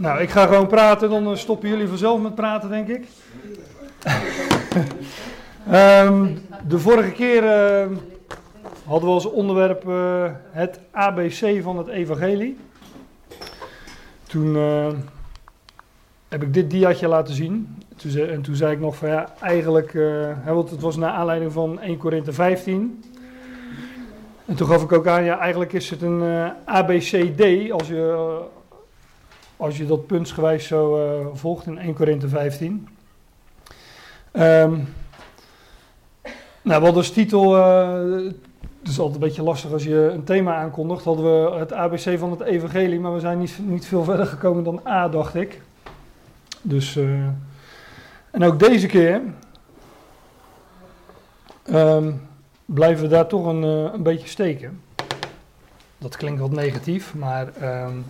Nou, 0.00 0.20
ik 0.20 0.30
ga 0.30 0.46
gewoon 0.46 0.66
praten, 0.66 1.10
dan 1.10 1.36
stoppen 1.36 1.68
jullie 1.68 1.88
vanzelf 1.88 2.20
met 2.20 2.34
praten, 2.34 2.68
denk 2.68 2.88
ik. 2.88 3.06
Ehm, 5.70 6.26
de 6.68 6.78
vorige 6.78 7.10
keer 7.10 7.42
uh, 7.42 7.96
hadden 8.86 9.08
we 9.08 9.14
als 9.14 9.30
onderwerp 9.30 9.88
uh, 9.88 10.24
het 10.50 10.80
ABC 10.90 11.62
van 11.62 11.78
het 11.78 11.88
Evangelie. 11.88 12.56
Toen 14.26 14.54
uh, 14.54 14.86
heb 16.28 16.42
ik 16.42 16.54
dit 16.54 16.70
diaatje 16.70 17.08
laten 17.08 17.34
zien. 17.34 17.76
Toen 17.96 18.10
zei, 18.10 18.30
en 18.30 18.42
toen 18.42 18.54
zei 18.54 18.72
ik 18.72 18.80
nog 18.80 18.96
van 18.96 19.08
ja, 19.08 19.28
eigenlijk, 19.40 19.98
want 20.44 20.70
het 20.70 20.80
was 20.80 20.96
naar 20.96 21.12
aanleiding 21.12 21.52
van 21.52 21.80
1 21.80 21.96
Korinthe 21.96 22.32
15. 22.32 23.04
En 24.44 24.54
toen 24.54 24.66
gaf 24.66 24.82
ik 24.82 24.92
ook 24.92 25.06
aan, 25.06 25.24
ja, 25.24 25.38
eigenlijk 25.38 25.72
is 25.72 25.90
het 25.90 26.02
een 26.02 26.22
ABCD 26.64 27.70
als 27.70 27.88
je, 27.88 28.38
als 29.60 29.76
je 29.76 29.86
dat 29.86 30.06
puntsgewijs 30.06 30.66
zo 30.66 31.30
volgt 31.34 31.66
in 31.66 31.78
1 31.78 31.94
Korinthe 31.94 32.28
15. 32.28 32.88
Um, 34.32 34.88
nou, 36.62 36.82
hadden 36.82 36.94
als 36.94 37.10
titel, 37.10 37.56
uh, 37.56 38.26
het 38.80 38.88
is 38.88 38.98
altijd 38.98 39.14
een 39.14 39.28
beetje 39.28 39.42
lastig 39.42 39.72
als 39.72 39.84
je 39.84 40.10
een 40.12 40.24
thema 40.24 40.54
aankondigt, 40.54 41.04
hadden 41.04 41.24
we 41.24 41.58
het 41.58 41.72
ABC 41.72 42.18
van 42.18 42.30
het 42.30 42.40
evangelie, 42.40 43.00
maar 43.00 43.14
we 43.14 43.20
zijn 43.20 43.38
niet, 43.38 43.58
niet 43.62 43.86
veel 43.86 44.04
verder 44.04 44.26
gekomen 44.26 44.64
dan 44.64 44.80
A, 44.86 45.08
dacht 45.08 45.34
ik. 45.34 45.60
Dus, 46.62 46.96
uh, 46.96 47.26
en 48.30 48.44
ook 48.44 48.58
deze 48.58 48.86
keer 48.86 49.20
um, 51.70 52.28
blijven 52.64 53.02
we 53.02 53.08
daar 53.08 53.26
toch 53.26 53.46
een, 53.46 53.62
een 53.62 54.02
beetje 54.02 54.28
steken. 54.28 54.80
Dat 55.98 56.16
klinkt 56.16 56.40
wat 56.40 56.50
negatief, 56.50 57.14
maar 57.14 57.48
um, 57.84 58.04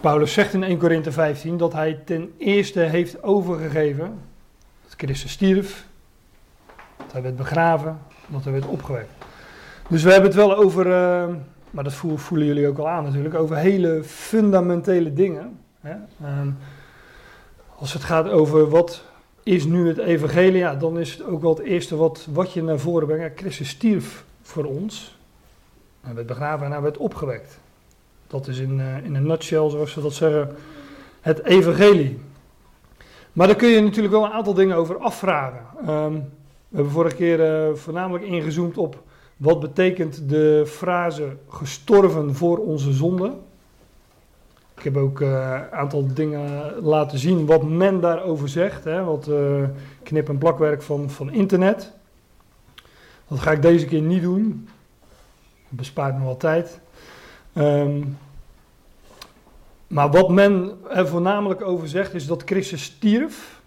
Paulus 0.00 0.32
zegt 0.32 0.52
in 0.52 0.62
1 0.62 0.78
Korinthe 0.78 1.12
15 1.12 1.56
dat 1.56 1.72
hij 1.72 2.00
ten 2.04 2.34
eerste 2.36 2.80
heeft 2.80 3.22
overgegeven 3.22 4.18
dat 4.84 4.94
Christus 4.96 5.30
stierf, 5.30 5.86
dat 6.96 7.12
hij 7.12 7.22
werd 7.22 7.36
begraven, 7.36 7.98
dat 8.26 8.44
hij 8.44 8.52
werd 8.52 8.66
opgewekt. 8.66 9.10
Dus 9.88 10.02
we 10.02 10.10
hebben 10.10 10.30
het 10.30 10.38
wel 10.38 10.56
over, 10.56 10.86
uh, 10.86 11.34
maar 11.70 11.84
dat 11.84 11.92
voelen 11.92 12.46
jullie 12.46 12.68
ook 12.68 12.78
al 12.78 12.88
aan 12.88 13.04
natuurlijk, 13.04 13.34
over 13.34 13.56
hele 13.56 14.02
fundamentele 14.04 15.12
dingen. 15.12 15.58
Hè? 15.80 15.94
Um, 16.40 16.58
als 17.76 17.92
het 17.92 18.04
gaat 18.04 18.28
over 18.28 18.68
wat 18.68 19.04
is 19.42 19.64
nu 19.64 19.88
het 19.88 19.98
evangelie, 19.98 20.58
ja, 20.58 20.74
dan 20.74 20.98
is 20.98 21.12
het 21.12 21.24
ook 21.24 21.40
wel 21.40 21.54
het 21.54 21.64
eerste 21.64 21.96
wat, 21.96 22.26
wat 22.32 22.52
je 22.52 22.62
naar 22.62 22.78
voren 22.78 23.06
brengt. 23.06 23.40
Christus 23.40 23.68
stierf 23.68 24.24
voor 24.42 24.64
ons. 24.64 25.18
Hij 26.00 26.14
werd 26.14 26.26
begraven 26.26 26.66
en 26.66 26.72
hij 26.72 26.80
werd 26.80 26.96
opgewekt. 26.96 27.58
Dat 28.28 28.46
is 28.46 28.58
in, 28.58 28.78
uh, 28.78 29.04
in 29.04 29.14
een 29.14 29.26
nutshell, 29.26 29.70
zoals 29.70 29.92
ze 29.92 30.00
dat 30.00 30.12
zeggen, 30.12 30.56
het 31.20 31.44
evangelie. 31.44 32.20
Maar 33.32 33.46
daar 33.46 33.56
kun 33.56 33.68
je 33.68 33.80
natuurlijk 33.80 34.14
wel 34.14 34.24
een 34.24 34.30
aantal 34.30 34.54
dingen 34.54 34.76
over 34.76 34.98
afvragen. 34.98 35.90
Um, 35.94 36.14
we 36.68 36.76
hebben 36.76 36.92
vorige 36.92 37.16
keer 37.16 37.68
uh, 37.68 37.74
voornamelijk 37.74 38.24
ingezoomd 38.24 38.78
op 38.78 39.02
wat 39.36 39.60
betekent 39.60 40.28
de 40.28 40.64
frase 40.66 41.36
gestorven 41.48 42.34
voor 42.34 42.58
onze 42.58 42.92
zonde. 42.92 43.32
Ik 44.76 44.84
heb 44.84 44.96
ook 44.96 45.20
een 45.20 45.28
uh, 45.28 45.68
aantal 45.68 46.14
dingen 46.14 46.74
laten 46.80 47.18
zien 47.18 47.46
wat 47.46 47.62
men 47.62 48.00
daarover 48.00 48.48
zegt. 48.48 48.84
Hè, 48.84 49.04
wat 49.04 49.30
knip- 50.02 50.28
en 50.28 50.38
plakwerk 50.38 50.82
van, 50.82 51.10
van 51.10 51.32
internet. 51.32 51.92
Dat 53.28 53.38
ga 53.38 53.50
ik 53.50 53.62
deze 53.62 53.86
keer 53.86 54.02
niet 54.02 54.22
doen. 54.22 54.68
Dat 55.68 55.78
bespaart 55.78 56.18
me 56.18 56.24
wel 56.24 56.36
tijd. 56.36 56.80
Um, 57.58 58.18
maar 59.86 60.10
wat 60.10 60.28
men 60.28 60.78
er 60.90 61.08
voornamelijk 61.08 61.62
over 61.62 61.88
zegt 61.88 62.14
is 62.14 62.26
dat 62.26 62.42
Christus 62.44 62.82
stierf 62.82 63.60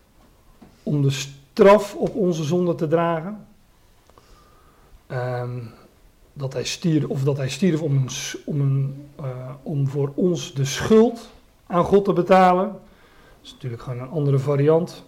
om 0.83 1.01
de 1.01 1.09
straf 1.09 1.95
op 1.95 2.15
onze 2.15 2.43
zonde 2.43 2.75
te 2.75 2.87
dragen. 2.87 3.47
Um, 5.11 5.71
dat 6.33 6.53
hij 6.53 6.63
stierf, 6.63 7.05
of 7.05 7.23
dat 7.23 7.37
hij 7.37 7.49
stierf 7.49 7.81
om, 7.81 8.05
om, 8.45 8.61
een, 8.61 9.05
uh, 9.19 9.25
om 9.63 9.87
voor 9.87 10.11
ons 10.15 10.53
de 10.53 10.65
schuld 10.65 11.29
aan 11.67 11.83
God 11.83 12.05
te 12.05 12.13
betalen. 12.13 12.65
Dat 12.67 12.79
is 13.43 13.51
natuurlijk 13.51 13.81
gewoon 13.81 13.99
een 13.99 14.09
andere 14.09 14.39
variant. 14.39 15.03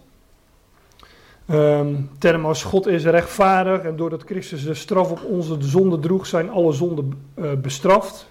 Um, 1.50 2.10
term 2.18 2.46
als 2.46 2.64
God 2.64 2.86
is 2.86 3.04
rechtvaardig 3.04 3.82
en 3.82 3.96
doordat 3.96 4.22
Christus 4.22 4.64
de 4.64 4.74
straf 4.74 5.10
op 5.10 5.22
onze 5.24 5.56
zonde 5.58 5.98
droeg, 5.98 6.26
zijn 6.26 6.50
alle 6.50 6.72
zonden 6.72 7.24
uh, 7.34 7.52
bestraft. 7.52 8.26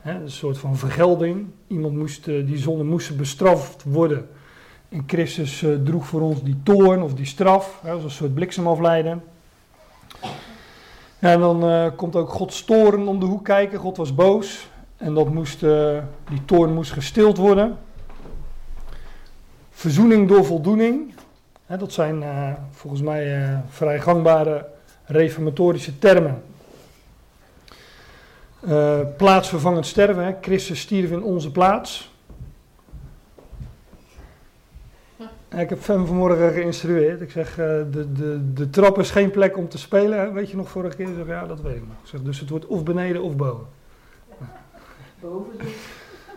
He, 0.00 0.14
een 0.14 0.30
soort 0.30 0.58
van 0.58 0.76
vergelding. 0.76 1.46
Iemand 1.66 1.96
moest, 1.96 2.26
uh, 2.26 2.46
die 2.46 2.58
zonde 2.58 2.84
moesten 2.84 3.16
bestraft 3.16 3.84
worden. 3.84 4.28
En 4.88 5.04
Christus 5.06 5.62
uh, 5.62 5.76
droeg 5.84 6.06
voor 6.06 6.20
ons 6.20 6.42
die 6.42 6.60
toorn 6.62 7.02
of 7.02 7.14
die 7.14 7.26
straf, 7.26 7.80
hè, 7.82 7.90
als 7.90 8.04
een 8.04 8.10
soort 8.10 8.34
bliksemafleiden. 8.34 9.22
En 11.18 11.40
dan 11.40 11.64
uh, 11.64 11.86
komt 11.96 12.16
ook 12.16 12.28
Gods 12.28 12.64
toorn 12.64 13.08
om 13.08 13.20
de 13.20 13.26
hoek 13.26 13.44
kijken. 13.44 13.78
God 13.78 13.96
was 13.96 14.14
boos 14.14 14.68
en 14.96 15.14
dat 15.14 15.28
moest, 15.32 15.60
die 16.28 16.44
toorn 16.44 16.74
moest 16.74 16.92
gestild 16.92 17.36
worden. 17.36 17.78
Verzoening 19.70 20.28
door 20.28 20.44
voldoening. 20.44 21.14
Hè, 21.66 21.76
dat 21.76 21.92
zijn 21.92 22.24
volgens 22.70 23.02
mij 23.02 23.56
vrij 23.68 24.00
gangbare 24.00 24.66
reformatorische 25.04 25.98
termen. 25.98 26.42
Plaatsvervangend 29.16 29.86
sterven. 29.86 30.24
Hè. 30.24 30.34
Christus 30.40 30.80
stierf 30.80 31.10
in 31.10 31.22
onze 31.22 31.50
plaats. 31.50 32.10
Ik 35.56 35.68
heb 35.68 35.78
Fem 35.78 36.06
vanmorgen 36.06 36.52
geïnstrueerd. 36.52 37.20
Ik 37.20 37.30
zeg, 37.30 37.50
uh, 37.50 37.56
de, 37.90 38.12
de, 38.12 38.52
de 38.52 38.70
trap 38.70 38.98
is 38.98 39.10
geen 39.10 39.30
plek 39.30 39.56
om 39.56 39.68
te 39.68 39.78
spelen. 39.78 40.32
Weet 40.32 40.50
je 40.50 40.56
nog 40.56 40.68
vorige 40.68 40.96
keer? 40.96 41.08
Ik 41.08 41.14
zeg, 41.16 41.26
ja, 41.26 41.46
dat 41.46 41.60
weet 41.60 41.76
ik 41.76 41.86
nog. 41.86 41.96
Ik 42.02 42.08
zeg, 42.08 42.22
dus 42.22 42.40
het 42.40 42.50
wordt 42.50 42.66
of 42.66 42.82
beneden 42.82 43.22
of 43.22 43.36
boven. 43.36 43.66
Boven 45.20 45.58
dus. 45.58 45.72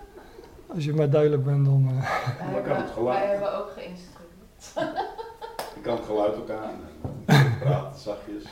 Als 0.76 0.86
je 0.86 0.94
maar 0.94 1.10
duidelijk 1.10 1.44
bent, 1.44 1.66
dan... 1.66 1.90
Uh... 1.92 2.02
Wij, 2.02 2.62
hebben, 2.62 3.04
wij 3.04 3.28
hebben 3.28 3.58
ook 3.58 3.72
geïnstrueerd. 3.78 4.92
Je 5.76 5.82
kan 5.82 5.96
het 5.96 6.06
geluid 6.06 6.36
ook 6.36 6.50
aan. 6.50 6.72
En 7.26 7.58
praat 7.60 8.00
zachtjes. 8.00 8.44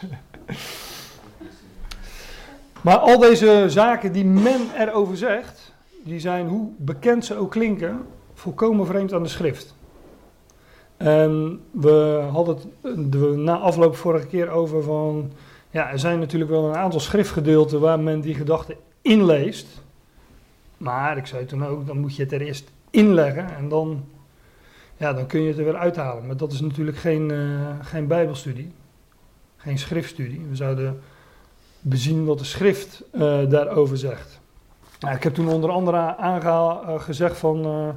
Maar 2.81 2.97
al 2.97 3.19
deze 3.19 3.66
zaken 3.68 4.12
die 4.12 4.25
men 4.25 4.62
erover 4.78 5.18
zegt, 5.18 5.74
die 6.03 6.19
zijn, 6.19 6.47
hoe 6.47 6.69
bekend 6.78 7.25
ze 7.25 7.36
ook 7.36 7.52
klinken, 7.52 8.06
volkomen 8.34 8.86
vreemd 8.86 9.14
aan 9.14 9.24
de 9.24 9.30
schrift. 9.30 9.75
En 10.97 11.62
we 11.72 12.28
hadden 12.31 12.58
het 12.81 13.38
na 13.38 13.58
afloop 13.58 13.96
vorige 13.96 14.28
keer 14.28 14.50
over 14.50 14.84
van, 14.84 15.31
ja, 15.69 15.92
er 15.92 16.00
zijn 16.00 16.19
natuurlijk 16.19 16.52
wel 16.52 16.69
een 16.69 16.75
aantal 16.75 17.00
schriftgedeelten 17.00 17.80
waar 17.80 18.00
men 18.00 18.22
die 18.22 18.36
gedachten 18.36 18.75
inleest. 19.02 19.68
Maar 20.78 21.18
ik 21.18 21.25
zei 21.25 21.46
toen 21.46 21.66
ook, 21.66 21.88
dan 21.88 22.00
moet 22.00 22.16
je 22.16 22.24
het 22.24 22.31
er 22.31 22.42
eerst 22.42 22.72
inleggen 22.90 23.56
en 23.56 23.69
dan, 23.69 24.03
ja, 24.98 25.13
dan 25.13 25.28
kun 25.28 25.42
je 25.42 25.48
het 25.48 25.58
er 25.58 25.63
weer 25.63 25.75
uithalen. 25.75 26.25
Maar 26.25 26.38
dat 26.38 26.52
is 26.52 26.62
natuurlijk 26.62 26.98
geen, 26.98 27.30
uh, 27.30 27.69
geen 27.81 28.08
bijbelstudie, 28.08 28.72
geen 29.58 29.78
schriftstudie. 29.78 30.46
We 30.50 30.56
zouden 30.56 31.02
bezien 31.81 32.25
wat 32.25 32.40
de 32.40 32.46
schrift 32.46 33.03
uh, 33.14 33.50
daarover 33.50 33.97
zegt. 33.97 34.40
Nou, 35.00 35.16
ik 35.16 35.24
heb 35.24 35.34
toen 35.34 35.50
onder 35.50 35.69
andere 35.69 36.18
aangezegd 36.18 37.38
van... 37.38 37.66
Uh, 37.66 37.90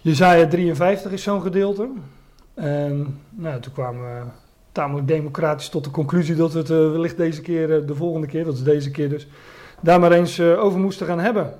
Jezaja 0.00 0.46
53 0.46 1.12
is 1.12 1.22
zo'n 1.22 1.42
gedeelte. 1.42 1.88
En 2.54 3.20
nou, 3.30 3.60
toen 3.60 3.72
kwamen 3.72 4.02
we 4.02 4.30
tamelijk 4.72 5.06
democratisch 5.06 5.68
tot 5.68 5.84
de 5.84 5.90
conclusie 5.90 6.34
dat 6.34 6.52
we 6.52 6.58
het 6.58 6.70
uh, 6.70 6.90
wellicht 6.90 7.16
deze 7.16 7.40
keer, 7.40 7.86
de 7.86 7.94
volgende 7.94 8.26
keer, 8.26 8.44
dat 8.44 8.54
is 8.54 8.62
deze 8.62 8.90
keer 8.90 9.08
dus, 9.08 9.26
daar 9.80 10.00
maar 10.00 10.12
eens 10.12 10.40
over 10.40 10.78
moesten 10.78 11.06
gaan 11.06 11.20
hebben. 11.20 11.54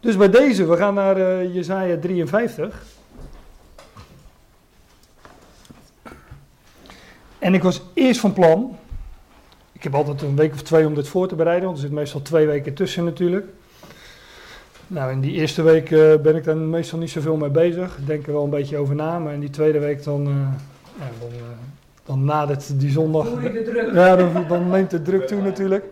Dus 0.00 0.16
bij 0.16 0.30
deze, 0.30 0.66
we 0.66 0.76
gaan 0.76 0.94
naar 0.94 1.18
uh, 1.18 1.54
Jezaja 1.54 1.98
53. 1.98 2.82
En 7.38 7.54
ik 7.54 7.62
was 7.62 7.82
eerst 7.94 8.20
van 8.20 8.32
plan, 8.32 8.76
ik 9.80 9.86
heb 9.86 9.94
altijd 9.94 10.22
een 10.22 10.36
week 10.36 10.52
of 10.52 10.62
twee 10.62 10.86
om 10.86 10.94
dit 10.94 11.08
voor 11.08 11.28
te 11.28 11.34
bereiden, 11.34 11.64
want 11.64 11.76
er 11.76 11.84
zit 11.84 11.92
meestal 11.92 12.22
twee 12.22 12.46
weken 12.46 12.74
tussen 12.74 13.04
natuurlijk. 13.04 13.46
Nou, 14.86 15.12
in 15.12 15.20
die 15.20 15.32
eerste 15.32 15.62
week 15.62 15.90
uh, 15.90 16.16
ben 16.16 16.36
ik 16.36 16.44
daar 16.44 16.56
meestal 16.56 16.98
niet 16.98 17.10
zoveel 17.10 17.36
mee 17.36 17.50
bezig. 17.50 17.98
Ik 17.98 18.06
denk 18.06 18.26
er 18.26 18.32
wel 18.32 18.44
een 18.44 18.50
beetje 18.50 18.76
over 18.76 18.94
na. 18.94 19.18
Maar 19.18 19.32
in 19.32 19.40
die 19.40 19.50
tweede 19.50 19.78
week 19.78 20.04
dan, 20.04 20.26
uh, 20.26 20.34
ja, 20.98 21.10
dan, 21.20 21.28
uh, 21.28 21.44
dan 22.04 22.24
nadert 22.24 22.80
die 22.80 22.90
zondag. 22.90 23.26
De 23.30 23.62
druk. 23.62 23.94
Ja, 23.94 24.16
dan, 24.16 24.44
dan, 24.48 24.68
neemt 24.68 24.90
de 24.90 25.02
druk 25.02 25.26
toe 25.26 25.42
natuurlijk. 25.42 25.84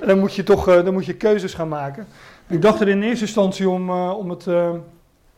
En 0.00 0.06
dan 0.06 0.18
moet 0.18 0.34
je 0.34 0.42
toch 0.42 0.64
dan 0.64 0.92
moet 0.92 1.06
je 1.06 1.14
keuzes 1.14 1.54
gaan 1.54 1.68
maken. 1.68 2.06
Ik 2.48 2.62
dacht 2.62 2.80
er 2.80 2.88
in 2.88 3.02
eerste 3.02 3.24
instantie 3.24 3.68
om, 3.68 3.90
om 3.90 4.30
het 4.30 4.46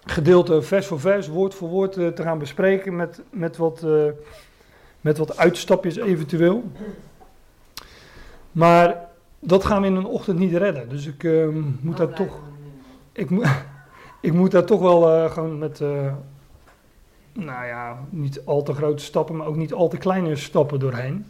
gedeelte 0.05 0.63
vers 0.63 0.87
voor 0.87 1.01
vers, 1.01 1.29
woord 1.29 1.55
voor 1.55 1.69
woord 1.69 1.93
te 1.93 2.23
gaan 2.23 2.39
bespreken. 2.39 2.97
Met, 2.97 3.21
met, 3.31 3.57
wat, 3.57 3.87
met 5.01 5.19
wat 5.19 5.37
uitstapjes 5.37 5.97
eventueel. 5.97 6.65
Maar 8.57 9.09
dat 9.41 9.65
gaan 9.65 9.81
we 9.81 9.87
in 9.87 9.95
een 9.95 10.07
ochtend 10.07 10.39
niet 10.39 10.53
redden. 10.55 10.89
Dus 10.89 11.07
ik 11.07 11.29
moet 11.81 11.97
daar 11.97 12.15
toch 12.15 12.41
ik, 13.17 13.31
mo 13.31 13.43
ik 14.21 14.33
moet 14.33 14.51
daar 14.51 14.65
toch 14.65 14.81
wel 14.81 15.11
eh, 15.11 15.31
gewoon 15.31 15.59
met, 15.59 15.81
uh, 15.81 16.13
nou 17.33 17.67
ja, 17.67 17.99
niet 18.11 18.43
al 18.45 18.63
te 18.63 18.73
grote 18.73 19.03
stappen, 19.03 19.37
maar 19.37 19.47
ook 19.47 19.57
niet 19.57 19.73
al 19.73 19.89
te 19.89 19.97
kleine 19.97 20.37
stappen 20.37 20.79
doorheen. 20.79 21.27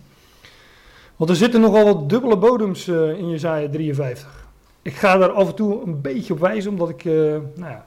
Want 1.16 1.30
er 1.30 1.36
zitten 1.36 1.60
nogal 1.60 1.84
wat 1.84 2.08
dubbele 2.08 2.36
bodems 2.36 2.88
in 2.88 3.28
Jezaja 3.28 3.68
53. 3.68 4.46
Ik 4.82 4.94
ga 4.94 5.16
daar 5.16 5.30
af 5.30 5.48
en 5.48 5.54
toe 5.54 5.86
een 5.86 6.00
beetje 6.00 6.32
op 6.32 6.38
wijzen, 6.38 6.70
omdat 6.70 6.88
ik, 6.88 7.04
nou 7.04 7.44
ja, 7.56 7.86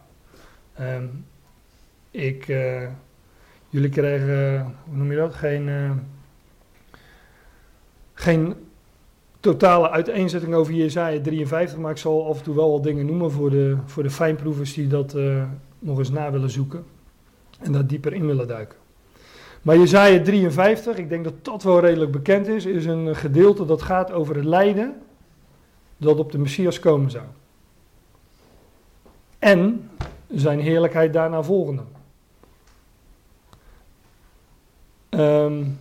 um, 0.80 1.26
ik, 2.12 2.46
jullie 3.70 3.90
krijgen, 3.90 4.62
hoe 4.86 4.98
noem 4.98 5.12
je 5.12 5.18
dat, 5.18 5.34
geen, 5.34 5.70
geen 8.14 8.56
totale 9.40 9.90
uiteenzetting 9.90 10.54
over 10.54 10.74
Jezaja 10.74 11.22
53, 11.22 11.78
maar 11.78 11.92
ik 11.92 11.98
zal 11.98 12.28
af 12.28 12.38
en 12.38 12.44
toe 12.44 12.56
wel 12.56 12.72
wat 12.72 12.84
dingen 12.84 13.06
noemen 13.06 13.32
voor 13.32 13.50
de, 13.50 13.78
voor 13.86 14.04
de 14.04 14.10
fijnproevers 14.10 14.74
die 14.74 14.88
dat 14.88 15.16
uh, 15.16 15.44
nog 15.80 15.98
eens 15.98 16.10
na 16.12 16.32
willen 16.32 16.50
zoeken 16.50 16.86
en 17.60 17.72
daar 17.72 17.88
dieper 17.88 18.14
in 18.14 18.26
willen 18.26 18.48
duiken. 18.48 18.78
Maar 19.62 19.78
Jezaja 19.78 20.22
53, 20.22 20.98
ik 20.98 21.10
denk 21.10 21.24
dat 21.24 21.46
dat 21.46 21.64
wel 21.64 21.80
redelijk 21.80 22.12
bekend 22.12 22.48
is, 22.48 22.66
is 22.66 22.86
een 22.86 23.16
gedeelte 23.16 23.66
dat 23.66 23.82
gaat 23.82 24.12
over 24.12 24.36
het 24.36 24.46
lijden 24.46 24.96
dat 25.98 26.20
op 26.20 26.32
de 26.32 26.38
Messias 26.38 26.80
komen 26.80 27.12
zou. 27.12 27.26
En 29.40 29.90
zijn 30.28 30.60
heerlijkheid 30.60 31.14
daarna 31.14 31.44
volgende. 31.44 31.82
Um, 35.10 35.80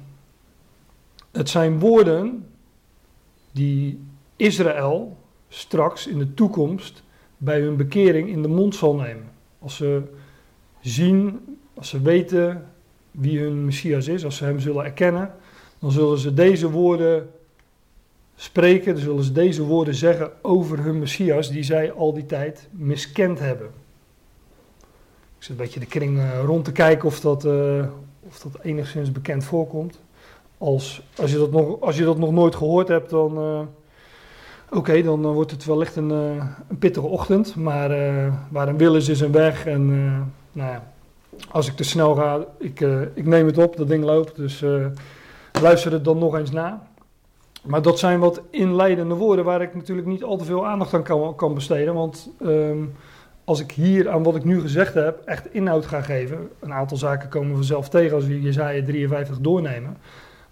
het 1.30 1.48
zijn 1.48 1.78
woorden 1.78 2.46
die 3.58 4.00
Israël 4.36 5.16
straks 5.48 6.06
in 6.06 6.18
de 6.18 6.34
toekomst 6.34 7.02
bij 7.36 7.60
hun 7.60 7.76
bekering 7.76 8.28
in 8.28 8.42
de 8.42 8.48
mond 8.48 8.74
zal 8.74 8.94
nemen. 8.94 9.30
Als 9.58 9.76
ze 9.76 10.02
zien, 10.80 11.40
als 11.74 11.88
ze 11.88 12.02
weten 12.02 12.66
wie 13.10 13.40
hun 13.40 13.64
Messias 13.64 14.08
is, 14.08 14.24
als 14.24 14.36
ze 14.36 14.44
hem 14.44 14.60
zullen 14.60 14.84
erkennen, 14.84 15.34
dan 15.78 15.90
zullen 15.90 16.18
ze 16.18 16.34
deze 16.34 16.70
woorden 16.70 17.30
spreken, 18.34 18.94
dan 18.94 19.02
zullen 19.02 19.24
ze 19.24 19.32
deze 19.32 19.62
woorden 19.62 19.94
zeggen 19.94 20.30
over 20.42 20.78
hun 20.78 20.98
Messias 20.98 21.50
die 21.50 21.62
zij 21.62 21.92
al 21.92 22.14
die 22.14 22.26
tijd 22.26 22.68
miskend 22.70 23.38
hebben. 23.38 23.66
Ik 25.38 25.44
zit 25.44 25.50
een 25.50 25.56
beetje 25.56 25.80
de 25.80 25.86
kring 25.86 26.18
eh, 26.18 26.42
rond 26.44 26.64
te 26.64 26.72
kijken 26.72 27.08
of 27.08 27.20
dat, 27.20 27.44
uh, 27.44 27.86
of 28.20 28.38
dat 28.38 28.62
enigszins 28.62 29.12
bekend 29.12 29.44
voorkomt. 29.44 30.00
Als, 30.58 31.02
als, 31.16 31.30
je 31.30 31.38
dat 31.38 31.50
nog, 31.50 31.80
als 31.80 31.96
je 31.96 32.04
dat 32.04 32.18
nog 32.18 32.32
nooit 32.32 32.54
gehoord 32.54 32.88
hebt, 32.88 33.10
dan. 33.10 33.38
Uh, 33.38 33.60
Oké, 34.70 35.02
dan 35.02 35.24
uh, 35.24 35.32
wordt 35.32 35.50
het 35.50 35.64
wellicht 35.64 35.96
een, 35.96 36.10
uh, 36.10 36.44
een 36.68 36.78
pittige 36.78 37.06
ochtend. 37.06 37.56
Maar 37.56 37.88
waar 38.50 38.68
een 38.68 38.76
wil 38.76 38.96
is, 38.96 39.08
is 39.08 39.20
een 39.20 39.32
weg. 39.32 39.66
En 39.66 39.86
nou 40.52 40.70
ja, 40.70 40.92
als 41.50 41.68
ik 41.68 41.76
te 41.76 41.84
snel 41.84 42.14
ga, 42.14 42.44
ik, 42.58 42.80
ik 43.14 43.26
neem 43.26 43.46
het 43.46 43.58
op, 43.58 43.76
dat 43.76 43.88
ding 43.88 44.04
loopt. 44.04 44.36
Dus 44.36 44.64
luister 45.60 45.92
het 45.92 46.04
dan 46.04 46.18
nog 46.18 46.36
eens 46.36 46.50
na. 46.50 46.88
Maar 47.62 47.82
dat 47.82 47.98
zijn 47.98 48.18
wat 48.18 48.40
inleidende 48.50 49.14
woorden 49.14 49.44
waar 49.44 49.62
ik 49.62 49.74
natuurlijk 49.74 50.06
niet 50.06 50.24
al 50.24 50.36
te 50.36 50.44
veel 50.44 50.66
aandacht 50.66 50.94
aan 50.94 51.02
kan, 51.02 51.34
kan 51.34 51.54
besteden. 51.54 51.94
Want 51.94 52.30
um, 52.42 52.92
als 53.44 53.60
ik 53.60 53.70
hier 53.70 54.08
aan 54.08 54.22
wat 54.22 54.36
ik 54.36 54.44
nu 54.44 54.60
gezegd 54.60 54.94
heb 54.94 55.22
echt 55.24 55.54
inhoud 55.54 55.86
ga 55.86 56.00
geven. 56.00 56.50
Een 56.60 56.72
aantal 56.72 56.96
zaken 56.96 57.28
komen 57.28 57.54
vanzelf 57.54 57.88
tegen 57.88 58.16
als 58.16 58.26
we 58.26 58.40
Jezaja 58.40 58.84
53 58.84 59.38
doornemen. 59.38 59.96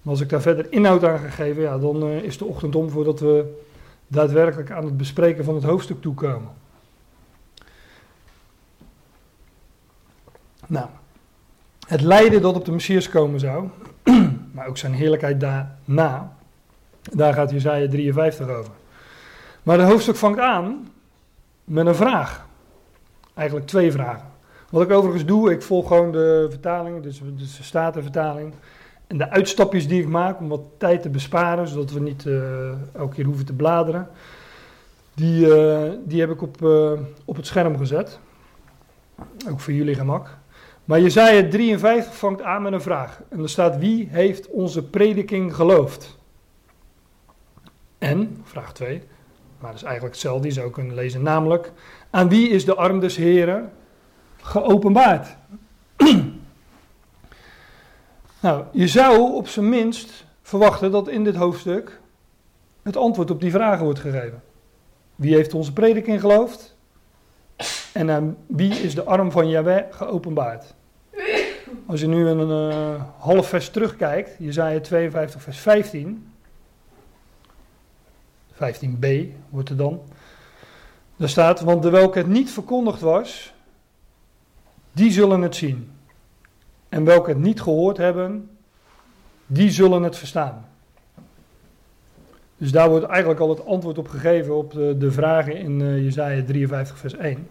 Maar 0.06 0.14
als 0.14 0.25
ik 0.25 0.31
daar 0.31 0.41
verder 0.41 0.73
inhoud 0.73 1.05
aan 1.05 1.19
ga 1.19 1.29
geven, 1.29 1.62
ja, 1.62 1.79
dan 1.79 2.08
uh, 2.08 2.23
is 2.23 2.38
de 2.38 2.44
ochtend 2.44 2.76
om 2.76 2.91
voordat 2.91 3.20
we 3.20 3.62
daadwerkelijk 4.06 4.70
aan 4.70 4.85
het 4.85 4.97
bespreken 4.97 5.44
van 5.44 5.55
het 5.55 5.64
hoofdstuk 5.64 6.00
toekomen. 6.00 6.50
Nou, 10.67 10.87
het 11.87 12.00
lijden 12.00 12.43
dat 12.43 12.55
op 12.55 12.64
de 12.64 12.73
Messias 12.73 13.08
komen 13.08 13.41
zou, 13.41 13.69
maar 14.55 14.67
ook 14.67 14.79
zijn 14.79 14.93
heerlijkheid 14.93 15.41
daarna, 15.41 16.37
daar 17.12 17.35
gaat 17.35 17.50
Jezaja 17.50 17.88
53 17.88 18.49
over. 18.49 18.73
Maar 19.62 19.79
het 19.79 19.88
hoofdstuk 19.88 20.17
vangt 20.17 20.38
aan 20.38 20.88
met 21.64 21.87
een 21.87 21.94
vraag. 21.94 22.47
Eigenlijk 23.35 23.67
twee 23.67 23.93
vragen. 23.93 24.29
Wat 24.70 24.82
ik 24.82 24.91
overigens 24.91 25.25
doe, 25.25 25.53
ik 25.53 25.62
volg 25.62 25.88
gewoon 25.88 26.12
de 26.12 26.47
vertaling, 26.50 27.03
dus, 27.03 27.19
de 27.19 27.62
Statenvertaling. 27.62 28.53
En 29.06 29.19
de 29.19 29.31
uitstapjes 29.31 29.88
die 29.88 30.00
ik 30.00 30.08
maak 30.08 30.41
om 30.41 30.49
wat 30.49 30.62
tijd 30.76 31.03
te 31.03 31.08
besparen, 31.08 31.69
zodat 31.69 31.91
we 31.91 32.00
niet 32.00 32.25
uh, 32.25 32.69
elke 32.93 33.14
keer 33.14 33.25
hoeven 33.25 33.47
te 33.47 33.53
bladeren, 33.53 34.08
die, 35.14 35.47
uh, 35.47 35.82
die 36.05 36.20
heb 36.20 36.31
ik 36.31 36.43
op, 36.43 36.62
uh, 36.62 36.93
op 37.25 37.37
het 37.37 37.47
scherm 37.47 37.76
gezet. 37.76 38.19
Ook 39.50 39.61
voor 39.61 39.73
jullie 39.73 39.94
gemak. 39.94 40.37
Maar 40.85 41.00
Jezaja 41.00 41.49
53 41.49 42.17
vangt 42.17 42.43
aan 42.43 42.62
met 42.62 42.73
een 42.73 42.81
vraag. 42.81 43.20
En 43.29 43.43
er 43.43 43.49
staat, 43.49 43.79
wie 43.79 44.08
heeft 44.11 44.49
onze 44.49 44.85
prediking 44.85 45.55
geloofd? 45.55 46.19
En, 47.99 48.41
vraag 48.43 48.73
2, 48.73 49.03
maar 49.58 49.70
dat 49.70 49.81
is 49.81 49.87
eigenlijk 49.87 50.14
hetzelfde, 50.14 50.43
die 50.43 50.53
zou 50.53 50.70
kunnen 50.70 50.94
lezen. 50.94 51.23
Namelijk, 51.23 51.73
aan 52.11 52.29
wie 52.29 52.49
is 52.49 52.64
de 52.64 52.75
arm 52.75 53.00
des 53.00 53.17
Heren 53.17 53.73
geopenbaard? 54.41 55.37
Nou, 58.40 58.64
je 58.72 58.88
zou 58.88 59.32
op 59.32 59.48
zijn 59.48 59.68
minst 59.68 60.24
verwachten 60.42 60.90
dat 60.90 61.08
in 61.08 61.24
dit 61.24 61.36
hoofdstuk 61.36 62.00
het 62.82 62.96
antwoord 62.96 63.30
op 63.30 63.40
die 63.40 63.50
vragen 63.50 63.84
wordt 63.84 64.00
gegeven. 64.00 64.42
Wie 65.14 65.34
heeft 65.34 65.54
onze 65.54 65.72
prediking 65.72 66.20
geloofd? 66.20 66.76
En 67.92 68.10
aan 68.10 68.36
wie 68.46 68.74
is 68.74 68.94
de 68.94 69.04
arm 69.04 69.30
van 69.30 69.48
Yahweh 69.48 69.84
geopenbaard? 69.90 70.74
Als 71.86 72.00
je 72.00 72.06
nu 72.06 72.28
een 72.28 72.70
uh, 72.70 73.02
half 73.18 73.48
vers 73.48 73.70
terugkijkt, 73.70 74.36
Jezaja 74.38 74.80
52 74.80 75.42
vers 75.42 75.58
15, 75.58 76.32
15b 78.54 79.08
wordt 79.48 79.68
er 79.68 79.76
dan, 79.76 80.00
daar 81.16 81.28
staat, 81.28 81.60
want 81.60 81.82
de 81.82 81.90
welke 81.90 82.18
het 82.18 82.26
niet 82.26 82.50
verkondigd 82.50 83.00
was, 83.00 83.54
die 84.92 85.12
zullen 85.12 85.42
het 85.42 85.56
zien. 85.56 85.95
En 86.96 87.04
welke 87.04 87.31
het 87.31 87.38
niet 87.38 87.62
gehoord 87.62 87.96
hebben, 87.96 88.50
die 89.46 89.70
zullen 89.70 90.02
het 90.02 90.16
verstaan. 90.16 90.69
Dus 92.56 92.72
daar 92.72 92.88
wordt 92.88 93.04
eigenlijk 93.04 93.40
al 93.40 93.48
het 93.48 93.66
antwoord 93.66 93.98
op 93.98 94.08
gegeven 94.08 94.56
op 94.56 94.72
de, 94.72 94.96
de 94.98 95.12
vragen 95.12 95.56
in 95.56 95.81
uh, 95.81 96.02
Jezaja 96.02 96.44
53 96.44 96.98
vers 96.98 97.14
1. 97.14 97.48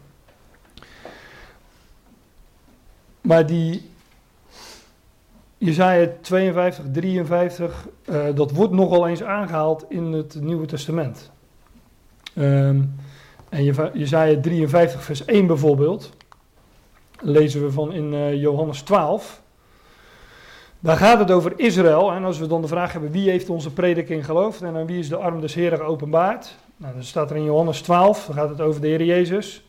Maar 3.22 3.46
die 3.46 3.90
Jezaja 5.58 6.10
52, 6.22 6.86
53, 6.92 7.88
uh, 8.10 8.26
dat 8.36 8.52
wordt 8.52 8.74
nogal 8.74 9.08
eens 9.08 9.24
aangehaald 9.24 9.86
in 9.90 10.12
het 10.12 10.42
Nieuwe 10.42 10.66
Testament. 10.66 11.32
Um, 12.38 12.96
en 13.50 13.64
Jezaja 13.94 14.40
53 14.42 15.04
vers 15.04 15.26
1 15.26 15.48
bijvoorbeeld, 15.48 16.12
lezen 17.22 17.64
we 17.64 17.72
van 17.72 17.94
in 17.94 18.14
uh, 18.14 18.42
Johannes 18.42 18.82
12. 18.82 19.42
Daar 20.80 20.98
gaat 20.98 21.20
het 21.20 21.32
over 21.32 21.54
Israël. 21.56 22.12
En 22.12 22.24
als 22.24 22.40
we 22.40 22.48
dan 22.48 22.62
de 22.62 22.68
vraag 22.68 22.92
hebben 22.92 23.12
wie 23.12 23.30
heeft 23.30 23.50
onze 23.50 23.74
prediking 23.74 24.26
geloofd 24.26 24.62
en 24.62 24.76
aan 24.76 24.86
wie 24.86 25.00
is 25.00 25.10
de 25.10 25.16
arm 25.16 25.42
des 25.42 25.54
Heren 25.54 25.78
geopenbaard. 25.78 26.56
Nou, 26.78 26.94
dan 26.94 27.04
staat 27.04 27.30
er 27.30 27.36
in 27.36 27.44
Johannes 27.44 27.82
12, 27.82 28.26
dan 28.26 28.36
gaat 28.36 28.50
het 28.50 28.62
over 28.62 28.82
de 28.82 28.88
Heer 28.88 29.04
Jezus. 29.04 29.66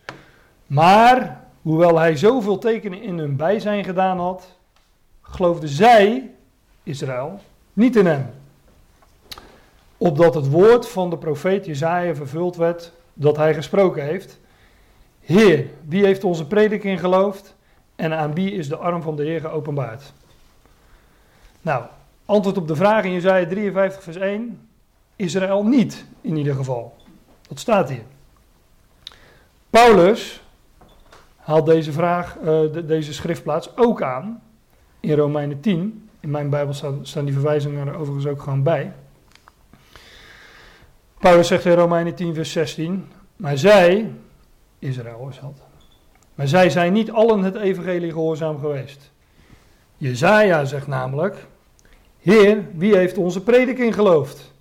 Maar, 0.67 1.45
hoewel 1.63 1.99
hij 1.99 2.17
zoveel 2.17 2.59
tekenen 2.59 3.03
in 3.03 3.19
hun 3.19 3.37
bijzijn 3.37 3.85
gedaan 3.85 4.19
had, 4.19 4.57
geloofden 5.23 5.69
zij, 5.69 6.31
Israël, 6.83 7.41
niet 7.73 7.97
in 7.97 8.07
hem. 8.07 8.31
Opdat 9.97 10.35
het 10.35 10.51
woord 10.51 10.89
van 10.89 11.11
de 11.11 11.19
profeet 11.19 11.67
Jezaja 11.67 12.15
vervuld 12.15 12.57
werd 12.57 12.93
dat 13.15 13.37
hij 13.37 13.55
gesproken 13.55 14.05
heeft. 14.05 14.39
Heer, 15.27 15.67
wie 15.85 16.05
heeft 16.05 16.25
onze 16.25 16.47
prediking 16.47 17.01
geloofd 17.01 17.57
en 17.97 18.13
aan 18.19 18.35
wie 18.35 18.53
is 18.53 18.69
de 18.69 18.77
arm 18.77 19.03
van 19.03 19.17
de 19.17 19.23
Heer 19.23 19.41
geopenbaard? 19.41 20.13
Nou, 21.63 21.85
antwoord 22.25 22.57
op 22.57 22.69
de 22.69 22.77
vraag 22.77 23.05
in 23.05 23.13
Jezaja 23.13 23.47
53 23.47 24.03
vers 24.03 24.17
1, 24.17 24.69
Israël 25.17 25.65
niet 25.65 26.05
in 26.21 26.37
ieder 26.37 26.55
geval. 26.55 26.97
Dat 27.49 27.59
staat 27.59 27.89
hier. 27.89 28.03
Paulus 29.71 30.43
haalt 31.37 31.67
deze 31.67 31.93
vraag, 31.93 32.37
uh, 32.45 32.61
deze 32.85 33.13
schriftplaats 33.13 33.77
ook 33.77 34.03
aan 34.03 34.43
in 35.01 35.15
Romeinen 35.15 35.61
10. 35.61 36.09
In 36.21 36.31
mijn 36.31 36.51
Bijbel 36.51 36.75
staan, 36.75 37.07
staan 37.07 37.25
die 37.25 37.35
verwijzingen 37.35 37.87
er 37.87 37.97
overigens 37.97 38.27
ook 38.27 38.43
gewoon 38.43 38.63
bij. 38.63 38.93
Paulus 41.19 41.49
zegt 41.49 41.65
in 41.65 41.73
Romeinen 41.73 42.15
10 42.15 42.35
vers 42.35 42.53
16, 42.53 43.09
maar 43.37 43.59
zij, 43.59 44.13
Israël 44.79 45.29
is 45.29 45.41
dat. 45.41 45.61
Maar 46.35 46.49
zij 46.49 46.71
zijn 46.71 46.93
niet 46.93 47.11
allen 47.11 47.43
het 47.43 47.55
evangelie 47.55 48.13
gehoorzaam 48.13 48.59
geweest. 48.59 49.13
Jezaja 49.97 50.65
zegt 50.65 50.87
namelijk, 50.87 51.47
Heer, 52.19 52.65
wie 52.75 52.97
heeft 52.97 53.19
onze 53.19 53.43
prediking 53.43 53.95
geloofd? 53.95 54.55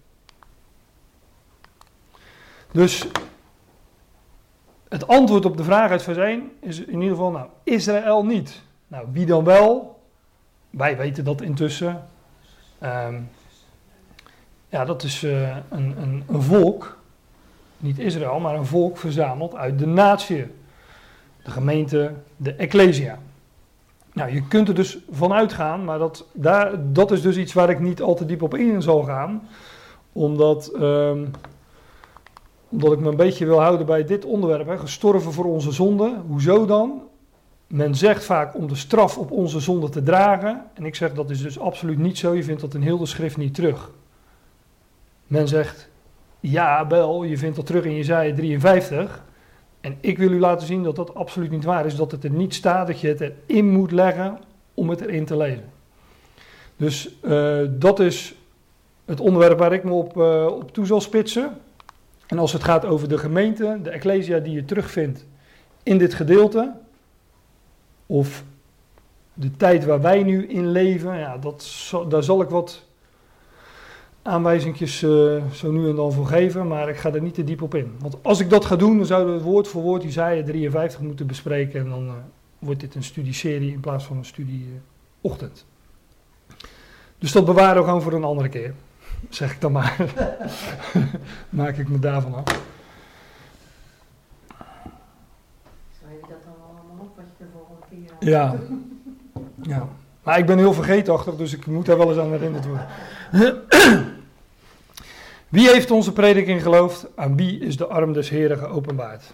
Dus 2.72 3.08
het 4.90 5.08
antwoord 5.08 5.46
op 5.46 5.58
de 5.58 5.64
vraag 5.64 5.92
uit 5.92 6.04
vers 6.04 6.18
1 6.18 6.52
is 6.62 6.80
in 6.80 6.94
ieder 6.94 7.10
geval, 7.10 7.32
nou, 7.32 7.48
Israël 7.64 8.26
niet. 8.26 8.62
Nou, 8.88 9.08
wie 9.12 9.26
dan 9.26 9.44
wel? 9.44 10.00
Wij 10.70 10.98
weten 10.98 11.24
dat 11.24 11.42
intussen. 11.42 12.08
Ehm, 12.80 13.22
ja, 14.70 14.86
dat 14.86 15.04
is 15.04 15.24
uh, 15.24 15.58
een, 15.70 16.02
een, 16.02 16.24
een, 16.28 16.42
volk, 16.42 16.98
niet 17.86 18.00
Israël, 18.00 18.40
maar 18.40 18.56
een 18.56 18.66
volk 18.66 18.98
verzameld 18.98 19.56
uit 19.56 19.80
de 19.80 19.88
natie. 19.88 20.46
De 21.44 21.52
gemeente, 21.52 22.14
de 22.38 22.54
Ecclesia. 22.54 23.20
Nou, 24.14 24.34
je 24.34 24.48
kunt 24.48 24.68
er 24.68 24.76
dus 24.76 24.98
van 25.12 25.34
uitgaan, 25.34 25.84
maar 25.84 26.00
dat, 26.00 26.26
daar, 26.34 26.94
dat 26.94 27.12
is 27.12 27.22
dus 27.22 27.38
iets 27.38 27.54
waar 27.54 27.70
ik 27.70 27.80
niet 27.80 28.02
al 28.02 28.16
te 28.16 28.26
diep 28.26 28.42
op 28.42 28.56
in 28.56 28.82
zal 28.82 29.04
gaan. 29.04 29.48
Omdat, 30.12 30.72
um, 30.76 31.32
omdat 32.70 32.92
ik 32.92 33.00
me 33.00 33.10
een 33.10 33.16
beetje 33.16 33.46
wil 33.46 33.62
houden 33.62 33.86
bij 33.86 34.06
dit 34.06 34.26
onderwerp. 34.26 34.68
Hè, 34.68 34.78
gestorven 34.78 35.34
voor 35.34 35.46
onze 35.46 35.72
zonde. 35.72 36.14
Hoezo 36.28 36.66
dan? 36.66 37.02
Men 37.68 37.96
zegt 37.96 38.24
vaak 38.24 38.56
om 38.56 38.68
de 38.68 38.76
straf 38.76 39.18
op 39.18 39.32
onze 39.32 39.60
zonde 39.60 39.90
te 39.90 40.04
dragen. 40.04 40.64
En 40.74 40.86
ik 40.86 40.96
zeg 40.96 41.14
dat 41.14 41.30
is 41.30 41.42
dus 41.42 41.60
absoluut 41.60 41.98
niet 41.98 42.18
zo. 42.18 42.34
Je 42.34 42.44
vindt 42.44 42.62
dat 42.62 42.74
in 42.74 42.82
heel 42.82 42.98
de 42.98 43.06
schrift 43.06 43.38
niet 43.38 43.54
terug. 43.54 43.92
Men 45.28 45.48
zegt, 45.48 45.90
ja, 46.52 46.88
wel, 46.88 47.24
je 47.24 47.38
vindt 47.38 47.56
dat 47.56 47.66
terug 47.66 47.86
in 47.86 47.96
Jezaja 47.96 48.36
53. 48.36 49.24
En 49.82 49.98
ik 50.00 50.18
wil 50.18 50.32
u 50.32 50.40
laten 50.40 50.68
zien 50.68 50.84
dat 50.84 50.96
dat 50.96 51.16
absoluut 51.16 51.52
niet 51.52 51.64
waar 51.64 51.86
is. 51.86 51.96
Dat 51.96 52.12
het 52.12 52.24
er 52.24 52.30
niet 52.30 52.54
staat 52.54 52.88
dat 52.88 53.00
je 53.00 53.08
het 53.08 53.32
erin 53.48 53.70
moet 53.70 53.92
leggen 53.92 54.40
om 54.74 54.90
het 54.90 55.02
erin 55.02 55.26
te 55.26 55.38
lezen. 55.38 55.64
Dus 56.76 57.16
uh, 57.22 57.62
dat 57.70 58.00
is 58.00 58.36
het 59.06 59.20
onderwerp 59.20 59.60
waar 59.60 59.74
ik 59.74 59.84
me 59.84 59.92
op, 59.92 60.18
uh, 60.18 60.46
op 60.46 60.74
toe 60.74 60.86
zal 60.86 61.02
spitsen. 61.02 61.58
En 62.28 62.40
als 62.40 62.54
het 62.54 62.64
gaat 62.64 62.86
over 62.86 63.10
de 63.10 63.18
gemeente, 63.18 63.80
de 63.84 63.90
ecclesia 63.90 64.40
die 64.40 64.54
je 64.54 64.66
terugvindt 64.66 65.26
in 65.84 65.98
dit 65.98 66.14
gedeelte, 66.14 66.74
of 68.06 68.44
de 69.34 69.52
tijd 69.58 69.86
waar 69.86 70.02
wij 70.02 70.24
nu 70.24 70.48
in 70.48 70.72
leven, 70.72 71.18
ja, 71.18 71.38
dat, 71.38 71.92
daar 72.10 72.24
zal 72.24 72.42
ik 72.42 72.50
wat 72.50 72.84
aanwijzingjes 74.26 75.02
uh, 75.02 75.44
zo 75.52 75.72
nu 75.72 75.90
en 75.90 75.96
dan 75.96 76.14
voor 76.14 76.28
geven, 76.28 76.68
maar 76.68 76.90
ik 76.90 76.98
ga 76.98 77.14
er 77.14 77.22
niet 77.22 77.34
te 77.34 77.44
diep 77.44 77.62
op 77.62 77.76
in. 77.76 77.96
Want 78.00 78.18
als 78.22 78.40
ik 78.40 78.50
dat 78.50 78.66
ga 78.66 78.76
doen, 78.76 78.98
dan 78.98 79.06
zouden 79.06 79.38
we 79.38 79.44
woord 79.44 79.68
voor 79.68 79.82
woord 79.82 80.04
Isaiah 80.04 80.46
53 80.46 81.00
moeten 81.00 81.28
bespreken 81.28 81.80
en 81.80 81.90
dan 81.90 82.06
uh, 82.06 82.14
wordt 82.60 82.80
dit 82.80 82.96
een 82.96 83.04
studieserie 83.04 83.72
in 83.72 83.80
plaats 83.80 84.06
van 84.06 84.18
een 84.18 84.26
studieochtend. 84.26 85.66
dus 87.18 87.32
dat 87.32 87.46
bewaren 87.46 87.78
we 87.78 87.84
gewoon 87.84 88.02
voor 88.02 88.14
een 88.14 88.24
andere 88.24 88.50
keer, 88.50 88.74
zeg 89.30 89.54
ik 89.54 89.62
dan 89.62 89.72
maar. 89.72 89.96
Maak 91.50 91.78
ik 91.78 91.90
me 91.90 92.00
daarvan 92.00 92.34
af. 92.34 92.44
Schrijf 96.00 96.22
je 96.22 96.28
dat 96.28 96.44
dan 96.44 96.54
allemaal 96.68 97.06
op 97.06 97.16
wat 97.16 97.26
je 97.38 97.44
de 97.44 97.50
volgende 97.54 97.82
keer... 97.90 98.30
Ja. 98.30 98.56
ja. 99.62 99.88
Maar 100.24 100.38
ik 100.38 100.46
ben 100.46 100.58
heel 100.58 100.74
vergeetachtig, 100.74 101.36
dus 101.36 101.54
ik 101.54 101.66
moet 101.66 101.86
daar 101.86 101.98
wel 101.98 102.10
eens 102.10 102.20
aan 102.20 102.32
herinnerd 102.32 102.66
worden. 102.66 102.88
Wie 105.56 105.70
heeft 105.70 105.92
onze 105.92 106.14
prediking 106.14 106.62
geloofd? 106.62 107.08
Aan 107.16 107.36
wie 107.36 107.60
is 107.60 107.78
de 107.78 107.86
arm 107.86 108.14
des 108.14 108.30
Heren 108.30 108.58
geopenbaard? 108.58 109.34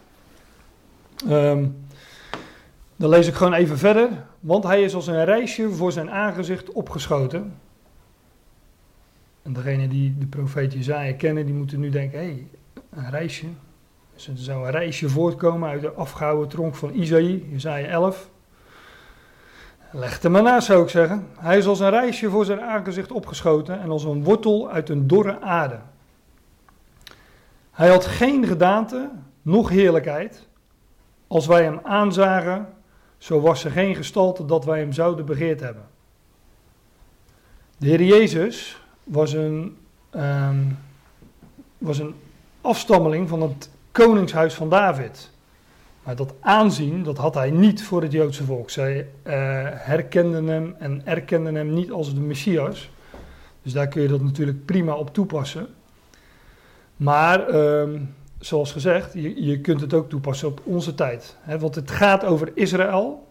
Um, 1.30 1.86
dan 2.96 3.10
lees 3.10 3.28
ik 3.28 3.34
gewoon 3.34 3.54
even 3.54 3.78
verder. 3.78 4.10
Want 4.40 4.64
hij 4.64 4.84
is 4.84 4.96
als 4.96 5.08
een 5.08 5.26
reisje 5.26 5.70
voor 5.70 5.92
zijn 5.92 6.12
aangezicht 6.12 6.72
opgeschoten. 6.72 7.54
En 9.42 9.54
degene 9.54 9.88
die 9.88 10.16
de 10.18 10.26
profeet 10.26 10.74
Jezaja 10.74 11.14
kennen, 11.14 11.46
die 11.46 11.56
moeten 11.56 11.80
nu 11.80 11.90
denken, 11.90 12.20
hé, 12.20 12.26
hey, 12.26 12.48
een 12.90 13.10
reisje. 13.10 13.46
Dus 14.14 14.28
er 14.28 14.38
zou 14.38 14.66
een 14.66 14.72
reisje 14.72 15.10
voortkomen 15.10 15.70
uit 15.70 15.82
de 15.82 15.92
afgehouden 15.92 16.50
tronk 16.50 16.76
van 16.76 16.94
Isaïe, 16.94 17.46
Jezaja 17.52 17.88
11. 17.88 18.30
Leg 19.92 20.24
er 20.24 20.32
maar 20.32 20.44
naast, 20.44 20.68
zou 20.68 20.84
ik 20.84 20.90
zeggen. 20.90 21.28
Hij 21.38 21.58
is 21.58 21.66
als 21.66 21.80
een 21.80 21.90
reisje 21.90 22.30
voor 22.30 22.46
zijn 22.46 22.62
aangezicht 22.62 23.12
opgeschoten 23.12 23.80
en 23.80 23.90
als 23.90 24.04
een 24.04 24.24
wortel 24.24 24.70
uit 24.70 24.90
een 24.90 25.08
dorre 25.08 25.40
aarde. 25.40 25.80
Hij 27.82 27.90
had 27.90 28.06
geen 28.06 28.46
gedaante, 28.46 29.10
noch 29.42 29.70
heerlijkheid. 29.70 30.48
Als 31.28 31.46
wij 31.46 31.64
hem 31.64 31.80
aanzagen, 31.84 32.68
zo 33.18 33.40
was 33.42 33.64
er 33.64 33.72
geen 33.72 33.96
gestalte 33.96 34.46
dat 34.46 34.66
wij 34.66 34.80
hem 34.80 34.92
zouden 34.94 35.26
begeerd 35.26 35.60
hebben. 35.60 35.84
De 37.78 37.88
Heer 37.88 38.04
Jezus 38.04 38.82
was 39.04 39.34
een, 39.34 39.78
um, 40.16 40.78
was 41.78 42.00
een 42.00 42.16
afstammeling 42.62 43.30
van 43.30 43.42
het 43.42 43.70
koningshuis 43.92 44.54
van 44.54 44.70
David. 44.70 45.32
Maar 46.04 46.16
dat 46.16 46.34
aanzien, 46.40 47.04
dat 47.04 47.18
had 47.18 47.34
hij 47.34 47.52
niet 47.52 47.84
voor 47.84 48.02
het 48.02 48.12
Joodse 48.12 48.44
volk. 48.44 48.70
Zij 48.70 48.98
uh, 48.98 49.34
herkenden 49.72 50.48
hem 50.48 50.76
en 50.80 51.06
erkenden 51.06 51.56
hem 51.56 51.74
niet 51.74 51.92
als 51.92 52.14
de 52.14 52.20
Messias. 52.20 52.90
Dus 53.62 53.74
daar 53.74 53.88
kun 53.88 54.02
je 54.02 54.08
dat 54.08 54.22
natuurlijk 54.22 54.66
prima 54.66 54.94
op 54.94 55.14
toepassen. 55.14 55.68
Maar 57.02 57.54
um, 57.54 58.16
zoals 58.40 58.72
gezegd, 58.72 59.14
je, 59.14 59.44
je, 59.44 59.60
kunt 59.60 59.82
het 59.82 59.94
ook 59.94 60.10
toepassen 60.10 60.48
op 60.48 60.62
onze 60.64 60.96
tijd. 60.96 61.38
Hè, 61.42 61.60
want 61.60 61.76
het 61.76 61.92
gaat 61.92 62.26
over 62.26 62.52
Israël. 62.54 63.28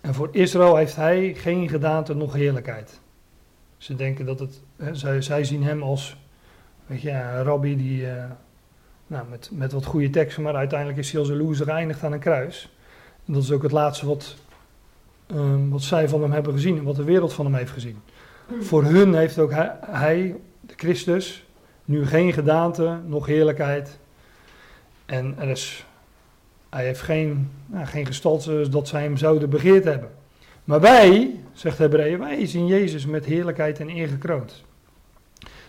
En 0.00 0.14
voor 0.14 0.28
Israël 0.32 0.76
heeft 0.76 0.96
hij 0.96 1.34
geen 1.34 1.68
gedaante 1.68 2.14
nog 2.14 2.32
heerlijkheid. 2.32 3.00
Ze 3.76 3.94
denken 3.94 4.26
dat 4.26 4.38
het. 4.38 4.62
Hè, 4.76 4.94
zij, 4.94 5.22
zij, 5.22 5.44
zien 5.44 5.62
hem 5.62 5.82
als. 5.82 6.16
Weet 6.86 7.00
je, 7.00 7.10
een 7.10 7.42
rabbi 7.42 7.76
die. 7.76 8.02
Uh, 8.02 8.24
nou, 9.06 9.28
met, 9.30 9.50
met 9.52 9.72
wat 9.72 9.84
goede 9.84 10.10
teksten, 10.10 10.42
maar 10.42 10.54
uiteindelijk 10.54 10.98
is 10.98 11.10
hij 11.10 11.20
als 11.20 11.28
een 11.28 11.36
loser 11.36 11.66
geëindigd 11.66 12.04
aan 12.04 12.12
een 12.12 12.18
kruis. 12.18 12.76
En 13.26 13.32
dat 13.32 13.42
is 13.42 13.52
ook 13.52 13.62
het 13.62 13.72
laatste 13.72 14.06
wat, 14.06 14.36
um, 15.26 15.70
wat 15.70 15.82
zij 15.82 16.08
van 16.08 16.22
hem 16.22 16.32
hebben 16.32 16.52
gezien 16.52 16.78
en 16.78 16.84
wat 16.84 16.96
de 16.96 17.04
wereld 17.04 17.32
van 17.32 17.44
hem 17.44 17.54
heeft 17.54 17.72
gezien. 17.72 17.98
Voor 18.60 18.84
hun 18.84 19.14
heeft 19.14 19.38
ook 19.38 19.50
hij, 19.50 19.78
hij 19.80 20.36
de 20.60 20.74
Christus, 20.76 21.45
nu 21.86 22.06
geen 22.06 22.32
gedaante, 22.32 22.98
nog 23.06 23.26
heerlijkheid. 23.26 23.98
En 25.06 25.34
er 25.38 25.48
is, 25.48 25.86
hij 26.68 26.84
heeft 26.84 27.00
geen, 27.00 27.50
nou, 27.66 27.86
geen 27.86 28.06
gestalte 28.06 28.68
dat 28.68 28.88
zij 28.88 29.02
hem 29.02 29.16
zouden 29.16 29.50
begeerd 29.50 29.84
hebben. 29.84 30.10
Maar 30.64 30.80
wij, 30.80 31.40
zegt 31.52 31.78
Hebreeën, 31.78 32.18
wij 32.18 32.46
zien 32.46 32.66
Jezus 32.66 33.06
met 33.06 33.24
heerlijkheid 33.24 33.80
en 33.80 33.88
eer 33.88 34.08
gekroond. 34.08 34.64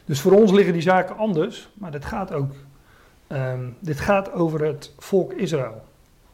Dus 0.06 0.22
voor 0.22 0.32
ons 0.32 0.52
liggen 0.52 0.74
die 0.74 0.82
zaken 0.82 1.18
anders, 1.18 1.70
maar 1.74 1.92
dit 1.92 2.06
gaat 2.06 2.34
ook 2.34 2.52
um, 3.28 3.76
dit 3.80 4.00
gaat 4.00 4.32
over 4.32 4.66
het 4.66 4.94
volk 4.98 5.34
Israël. 5.34 5.84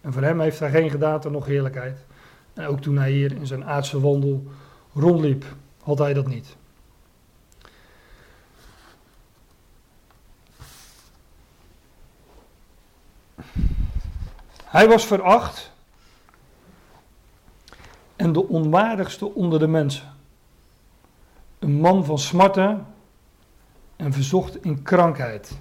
En 0.01 0.13
voor 0.13 0.21
hem 0.21 0.39
heeft 0.39 0.59
hij 0.59 0.69
geen 0.69 0.89
gedaante 0.89 1.29
nog 1.29 1.45
heerlijkheid. 1.45 2.05
En 2.53 2.65
ook 2.65 2.79
toen 2.79 2.97
hij 2.97 3.11
hier 3.11 3.31
in 3.35 3.47
zijn 3.47 3.65
aardse 3.65 3.99
wandel 3.99 4.43
rondliep, 4.93 5.45
had 5.83 5.97
hij 5.97 6.13
dat 6.13 6.27
niet. 6.27 6.55
Hij 14.73 14.87
was 14.87 15.05
veracht 15.05 15.71
en 18.15 18.33
de 18.33 18.47
onwaardigste 18.47 19.33
onder 19.33 19.59
de 19.59 19.67
mensen. 19.67 20.13
Een 21.59 21.73
man 21.73 22.05
van 22.05 22.19
smarten 22.19 22.85
en 23.95 24.13
verzocht 24.13 24.63
in 24.63 24.81
krankheid. 24.81 25.59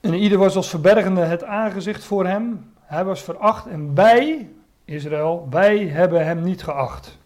En 0.00 0.14
ieder 0.14 0.38
was 0.38 0.56
als 0.56 0.68
verbergende 0.68 1.20
het 1.20 1.44
aangezicht 1.44 2.04
voor 2.04 2.26
hem. 2.26 2.72
Hij 2.80 3.04
was 3.04 3.22
veracht 3.22 3.66
en 3.66 3.94
wij, 3.94 4.50
Israël, 4.84 5.46
wij 5.50 5.86
hebben 5.86 6.24
hem 6.24 6.42
niet 6.42 6.62
geacht. 6.62 7.18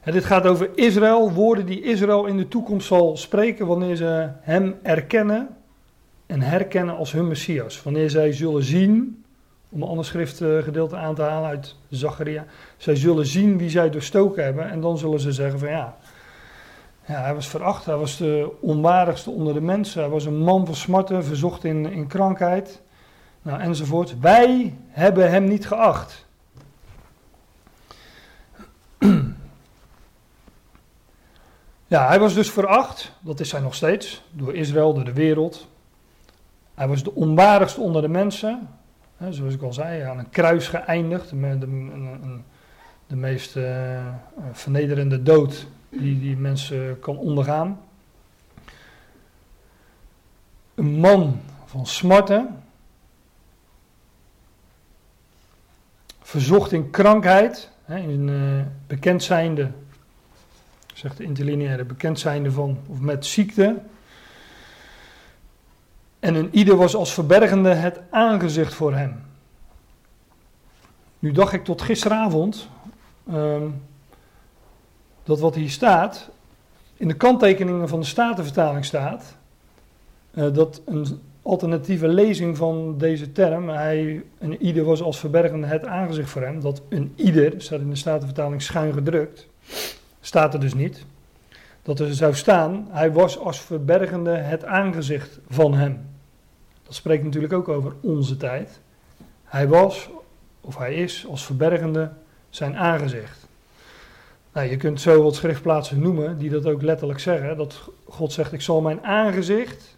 En 0.00 0.12
dit 0.12 0.24
gaat 0.24 0.46
over 0.46 0.78
Israël, 0.78 1.32
woorden 1.32 1.66
die 1.66 1.82
Israël 1.82 2.26
in 2.26 2.36
de 2.36 2.48
toekomst 2.48 2.86
zal 2.86 3.16
spreken 3.16 3.66
wanneer 3.66 3.96
ze 3.96 4.30
hem 4.40 4.78
erkennen 4.82 5.58
en 6.30 6.42
herkennen 6.42 6.96
als 6.96 7.12
hun 7.12 7.28
Messias. 7.28 7.82
Wanneer 7.82 8.10
zij 8.10 8.32
zullen 8.32 8.62
zien, 8.62 9.24
om 9.68 9.82
een 9.82 9.88
ander 9.88 10.04
schriftgedeelte 10.04 10.96
aan 10.96 11.14
te 11.14 11.22
halen 11.22 11.48
uit 11.48 11.76
Zacharia, 11.88 12.44
zij 12.76 12.96
zullen 12.96 13.26
zien 13.26 13.58
wie 13.58 13.70
zij 13.70 13.90
doorstoken 13.90 14.44
hebben 14.44 14.70
en 14.70 14.80
dan 14.80 14.98
zullen 14.98 15.20
ze 15.20 15.32
zeggen 15.32 15.58
van 15.58 15.68
ja, 15.68 15.96
ja, 17.06 17.22
hij 17.22 17.34
was 17.34 17.48
veracht, 17.48 17.84
hij 17.84 17.96
was 17.96 18.16
de 18.16 18.52
onwaardigste 18.60 19.30
onder 19.30 19.54
de 19.54 19.60
mensen, 19.60 20.00
hij 20.00 20.10
was 20.10 20.24
een 20.24 20.38
man 20.38 20.66
van 20.66 20.74
smarten, 20.74 21.24
verzocht 21.24 21.64
in, 21.64 21.92
in 21.92 22.06
krankheid, 22.06 22.80
nou, 23.42 23.60
enzovoort. 23.60 24.20
Wij 24.20 24.74
hebben 24.88 25.30
hem 25.30 25.44
niet 25.44 25.66
geacht. 25.66 26.26
Ja, 31.86 32.06
hij 32.06 32.18
was 32.18 32.34
dus 32.34 32.50
veracht, 32.50 33.12
dat 33.20 33.40
is 33.40 33.52
hij 33.52 33.60
nog 33.60 33.74
steeds, 33.74 34.22
door 34.30 34.54
Israël, 34.54 34.94
door 34.94 35.04
de 35.04 35.12
wereld. 35.12 35.69
Hij 36.80 36.88
was 36.88 37.02
de 37.02 37.14
onwaardigste 37.14 37.80
onder 37.80 38.02
de 38.02 38.08
mensen, 38.08 38.68
hè, 39.16 39.32
zoals 39.32 39.54
ik 39.54 39.62
al 39.62 39.72
zei, 39.72 40.02
aan 40.02 40.18
een 40.18 40.30
kruis 40.30 40.68
geëindigd, 40.68 41.30
de, 41.30 41.58
de, 41.58 42.38
de 43.06 43.16
meest 43.16 43.56
uh, 43.56 44.06
vernederende 44.52 45.22
dood 45.22 45.66
die 45.88 46.20
die 46.20 46.36
mensen 46.36 46.98
kan 47.00 47.18
ondergaan. 47.18 47.80
een 50.74 50.98
man 50.98 51.40
van 51.64 51.86
smarten, 51.86 52.62
verzocht 56.22 56.72
in 56.72 56.90
krankheid, 56.90 57.70
in 57.86 58.28
uh, 58.28 58.62
bekend 58.86 59.22
zijnde, 59.22 59.70
zegt 60.94 61.16
de 61.16 61.24
interlineaire, 61.24 61.84
bekend 61.84 62.18
zijnde 62.18 62.52
van, 62.52 62.78
of 62.86 63.00
met 63.00 63.26
ziekte. 63.26 63.80
En 66.20 66.34
een 66.34 66.48
ieder 66.52 66.76
was 66.76 66.94
als 66.94 67.14
verbergende 67.14 67.74
het 67.74 68.00
aangezicht 68.10 68.74
voor 68.74 68.94
hem. 68.94 69.22
Nu 71.18 71.32
dacht 71.32 71.52
ik 71.52 71.64
tot 71.64 71.82
gisteravond 71.82 72.68
um, 73.32 73.82
dat 75.22 75.40
wat 75.40 75.54
hier 75.54 75.70
staat, 75.70 76.30
in 76.96 77.08
de 77.08 77.14
kanttekeningen 77.14 77.88
van 77.88 78.00
de 78.00 78.06
Statenvertaling 78.06 78.84
staat, 78.84 79.36
uh, 80.34 80.52
dat 80.52 80.82
een 80.84 81.20
alternatieve 81.42 82.08
lezing 82.08 82.56
van 82.56 82.98
deze 82.98 83.32
term, 83.32 83.68
hij, 83.68 84.22
een 84.38 84.62
ieder 84.62 84.84
was 84.84 85.02
als 85.02 85.18
verbergende 85.18 85.66
het 85.66 85.86
aangezicht 85.86 86.30
voor 86.30 86.42
hem, 86.42 86.60
dat 86.60 86.82
een 86.88 87.12
ieder, 87.16 87.54
staat 87.56 87.80
in 87.80 87.90
de 87.90 87.96
Statenvertaling 87.96 88.62
schuin 88.62 88.92
gedrukt, 88.92 89.46
staat 90.20 90.54
er 90.54 90.60
dus 90.60 90.74
niet, 90.74 91.04
dat 91.82 92.00
er 92.00 92.14
zou 92.14 92.34
staan, 92.34 92.88
hij 92.90 93.12
was 93.12 93.38
als 93.38 93.60
verbergende 93.60 94.30
het 94.30 94.64
aangezicht 94.64 95.38
van 95.48 95.74
hem. 95.74 96.09
Dat 96.90 96.98
spreekt 96.98 97.24
natuurlijk 97.24 97.52
ook 97.52 97.68
over 97.68 97.92
onze 98.00 98.36
tijd. 98.36 98.80
Hij 99.44 99.68
was, 99.68 100.10
of 100.60 100.76
hij 100.76 100.94
is, 100.94 101.26
als 101.28 101.44
verbergende 101.44 102.10
zijn 102.48 102.76
aangezicht. 102.76 103.46
Nou, 104.52 104.70
je 104.70 104.76
kunt 104.76 105.00
zo 105.00 105.22
wat 105.22 105.34
schriftplaatsen 105.34 106.00
noemen 106.00 106.38
die 106.38 106.50
dat 106.50 106.66
ook 106.66 106.82
letterlijk 106.82 107.18
zeggen. 107.18 107.56
Dat 107.56 107.90
God 108.08 108.32
zegt, 108.32 108.52
ik 108.52 108.60
zal 108.60 108.80
mijn 108.80 109.04
aangezicht 109.04 109.96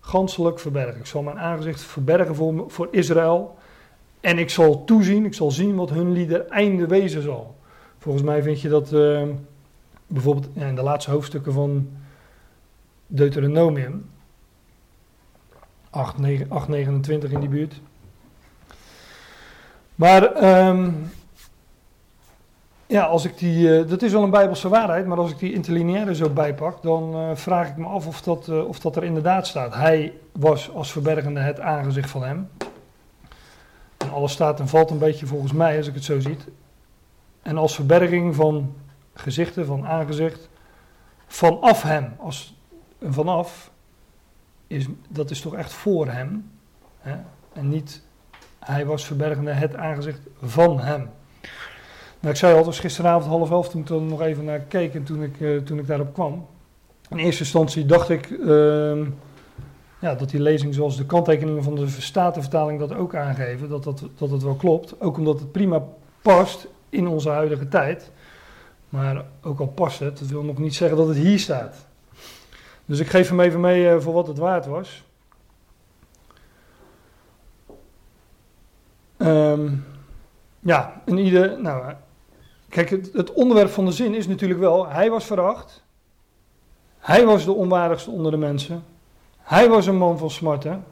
ganselijk 0.00 0.58
verbergen. 0.58 1.00
Ik 1.00 1.06
zal 1.06 1.22
mijn 1.22 1.38
aangezicht 1.38 1.80
verbergen 1.80 2.34
voor, 2.70 2.88
Israël. 2.90 3.58
En 4.20 4.38
ik 4.38 4.50
zal 4.50 4.84
toezien, 4.84 5.24
ik 5.24 5.34
zal 5.34 5.50
zien 5.50 5.74
wat 5.74 5.90
hun 5.90 6.12
lieder 6.12 6.46
einde 6.46 6.86
wezen 6.86 7.22
zal. 7.22 7.56
Volgens 7.98 8.24
mij 8.24 8.42
vind 8.42 8.60
je 8.60 8.68
dat 8.68 8.92
uh, 8.92 9.22
bijvoorbeeld 10.06 10.48
in 10.54 10.74
de 10.74 10.82
laatste 10.82 11.10
hoofdstukken 11.10 11.52
van 11.52 11.88
Deuteronomium. 13.06 14.04
8, 15.90 16.18
9, 16.18 16.50
8 16.50 16.68
29 16.68 17.30
in 17.30 17.40
die 17.40 17.48
buurt. 17.48 17.80
Maar 19.94 20.44
um, 20.68 21.10
ja, 22.86 23.04
als 23.04 23.24
ik 23.24 23.38
die, 23.38 23.68
uh, 23.68 23.88
dat 23.88 24.02
is 24.02 24.12
wel 24.12 24.22
een 24.22 24.30
bijbelse 24.30 24.68
waarheid, 24.68 25.06
maar 25.06 25.18
als 25.18 25.30
ik 25.30 25.38
die 25.38 25.52
interlineaire 25.52 26.14
zo 26.14 26.28
bijpak, 26.28 26.82
dan 26.82 27.16
uh, 27.16 27.30
vraag 27.34 27.68
ik 27.68 27.76
me 27.76 27.86
af 27.86 28.06
of 28.06 28.22
dat, 28.22 28.48
uh, 28.48 28.68
of 28.68 28.80
dat 28.80 28.96
er 28.96 29.04
inderdaad 29.04 29.46
staat. 29.46 29.74
Hij 29.74 30.12
was 30.32 30.70
als 30.74 30.92
verbergende 30.92 31.40
het 31.40 31.60
aangezicht 31.60 32.10
van 32.10 32.22
hem. 32.22 32.48
En 33.96 34.10
alles 34.10 34.32
staat 34.32 34.60
en 34.60 34.68
valt 34.68 34.90
een 34.90 34.98
beetje 34.98 35.26
volgens 35.26 35.52
mij, 35.52 35.76
als 35.76 35.86
ik 35.86 35.94
het 35.94 36.04
zo 36.04 36.20
zie. 36.20 36.36
En 37.42 37.56
als 37.56 37.74
verberging 37.74 38.34
van 38.34 38.74
gezichten, 39.14 39.66
van 39.66 39.86
aangezicht, 39.86 40.48
vanaf 41.26 41.82
hem. 41.82 42.14
Als 42.18 42.54
vanaf, 43.02 43.69
is, 44.70 44.86
dat 45.08 45.30
is 45.30 45.40
toch 45.40 45.54
echt 45.54 45.72
voor 45.72 46.08
hem. 46.08 46.50
Hè? 46.98 47.16
En 47.52 47.68
niet, 47.68 48.02
hij 48.58 48.86
was 48.86 49.04
verbergende 49.04 49.50
het 49.50 49.76
aangezicht 49.76 50.20
van 50.42 50.80
hem. 50.80 51.10
Nou, 52.20 52.32
ik 52.32 52.36
zei 52.36 52.54
al, 52.54 52.64
was 52.64 52.80
gisteravond 52.80 53.26
half 53.26 53.50
elf 53.50 53.68
toen 53.68 53.80
ik 53.80 53.88
er 53.88 54.00
nog 54.00 54.22
even 54.22 54.44
naar 54.44 54.60
keek 54.60 54.94
en 54.94 55.04
toen 55.04 55.22
ik, 55.22 55.40
uh, 55.40 55.60
toen 55.60 55.78
ik 55.78 55.86
daarop 55.86 56.12
kwam. 56.12 56.46
In 57.08 57.18
eerste 57.18 57.42
instantie 57.42 57.86
dacht 57.86 58.08
ik 58.08 58.30
uh, 58.30 59.06
ja, 60.00 60.14
dat 60.14 60.30
die 60.30 60.40
lezing 60.40 60.74
zoals 60.74 60.96
de 60.96 61.06
kanttekeningen 61.06 61.62
van 61.62 61.74
de 61.74 61.88
Statenvertaling 61.88 62.78
dat 62.78 62.94
ook 62.94 63.14
aangeven, 63.14 63.68
dat, 63.68 63.84
dat, 63.84 64.02
dat 64.16 64.30
het 64.30 64.42
wel 64.42 64.54
klopt. 64.54 65.00
Ook 65.00 65.18
omdat 65.18 65.40
het 65.40 65.52
prima 65.52 65.82
past 66.22 66.66
in 66.88 67.06
onze 67.06 67.28
huidige 67.28 67.68
tijd. 67.68 68.10
Maar 68.88 69.24
ook 69.42 69.60
al 69.60 69.66
past 69.66 69.98
het, 69.98 70.18
dat 70.18 70.28
wil 70.28 70.42
nog 70.42 70.58
niet 70.58 70.74
zeggen 70.74 70.96
dat 70.96 71.08
het 71.08 71.16
hier 71.16 71.38
staat. 71.38 71.88
Dus 72.90 72.98
ik 72.98 73.08
geef 73.08 73.28
hem 73.28 73.40
even 73.40 73.60
mee 73.60 73.84
uh, 73.84 74.00
voor 74.00 74.12
wat 74.12 74.26
het 74.26 74.38
waard 74.38 74.66
was. 74.66 75.04
Um, 79.18 79.84
ja, 80.60 81.02
en 81.04 81.18
ieder, 81.18 81.60
nou, 81.60 81.94
Kijk, 82.68 82.90
het, 82.90 83.10
het, 83.12 83.32
onderwerp 83.32 83.70
van 83.70 83.84
de 83.84 83.92
zin 83.92 84.14
is 84.14 84.26
natuurlijk 84.26 84.60
wel, 84.60 84.88
hij 84.88 85.10
was 85.10 85.24
veracht. 85.24 85.84
Hij 86.98 87.24
was 87.24 87.44
de 87.44 87.52
onwaardigste 87.52 88.10
onder 88.10 88.30
de 88.30 88.38
mensen. 88.38 88.84
Hij 89.38 89.68
was 89.68 89.86
een 89.86 89.96
man 89.96 90.18
van 90.18 90.30
smarten. 90.30 90.84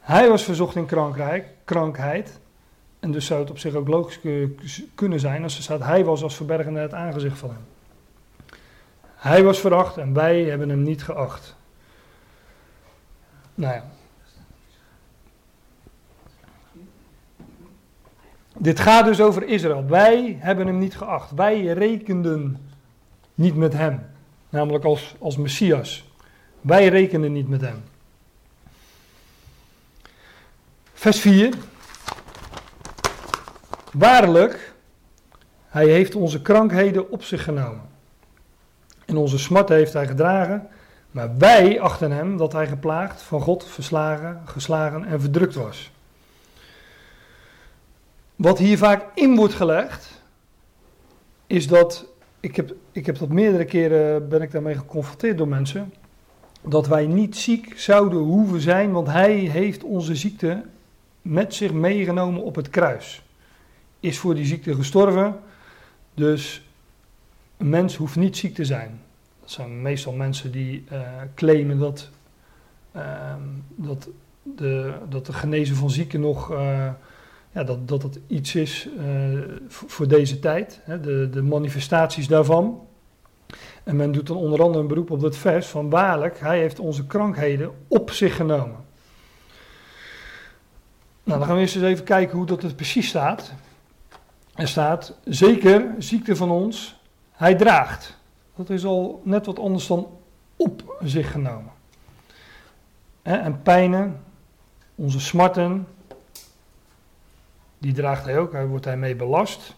Hij 0.00 0.28
was 0.28 0.42
verzocht 0.42 0.76
in 0.76 0.86
krankrijk, 0.86 1.46
krankheid. 1.64 2.40
En 3.00 3.10
dus 3.10 3.26
zou 3.26 3.40
het 3.40 3.50
op 3.50 3.58
zich 3.58 3.74
ook 3.74 3.88
logisch 3.88 4.20
kunnen 4.94 5.20
zijn 5.20 5.42
als 5.42 5.56
er 5.56 5.62
staat, 5.62 5.82
hij 5.82 6.04
was 6.04 6.22
als 6.22 6.36
verbergende 6.36 6.80
het 6.80 6.94
aangezicht 6.94 7.38
van 7.38 7.48
hem. 7.48 7.69
Hij 9.20 9.42
was 9.42 9.60
veracht 9.60 9.96
en 9.96 10.12
wij 10.12 10.42
hebben 10.42 10.68
hem 10.68 10.82
niet 10.82 11.02
geacht. 11.02 11.56
Nou 13.54 13.74
ja, 13.74 13.84
Dit 18.60 18.80
gaat 18.80 19.04
dus 19.04 19.20
over 19.20 19.42
Israël. 19.46 19.86
Wij 19.86 20.36
hebben 20.40 20.66
hem 20.66 20.78
niet 20.78 20.96
geacht. 20.96 21.30
Wij 21.30 21.64
rekenden 21.64 22.70
niet 23.34 23.56
met 23.56 23.72
hem. 23.72 24.06
Namelijk 24.48 24.84
als, 24.84 25.14
als 25.18 25.36
Messias. 25.36 26.10
Wij 26.60 26.88
rekenden 26.88 27.32
niet 27.32 27.48
met 27.48 27.60
hem. 27.60 27.82
Vers 30.92 31.20
4. 31.20 31.54
Waarlijk, 33.92 34.74
hij 35.68 35.86
heeft 35.86 36.14
onze 36.14 36.42
krankheden 36.42 37.10
op 37.10 37.24
zich 37.24 37.44
genomen. 37.44 37.89
En 39.10 39.16
onze 39.16 39.38
smarten 39.38 39.76
heeft 39.76 39.92
hij 39.92 40.06
gedragen. 40.06 40.68
Maar 41.10 41.36
wij 41.38 41.80
achten 41.80 42.10
hem 42.10 42.36
dat 42.36 42.52
hij 42.52 42.66
geplaagd, 42.66 43.22
van 43.22 43.40
God 43.40 43.64
verslagen, 43.64 44.42
geslagen 44.44 45.04
en 45.04 45.20
verdrukt 45.20 45.54
was. 45.54 45.90
Wat 48.36 48.58
hier 48.58 48.78
vaak 48.78 49.04
in 49.14 49.36
wordt 49.36 49.54
gelegd, 49.54 50.22
is 51.46 51.66
dat, 51.66 52.06
ik 52.40 52.56
heb, 52.56 52.74
ik 52.92 53.06
heb 53.06 53.18
dat 53.18 53.28
meerdere 53.28 53.64
keren, 53.64 54.28
ben 54.28 54.42
ik 54.42 54.50
daarmee 54.50 54.74
geconfronteerd 54.74 55.38
door 55.38 55.48
mensen, 55.48 55.92
dat 56.62 56.86
wij 56.86 57.06
niet 57.06 57.36
ziek 57.36 57.78
zouden 57.78 58.18
hoeven 58.18 58.60
zijn, 58.60 58.92
want 58.92 59.06
hij 59.06 59.34
heeft 59.34 59.82
onze 59.82 60.16
ziekte 60.16 60.62
met 61.22 61.54
zich 61.54 61.72
meegenomen 61.72 62.42
op 62.42 62.54
het 62.54 62.70
kruis. 62.70 63.22
Is 64.00 64.18
voor 64.18 64.34
die 64.34 64.46
ziekte 64.46 64.74
gestorven, 64.74 65.40
dus 66.14 66.69
een 67.60 67.68
mens 67.68 67.96
hoeft 67.96 68.16
niet 68.16 68.36
ziek 68.36 68.54
te 68.54 68.64
zijn. 68.64 69.00
Dat 69.40 69.50
zijn 69.50 69.82
meestal 69.82 70.12
mensen 70.12 70.52
die 70.52 70.84
uh, 70.92 70.98
claimen 71.34 71.78
dat, 71.78 72.10
uh, 72.96 73.34
dat, 73.76 74.08
de, 74.42 74.94
dat 75.08 75.26
de 75.26 75.32
genezen 75.32 75.76
van 75.76 75.90
zieken 75.90 76.20
nog... 76.20 76.52
Uh, 76.52 76.88
ja, 77.52 77.64
dat, 77.64 77.88
dat 77.88 78.02
het 78.02 78.18
iets 78.26 78.54
is 78.54 78.88
uh, 78.98 79.38
voor 79.68 80.08
deze 80.08 80.38
tijd, 80.38 80.80
hè, 80.82 81.00
de, 81.00 81.28
de 81.30 81.42
manifestaties 81.42 82.28
daarvan. 82.28 82.86
En 83.84 83.96
men 83.96 84.12
doet 84.12 84.26
dan 84.26 84.36
onder 84.36 84.62
andere 84.62 84.82
een 84.82 84.88
beroep 84.88 85.10
op 85.10 85.20
dat 85.20 85.36
vers 85.36 85.66
van 85.66 85.90
waarlijk, 85.90 86.40
hij 86.40 86.58
heeft 86.58 86.78
onze 86.78 87.06
krankheden 87.06 87.70
op 87.88 88.10
zich 88.10 88.36
genomen. 88.36 88.76
Nou, 91.24 91.38
dan 91.38 91.44
gaan 91.48 91.54
we 91.56 91.60
eerst 91.60 91.74
eens 91.74 91.84
even 91.84 92.04
kijken 92.04 92.36
hoe 92.36 92.46
dat 92.46 92.62
er 92.62 92.74
precies 92.74 93.08
staat. 93.08 93.52
Er 94.54 94.68
staat, 94.68 95.14
zeker 95.24 95.94
ziekte 95.98 96.36
van 96.36 96.50
ons, 96.50 96.99
hij 97.40 97.54
draagt. 97.54 98.16
Dat 98.56 98.70
is 98.70 98.84
al 98.84 99.20
net 99.24 99.46
wat 99.46 99.58
anders 99.58 99.86
dan 99.86 100.18
op 100.56 100.96
zich 101.02 101.30
genomen. 101.30 101.72
En 103.22 103.62
pijnen, 103.62 104.24
onze 104.94 105.20
smarten, 105.20 105.86
die 107.78 107.92
draagt 107.92 108.24
hij 108.24 108.38
ook, 108.38 108.52
daar 108.52 108.68
wordt 108.68 108.84
hij 108.84 108.96
mee 108.96 109.16
belast. 109.16 109.74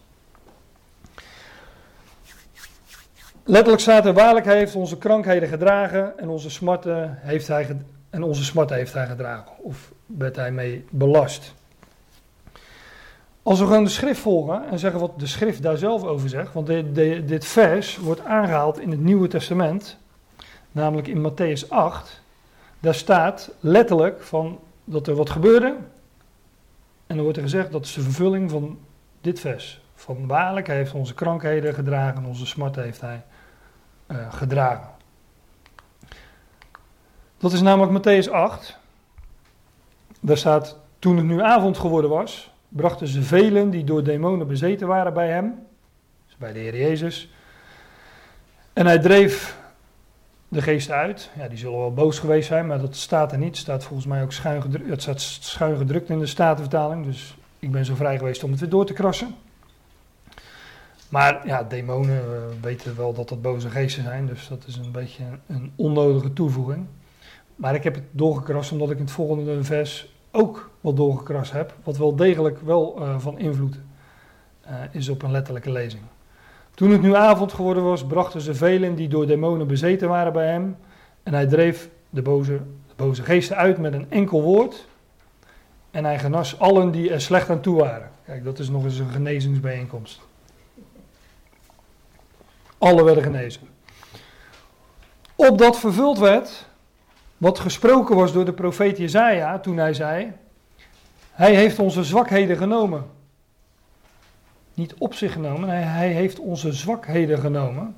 Letterlijk 3.43 3.81
staat 3.81 4.05
er, 4.05 4.13
waarlijk 4.13 4.45
hij 4.45 4.57
heeft 4.57 4.75
onze 4.75 4.97
krankheden 4.97 5.49
gedragen 5.49 6.19
en 6.19 6.29
onze 6.29 6.49
smarten 6.49 7.17
heeft 7.21 7.47
hij, 7.47 7.77
en 8.09 8.23
onze 8.23 8.43
smarten 8.43 8.75
heeft 8.75 8.93
hij 8.93 9.07
gedragen. 9.07 9.57
Of 9.57 9.91
werd 10.05 10.35
hij 10.35 10.51
mee 10.51 10.85
belast. 10.89 11.53
Als 13.43 13.59
we 13.59 13.65
gewoon 13.65 13.83
de 13.83 13.89
schrift 13.89 14.19
volgen 14.19 14.69
en 14.69 14.79
zeggen 14.79 14.99
wat 14.99 15.19
de 15.19 15.27
schrift 15.27 15.61
daar 15.61 15.77
zelf 15.77 16.03
over 16.03 16.29
zegt, 16.29 16.53
want 16.53 16.67
dit, 17.27 17.45
vers 17.45 17.97
wordt 17.97 18.25
aangehaald 18.25 18.79
in 18.79 18.91
het 18.91 18.99
Nieuwe 18.99 19.27
Testament, 19.27 19.97
namelijk 20.71 21.07
in 21.07 21.31
Matthäus 21.31 21.69
8, 21.69 22.21
daar 22.79 22.95
staat 22.95 23.51
letterlijk 23.59 24.21
van 24.21 24.59
dat 24.83 25.07
er 25.07 25.15
wat 25.15 25.29
gebeurde 25.29 25.75
en 27.07 27.15
dan 27.15 27.23
wordt 27.23 27.37
er 27.37 27.43
gezegd 27.43 27.71
dat 27.71 27.85
is 27.85 27.93
de 27.93 28.01
vervulling 28.01 28.51
van 28.51 28.79
dit 29.21 29.39
vers. 29.39 29.81
Van 29.95 30.27
waarlijk, 30.27 30.67
hij 30.67 30.75
heeft 30.75 30.93
onze 30.93 31.13
krankheden 31.13 31.73
gedragen, 31.73 32.25
onze 32.25 32.45
smarten 32.45 32.83
heeft 32.83 33.01
hij 33.01 33.23
uh, 34.07 34.33
gedragen. 34.33 34.89
Dat 37.37 37.53
is 37.53 37.61
namelijk 37.61 37.99
Matthäus 37.99 38.31
8. 38.31 38.77
Daar 40.19 40.37
staat, 40.37 40.77
toen 40.99 41.17
het 41.17 41.25
nu 41.25 41.41
avond 41.41 41.77
geworden 41.77 42.09
was, 42.09 42.52
brachten 42.75 43.07
ze 43.07 43.21
velen 43.21 43.69
die 43.69 43.83
door 43.83 44.03
demonen 44.03 44.47
bezeten 44.47 44.87
waren 44.87 45.13
bij 45.13 45.29
hem, 45.29 45.53
dus 46.25 46.37
bij 46.37 46.53
de 46.53 46.59
Heer 46.59 46.77
Jezus. 46.77 47.29
En 48.73 48.85
hij 48.85 48.99
dreef 48.99 49.57
de 50.47 50.61
geesten 50.61 50.95
uit. 50.95 51.29
Ja, 51.37 51.47
die 51.47 51.57
zullen 51.57 51.77
wel 51.77 51.93
boos 51.93 52.19
geweest 52.19 52.47
zijn, 52.47 52.67
maar 52.67 52.79
dat 52.79 52.95
staat 52.95 53.31
er 53.31 53.37
niet. 53.37 53.57
Staat 53.57 53.83
volgens 53.83 54.07
mij 54.07 54.23
ook 54.23 54.31
schuin 54.31 54.61
gedrukt, 54.61 54.89
het 54.89 55.01
staat 55.01 55.21
schuin 55.21 55.77
gedrukt 55.77 56.09
in 56.09 56.19
de 56.19 56.25
Statenvertaling, 56.25 57.05
dus 57.05 57.37
ik 57.59 57.71
ben 57.71 57.85
zo 57.85 57.95
vrij 57.95 58.17
geweest 58.17 58.43
om 58.43 58.51
het 58.51 58.59
weer 58.59 58.69
door 58.69 58.85
te 58.85 58.93
krassen. 58.93 59.35
Maar 61.09 61.47
ja, 61.47 61.63
demonen, 61.63 62.31
we 62.31 62.53
weten 62.61 62.95
wel 62.95 63.13
dat 63.13 63.29
dat 63.29 63.41
boze 63.41 63.69
geesten 63.69 64.03
zijn, 64.03 64.25
dus 64.25 64.47
dat 64.47 64.63
is 64.67 64.75
een 64.75 64.91
beetje 64.91 65.23
een 65.47 65.71
onnodige 65.75 66.33
toevoeging. 66.33 66.85
Maar 67.55 67.75
ik 67.75 67.83
heb 67.83 67.95
het 67.95 68.03
doorgekrast 68.11 68.71
omdat 68.71 68.89
ik 68.89 68.97
in 68.97 69.03
het 69.03 69.13
volgende 69.13 69.63
vers 69.63 70.12
ook 70.35 70.69
wat 70.81 70.95
doorgekrast 70.95 71.51
heb, 71.51 71.73
wat 71.83 71.97
wel 71.97 72.15
degelijk 72.15 72.59
wel 72.61 72.95
uh, 72.99 73.19
van 73.19 73.39
invloed 73.39 73.79
uh, 74.65 74.71
is 74.91 75.09
op 75.09 75.21
een 75.21 75.31
letterlijke 75.31 75.71
lezing. 75.71 76.03
Toen 76.75 76.91
het 76.91 77.01
nu 77.01 77.15
avond 77.15 77.53
geworden 77.53 77.83
was, 77.83 78.05
brachten 78.05 78.41
ze 78.41 78.55
velen 78.55 78.95
die 78.95 79.07
door 79.07 79.27
demonen 79.27 79.67
bezeten 79.67 80.09
waren 80.09 80.33
bij 80.33 80.47
hem. 80.47 80.77
En 81.23 81.33
hij 81.33 81.47
dreef 81.47 81.89
de 82.09 82.21
boze, 82.21 82.51
de 82.87 82.93
boze 82.95 83.23
geesten 83.23 83.57
uit 83.57 83.77
met 83.77 83.93
een 83.93 84.11
enkel 84.11 84.41
woord. 84.41 84.87
En 85.91 86.05
hij 86.05 86.19
genas 86.19 86.59
allen 86.59 86.91
die 86.91 87.11
er 87.11 87.21
slecht 87.21 87.49
aan 87.49 87.61
toe 87.61 87.79
waren. 87.79 88.11
Kijk, 88.25 88.43
dat 88.43 88.59
is 88.59 88.69
nog 88.69 88.83
eens 88.83 88.99
een 88.99 89.09
genezingsbijeenkomst. 89.09 90.21
Alle 92.77 93.03
werden 93.03 93.23
genezen. 93.23 93.61
Opdat 95.35 95.79
vervuld 95.79 96.17
werd 96.17 96.67
wat 97.43 97.59
gesproken 97.59 98.15
was 98.15 98.33
door 98.33 98.45
de 98.45 98.53
profeet 98.53 98.97
Jezaja 98.97 99.59
toen 99.59 99.77
hij 99.77 99.93
zei: 99.93 100.31
Hij 101.31 101.55
heeft 101.55 101.79
onze 101.79 102.03
zwakheden 102.03 102.57
genomen. 102.57 103.05
Niet 104.73 104.93
op 104.97 105.13
zich 105.13 105.31
genomen, 105.31 105.69
hij, 105.69 105.81
hij 105.81 106.07
heeft 106.07 106.39
onze 106.39 106.73
zwakheden 106.73 107.39
genomen 107.39 107.95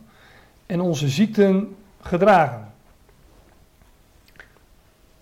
en 0.65 0.81
onze 0.81 1.09
ziekten 1.09 1.75
gedragen. 2.01 2.73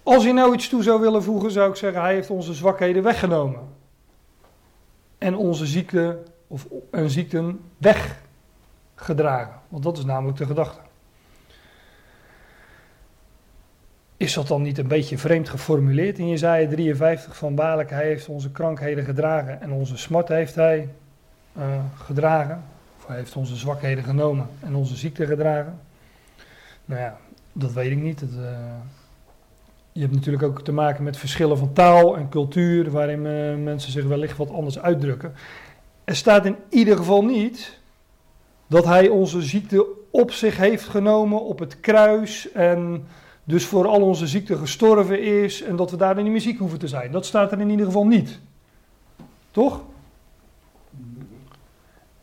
Als 0.04 0.24
hij 0.24 0.34
nou 0.34 0.54
iets 0.54 0.70
toe 0.70 0.84
zou 0.84 1.02
willen 1.02 1.24
voegen, 1.24 1.52
zou 1.52 1.70
ik 1.70 1.76
zeggen: 1.76 2.02
Hij 2.02 2.14
heeft 2.14 2.30
onze 2.30 2.54
zwakheden 2.54 3.04
weggenomen. 3.04 3.62
En 5.18 5.36
onze 5.36 5.66
ziekte 5.66 6.24
of 6.48 6.68
een 6.92 7.10
ziekten 7.10 7.60
weggedragen. 7.78 9.62
Want 9.68 9.84
dat 9.84 9.98
is 9.98 10.06
namelijk 10.06 10.38
de 10.38 10.46
gedachte. 10.46 10.83
Is 14.24 14.34
dat 14.34 14.48
dan 14.48 14.62
niet 14.62 14.78
een 14.78 14.88
beetje 14.88 15.18
vreemd 15.18 15.50
geformuleerd 15.50 16.18
in 16.18 16.30
Jezaja 16.30 16.68
53 16.68 17.38
van 17.38 17.56
waarlijk 17.56 17.90
hij 17.90 18.06
heeft 18.06 18.28
onze 18.28 18.52
krankheden 18.52 19.04
gedragen 19.04 19.62
en 19.62 19.72
onze 19.72 19.98
smart 19.98 20.28
heeft 20.28 20.56
hij 20.56 20.90
uh, 21.58 21.64
gedragen. 21.96 22.64
Of 22.98 23.08
hij 23.08 23.18
heeft 23.18 23.36
onze 23.36 23.56
zwakheden 23.56 24.04
genomen 24.04 24.48
en 24.60 24.76
onze 24.76 24.96
ziekte 24.96 25.26
gedragen. 25.26 25.80
Nou 26.86 27.02
ja, 27.02 27.18
dat 27.54 27.74
weet 27.74 27.92
ik 27.92 27.98
niet. 27.98 28.20
Het, 28.20 28.32
uh, 28.32 28.46
je 29.92 30.02
hebt 30.02 30.14
natuurlijk 30.14 30.44
ook 30.44 30.64
te 30.64 30.72
maken 30.72 31.04
met 31.04 31.18
verschillen 31.18 31.58
van 31.58 31.74
taal 31.74 32.18
en 32.18 32.30
cultuur, 32.30 32.92
waarin 32.92 33.26
uh, 33.26 33.56
mensen 33.64 33.92
zich 33.92 34.06
wellicht 34.06 34.38
wat 34.38 34.52
anders 34.52 34.80
uitdrukken. 34.80 35.34
Er 36.04 36.16
staat 36.16 36.46
in 36.46 36.56
ieder 36.70 36.98
geval 36.98 37.26
niet 37.26 37.80
dat 38.68 38.86
hij 38.86 39.08
onze 39.08 39.42
ziekte 39.42 39.86
op 40.12 40.32
zich 40.32 40.58
heeft 40.58 40.88
genomen 40.88 41.42
op 41.42 41.60
het 41.60 41.80
kruis 41.80 42.52
en 42.52 43.08
dus 43.44 43.66
voor 43.66 43.88
al 43.88 44.02
onze 44.02 44.28
ziekte 44.28 44.58
gestorven 44.58 45.22
is 45.22 45.62
en 45.62 45.76
dat 45.76 45.92
we 45.92 45.98
daar 45.98 46.18
in 46.18 46.26
de 46.26 46.32
muziek 46.32 46.60
hoeven 46.60 46.80
te 46.80 46.88
zijn. 46.88 47.12
Dat 47.12 47.26
staat 47.26 47.52
er 47.52 47.60
in 47.60 47.70
ieder 47.70 47.86
geval 47.86 48.06
niet. 48.06 48.40
Toch? 49.52 49.82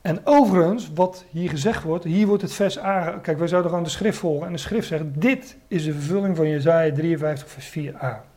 En 0.00 0.20
overigens, 0.24 0.90
wat 0.94 1.24
hier 1.30 1.50
gezegd 1.50 1.82
wordt, 1.82 2.04
hier 2.04 2.26
wordt 2.26 2.42
het 2.42 2.52
vers 2.52 2.78
aange... 2.78 3.20
Kijk, 3.20 3.38
wij 3.38 3.48
zouden 3.48 3.70
gewoon 3.70 3.84
de 3.84 3.90
schrift 3.90 4.18
volgen 4.18 4.46
en 4.46 4.52
de 4.52 4.58
schrift 4.58 4.86
zegt, 4.86 5.04
dit 5.06 5.56
is 5.68 5.84
de 5.84 5.92
vervulling 5.92 6.36
van 6.36 6.48
Jezaja 6.48 6.94
53 6.94 7.48
vers 7.48 7.78
4a. 7.78 8.28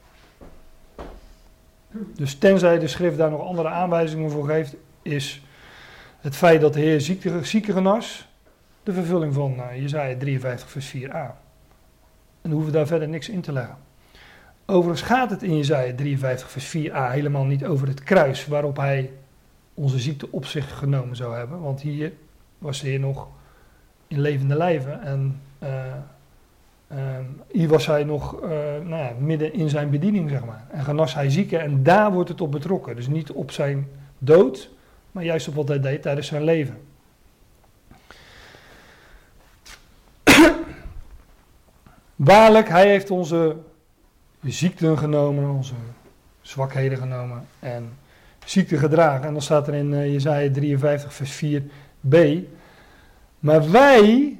Dus 2.15 2.36
tenzij 2.36 2.80
de 2.80 2.88
schrift 2.88 3.17
daar 3.17 3.30
nog 3.30 3.41
andere 3.41 3.67
aanwijzingen 3.67 4.32
voor 4.32 4.46
geeft, 4.48 4.76
is 5.02 5.41
het 6.19 6.36
feit 6.36 6.62
dat 6.62 6.74
de 6.74 6.80
Heer 6.80 7.02
ziekte, 7.02 7.43
zieke 7.43 7.72
genas, 7.72 8.28
de 8.84 8.93
vervulling 8.93 9.34
van 9.34 9.54
uh, 9.54 9.82
Jezaja 9.82 10.17
53 10.17 10.69
vers 10.69 10.96
4a. 10.96 11.42
En 12.43 12.51
hoeven 12.51 12.71
we 12.71 12.77
daar 12.77 12.88
verder 12.88 13.08
niks 13.08 13.29
in 13.29 13.41
te 13.41 13.51
leggen. 13.51 13.77
Overigens 14.65 15.01
gaat 15.01 15.29
het 15.29 15.43
in 15.43 15.58
Jezaja 15.58 15.95
53 15.95 16.51
vers 16.51 16.77
4a 16.77 17.12
helemaal 17.12 17.45
niet 17.45 17.65
over 17.65 17.88
het 17.88 18.03
kruis 18.03 18.47
waarop 18.47 18.77
hij 18.77 19.12
onze 19.73 19.99
ziekte 19.99 20.27
op 20.32 20.45
zich 20.45 20.77
genomen 20.77 21.15
zou 21.15 21.36
hebben. 21.36 21.62
Want 21.62 21.82
hier 21.82 22.13
was 22.58 22.82
hij 22.82 22.97
nog 22.97 23.27
in 24.08 24.19
levende 24.19 24.56
lijven 24.56 25.01
en 25.01 25.41
uh, 25.63 25.69
uh, 26.91 26.97
hier 27.51 27.67
was 27.67 27.86
hij 27.86 28.03
nog 28.03 28.41
uh, 28.41 28.49
nou 28.84 28.89
ja, 28.89 29.12
midden 29.19 29.53
in 29.53 29.69
zijn 29.69 29.89
bediening, 29.89 30.29
zeg 30.29 30.45
maar. 30.45 30.65
En 30.71 30.84
genas 30.84 31.13
hij 31.13 31.29
zieken 31.29 31.62
en 31.62 31.84
daar 31.84 32.12
wordt 32.12 32.29
het 32.29 32.41
op 32.41 32.51
betrokken. 32.51 32.95
Dus 32.95 33.08
niet 33.08 33.32
op 33.32 33.51
zijn 33.51 33.88
dood, 34.17 34.69
maar 35.12 35.23
juist 35.23 35.47
op 35.47 35.56
wat 35.56 35.67
hij 35.67 35.79
deed 35.79 36.01
tijdens 36.01 36.27
zijn 36.27 36.43
leven. 36.43 36.77
Waarlijk, 42.15 42.69
hij 42.69 42.88
heeft 42.88 43.12
onze 43.12 43.56
ziekten 44.43 44.97
genomen, 44.97 45.49
onze 45.49 45.73
zwakheden 46.41 46.97
genomen 46.97 47.47
en 47.60 47.97
ziekte 48.45 48.78
gedragen. 48.78 49.28
En 49.28 49.34
dan 49.34 49.41
staat 49.41 49.67
er 49.67 49.73
in 49.73 49.91
uh, 49.91 50.12
Jezaja 50.12 50.52
53 50.52 51.13
vers 51.13 51.43
4b. 51.45 52.17
Maar 53.39 53.71
wij 53.71 54.38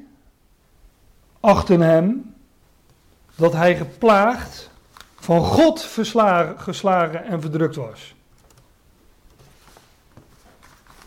achten 1.40 1.82
hem 1.82 2.34
dat 3.36 3.54
hij 3.54 3.76
geplaagd, 3.76 4.72
van 5.16 5.44
God 5.44 5.84
verslagen, 5.84 6.60
geslagen 6.60 7.24
en 7.26 7.42
verdrukt 7.42 7.76
was. 7.76 8.16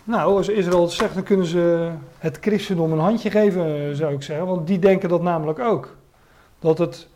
Nou, 0.05 0.37
als 0.37 0.49
Israël 0.49 0.83
het 0.83 0.93
zegt, 0.93 1.15
dan 1.15 1.23
kunnen 1.23 1.47
ze 1.47 1.91
het 2.19 2.39
christendom 2.41 2.93
een 2.93 2.99
handje 2.99 3.31
geven, 3.31 3.97
zou 3.97 4.15
ik 4.15 4.23
zeggen. 4.23 4.47
Want 4.47 4.67
die 4.67 4.79
denken 4.79 5.09
dat 5.09 5.23
namelijk 5.23 5.59
ook. 5.59 5.96
Dat 6.67 6.79
het 6.79 7.09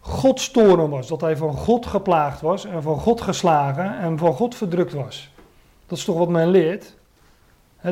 Gods 0.00 0.50
toren 0.50 0.90
was. 0.90 1.08
Dat 1.08 1.20
hij 1.20 1.36
van 1.36 1.54
God 1.54 1.86
geplaagd 1.86 2.40
was 2.40 2.64
en 2.64 2.82
van 2.82 2.98
God 2.98 3.20
geslagen 3.20 3.98
en 3.98 4.18
van 4.18 4.34
God 4.34 4.54
verdrukt 4.54 4.92
was. 4.92 5.30
Dat 5.86 5.98
is 5.98 6.04
toch 6.04 6.18
wat 6.18 6.28
men 6.28 6.48
leert. 6.48 6.94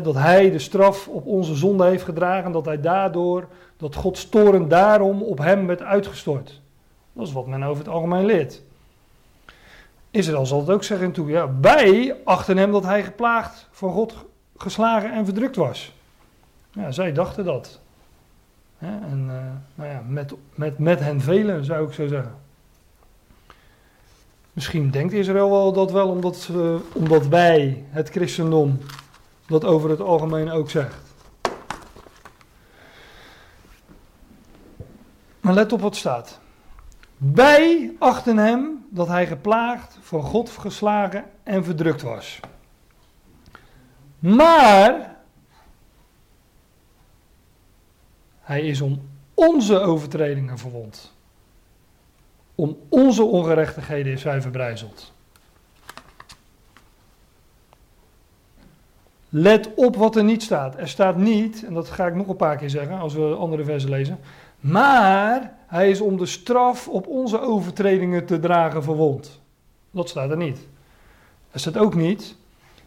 dat 0.03 0.15
hij 0.15 0.51
de 0.51 0.59
straf 0.59 1.09
op 1.09 1.27
onze 1.27 1.55
zonde 1.55 1.85
heeft 1.85 2.05
gedragen. 2.05 2.53
Dat 2.53 2.65
hij 2.65 2.81
daardoor, 2.81 3.49
dat 3.77 3.95
Gods 3.95 4.29
toren 4.29 4.69
daarom 4.69 5.23
op 5.23 5.39
hem 5.39 5.67
werd 5.67 5.83
uitgestort. 5.83 6.61
Dat 7.13 7.27
is 7.27 7.33
wat 7.33 7.47
men 7.47 7.63
over 7.63 7.85
het 7.85 7.93
algemeen 7.93 8.25
leert. 8.25 8.63
Israël 10.11 10.47
zal 10.47 10.61
het 10.61 10.71
ook 10.71 10.85
zeggen 10.85 11.13
toe. 11.13 11.29
Ja, 11.29 11.55
wij 11.61 12.17
achten 12.25 12.57
hem 12.57 12.73
dat 12.73 12.85
hij 12.85 13.03
geplaagd 13.03 13.69
van 13.71 13.93
God 13.93 14.15
geslagen 14.57 15.13
en 15.13 15.25
verdrukt 15.25 15.57
was. 15.57 15.93
Ja, 16.73 16.91
zij 16.91 17.13
dachten 17.13 17.45
dat. 17.45 17.81
En 18.79 19.27
uh, 19.29 19.35
nou 19.75 19.91
ja, 19.91 20.03
met, 20.07 20.35
met, 20.55 20.79
met 20.79 21.01
hen 21.01 21.21
velen 21.21 21.65
zou 21.65 21.87
ik 21.87 21.93
zo 21.93 22.07
zeggen. 22.07 22.35
Misschien 24.53 24.91
denkt 24.91 25.13
Israël 25.13 25.51
wel 25.51 25.73
dat 25.73 25.91
wel, 25.91 26.09
omdat, 26.09 26.51
omdat 26.93 27.27
wij, 27.27 27.85
het 27.91 28.09
christendom, 28.09 28.79
dat 29.47 29.65
over 29.65 29.91
het 29.91 30.01
algemeen 30.01 30.51
ook 30.51 30.71
zegt. 30.71 30.95
Maar 35.41 35.55
let 35.55 35.73
op 35.73 35.81
wat 35.81 35.97
staat. 35.97 36.41
Wij 37.17 37.93
achten 37.99 38.37
hem 38.37 38.87
dat 38.91 39.09
hij 39.09 39.27
geplaagd, 39.27 39.99
van 40.01 40.23
God 40.23 40.51
geslagen 40.51 41.25
en 41.43 41.65
verdrukt 41.65 42.03
was. 42.03 42.41
Maar 44.19 45.18
hij 48.49 48.63
is 48.63 48.81
om 48.81 49.01
onze 49.35 49.79
overtredingen 49.79 50.59
verwond. 50.59 51.15
Om 52.55 52.77
onze 52.89 53.23
ongerechtigheden 53.23 54.13
is 54.13 54.25
hij 54.25 54.43
verbrijzeld. 54.43 55.13
Let 59.29 59.75
op 59.75 59.97
wat 59.97 60.17
er 60.17 60.25
niet 60.25 60.43
staat. 60.43 60.77
Er 60.77 60.89
staat 60.89 61.17
niet, 61.17 61.65
en 61.65 61.75
dat 61.75 61.89
ga 61.89 62.07
ik 62.07 62.15
nog 62.15 62.29
een 62.29 62.37
paar 62.37 62.57
keer 62.57 62.71
zeggen 62.71 62.99
als 62.99 63.15
we 63.15 63.35
andere 63.35 63.65
versen 63.65 63.91
lezen. 63.91 64.19
Maar 64.61 65.55
hij 65.67 65.91
is 65.91 66.01
om 66.01 66.17
de 66.17 66.27
straf 66.27 66.89
op 66.89 67.07
onze 67.07 67.41
overtredingen 67.41 68.27
te 68.27 68.39
dragen 68.39 68.83
verwond. 68.83 69.41
Dat 69.91 70.09
staat 70.09 70.31
er 70.31 70.37
niet. 70.37 70.69
Er 71.51 71.61
staat 71.61 71.79
ook 71.79 71.95
niet. 71.95 72.37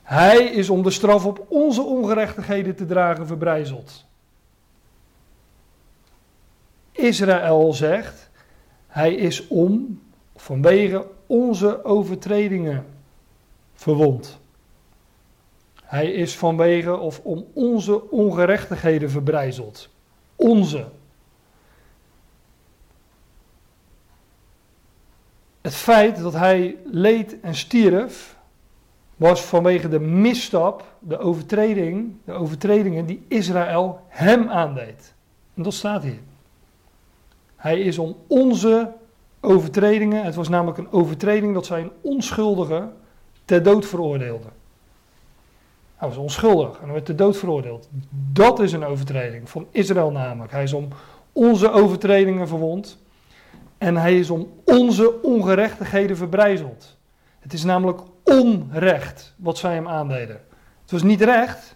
Hij 0.04 0.44
is 0.44 0.70
om 0.70 0.84
de 0.84 0.92
straf 0.92 1.26
op 1.26 1.46
onze 1.50 1.82
ongerechtigheden 1.82 2.76
te 2.76 2.86
dragen 2.86 3.28
verbrijzeld. 3.28 4.10
Israël 6.92 7.74
zegt: 7.74 8.30
Hij 8.88 9.14
is 9.14 9.48
om, 9.48 10.02
vanwege 10.36 11.08
onze 11.28 11.84
overtredingen 11.84 12.86
verwond. 13.74 14.40
Hij 15.84 16.12
is 16.12 16.38
vanwege 16.38 16.98
of 16.98 17.20
om 17.24 17.46
onze 17.54 18.10
ongerechtigheden 18.10 19.10
verbrijzeld. 19.10 19.90
Onze. 20.36 20.86
Het 25.62 25.76
feit 25.76 26.22
dat 26.22 26.34
hij 26.34 26.78
leed 26.86 27.40
en 27.40 27.56
stierf, 27.56 28.38
was 29.16 29.42
vanwege 29.42 29.88
de 29.88 30.00
misstap, 30.00 30.96
de 31.00 31.18
overtreding, 31.18 32.16
de 32.26 32.32
overtredingen 32.32 33.06
die 33.06 33.26
Israël 33.28 34.00
hem 34.08 34.50
aandeed. 34.50 35.14
En 35.54 35.64
dat 35.64 35.74
staat 35.74 36.04
hier. 36.04 36.20
Hij 37.62 37.80
is 37.80 37.98
om 37.98 38.16
onze 38.28 38.92
overtredingen, 39.42 40.24
het 40.24 40.36
was 40.36 40.50
namelijk 40.50 40.78
een 40.78 40.92
overtreding 40.92 41.54
dat 41.54 41.66
zij 41.66 41.82
een 41.82 41.92
onschuldige 42.02 42.90
ter 43.46 43.64
dood 43.64 43.86
veroordeelde. 43.86 44.48
Hij 45.96 46.08
was 46.08 46.18
onschuldig 46.18 46.80
en 46.82 46.92
werd 46.92 47.06
ter 47.06 47.16
dood 47.16 47.38
veroordeeld. 47.38 47.90
Dat 48.32 48.60
is 48.60 48.72
een 48.72 48.84
overtreding 48.84 49.50
van 49.50 49.68
Israël 49.72 50.12
namelijk. 50.12 50.52
Hij 50.52 50.64
is 50.64 50.74
om 50.74 50.88
onze 51.32 51.72
overtredingen 51.72 52.48
verwond 52.48 52.98
en 53.78 53.98
hij 53.98 54.20
is 54.20 54.30
om 54.30 54.48
onze 54.66 55.22
ongerechtigheden 55.22 56.18
verbrijzeld. 56.18 56.98
Het 57.40 57.54
is 57.54 57.64
namelijk 57.64 58.02
onrecht 58.24 59.34
wat 59.38 59.58
zij 59.58 59.74
hem 59.74 59.88
aandeden. 59.88 60.42
Het 60.82 60.92
was 60.92 61.04
niet 61.04 61.22
recht. 61.22 61.76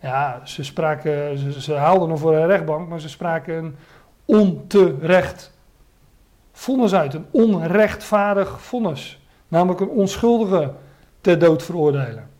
Ja, 0.00 0.40
ze, 0.44 0.64
spraken, 0.64 1.38
ze, 1.38 1.60
ze 1.62 1.74
haalden 1.74 2.08
hem 2.08 2.18
voor 2.18 2.36
een 2.36 2.46
rechtbank, 2.46 2.88
maar 2.88 3.00
ze 3.00 3.08
spraken 3.08 3.54
een 3.54 3.76
onterecht 4.26 5.52
vonnis 6.52 6.94
uit. 6.94 7.14
Een 7.14 7.26
onrechtvaardig 7.30 8.60
vonnis. 8.60 9.20
Namelijk 9.48 9.80
een 9.80 9.88
onschuldige 9.88 10.72
ter 11.20 11.38
dood 11.38 11.62
veroordelen. 11.62 12.30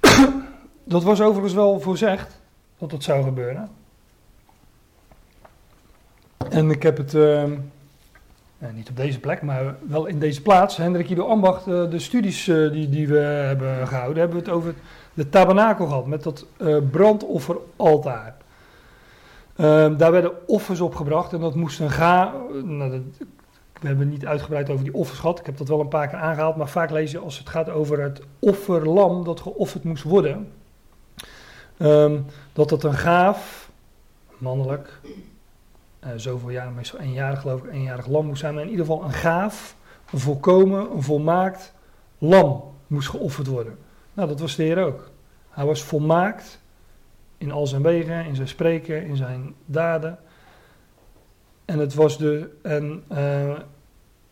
Dat 0.84 1.02
was 1.02 1.20
overigens 1.20 1.54
wel 1.54 1.80
voorzegd 1.80 2.40
dat 2.78 2.90
dat 2.90 3.02
zou 3.02 3.22
gebeuren. 3.22 3.70
En 6.50 6.70
ik 6.70 6.82
heb 6.82 6.96
het, 6.96 7.14
uh, 7.14 7.44
niet 8.58 8.88
op 8.88 8.96
deze 8.96 9.20
plek, 9.20 9.42
maar 9.42 9.76
wel 9.88 10.06
in 10.06 10.18
deze 10.18 10.42
plaats, 10.42 10.76
Hendrik 10.76 11.10
Ido 11.10 11.26
Ambacht, 11.26 11.66
uh, 11.66 11.90
de 11.90 11.98
studies 11.98 12.46
uh, 12.46 12.72
die, 12.72 12.88
die 12.88 13.08
we 13.08 13.18
hebben 13.18 13.86
gehouden, 13.86 14.18
hebben 14.18 14.38
we 14.38 14.44
het 14.44 14.54
over 14.54 14.74
de 15.14 15.28
tabernakel 15.28 15.86
gehad, 15.86 16.06
met 16.06 16.22
dat 16.22 16.46
brandofferaltaar. 16.90 18.34
Ehm, 19.56 19.96
daar 19.96 20.12
werden 20.12 20.48
offers 20.48 20.80
opgebracht 20.80 21.32
en 21.32 21.40
dat 21.40 21.54
moest 21.54 21.80
een 21.80 21.90
ga. 21.90 22.34
Nou, 22.64 22.90
dat, 22.90 23.00
we 23.80 23.86
hebben 23.86 24.08
niet 24.08 24.26
uitgebreid 24.26 24.70
over 24.70 24.84
die 24.84 24.94
offers 24.94 25.18
gehad, 25.18 25.38
ik 25.38 25.46
heb 25.46 25.56
dat 25.56 25.68
wel 25.68 25.80
een 25.80 25.88
paar 25.88 26.08
keer 26.08 26.18
aangehaald, 26.18 26.56
maar 26.56 26.68
vaak 26.68 26.90
je 26.90 27.18
als 27.18 27.38
het 27.38 27.48
gaat 27.48 27.70
over 27.70 28.00
het 28.02 28.20
offerlam 28.38 29.24
dat 29.24 29.40
geofferd 29.40 29.84
moest 29.84 30.02
worden 30.02 30.46
Um, 31.78 32.24
dat 32.52 32.70
het 32.70 32.82
een 32.82 32.94
gaaf, 32.94 33.70
mannelijk, 34.38 35.00
zoveel 36.16 36.50
jaar, 36.50 36.72
meestal 36.72 37.02
jaar 37.02 37.36
geloof 37.36 37.62
ik, 37.62 37.72
eenjarig 37.72 38.06
lam 38.06 38.26
moest 38.26 38.40
zijn, 38.40 38.54
maar 38.54 38.62
in 38.62 38.70
ieder 38.70 38.86
geval 38.86 39.04
een 39.04 39.12
gaaf, 39.12 39.76
een 40.12 40.18
volkomen, 40.18 40.90
een 40.92 41.02
volmaakt 41.02 41.72
lam 42.18 42.74
moest 42.86 43.08
geofferd 43.08 43.46
worden. 43.46 43.78
Nou, 44.12 44.28
dat 44.28 44.40
was 44.40 44.56
de 44.56 44.62
Heer 44.62 44.84
ook. 44.84 45.10
Hij 45.50 45.64
was 45.64 45.82
volmaakt 45.82 46.60
in 47.38 47.52
al 47.52 47.66
zijn 47.66 47.82
wegen, 47.82 48.24
in 48.24 48.34
zijn 48.34 48.48
spreken, 48.48 49.06
in 49.06 49.16
zijn 49.16 49.54
daden. 49.64 50.18
En 51.64 51.78
het 51.78 51.94
was 51.94 52.18
de, 52.18 52.50
en, 52.62 53.04
uh, 53.12 53.58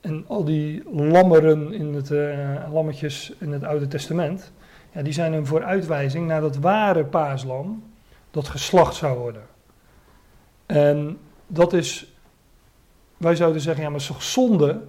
en 0.01 0.25
al 0.27 0.45
die 0.45 0.83
lammeren 0.91 1.73
in 1.73 1.95
het, 1.95 2.11
uh, 2.11 2.73
lammetjes 2.73 3.33
in 3.39 3.53
het 3.53 3.65
Oude 3.65 3.87
Testament, 3.87 4.53
ja, 4.93 5.03
die 5.03 5.13
zijn 5.13 5.33
een 5.33 5.47
vooruitwijzing 5.47 6.27
naar 6.27 6.41
dat 6.41 6.57
ware 6.57 7.05
paaslam 7.05 7.83
dat 8.31 8.49
geslacht 8.49 8.95
zou 8.95 9.19
worden. 9.19 9.43
En 10.67 11.19
dat 11.47 11.73
is, 11.73 12.13
wij 13.17 13.37
zouden 13.37 13.61
zeggen, 13.61 13.85
ja 13.85 13.91
maar 13.91 14.07
toch 14.07 14.23
zonde, 14.23 14.83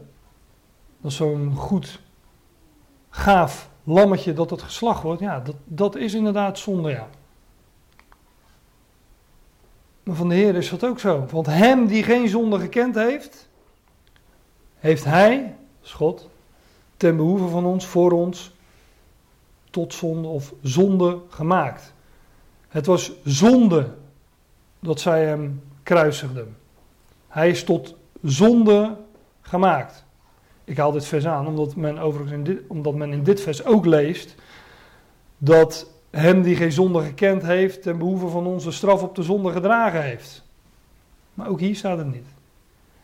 dat 1.02 1.12
zo'n 1.12 1.56
goed, 1.56 2.00
gaaf 3.10 3.70
lammetje 3.84 4.34
dat 4.34 4.50
het 4.50 4.62
geslacht 4.62 5.04
wordt, 5.04 5.22
ja, 5.22 5.40
dat, 5.40 5.56
dat 5.64 5.96
is 5.96 6.14
inderdaad 6.14 6.60
zonde, 6.60 6.90
ja. 6.90 7.08
Maar 10.04 10.16
van 10.16 10.30
de 10.30 10.36
Heer 10.36 10.56
is 10.56 10.70
dat 10.70 10.86
ook 10.86 11.00
zo. 11.00 11.26
Want 11.32 11.46
hem 11.46 11.88
die 11.88 12.04
geen 12.04 12.28
zonde 12.28 12.60
gekend 12.60 12.96
heeft, 12.96 13.48
heeft 14.76 15.04
hij, 15.04 15.56
schot, 15.82 16.30
ten 16.98 17.16
behoeve 17.16 17.48
van 17.48 17.66
ons, 17.66 17.86
voor 17.86 18.12
ons, 18.12 18.54
tot 19.70 19.94
zonde 19.94 20.28
of 20.28 20.54
zonde 20.62 21.20
gemaakt. 21.30 21.94
Het 22.68 22.86
was 22.86 23.12
zonde 23.24 23.94
dat 24.80 25.00
zij 25.00 25.26
hem 25.26 25.62
kruisigden. 25.86 26.58
Hij 27.28 27.50
is 27.50 27.64
tot 27.64 27.96
zonde 28.22 28.96
gemaakt. 29.42 30.06
Ik 30.64 30.78
haal 30.78 30.92
dit 30.92 31.06
vers 31.06 31.28
aan 31.28 31.48
omdat 31.48 31.76
men 31.76 31.98
overigens 31.98 32.34
in 32.34 32.44
dit, 32.44 32.62
omdat 32.68 32.96
men 32.96 33.12
in 33.12 33.24
dit 33.24 33.42
vers 33.42 33.66
ook 33.66 33.86
leest 33.86 34.36
dat 35.38 35.92
hem 36.10 36.42
die 36.42 36.56
geen 36.56 36.72
zonde 36.72 37.02
gekend 37.02 37.42
heeft 37.42 37.82
ten 37.82 37.98
behoeve 37.98 38.28
van 38.28 38.46
onze 38.46 38.72
straf 38.72 39.04
op 39.04 39.16
de 39.16 39.24
zonde 39.24 39.52
gedragen 39.52 40.04
heeft. 40.04 40.44
Maar 41.34 41.48
ook 41.48 41.60
hier 41.60 41.76
staat 41.76 41.98
het 41.98 42.14
niet. 42.14 42.28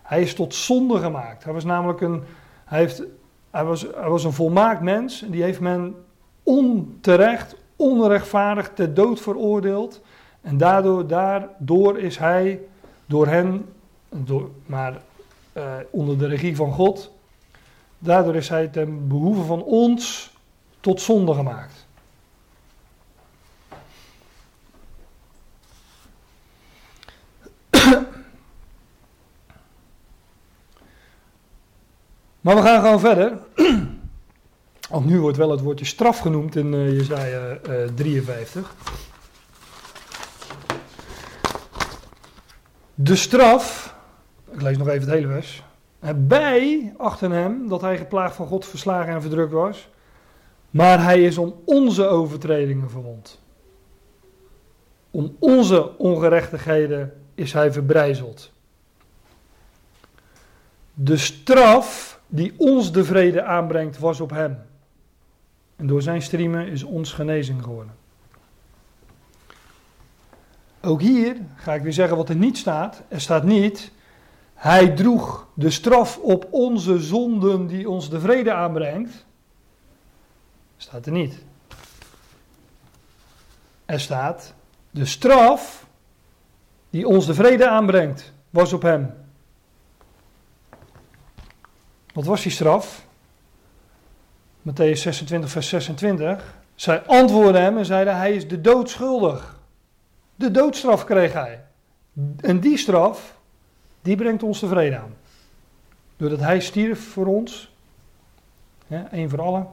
Hij 0.02 0.22
is 0.22 0.34
tot 0.34 0.56
zonde 0.56 0.98
gemaakt. 0.98 1.44
Hij 1.44 1.54
was 1.54 1.64
namelijk 1.64 2.02
een, 2.02 2.24
hij 2.66 2.80
heeft, 2.80 3.04
hij 3.50 3.64
was, 3.64 3.82
hij 3.82 4.10
was 4.10 4.24
een 4.24 4.34
volmaakt 4.34 4.82
mens 4.82 5.24
en 5.24 5.32
die 5.32 5.44
heeft 5.44 5.60
men 5.60 5.96
onterecht, 6.44 7.56
onrechtvaardig 7.76 8.72
ter 8.74 8.94
dood 8.94 9.20
veroordeeld. 9.20 10.02
En 10.42 10.58
daardoor, 10.58 11.08
daardoor 11.08 12.00
is 12.00 12.18
hij 12.18 12.60
door 13.06 13.28
hen, 13.28 13.66
door, 14.10 14.50
maar 14.66 15.02
uh, 15.54 15.76
onder 15.90 16.18
de 16.18 16.28
regie 16.28 16.56
van 16.56 16.72
God, 16.72 17.12
daardoor 18.00 18.36
is 18.36 18.50
hij 18.50 18.68
ten 18.68 19.08
behoeve 19.08 19.44
van 19.44 19.64
ons 19.64 20.32
tot 20.80 21.02
zonde 21.02 21.34
gemaakt. 21.34 21.86
Maar 32.42 32.56
we 32.56 32.62
gaan 32.62 32.82
gewoon 32.82 33.00
verder. 33.00 33.38
Want 34.90 35.06
nu 35.06 35.20
wordt 35.20 35.38
wel 35.38 35.52
het 35.52 35.62
woordje 35.62 35.86
straf 35.86 36.20
genoemd 36.20 36.56
in 36.56 36.74
uh, 36.74 36.92
Jezaja 36.98 37.58
uh, 37.70 37.88
53. 37.96 38.76
De 43.04 43.16
straf, 43.16 43.96
ik 44.52 44.62
lees 44.62 44.78
nog 44.78 44.88
even 44.88 45.02
het 45.02 45.10
hele 45.10 45.28
vers. 45.28 45.64
Bij 46.16 46.94
achter 46.98 47.32
hem 47.32 47.68
dat 47.68 47.82
hij 47.82 47.98
geplaagd 47.98 48.36
van 48.36 48.48
God 48.48 48.66
verslagen 48.66 49.14
en 49.14 49.22
verdrukt 49.22 49.52
was. 49.52 49.90
Maar 50.70 51.04
hij 51.04 51.24
is 51.24 51.38
om 51.38 51.56
onze 51.66 52.06
overtredingen 52.06 52.90
verwond. 52.90 53.42
Om 55.12 55.36
onze 55.40 55.98
ongerechtigheden 55.98 57.14
is 57.36 57.54
hij 57.54 57.72
verbrijzeld. 57.72 58.52
De 60.94 61.18
straf 61.18 62.20
die 62.28 62.54
ons 62.58 62.92
de 62.92 63.04
vrede 63.04 63.44
aanbrengt 63.44 64.00
was 64.00 64.20
op 64.20 64.30
hem. 64.30 64.58
En 65.76 65.88
door 65.88 66.02
zijn 66.02 66.22
striemen 66.22 66.68
is 66.68 66.84
ons 66.84 67.14
genezing 67.14 67.64
geworden. 67.64 68.01
Ook 70.82 71.02
hier 71.02 71.38
ga 71.56 71.74
ik 71.74 71.82
weer 71.82 71.94
zeggen 71.94 72.18
wat 72.18 72.30
er 72.30 72.36
niet 72.36 72.58
staat. 72.58 73.02
Er 73.08 73.22
staat 73.22 73.44
niet, 73.44 73.92
hij 74.54 74.90
droeg 74.90 75.48
de 75.54 75.70
straf 75.70 76.18
op 76.18 76.48
onze 76.52 77.00
zonden 77.00 77.68
die 77.68 77.90
ons 77.90 78.10
de 78.10 78.20
vrede 78.20 78.54
aanbrengt. 78.54 79.26
Staat 80.78 81.06
er 81.06 81.12
niet. 81.12 81.44
Er 83.86 84.00
staat, 84.00 84.54
de 84.92 85.06
straf 85.06 85.86
die 86.90 87.08
ons 87.08 87.26
de 87.26 87.34
vrede 87.34 87.70
aanbrengt, 87.70 88.34
was 88.50 88.74
op 88.74 88.82
hem. 88.82 89.14
Wat 92.14 92.26
was 92.26 92.42
die 92.42 92.52
straf? 92.52 93.06
Matthäus 94.62 95.02
26, 95.02 95.50
vers 95.50 95.70
26. 95.70 96.56
Zij 96.76 97.06
antwoordden 97.06 97.62
hem 97.62 97.78
en 97.78 97.86
zeiden: 97.86 98.18
Hij 98.18 98.34
is 98.34 98.48
de 98.48 98.62
dood 98.62 98.90
schuldig. 98.90 99.60
De 100.42 100.52
doodstraf 100.52 101.04
kreeg 101.04 101.34
hij. 101.34 101.64
En 102.38 102.60
die 102.60 102.78
straf, 102.78 103.38
die 104.02 104.16
brengt 104.16 104.44
ons 104.44 104.60
tevreden 104.60 105.00
aan. 105.00 105.14
Doordat 106.18 106.40
hij 106.40 106.60
stierf 106.60 107.08
voor 107.08 107.26
ons, 107.26 107.74
één 109.12 109.30
voor 109.30 109.42
allen, 109.42 109.68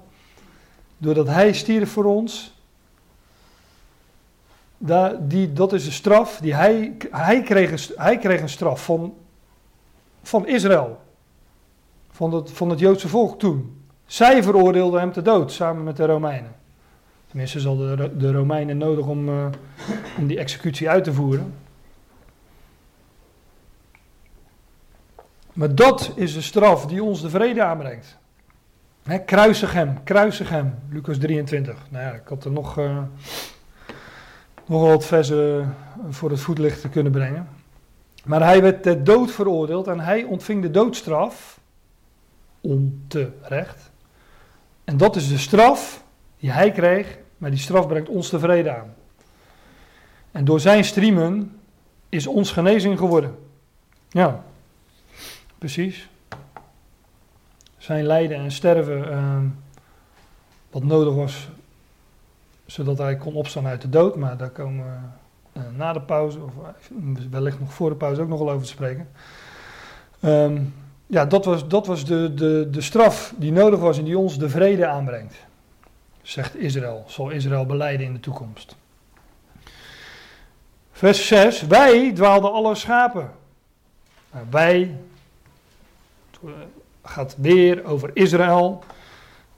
doordat 0.99 1.27
hij 1.27 1.53
stierf 1.53 1.91
voor 1.91 2.05
ons, 2.05 2.55
die, 5.21 5.53
dat 5.53 5.73
is 5.73 5.85
de 5.85 5.91
straf 5.91 6.39
die 6.39 6.55
hij, 6.55 6.97
hij, 7.11 7.43
kreeg, 7.43 7.71
een, 7.71 7.97
hij 7.97 8.19
kreeg 8.19 8.41
een 8.41 8.49
straf 8.49 8.85
van, 8.85 9.15
van 10.23 10.47
Israël, 10.47 11.01
van 12.11 12.33
het, 12.33 12.51
van 12.51 12.71
het 12.71 12.79
Joodse 12.79 13.09
volk 13.09 13.39
toen. 13.39 13.87
Zij 14.07 14.43
veroordeelden 14.43 15.01
hem 15.01 15.13
te 15.13 15.23
dood 15.23 15.53
samen 15.53 15.85
met 15.85 15.97
de 15.97 16.07
Romeinen. 16.07 16.57
Tenminste, 17.29 17.61
zal 17.61 17.77
de, 17.77 18.17
de 18.17 18.33
Romeinen 18.33 18.79
nodig 18.79 19.07
om, 19.07 19.29
uh, 19.29 19.47
om 20.19 20.27
die 20.27 20.39
executie 20.39 20.91
uit 20.91 21.05
te 21.05 21.13
voeren. 21.13 21.55
Maar 25.53 25.75
dat 25.75 26.13
is 26.15 26.35
de 26.35 26.41
straf 26.41 26.87
die 26.87 27.03
ons 27.03 27.21
de 27.21 27.31
vrede 27.31 27.63
aanbrengt. 27.63 28.19
He, 29.03 29.19
kruisig 29.19 29.73
hem, 29.73 30.03
kruisig 30.05 30.49
hem, 30.49 30.75
Lucas 30.91 31.19
23. 31.19 31.77
Nou 31.89 32.05
ja, 32.05 32.13
ik 32.13 32.29
had 32.29 32.45
er 32.45 32.51
nog, 32.51 32.79
uh, 32.79 33.03
nog 34.67 34.83
wat 34.83 35.07
versen 35.07 35.75
voor 36.09 36.31
het 36.31 36.41
voetlicht 36.41 36.81
te 36.81 36.89
kunnen 36.89 37.13
brengen. 37.13 37.49
Maar 38.25 38.43
hij 38.43 38.63
werd 38.63 38.83
ter 38.83 39.05
dood 39.05 39.31
veroordeeld 39.31 39.87
en 39.87 40.01
hij 40.01 40.25
ontving 40.25 40.63
de 40.63 40.71
doodstraf 40.71 41.61
onterecht. 42.61 43.91
En 44.85 44.97
dat 44.97 45.17
is 45.17 45.29
de 45.29 45.39
straf 45.39 46.05
die 46.39 46.51
hij 46.51 46.73
kreeg, 46.73 47.19
maar 47.37 47.51
die 47.51 47.59
straf 47.59 47.87
brengt 47.87 48.09
ons 48.09 48.31
de 48.31 48.39
vrede 48.39 48.77
aan. 48.77 48.95
En 50.33 50.45
door 50.45 50.61
zijn 50.61 50.85
streamen 50.85 51.59
is 52.09 52.27
ons 52.27 52.53
genezing 52.53 52.99
geworden. 52.99 53.39
Ja, 54.09 54.45
precies. 55.59 56.09
Zijn 57.77 58.05
lijden 58.05 58.37
en 58.37 58.51
sterven, 58.51 59.11
uh, 59.11 59.39
wat 60.71 60.83
nodig 60.83 61.15
was, 61.15 61.49
zodat 62.67 62.99
hij 62.99 63.17
kon 63.17 63.35
opstaan 63.35 63.67
uit 63.67 63.81
de 63.81 63.89
dood. 63.89 64.17
Maar 64.17 64.37
daar 64.37 64.51
komen 64.51 64.85
we 64.85 65.61
uh, 65.61 65.67
na 65.77 65.93
de 65.93 66.01
pauze, 66.01 66.39
of 66.39 66.53
wellicht 67.31 67.61
nog 67.61 67.73
voor 67.73 67.91
de 67.91 67.97
pauze 67.97 68.23
ook 68.23 68.29
nog 68.29 68.39
wel 68.39 68.51
over 68.51 68.67
te 68.67 68.73
spreken. 68.73 69.09
Um, 70.25 70.75
ja, 71.07 71.27
dat 71.27 71.45
was, 71.45 71.69
dat 71.69 71.87
was 71.87 72.05
de, 72.05 72.35
de, 72.35 72.69
de 72.71 72.81
straf 72.81 73.35
die 73.37 73.53
nodig 73.53 73.81
was 73.81 73.99
en 73.99 74.05
die 74.05 74.19
ons 74.19 74.39
de 74.39 74.49
vrede 74.49 74.87
aanbrengt. 74.87 75.35
Zegt 76.29 76.57
Israël, 76.57 77.05
zal 77.07 77.31
Israël 77.31 77.67
beleiden 77.67 78.07
in 78.07 78.13
de 78.13 78.21
toekomst. 78.21 78.77
Vers 80.93 81.27
6, 81.27 81.67
wij 81.67 82.13
dwaalden 82.13 82.53
alle 82.53 82.75
schapen. 82.75 83.31
Nou, 84.33 84.47
wij, 84.51 84.97
gaat 87.03 87.37
weer 87.39 87.85
over 87.85 88.11
Israël. 88.13 88.85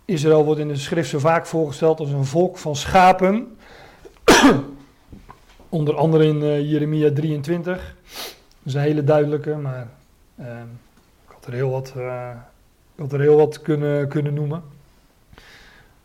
Israël 0.05 0.45
wordt 0.45 0.61
in 0.61 0.69
de 0.69 0.77
schrift 0.77 1.11
zo 1.11 1.19
vaak 1.19 1.47
voorgesteld 1.47 2.01
als 2.01 2.11
een 2.11 2.25
volk 2.25 2.59
van 2.59 2.77
schapen. 2.77 3.57
Onder 5.69 5.97
andere 5.97 6.25
in 6.25 6.43
uh, 6.43 6.71
Jeremia 6.71 7.13
23. 7.13 7.95
Dat 8.07 8.27
is 8.63 8.75
een 8.75 8.81
hele 8.81 9.05
duidelijke, 9.05 9.57
maar... 9.57 9.89
Uh, 10.41 10.47
er 11.47 11.53
heel 11.53 11.71
wat, 11.71 11.95
uh, 11.97 12.31
had 12.97 13.13
er 13.13 13.21
heel 13.21 13.37
wat 13.37 13.63
kunnen, 13.63 14.09
kunnen 14.09 14.35
noemen. 14.35 14.63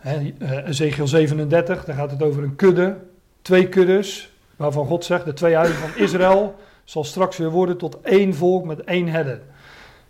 Uh, 0.05 0.67
Ezekiel 0.67 1.07
37, 1.07 1.85
daar 1.85 1.95
gaat 1.95 2.11
het 2.11 2.23
over 2.23 2.43
een 2.43 2.55
kudde, 2.55 2.97
twee 3.41 3.69
kuddes, 3.69 4.33
waarvan 4.55 4.85
God 4.85 5.05
zegt, 5.05 5.25
de 5.25 5.33
twee 5.33 5.55
huizen 5.55 5.77
van 5.77 6.03
Israël 6.03 6.55
zal 6.83 7.03
straks 7.03 7.37
weer 7.37 7.49
worden 7.49 7.77
tot 7.77 8.01
één 8.01 8.33
volk 8.33 8.65
met 8.65 8.83
één 8.83 9.07
herder. 9.07 9.41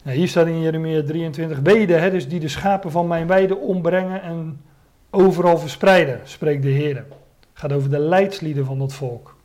Nou, 0.03 0.17
hier 0.17 0.27
staat 0.27 0.47
in 0.47 0.61
Jeremia 0.61 1.03
23, 1.03 1.59
wee 1.59 1.87
de 1.87 1.93
herders 1.93 2.27
die 2.27 2.39
de 2.39 2.47
schapen 2.47 2.91
van 2.91 3.07
mijn 3.07 3.27
weide 3.27 3.55
ombrengen 3.57 4.21
en 4.21 4.61
overal 5.09 5.57
verspreiden, 5.57 6.19
spreekt 6.23 6.63
de 6.63 6.69
Heer. 6.69 6.95
Het 6.95 7.05
gaat 7.53 7.73
over 7.73 7.89
de 7.89 7.99
leidslieden 7.99 8.65
van 8.65 8.79
dat 8.79 8.93
volk. 8.93 9.35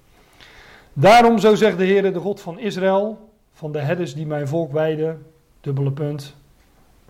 Daarom, 0.92 1.38
zo 1.38 1.54
zegt 1.54 1.78
de 1.78 1.84
Heer, 1.84 2.12
de 2.12 2.18
God 2.18 2.40
van 2.40 2.58
Israël, 2.58 3.30
van 3.52 3.72
de 3.72 3.78
herders 3.78 4.14
die 4.14 4.26
mijn 4.26 4.48
volk 4.48 4.72
weiden, 4.72 5.26
dubbele 5.60 5.92
punt. 5.92 6.36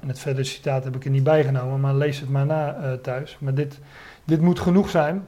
En 0.01 0.09
het 0.09 0.19
verdere 0.19 0.45
citaat 0.45 0.85
heb 0.85 0.97
ik 0.97 1.05
er 1.05 1.11
niet 1.11 1.25
bijgenomen, 1.25 1.81
maar 1.81 1.95
lees 1.95 2.21
het 2.21 2.29
maar 2.29 2.47
na 2.47 2.77
uh, 2.77 2.93
thuis. 2.93 3.37
Maar 3.41 3.55
dit, 3.55 3.79
dit 4.25 4.41
moet 4.41 4.61
genoeg 4.61 4.91
zijn. 4.91 5.27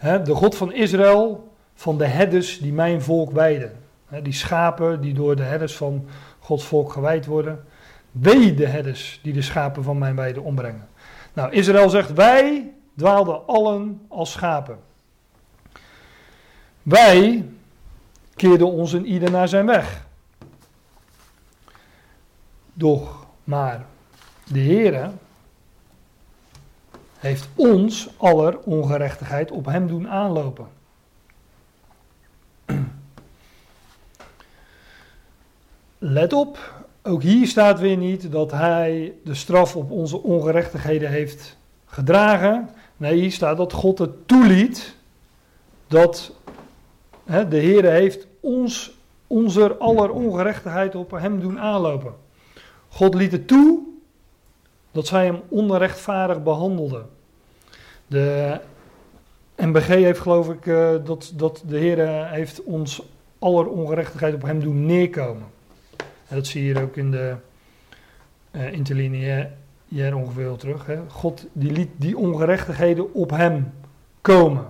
De 0.00 0.34
God 0.34 0.56
van 0.56 0.72
Israël, 0.72 1.52
van 1.74 1.98
de 1.98 2.06
herders 2.06 2.58
die 2.58 2.72
mijn 2.72 3.02
volk 3.02 3.30
weiden. 3.30 3.72
Die 4.22 4.32
schapen 4.32 5.00
die 5.00 5.14
door 5.14 5.36
de 5.36 5.42
herders 5.42 5.76
van 5.76 6.06
Gods 6.38 6.64
volk 6.64 6.92
gewijd 6.92 7.26
worden. 7.26 7.64
Wee 8.10 8.54
de 8.54 8.66
herders 8.66 9.20
die 9.22 9.32
de 9.32 9.42
schapen 9.42 9.82
van 9.82 9.98
mijn 9.98 10.16
weiden 10.16 10.42
ombrengen. 10.42 10.88
Nou, 11.32 11.52
Israël 11.52 11.90
zegt, 11.90 12.12
wij 12.12 12.72
dwaalden 12.96 13.46
allen 13.46 14.00
als 14.08 14.32
schapen. 14.32 14.78
Wij 16.82 17.48
keerden 18.34 18.72
ons 18.72 18.92
in 18.92 19.06
ieder 19.06 19.30
naar 19.30 19.48
zijn 19.48 19.66
weg. 19.66 20.04
Doch, 22.72 23.15
maar 23.46 23.86
de 24.44 24.60
Heere 24.60 25.10
heeft 27.18 27.48
ons 27.54 28.08
aller 28.16 28.58
ongerechtigheid 28.58 29.50
op 29.50 29.66
hem 29.66 29.86
doen 29.86 30.08
aanlopen. 30.08 30.66
Let 35.98 36.32
op, 36.32 36.84
ook 37.02 37.22
hier 37.22 37.46
staat 37.46 37.80
weer 37.80 37.96
niet 37.96 38.32
dat 38.32 38.50
hij 38.50 39.12
de 39.24 39.34
straf 39.34 39.76
op 39.76 39.90
onze 39.90 40.22
ongerechtigheden 40.22 41.10
heeft 41.10 41.56
gedragen. 41.86 42.68
Nee, 42.96 43.20
hier 43.20 43.32
staat 43.32 43.56
dat 43.56 43.72
God 43.72 43.98
het 43.98 44.28
toeliet 44.28 44.94
dat 45.86 46.32
hè, 47.24 47.48
de 47.48 47.60
Heere 47.60 47.88
heeft 47.88 48.26
ons, 48.40 48.98
onze 49.26 49.76
aller 49.76 50.10
ongerechtigheid 50.10 50.94
op 50.94 51.10
hem 51.10 51.40
doen 51.40 51.60
aanlopen. 51.60 52.25
God 52.96 53.14
liet 53.14 53.32
het 53.32 53.48
toe 53.48 53.78
dat 54.92 55.06
zij 55.06 55.24
hem 55.24 55.40
onrechtvaardig 55.48 56.42
behandelden. 56.42 57.06
De 58.06 58.60
MBG 59.56 59.86
heeft 59.86 60.20
geloof 60.20 60.48
ik 60.48 60.66
uh, 60.66 60.94
dat, 61.04 61.32
dat 61.34 61.62
de 61.66 61.78
Heer 61.78 62.28
heeft 62.28 62.62
ons 62.62 63.02
aller 63.38 63.68
ongerechtigheid 63.68 64.34
op 64.34 64.42
hem 64.42 64.60
doen 64.60 64.86
neerkomen. 64.86 65.46
En 66.28 66.36
dat 66.36 66.46
zie 66.46 66.64
je 66.64 66.72
hier 66.72 66.82
ook 66.82 66.96
in 66.96 67.10
de 67.10 67.34
uh, 68.50 68.72
interlineair 68.72 69.50
ongeveer 70.14 70.56
terug. 70.56 70.86
Hè. 70.86 70.98
God 71.08 71.46
die 71.52 71.72
liet 71.72 71.90
die 71.96 72.18
ongerechtigheden 72.18 73.14
op 73.14 73.30
hem 73.30 73.72
komen. 74.20 74.66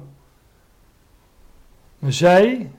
Maar 1.99 2.13
zij, 2.13 2.71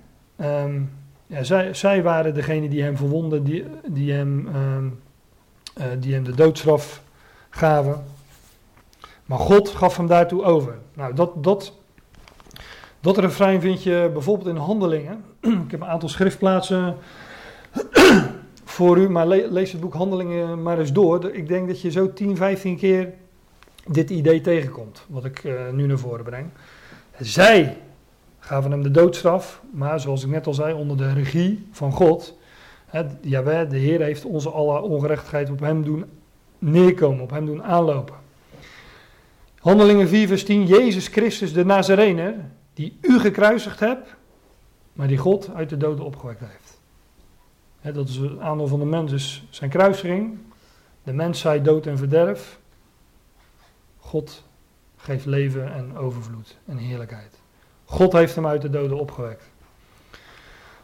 um, 0.42 0.92
ja, 1.28 1.44
zij, 1.44 1.74
zij 1.74 2.04
waren 2.04 2.34
degene 2.34 2.70
die 2.70 2.84
hem 2.84 2.98
verwonden, 2.98 3.44
die, 3.44 3.66
die 3.86 4.12
hem... 4.12 4.48
Uh, 4.48 4.78
die 6.00 6.14
hem 6.14 6.24
de 6.24 6.36
doodstraf 6.36 7.02
gaven. 7.50 8.04
Maar 9.26 9.40
God 9.40 9.70
gaf 9.70 9.98
hem 9.98 10.08
daartoe 10.08 10.44
over. 10.44 10.78
Nou, 10.94 11.14
dat, 11.14 11.44
dat, 11.44 11.74
dat 13.00 13.18
refrein 13.18 13.62
vind 13.62 13.84
je 13.84 14.10
bijvoorbeeld 14.14 14.48
in 14.48 14.56
Handelingen. 14.56 15.24
Ik 15.66 15.72
heb 15.72 15.82
een 15.82 15.88
aantal 15.88 16.10
schriftplaatsen 16.10 16.96
voor 18.78 18.98
u, 18.98 19.10
maar 19.10 19.28
lees 19.28 19.72
het 19.72 19.82
boek 19.82 19.94
Handelingen 19.94 20.62
maar 20.62 20.80
eens 20.80 20.94
door. 20.94 21.32
Ik 21.32 21.48
denk 21.48 21.68
dat 21.68 21.82
je 21.82 21.92
zo 21.92 22.14
10, 22.14 22.36
15 22.36 22.78
keer 22.78 23.14
dit 23.88 24.10
idee 24.10 24.42
tegenkomt, 24.42 25.06
wat 25.08 25.26
ik 25.26 25.44
uh, 25.44 25.70
nu 25.72 25.88
naar 25.88 25.98
voren 25.98 26.24
breng. 26.24 26.50
Zij 27.20 27.78
gaven 28.40 28.72
hem 28.72 28.84
de 28.84 28.92
doodstraf, 28.92 29.62
maar 29.72 30.00
zoals 30.00 30.24
ik 30.24 30.30
net 30.30 30.48
al 30.48 30.54
zei, 30.54 30.74
onder 30.74 30.98
de 30.98 31.14
regie 31.14 31.68
van 31.72 31.92
God. 31.92 32.38
Jawel, 33.22 33.68
de 33.68 33.78
Heer 33.78 34.02
heeft 34.02 34.26
onze 34.26 34.50
alle 34.50 34.82
ongerechtigheid 34.82 35.50
op 35.50 35.60
hem 35.60 35.84
doen 35.84 36.06
neerkomen, 36.60 37.22
op 37.22 37.30
hem 37.30 37.46
doen 37.46 37.64
aanlopen. 37.64 38.16
Handelingen 39.60 40.08
4 40.08 40.28
vers 40.28 40.46
10, 40.46 40.66
Jezus 40.66 41.08
Christus 41.08 41.54
de 41.54 41.66
Nazarener, 41.66 42.36
die 42.74 42.98
u 43.02 43.20
gekruisigd 43.20 43.80
hebt, 43.80 44.16
maar 44.94 45.08
die 45.08 45.18
God 45.18 45.50
uit 45.54 45.70
de 45.70 45.78
doden 45.78 46.06
opgewekt 46.06 46.40
heeft. 46.40 46.80
dat 47.96 48.10
is 48.10 48.16
het 48.16 48.40
aandeel 48.40 48.68
van 48.68 48.80
de 48.80 48.86
mens, 48.86 49.12
dus 49.12 49.48
zijn 49.50 49.70
kruisiging. 49.70 50.38
De 51.04 51.14
mens 51.14 51.40
zei 51.40 51.62
dood 51.62 51.86
en 51.86 51.98
verderf. 51.98 52.60
God 54.00 54.44
geeft 54.96 55.26
leven 55.26 55.74
en 55.74 55.98
overvloed 55.98 56.58
en 56.66 56.78
heerlijkheid. 56.78 57.40
God 57.86 58.14
heeft 58.14 58.36
hem 58.36 58.48
uit 58.48 58.62
de 58.62 58.70
doden 58.70 59.00
opgewekt. 59.00 59.50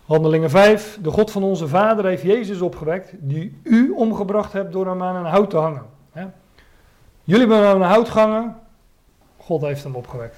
Handelingen 0.06 0.50
5. 0.50 1.00
De 1.02 1.12
God 1.12 1.32
van 1.32 1.44
onze 1.44 1.68
vader 1.68 2.06
heeft 2.06 2.24
Jezus 2.24 2.62
opgewekt, 2.62 3.14
die 3.20 3.60
u 3.64 3.90
omgebracht 3.90 4.54
hebt 4.54 4.72
door 4.72 4.88
hem 4.88 5.04
aan 5.04 5.16
een 5.16 5.32
hout 5.32 5.50
te 5.50 5.58
hangen. 5.58 5.86
Jullie 7.24 7.48
hebben 7.48 7.68
aan 7.68 7.82
een 7.82 7.88
hout 7.88 8.10
gehangen, 8.10 8.56
God 9.38 9.62
heeft 9.62 9.84
hem 9.84 9.96
opgewekt. 9.96 10.38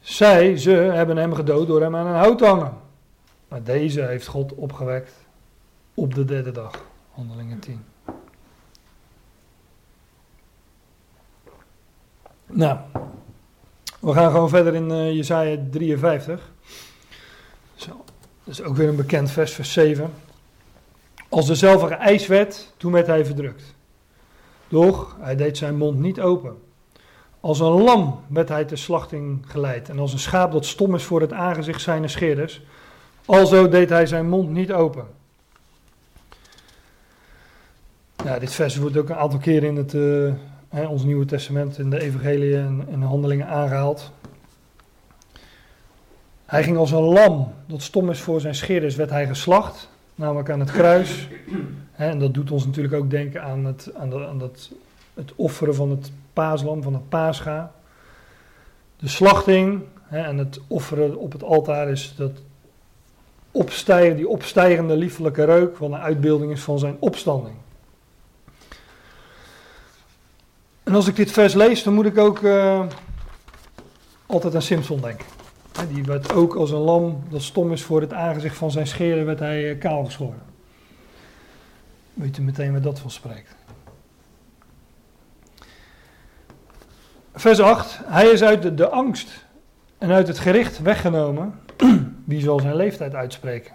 Zij, 0.00 0.56
ze, 0.56 0.70
hebben 0.70 1.16
hem 1.16 1.34
gedood 1.34 1.66
door 1.66 1.80
hem 1.80 1.96
aan 1.96 2.06
een 2.06 2.14
hout 2.14 2.38
te 2.38 2.46
hangen. 2.46 2.72
Maar 3.48 3.62
deze 3.62 4.02
heeft 4.02 4.26
God 4.26 4.54
opgewekt 4.54 5.12
op 5.94 6.14
de 6.14 6.24
derde 6.24 6.52
dag. 6.52 6.84
Handelingen 7.10 7.58
10. 7.58 7.84
Nou, 12.46 12.78
we 14.00 14.12
gaan 14.12 14.30
gewoon 14.30 14.48
verder 14.48 14.74
in 14.74 14.90
uh, 14.90 15.12
Jezaja 15.12 15.56
53. 15.70 16.52
Dat 18.46 18.54
is 18.54 18.62
ook 18.62 18.76
weer 18.76 18.88
een 18.88 18.96
bekend 18.96 19.30
vers, 19.30 19.52
vers 19.52 19.72
7. 19.72 20.12
Als 21.28 21.46
dezelfde 21.46 21.94
ijs 21.94 22.26
werd, 22.26 22.72
toen 22.76 22.92
werd 22.92 23.06
hij 23.06 23.24
verdrukt. 23.24 23.74
Doch 24.68 25.16
hij 25.20 25.36
deed 25.36 25.58
zijn 25.58 25.76
mond 25.76 25.98
niet 25.98 26.20
open. 26.20 26.56
Als 27.40 27.60
een 27.60 27.82
lam 27.82 28.20
werd 28.26 28.48
hij 28.48 28.64
ter 28.64 28.78
slachting 28.78 29.44
geleid. 29.46 29.88
En 29.88 29.98
als 29.98 30.12
een 30.12 30.18
schaap 30.18 30.52
dat 30.52 30.66
stom 30.66 30.94
is 30.94 31.02
voor 31.02 31.20
het 31.20 31.32
aangezicht 31.32 31.80
zijner 31.80 32.10
scheerders. 32.10 32.62
Alzo 33.24 33.68
deed 33.68 33.88
hij 33.88 34.06
zijn 34.06 34.28
mond 34.28 34.50
niet 34.50 34.72
open. 34.72 35.06
Ja, 38.24 38.38
dit 38.38 38.52
vers 38.52 38.76
wordt 38.76 38.96
ook 38.96 39.08
een 39.08 39.16
aantal 39.16 39.38
keren 39.38 39.68
in 39.68 39.76
het, 39.76 39.92
uh, 39.92 40.32
hè, 40.68 40.86
ons 40.86 41.04
Nieuwe 41.04 41.24
Testament, 41.24 41.78
in 41.78 41.90
de 41.90 42.00
Evangelie 42.00 42.56
en, 42.56 42.86
en 42.90 43.00
de 43.00 43.06
handelingen 43.06 43.46
aangehaald. 43.46 44.12
Hij 46.46 46.62
ging 46.62 46.76
als 46.76 46.90
een 46.90 47.02
lam 47.02 47.52
dat 47.66 47.82
stom 47.82 48.10
is 48.10 48.20
voor 48.20 48.40
zijn 48.40 48.54
scheerders, 48.54 48.96
werd 48.96 49.10
hij 49.10 49.26
geslacht, 49.26 49.88
namelijk 50.14 50.50
aan 50.50 50.60
het 50.60 50.70
kruis. 50.70 51.28
en 51.92 52.18
dat 52.18 52.34
doet 52.34 52.50
ons 52.50 52.66
natuurlijk 52.66 52.94
ook 52.94 53.10
denken 53.10 53.42
aan, 53.42 53.64
het, 53.64 53.90
aan, 53.94 54.10
de, 54.10 54.26
aan 54.26 54.38
dat, 54.38 54.70
het 55.14 55.32
offeren 55.36 55.74
van 55.74 55.90
het 55.90 56.10
paaslam, 56.32 56.82
van 56.82 56.92
het 56.92 57.08
paascha. 57.08 57.72
De 58.96 59.08
slachting 59.08 59.82
en 60.08 60.38
het 60.38 60.60
offeren 60.66 61.16
op 61.16 61.32
het 61.32 61.42
altaar 61.42 61.88
is 61.88 62.14
dat 62.16 62.32
opstijgen, 63.50 64.16
die 64.16 64.28
opstijgende 64.28 64.96
liefelijke 64.96 65.44
reuk, 65.44 65.76
wat 65.76 65.90
een 65.90 65.96
uitbeelding 65.96 66.52
is 66.52 66.60
van 66.60 66.78
zijn 66.78 66.96
opstanding. 66.98 67.56
En 70.82 70.94
als 70.94 71.08
ik 71.08 71.16
dit 71.16 71.30
vers 71.30 71.54
lees, 71.54 71.82
dan 71.82 71.94
moet 71.94 72.06
ik 72.06 72.18
ook 72.18 72.40
uh, 72.40 72.84
altijd 74.26 74.54
aan 74.54 74.62
Simpson 74.62 75.00
denken. 75.00 75.35
Die 75.84 76.04
werd 76.04 76.32
ook 76.32 76.54
als 76.54 76.70
een 76.70 76.78
lam 76.78 77.22
dat 77.28 77.42
stom 77.42 77.72
is 77.72 77.82
voor 77.82 78.00
het 78.00 78.12
aangezicht 78.12 78.56
van 78.56 78.70
zijn 78.70 78.86
scheren, 78.86 79.26
werd 79.26 79.38
hij 79.38 79.74
uh, 79.74 79.80
kaal 79.80 80.04
geschoren. 80.04 80.42
Weet 82.14 82.38
u 82.38 82.42
meteen 82.42 82.72
waar 82.72 82.80
dat 82.80 82.98
van 82.98 83.10
spreekt. 83.10 83.54
Vers 87.34 87.60
8. 87.60 88.00
Hij 88.04 88.26
is 88.26 88.42
uit 88.42 88.62
de, 88.62 88.74
de 88.74 88.88
angst 88.88 89.44
en 89.98 90.10
uit 90.10 90.28
het 90.28 90.38
gericht 90.38 90.78
weggenomen. 90.78 91.60
Wie 92.24 92.40
zal 92.40 92.60
zijn 92.60 92.76
leeftijd 92.76 93.14
uitspreken? 93.14 93.74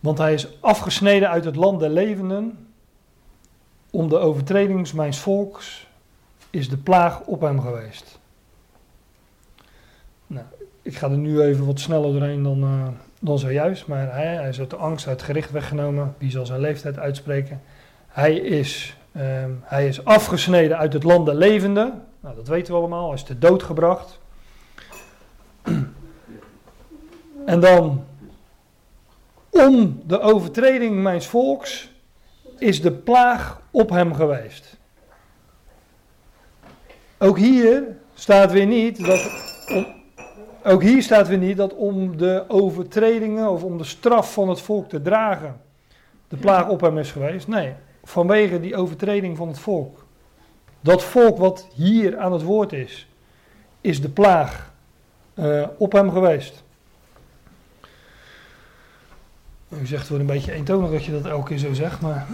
Want 0.00 0.18
hij 0.18 0.34
is 0.34 0.60
afgesneden 0.60 1.30
uit 1.30 1.44
het 1.44 1.56
land 1.56 1.80
der 1.80 1.90
levenden 1.90 2.68
om 3.90 4.08
de 4.08 4.18
overtredings 4.18 4.92
mijns 4.92 5.18
volks 5.18 5.88
is 6.50 6.68
de 6.68 6.76
plaag 6.76 7.20
op 7.20 7.40
hem 7.40 7.60
geweest. 7.60 8.19
Nou, 10.30 10.46
ik 10.82 10.96
ga 10.96 11.10
er 11.10 11.16
nu 11.16 11.40
even 11.40 11.66
wat 11.66 11.80
sneller 11.80 12.12
doorheen 12.12 12.42
dan, 12.42 12.62
uh, 12.62 12.88
dan 13.20 13.38
zojuist, 13.38 13.86
maar 13.86 14.14
hij, 14.14 14.34
hij 14.34 14.48
is 14.48 14.58
uit 14.58 14.70
de 14.70 14.76
angst, 14.76 15.06
uit 15.06 15.22
gericht 15.22 15.50
weggenomen. 15.50 16.14
Wie 16.18 16.30
zal 16.30 16.46
zijn 16.46 16.60
leeftijd 16.60 16.98
uitspreken? 16.98 17.60
Hij 18.08 18.34
is, 18.34 18.96
um, 19.16 19.60
hij 19.64 19.86
is 19.86 20.04
afgesneden 20.04 20.78
uit 20.78 20.92
het 20.92 21.02
land 21.02 21.26
der 21.26 21.34
levenden. 21.34 22.02
Nou, 22.20 22.34
dat 22.34 22.48
weten 22.48 22.72
we 22.72 22.78
allemaal. 22.78 23.06
Hij 23.06 23.14
is 23.14 23.22
te 23.22 23.38
dood 23.38 23.62
gebracht. 23.62 24.18
En 27.46 27.60
dan 27.60 28.04
om 29.48 30.02
de 30.06 30.20
overtreding 30.20 31.02
mijns 31.02 31.26
volks 31.26 31.90
is 32.58 32.82
de 32.82 32.92
plaag 32.92 33.60
op 33.70 33.90
hem 33.90 34.14
geweest. 34.14 34.76
Ook 37.18 37.38
hier 37.38 37.82
staat 38.14 38.52
weer 38.52 38.66
niet 38.66 39.06
dat. 39.06 39.30
Ook 40.64 40.82
hier 40.82 41.02
staat 41.02 41.28
weer 41.28 41.38
niet 41.38 41.56
dat 41.56 41.74
om 41.74 42.16
de 42.16 42.44
overtredingen 42.48 43.50
of 43.50 43.62
om 43.64 43.78
de 43.78 43.84
straf 43.84 44.32
van 44.32 44.48
het 44.48 44.60
volk 44.60 44.88
te 44.88 45.02
dragen 45.02 45.60
de 46.30 46.36
plaag 46.36 46.68
op 46.68 46.80
hem 46.80 46.98
is 46.98 47.12
geweest. 47.12 47.48
Nee, 47.48 47.72
vanwege 48.04 48.60
die 48.60 48.76
overtreding 48.76 49.36
van 49.36 49.48
het 49.48 49.58
volk. 49.58 50.04
Dat 50.80 51.04
volk 51.04 51.38
wat 51.38 51.66
hier 51.74 52.18
aan 52.18 52.32
het 52.32 52.42
woord 52.42 52.72
is, 52.72 53.08
is 53.80 54.00
de 54.00 54.08
plaag 54.08 54.72
uh, 55.34 55.66
op 55.78 55.92
hem 55.92 56.10
geweest. 56.10 56.62
U 59.68 59.86
zegt 59.86 60.00
het 60.00 60.08
wordt 60.08 60.24
een 60.24 60.34
beetje 60.36 60.52
eentonig 60.52 60.90
dat 60.90 61.04
je 61.04 61.12
dat 61.12 61.26
elke 61.26 61.48
keer 61.48 61.58
zo 61.58 61.72
zegt, 61.72 62.00
maar 62.00 62.26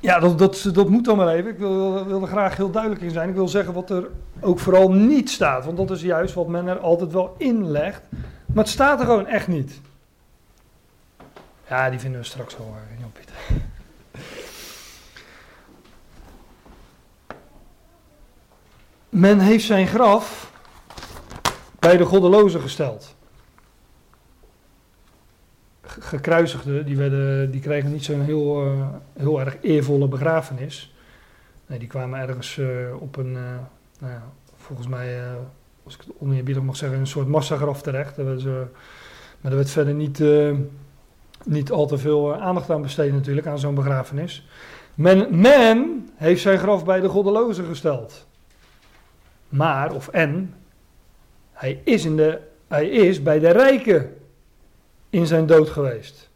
ja, 0.00 0.18
dat, 0.18 0.38
dat, 0.38 0.70
dat 0.72 0.88
moet 0.88 1.04
dan 1.04 1.16
maar 1.16 1.28
even. 1.28 1.50
Ik 1.50 1.58
wil, 1.58 2.06
wil 2.06 2.22
er 2.22 2.28
graag 2.28 2.56
heel 2.56 2.70
duidelijk 2.70 3.02
in 3.02 3.10
zijn. 3.10 3.28
Ik 3.28 3.34
wil 3.34 3.48
zeggen 3.48 3.74
wat 3.74 3.90
er 3.90 4.10
ook 4.40 4.58
vooral 4.58 4.92
niet 4.92 5.30
staat, 5.30 5.64
want 5.64 5.76
dat 5.76 5.90
is 5.90 6.02
juist 6.02 6.34
wat 6.34 6.48
men 6.48 6.66
er 6.66 6.78
altijd 6.78 7.12
wel 7.12 7.34
in 7.38 7.70
legt. 7.70 8.02
Maar 8.46 8.64
het 8.64 8.72
staat 8.72 9.00
er 9.00 9.06
gewoon 9.06 9.26
echt 9.26 9.48
niet. 9.48 9.80
Ja, 11.68 11.90
die 11.90 11.98
vinden 11.98 12.20
we 12.20 12.26
straks 12.26 12.56
wel, 12.56 12.66
eh, 12.66 13.00
Jan 13.00 13.12
Pieter. 13.12 13.34
Men 19.08 19.38
heeft 19.38 19.64
zijn 19.64 19.86
graf 19.86 20.52
bij 21.78 21.96
de 21.96 22.04
goddelozen 22.04 22.60
gesteld 22.60 23.16
gekruisigden, 25.98 26.84
die, 26.84 26.96
werden, 26.96 27.50
die 27.50 27.60
kregen 27.60 27.92
niet 27.92 28.04
zo'n 28.04 28.20
heel, 28.20 28.64
uh, 28.64 28.86
heel 29.16 29.40
erg 29.40 29.56
eervolle 29.60 30.08
begrafenis. 30.08 30.94
Nee, 31.66 31.78
die 31.78 31.88
kwamen 31.88 32.20
ergens 32.20 32.56
uh, 32.56 32.68
op 33.00 33.16
een, 33.16 33.32
uh, 33.32 33.42
nou 33.98 34.12
ja, 34.12 34.22
volgens 34.56 34.88
mij, 34.88 35.20
als 35.84 35.94
ik 35.94 36.00
het 36.00 36.10
oneerbiedig 36.18 36.62
mag 36.62 36.76
zeggen, 36.76 36.98
een 36.98 37.06
soort 37.06 37.28
massagraf 37.28 37.82
terecht. 37.82 38.16
Maar 38.16 39.52
er 39.52 39.56
werd 39.56 39.70
verder 39.70 39.94
niet, 39.94 40.22
niet 41.44 41.70
al 41.70 41.86
te 41.86 41.98
veel 41.98 42.34
aandacht 42.34 42.70
aan 42.70 42.82
besteed 42.82 43.12
natuurlijk, 43.12 43.46
aan 43.46 43.58
zo'n 43.58 43.74
begrafenis. 43.74 44.48
Men, 44.94 45.40
men 45.40 46.08
heeft 46.14 46.42
zijn 46.42 46.58
graf 46.58 46.84
bij 46.84 47.00
de 47.00 47.08
goddelozen 47.08 47.64
gesteld. 47.64 48.26
Maar, 49.48 49.94
of 49.94 50.08
en, 50.08 50.54
hij 51.52 51.80
is, 51.84 52.04
in 52.04 52.16
de, 52.16 52.38
hij 52.68 52.88
is 52.88 53.22
bij 53.22 53.38
de 53.38 53.50
rijken 53.50 54.16
in 55.10 55.26
zijn 55.26 55.46
dood 55.46 55.70
geweest. 55.70 56.28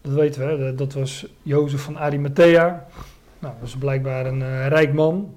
Dat 0.00 0.12
weten 0.12 0.58
we, 0.58 0.64
hè? 0.64 0.74
dat 0.74 0.92
was 0.92 1.26
Jozef 1.42 1.80
van 1.80 1.98
Arimathea. 1.98 2.86
Nou, 3.38 3.54
dat 3.58 3.68
is 3.68 3.76
blijkbaar 3.76 4.26
een 4.26 4.40
uh, 4.40 4.66
rijk 4.66 4.92
man. 4.92 5.34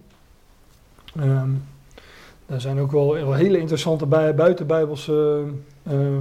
Um, 1.19 1.63
er 2.45 2.61
zijn 2.61 2.79
ook 2.79 2.91
wel, 2.91 3.13
wel 3.13 3.33
hele 3.33 3.59
interessante 3.59 4.05
buitenbijbelse 4.35 5.43
uh, 5.83 6.17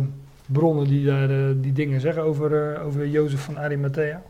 bronnen 0.46 0.86
die 0.86 1.06
daar 1.06 1.30
uh, 1.30 1.50
die 1.56 1.72
dingen 1.72 2.00
zeggen 2.00 2.22
over, 2.22 2.80
over 2.80 3.08
Jozef 3.08 3.40
van 3.40 3.58
Arimathea. 3.58 4.22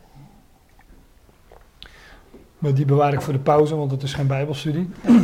Maar 2.58 2.74
die 2.74 2.84
bewaar 2.84 3.12
ik 3.12 3.20
voor 3.20 3.32
de 3.32 3.38
pauze, 3.38 3.76
want 3.76 3.90
het 3.90 4.02
is 4.02 4.14
geen 4.14 4.26
bijbelstudie. 4.26 4.90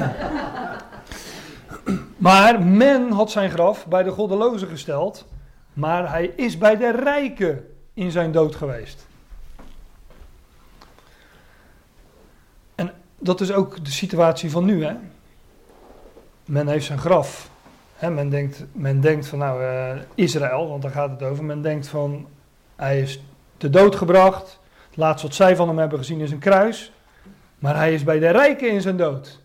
maar 2.16 2.62
men 2.62 3.10
had 3.10 3.30
zijn 3.30 3.50
graf 3.50 3.86
bij 3.86 4.02
de 4.02 4.10
goddelozen 4.10 4.68
gesteld 4.68 5.26
maar 5.72 6.10
hij 6.10 6.26
is 6.36 6.58
bij 6.58 6.76
de 6.76 6.90
rijken 6.90 7.74
in 7.94 8.10
zijn 8.10 8.32
dood 8.32 8.54
geweest. 8.54 9.06
En 12.74 12.92
dat 13.18 13.40
is 13.40 13.52
ook 13.52 13.84
de 13.84 13.90
situatie 13.90 14.50
van 14.50 14.64
nu. 14.64 14.84
Hè? 14.84 14.94
Men 16.44 16.68
heeft 16.68 16.86
zijn 16.86 16.98
graf. 16.98 17.50
Hè, 17.94 18.10
men, 18.10 18.28
denkt, 18.28 18.64
men 18.72 19.00
denkt 19.00 19.26
van 19.26 19.38
nou 19.38 19.62
uh, 19.62 20.02
Israël, 20.14 20.68
want 20.68 20.82
daar 20.82 20.90
gaat 20.90 21.10
het 21.10 21.22
over. 21.22 21.44
Men 21.44 21.62
denkt 21.62 21.88
van 21.88 22.26
hij 22.76 23.00
is 23.00 23.22
te 23.56 23.70
dood 23.70 23.96
gebracht. 23.96 24.60
Het 24.88 24.96
laatste 24.96 25.26
wat 25.26 25.36
zij 25.36 25.56
van 25.56 25.68
hem 25.68 25.78
hebben 25.78 25.98
gezien 25.98 26.20
is 26.20 26.30
een 26.30 26.38
kruis. 26.38 26.92
Maar 27.58 27.76
hij 27.76 27.94
is 27.94 28.04
bij 28.04 28.18
de 28.18 28.30
rijken 28.30 28.70
in 28.70 28.80
zijn 28.80 28.96
dood. 28.96 29.40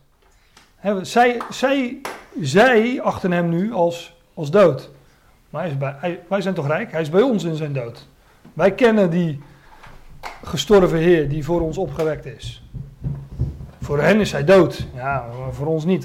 Hè, 0.76 1.06
zij, 1.06 1.42
zij, 1.50 2.02
zij 2.42 3.02
achten 3.02 3.32
hem 3.32 3.50
nu 3.50 3.74
als, 3.74 4.18
als 4.34 4.52
dood. 4.52 4.90
Maar 5.50 5.78
bij, 5.78 6.20
wij 6.28 6.42
zijn 6.42 6.54
toch 6.54 6.68
rijk? 6.68 6.92
Hij 6.92 7.02
is 7.02 7.10
bij 7.10 7.22
ons 7.22 7.44
in 7.44 7.56
zijn 7.56 7.74
dood. 7.74 8.08
Wij 8.54 8.72
kennen 8.72 9.10
die 9.10 9.42
gestorven 10.44 10.98
Heer 10.98 11.30
die 11.30 11.44
voor 11.44 11.62
ons 11.62 11.78
opgewekt 11.78 12.26
is. 12.26 12.64
Voor 13.82 14.02
hen 14.02 14.20
is 14.20 14.32
hij 14.32 14.44
dood. 14.44 14.88
Ja, 14.96 15.26
voor 15.52 15.68
ons 15.68 15.86
niet. 15.86 16.04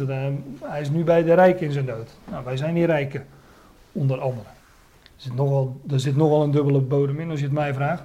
Hij 0.60 0.80
is 0.80 0.90
nu 0.90 1.04
bij 1.04 1.22
de 1.22 1.34
rijken 1.34 1.66
in 1.66 1.72
zijn 1.72 1.86
dood. 1.86 2.10
Nou, 2.30 2.44
wij 2.44 2.56
zijn 2.56 2.74
die 2.74 2.86
rijken, 2.86 3.26
onder 3.92 4.20
andere. 4.20 4.48
Er 5.02 5.10
zit, 5.16 5.34
nogal, 5.34 5.80
er 5.90 6.00
zit 6.00 6.16
een 6.16 6.50
dubbele 6.50 6.80
bodem 6.80 7.20
in, 7.20 7.30
als 7.30 7.38
je 7.38 7.44
het 7.44 7.54
mij 7.54 7.74
vraagt. 7.74 8.02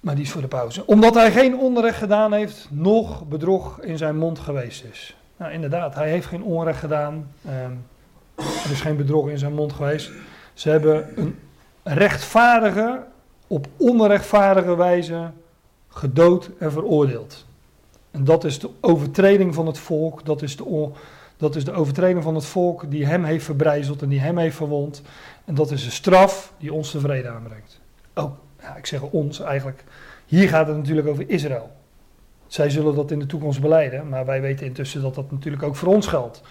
Maar 0.00 0.14
die 0.14 0.24
is 0.24 0.30
voor 0.30 0.40
de 0.40 0.48
pauze. 0.48 0.86
Omdat 0.86 1.14
hij 1.14 1.32
geen 1.32 1.58
onrecht 1.58 1.98
gedaan 1.98 2.32
heeft, 2.32 2.68
nog 2.70 3.28
bedrog 3.28 3.80
in 3.80 3.98
zijn 3.98 4.16
mond 4.16 4.38
geweest 4.38 4.84
is. 4.84 5.16
Nou, 5.36 5.52
inderdaad, 5.52 5.94
hij 5.94 6.10
heeft 6.10 6.26
geen 6.26 6.42
onrecht 6.42 6.78
gedaan. 6.78 7.30
Ehm, 7.46 7.72
er 8.64 8.70
is 8.70 8.80
geen 8.80 8.96
bedrog 8.96 9.28
in 9.28 9.38
zijn 9.38 9.54
mond 9.54 9.72
geweest. 9.72 10.10
Ze 10.54 10.70
hebben 10.70 11.08
een 11.16 11.36
rechtvaardige, 11.82 13.04
op 13.46 13.66
onrechtvaardige 13.76 14.76
wijze 14.76 15.30
gedood 15.88 16.50
en 16.58 16.72
veroordeeld. 16.72 17.46
En 18.10 18.24
dat 18.24 18.44
is 18.44 18.58
de 18.58 18.70
overtreding 18.80 19.54
van 19.54 19.66
het 19.66 19.78
volk, 19.78 20.24
dat 20.24 20.42
is 20.42 20.56
de, 20.56 20.88
dat 21.36 21.56
is 21.56 21.64
de 21.64 21.72
overtreding 21.72 22.22
van 22.22 22.34
het 22.34 22.44
volk 22.44 22.90
die 22.90 23.06
hem 23.06 23.24
heeft 23.24 23.44
verbrijzeld 23.44 24.02
en 24.02 24.08
die 24.08 24.20
hem 24.20 24.38
heeft 24.38 24.56
verwond. 24.56 25.02
En 25.44 25.54
dat 25.54 25.70
is 25.70 25.84
de 25.84 25.90
straf 25.90 26.52
die 26.58 26.72
ons 26.72 26.92
de 26.92 27.00
vrede 27.00 27.28
aanbrengt. 27.28 27.80
Oh, 28.14 28.32
ja, 28.60 28.76
ik 28.76 28.86
zeg 28.86 29.02
ons 29.02 29.40
eigenlijk. 29.40 29.84
Hier 30.26 30.48
gaat 30.48 30.66
het 30.66 30.76
natuurlijk 30.76 31.08
over 31.08 31.30
Israël. 31.30 31.70
Zij 32.46 32.70
zullen 32.70 32.94
dat 32.94 33.10
in 33.10 33.18
de 33.18 33.26
toekomst 33.26 33.60
beleiden, 33.60 34.08
maar 34.08 34.26
wij 34.26 34.40
weten 34.40 34.66
intussen 34.66 35.02
dat 35.02 35.14
dat 35.14 35.30
natuurlijk 35.30 35.62
ook 35.62 35.76
voor 35.76 35.94
ons 35.94 36.06
geldt. 36.06 36.42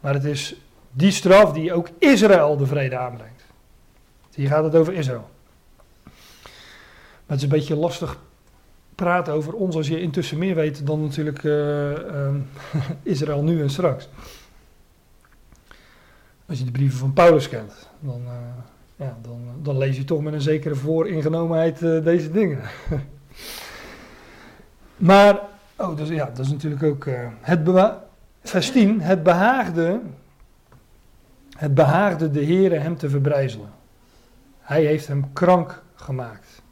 Maar 0.00 0.14
het 0.14 0.24
is 0.24 0.56
die 0.90 1.10
straf 1.10 1.52
die 1.52 1.72
ook 1.72 1.88
Israël 1.98 2.56
de 2.56 2.66
vrede 2.66 2.98
aanbrengt. 2.98 3.44
Hier 4.34 4.48
gaat 4.48 4.64
het 4.64 4.74
over 4.74 4.92
Israël. 4.92 5.28
Maar 6.04 6.12
het 7.26 7.36
is 7.36 7.42
een 7.42 7.48
beetje 7.48 7.76
lastig 7.76 8.18
praten 8.94 9.32
over 9.32 9.52
ons 9.52 9.76
als 9.76 9.88
je 9.88 10.00
intussen 10.00 10.38
meer 10.38 10.54
weet 10.54 10.86
dan 10.86 11.02
natuurlijk 11.02 11.42
uh, 11.42 11.90
uh, 11.90 12.34
Israël 13.02 13.42
nu 13.42 13.62
en 13.62 13.70
straks. 13.70 14.08
Als 16.46 16.58
je 16.58 16.64
de 16.64 16.70
brieven 16.70 16.98
van 16.98 17.12
Paulus 17.12 17.48
kent, 17.48 17.88
dan, 18.00 18.20
uh, 18.24 18.32
ja, 18.96 19.18
dan, 19.22 19.40
dan, 19.62 19.78
lees 19.78 19.96
je 19.96 20.04
toch 20.04 20.22
met 20.22 20.32
een 20.32 20.40
zekere 20.40 20.74
vooringenomenheid 20.74 21.78
deze 21.78 22.30
dingen. 22.30 22.60
maar, 24.96 25.40
oh, 25.76 25.96
dus, 25.96 26.08
ja, 26.08 26.24
dat 26.24 26.44
is 26.44 26.50
natuurlijk 26.50 26.82
ook 26.82 27.06
het 27.40 27.60
vers 28.42 28.70
10, 28.70 29.00
het 29.00 29.22
behaagde, 29.22 30.00
het 31.60 31.74
behaagde 31.74 32.30
de 32.30 32.44
Heere 32.44 32.74
hem 32.74 32.96
te 32.96 33.08
verbrijzelen. 33.08 33.70
Hij 34.60 34.84
heeft 34.84 35.06
hem 35.06 35.32
krank 35.32 35.82
gemaakt. 35.94 36.62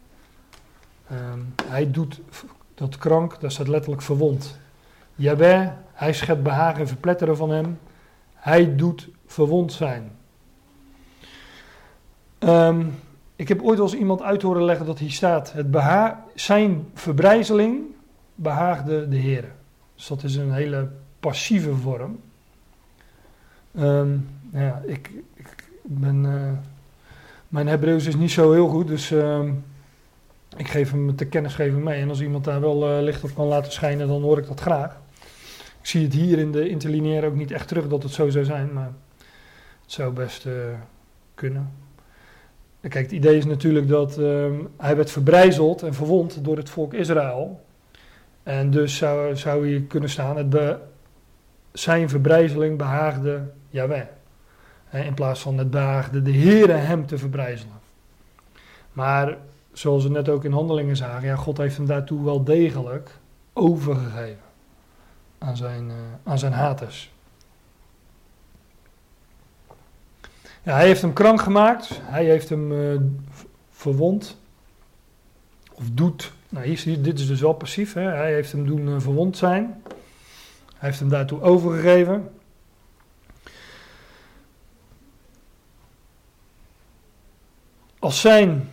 Um, 1.12 1.54
hij 1.64 1.90
doet 1.90 2.20
dat 2.74 2.98
krank, 2.98 3.40
dat 3.40 3.52
staat 3.52 3.68
letterlijk 3.68 4.02
verwond. 4.02 4.58
Jawel, 5.14 5.72
hij 5.92 6.12
schept 6.12 6.42
behagen 6.42 6.80
en 6.80 6.88
verpletteren 6.88 7.36
van 7.36 7.50
hem. 7.50 7.78
Hij 8.34 8.76
doet 8.76 9.08
verwond 9.26 9.72
zijn. 9.72 10.10
Um, 12.38 12.94
ik 13.36 13.48
heb 13.48 13.62
ooit 13.62 13.78
wel 13.78 13.86
eens 13.86 13.98
iemand 13.98 14.22
uit 14.22 14.42
horen 14.42 14.64
leggen 14.64 14.86
dat 14.86 14.98
hier 14.98 15.10
staat: 15.10 15.52
het 15.52 15.70
beha 15.70 16.24
zijn 16.34 16.90
verbrijzeling 16.94 17.82
behaagde 18.34 19.08
de 19.08 19.16
Heer. 19.16 19.52
Dus 19.94 20.06
dat 20.06 20.22
is 20.22 20.36
een 20.36 20.52
hele 20.52 20.90
passieve 21.20 21.74
vorm. 21.74 22.20
Um, 23.78 24.28
ja, 24.52 24.82
ik, 24.86 25.10
ik 25.34 25.68
ben. 25.82 26.24
Uh, 26.24 26.52
mijn 27.48 27.66
Hebreeuws 27.66 28.06
is 28.06 28.16
niet 28.16 28.30
zo 28.30 28.52
heel 28.52 28.68
goed, 28.68 28.86
dus 28.86 29.12
ik 30.56 30.68
geef 30.68 30.90
hem 30.90 31.16
te 31.16 31.24
kennisgeving 31.24 31.84
mee. 31.84 32.00
En 32.00 32.08
als 32.08 32.20
iemand 32.20 32.44
daar 32.44 32.60
wel 32.60 32.96
uh, 32.96 33.02
licht 33.02 33.24
op 33.24 33.34
kan 33.34 33.46
laten 33.46 33.72
schijnen, 33.72 34.08
dan 34.08 34.22
hoor 34.22 34.38
ik 34.38 34.46
dat 34.46 34.60
graag. 34.60 35.00
Ik 35.80 35.86
zie 35.86 36.04
het 36.04 36.14
hier 36.14 36.38
in 36.38 36.52
de 36.52 36.68
interlineair 36.68 37.24
ook 37.24 37.34
niet 37.34 37.50
echt 37.50 37.68
terug 37.68 37.88
dat 37.88 38.02
het 38.02 38.12
zo 38.12 38.28
zou 38.28 38.44
zijn, 38.44 38.72
maar 38.72 38.92
het 39.82 39.92
zou 39.92 40.12
best 40.12 40.46
uh, 40.46 40.52
kunnen. 41.34 41.72
Kijk, 42.80 43.04
het 43.04 43.12
idee 43.12 43.36
is 43.36 43.44
natuurlijk 43.44 43.88
dat 43.88 44.18
uh, 44.18 44.46
hij 44.76 44.96
werd 44.96 45.10
verbrijzeld 45.10 45.82
en 45.82 45.94
verwond 45.94 46.44
door 46.44 46.56
het 46.56 46.70
volk 46.70 46.94
Israël. 46.94 47.64
En 48.42 48.70
dus 48.70 48.96
zou, 48.96 49.36
zou 49.36 49.66
hier 49.66 49.82
kunnen 49.82 50.10
staan, 50.10 50.36
het 50.36 50.78
zijn 51.72 52.08
verbrijzeling 52.08 52.78
behaagde 52.78 53.42
Yahweh. 53.70 54.06
In 54.90 55.14
plaats 55.14 55.40
van 55.40 55.58
het 55.58 55.72
de 55.72 56.32
Heere 56.32 56.72
hem 56.72 57.06
te 57.06 57.18
verbrijzelen. 57.18 57.80
Maar 58.92 59.36
zoals 59.72 60.02
we 60.02 60.10
net 60.10 60.28
ook 60.28 60.44
in 60.44 60.52
handelingen 60.52 60.96
zagen, 60.96 61.28
ja, 61.28 61.36
God 61.36 61.58
heeft 61.58 61.76
hem 61.76 61.86
daartoe 61.86 62.24
wel 62.24 62.44
degelijk 62.44 63.18
overgegeven 63.52 64.46
aan 65.38 65.56
zijn, 65.56 65.88
uh, 65.88 65.94
aan 66.22 66.38
zijn 66.38 66.52
haters. 66.52 67.12
Ja, 70.62 70.74
hij 70.74 70.86
heeft 70.86 71.02
hem 71.02 71.12
krank 71.12 71.40
gemaakt, 71.42 72.00
hij 72.02 72.24
heeft 72.24 72.48
hem 72.48 72.72
uh, 72.72 73.00
verwond, 73.70 74.36
of 75.72 75.84
doet, 75.92 76.32
nou 76.48 76.66
hier, 76.66 77.02
dit 77.02 77.18
is 77.18 77.26
dus 77.26 77.40
wel 77.40 77.52
passief, 77.52 77.92
hè? 77.92 78.02
hij 78.02 78.32
heeft 78.32 78.52
hem 78.52 78.66
doen 78.66 78.88
uh, 78.88 78.94
verwond 78.98 79.36
zijn, 79.36 79.82
hij 80.76 80.88
heeft 80.88 81.00
hem 81.00 81.08
daartoe 81.08 81.40
overgegeven. 81.40 82.30
Als 87.98 88.20
zijn 88.20 88.68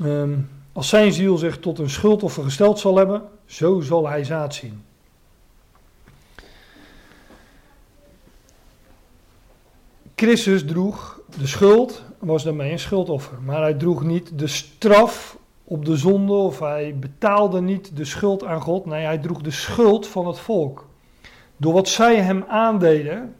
Um, 0.00 0.48
als 0.72 0.88
zijn 0.88 1.12
ziel 1.12 1.36
zich 1.36 1.58
tot 1.58 1.78
een 1.78 1.90
schuldoffer 1.90 2.44
gesteld 2.44 2.78
zal 2.78 2.96
hebben, 2.96 3.22
zo 3.44 3.80
zal 3.80 4.08
hij 4.08 4.24
zaad 4.24 4.54
zien. 4.54 4.84
Christus 10.14 10.64
droeg 10.64 11.20
de 11.38 11.46
schuld, 11.46 12.02
was 12.18 12.44
daarmee 12.44 12.72
een 12.72 12.78
schuldoffer. 12.78 13.38
Maar 13.44 13.60
hij 13.60 13.74
droeg 13.74 14.02
niet 14.02 14.38
de 14.38 14.46
straf 14.46 15.38
op 15.64 15.84
de 15.84 15.96
zonde 15.96 16.32
of 16.32 16.58
hij 16.58 16.96
betaalde 16.98 17.60
niet 17.60 17.96
de 17.96 18.04
schuld 18.04 18.44
aan 18.44 18.60
God. 18.60 18.86
Nee, 18.86 19.04
hij 19.04 19.18
droeg 19.18 19.40
de 19.40 19.50
schuld 19.50 20.06
van 20.06 20.26
het 20.26 20.38
volk. 20.38 20.88
Door 21.56 21.72
wat 21.72 21.88
zij 21.88 22.16
hem 22.16 22.44
aandeden, 22.48 23.34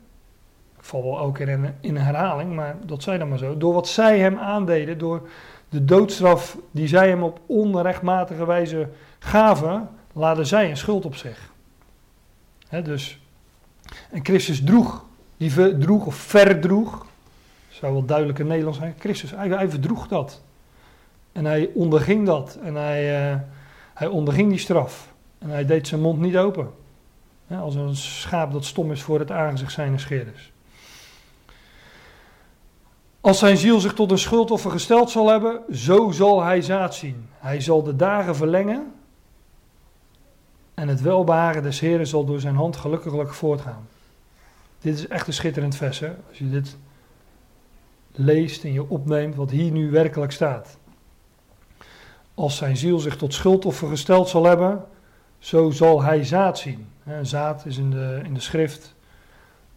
val 0.85 1.19
ook 1.19 1.39
in, 1.39 1.75
in 1.81 1.97
herhaling, 1.97 2.55
maar 2.55 2.77
dat 2.85 3.03
zij 3.03 3.19
dan 3.19 3.29
maar 3.29 3.39
zo. 3.39 3.57
Door 3.57 3.75
wat 3.75 3.89
zij 3.89 4.19
hem 4.19 4.39
aandeden, 4.39 4.99
door 4.99 5.29
de 5.69 5.85
doodstraf 5.85 6.57
die 6.71 6.89
zij 6.89 7.09
hem 7.09 7.23
op 7.23 7.41
onrechtmatige 7.47 8.47
wijze 8.47 8.89
gaven, 9.19 9.89
laden 10.13 10.47
zij 10.47 10.71
een 10.71 10.77
schuld 10.77 11.05
op 11.05 11.15
zich. 11.15 11.51
dus, 12.69 13.21
en 14.11 14.25
Christus 14.25 14.65
droeg, 14.65 15.05
die 15.37 15.79
droeg 15.79 16.07
of 16.07 16.15
verdroeg, 16.15 17.07
zou 17.69 17.93
wel 17.93 18.05
duidelijk 18.05 18.39
in 18.39 18.47
Nederlands 18.47 18.79
zijn, 18.79 18.95
Christus, 18.99 19.31
hij, 19.37 19.71
verdroeg 19.71 20.09
dat. 20.09 20.43
En 21.33 21.45
hij 21.45 21.71
onderging 21.75 22.27
dat 22.27 22.59
en 22.63 22.75
hij, 22.75 23.33
uh, 23.33 23.39
hij 23.95 24.07
onderging 24.07 24.49
die 24.49 24.59
straf. 24.59 25.13
En 25.39 25.49
hij 25.49 25.65
deed 25.65 25.89
zijn 25.89 26.01
mond 26.01 26.21
niet 26.21 26.37
open. 26.37 26.71
als 27.49 27.75
een 27.75 27.97
schaap 27.97 28.53
dat 28.53 28.65
stom 28.65 28.93
is 28.93 29.03
voor 29.03 29.19
het 29.19 29.31
aangezicht 29.31 29.73
zijn 29.73 30.01
scheerders. 30.01 30.52
Als 33.23 33.39
zijn 33.39 33.57
ziel 33.57 33.81
zich 33.81 33.95
tot 33.95 34.11
een 34.11 34.19
schuldoffer 34.19 34.71
gesteld 34.71 35.11
zal 35.11 35.29
hebben, 35.29 35.61
zo 35.73 36.11
zal 36.11 36.43
hij 36.43 36.63
zaad 36.63 36.95
zien. 36.95 37.29
Hij 37.39 37.61
zal 37.61 37.83
de 37.83 37.97
dagen 37.97 38.37
verlengen 38.37 38.93
en 40.75 40.89
het 40.89 41.01
welbehagen 41.01 41.63
des 41.63 41.81
Heren 41.81 42.07
zal 42.07 42.25
door 42.25 42.41
zijn 42.41 42.55
hand 42.55 42.77
gelukkiglijk 42.77 43.35
voortgaan. 43.35 43.89
Dit 44.79 44.95
is 44.95 45.09
echt 45.09 45.27
een 45.27 45.33
schitterend 45.33 45.77
vers, 45.77 46.03
als 46.03 46.39
je 46.39 46.51
dit 46.51 46.77
leest 48.13 48.65
en 48.65 48.73
je 48.73 48.91
opneemt 48.91 49.35
wat 49.35 49.51
hier 49.51 49.71
nu 49.71 49.91
werkelijk 49.91 50.33
staat. 50.33 50.79
Als 52.35 52.57
zijn 52.57 52.77
ziel 52.77 52.99
zich 52.99 53.17
tot 53.17 53.35
schuldoffer 53.35 53.89
gesteld 53.89 54.29
zal 54.29 54.45
hebben, 54.45 54.85
zo 55.39 55.71
zal 55.71 56.03
hij 56.03 56.25
zaad 56.25 56.59
zien. 56.59 56.87
Zaad 57.23 57.67
is 57.67 57.77
in 57.77 57.91
de, 57.91 58.21
in 58.25 58.35
de 58.35 58.41
schrift 58.41 58.95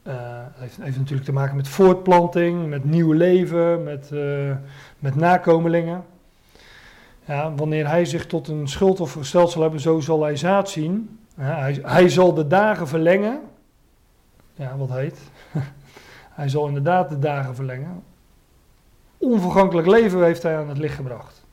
uh, 0.07 0.13
heeft, 0.53 0.77
heeft, 0.81 0.97
natuurlijk 0.97 1.25
te 1.25 1.33
maken 1.33 1.55
met 1.55 1.67
voortplanting, 1.67 2.67
met 2.67 2.83
nieuw 2.83 3.11
leven, 3.11 3.83
met, 3.83 4.09
uh, 4.13 4.55
met 4.99 5.15
nakomelingen. 5.15 6.03
Ja, 7.25 7.53
wanneer 7.55 7.87
hij 7.87 8.05
zich 8.05 8.25
tot 8.25 8.47
een 8.47 8.67
schuldoffer 8.67 9.19
gesteld 9.19 9.51
zal 9.51 9.61
hebben, 9.61 9.79
zo 9.79 9.99
zal 9.99 10.23
hij 10.23 10.35
zaad 10.35 10.69
zien. 10.69 11.19
Hij, 11.35 12.09
zal 12.09 12.33
de 12.33 12.47
dagen 12.47 12.87
verlengen. 12.87 13.41
Ja, 14.53 14.77
wat 14.77 14.89
heet. 14.89 15.19
hij 16.39 16.49
zal 16.49 16.67
inderdaad 16.67 17.09
de 17.09 17.19
dagen 17.19 17.55
verlengen. 17.55 18.03
Onvergankelijk 19.17 19.87
leven 19.87 20.23
heeft 20.23 20.43
hij 20.43 20.57
aan 20.57 20.69
het 20.69 20.77
licht 20.77 20.95
gebracht. 20.95 21.45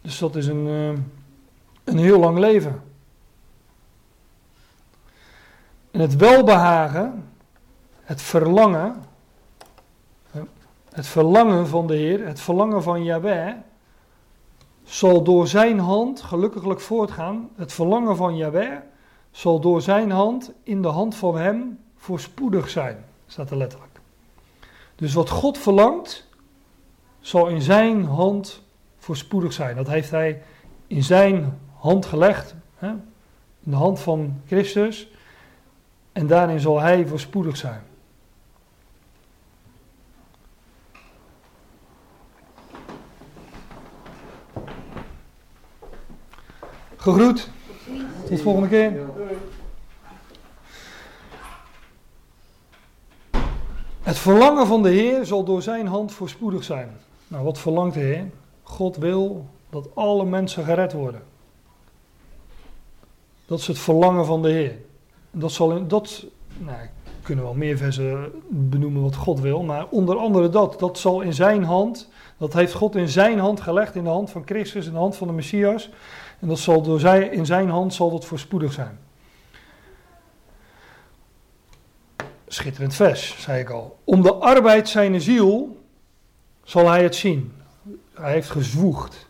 Dus 0.00 0.18
dat 0.18 0.36
is 0.36 0.46
een, 0.46 0.66
uh, 0.66 0.92
een 1.84 1.98
heel 1.98 2.18
lang 2.18 2.38
leven. 2.38 2.82
En 5.94 6.00
het 6.00 6.16
welbehagen, 6.16 7.28
het 8.02 8.22
verlangen, 8.22 9.04
het 10.90 11.06
verlangen 11.06 11.68
van 11.68 11.86
de 11.86 11.94
Heer, 11.94 12.26
het 12.26 12.40
verlangen 12.40 12.82
van 12.82 13.04
Yahweh, 13.04 13.52
zal 14.84 15.22
door 15.22 15.46
zijn 15.46 15.78
hand 15.78 16.20
gelukkiglijk 16.20 16.80
voortgaan. 16.80 17.50
Het 17.56 17.72
verlangen 17.72 18.16
van 18.16 18.36
Yahweh 18.36 18.76
zal 19.30 19.60
door 19.60 19.82
zijn 19.82 20.10
hand 20.10 20.52
in 20.62 20.82
de 20.82 20.88
hand 20.88 21.14
van 21.14 21.36
hem 21.36 21.78
voorspoedig 21.96 22.70
zijn, 22.70 23.04
staat 23.26 23.50
er 23.50 23.56
letterlijk. 23.56 24.00
Dus 24.94 25.14
wat 25.14 25.30
God 25.30 25.58
verlangt, 25.58 26.28
zal 27.20 27.46
in 27.46 27.62
zijn 27.62 28.04
hand 28.04 28.62
voorspoedig 28.98 29.52
zijn. 29.52 29.76
Dat 29.76 29.88
heeft 29.88 30.10
hij 30.10 30.42
in 30.86 31.02
zijn 31.02 31.60
hand 31.74 32.06
gelegd, 32.06 32.54
hè? 32.74 32.88
in 33.60 33.70
de 33.70 33.76
hand 33.76 34.00
van 34.00 34.40
Christus. 34.46 35.12
En 36.14 36.26
daarin 36.26 36.60
zal 36.60 36.80
hij 36.80 37.06
voorspoedig 37.06 37.56
zijn. 37.56 37.82
Gegroet. 46.96 47.50
Tot 48.20 48.28
de 48.28 48.38
volgende 48.38 48.68
keer. 48.68 49.00
Het 54.02 54.18
verlangen 54.18 54.66
van 54.66 54.82
de 54.82 54.88
Heer 54.90 55.26
zal 55.26 55.44
door 55.44 55.62
zijn 55.62 55.86
hand 55.86 56.12
voorspoedig 56.12 56.64
zijn. 56.64 56.96
Nou, 57.28 57.44
wat 57.44 57.58
verlangt 57.58 57.94
de 57.94 58.00
Heer? 58.00 58.30
God 58.62 58.96
wil 58.96 59.48
dat 59.70 59.88
alle 59.94 60.24
mensen 60.24 60.64
gered 60.64 60.92
worden. 60.92 61.22
Dat 63.46 63.58
is 63.58 63.66
het 63.66 63.78
verlangen 63.78 64.26
van 64.26 64.42
de 64.42 64.50
Heer. 64.50 64.76
Dat, 65.34 65.52
zal 65.52 65.76
in, 65.76 65.88
dat 65.88 66.24
nou, 66.58 66.78
kunnen 67.22 67.44
wel 67.44 67.54
meer 67.54 67.76
versen 67.76 68.32
benoemen 68.48 69.02
wat 69.02 69.16
God 69.16 69.40
wil, 69.40 69.62
maar 69.62 69.86
onder 69.88 70.16
andere 70.16 70.48
dat, 70.48 70.78
dat 70.78 70.98
zal 70.98 71.20
in 71.20 71.34
zijn 71.34 71.64
hand, 71.64 72.10
dat 72.36 72.52
heeft 72.52 72.72
God 72.72 72.96
in 72.96 73.08
zijn 73.08 73.38
hand 73.38 73.60
gelegd, 73.60 73.94
in 73.94 74.04
de 74.04 74.10
hand 74.10 74.30
van 74.30 74.42
Christus, 74.44 74.86
in 74.86 74.92
de 74.92 74.98
hand 74.98 75.16
van 75.16 75.26
de 75.26 75.32
Messias. 75.32 75.90
En 76.40 76.48
dat 76.48 76.58
zal 76.58 76.82
door 76.82 77.06
in 77.14 77.46
zijn 77.46 77.68
hand 77.68 77.94
zal 77.94 78.10
dat 78.10 78.24
voorspoedig 78.24 78.72
zijn. 78.72 78.98
Schitterend 82.46 82.94
vers, 82.94 83.42
zei 83.42 83.60
ik 83.60 83.70
al. 83.70 83.98
Om 84.04 84.22
de 84.22 84.34
arbeid 84.34 84.88
zijn 84.88 85.20
ziel 85.20 85.82
zal 86.62 86.88
hij 86.88 87.02
het 87.02 87.14
zien. 87.14 87.52
Hij 88.14 88.32
heeft 88.32 88.50
gezwoegd. 88.50 89.28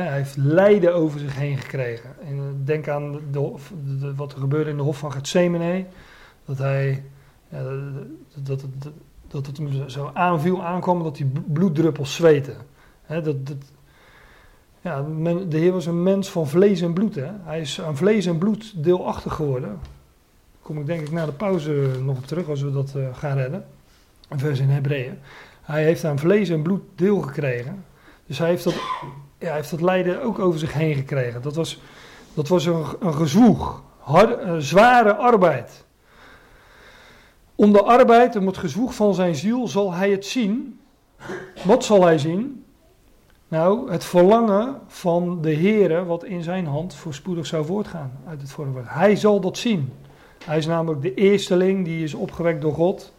Hij 0.00 0.16
heeft 0.16 0.36
lijden 0.36 0.94
over 0.94 1.20
zich 1.20 1.36
heen 1.36 1.58
gekregen. 1.58 2.10
En 2.24 2.62
denk 2.64 2.88
aan 2.88 3.20
de, 3.30 3.54
wat 4.16 4.32
er 4.32 4.38
gebeurde 4.38 4.70
in 4.70 4.76
de 4.76 4.82
Hof 4.82 4.98
van 4.98 5.12
Gethsemane. 5.12 5.86
Dat 6.44 6.58
hij 6.58 7.02
ja, 7.48 7.62
dat, 8.42 8.60
dat, 8.60 8.92
dat, 9.28 9.46
het 9.46 9.56
hem 9.56 9.88
zo 9.88 10.10
aanviel, 10.14 10.64
aankwam, 10.64 11.02
dat 11.02 11.18
hij 11.18 11.26
bloeddruppels 11.46 12.14
zweten. 12.14 12.56
dat, 13.06 13.24
dat, 13.24 13.56
ja, 14.80 15.02
de 15.48 15.58
Heer 15.58 15.72
was 15.72 15.86
een 15.86 16.02
mens 16.02 16.30
van 16.30 16.48
vlees 16.48 16.80
en 16.80 16.92
bloed. 16.92 17.14
Hè? 17.14 17.30
Hij 17.42 17.60
is 17.60 17.80
aan 17.80 17.96
vlees 17.96 18.26
en 18.26 18.38
bloed 18.38 18.84
deelachtig 18.84 19.34
geworden. 19.34 19.68
Daar 19.68 19.78
kom 20.62 20.78
ik 20.78 20.86
denk 20.86 21.00
ik 21.00 21.10
na 21.10 21.26
de 21.26 21.32
pauze 21.32 21.90
nog 22.02 22.16
op 22.16 22.26
terug 22.26 22.48
als 22.48 22.62
we 22.62 22.72
dat 22.72 22.92
uh, 22.96 23.16
gaan 23.16 23.36
redden. 23.36 23.64
Een 24.28 24.38
vers 24.38 24.58
in 24.58 24.68
Hebreeën. 24.68 25.18
Hij 25.62 25.84
heeft 25.84 26.04
aan 26.04 26.18
vlees 26.18 26.48
en 26.48 26.62
bloed 26.62 26.82
deel 26.94 27.20
gekregen. 27.20 27.84
Dus 28.26 28.38
hij 28.38 28.48
heeft 28.48 28.64
dat, 28.64 28.74
ja, 29.42 29.54
heeft 29.54 29.70
dat 29.70 29.80
lijden 29.80 30.22
ook 30.22 30.38
over 30.38 30.58
zich 30.58 30.72
heen 30.72 30.94
gekregen. 30.94 31.42
Dat 31.42 31.54
was, 31.54 31.80
dat 32.34 32.48
was 32.48 32.64
een, 32.64 32.84
een 33.00 33.14
gezwoeg. 33.14 33.82
Harde, 33.98 34.60
zware 34.60 35.14
arbeid. 35.14 35.84
Om 37.54 37.72
de 37.72 37.82
arbeid, 37.82 38.36
om 38.36 38.46
het 38.46 38.56
gezwoeg 38.56 38.94
van 38.94 39.14
zijn 39.14 39.34
ziel, 39.34 39.68
zal 39.68 39.92
hij 39.92 40.10
het 40.10 40.26
zien. 40.26 40.80
Wat 41.64 41.84
zal 41.84 42.04
hij 42.04 42.18
zien? 42.18 42.64
Nou, 43.48 43.90
het 43.90 44.04
verlangen 44.04 44.80
van 44.86 45.42
de 45.42 45.54
Heere, 45.54 46.04
wat 46.04 46.24
in 46.24 46.42
zijn 46.42 46.66
hand 46.66 46.94
voorspoedig 46.94 47.46
zou 47.46 47.64
voortgaan 47.64 48.12
uit 48.26 48.40
het 48.40 48.50
voorbeeld. 48.50 48.86
Hij 48.88 49.16
zal 49.16 49.40
dat 49.40 49.58
zien. 49.58 49.92
Hij 50.44 50.58
is 50.58 50.66
namelijk 50.66 51.02
de 51.02 51.14
eersteling 51.14 51.84
die 51.84 52.02
is 52.02 52.14
opgewekt 52.14 52.60
door 52.60 52.74
God 52.74 53.12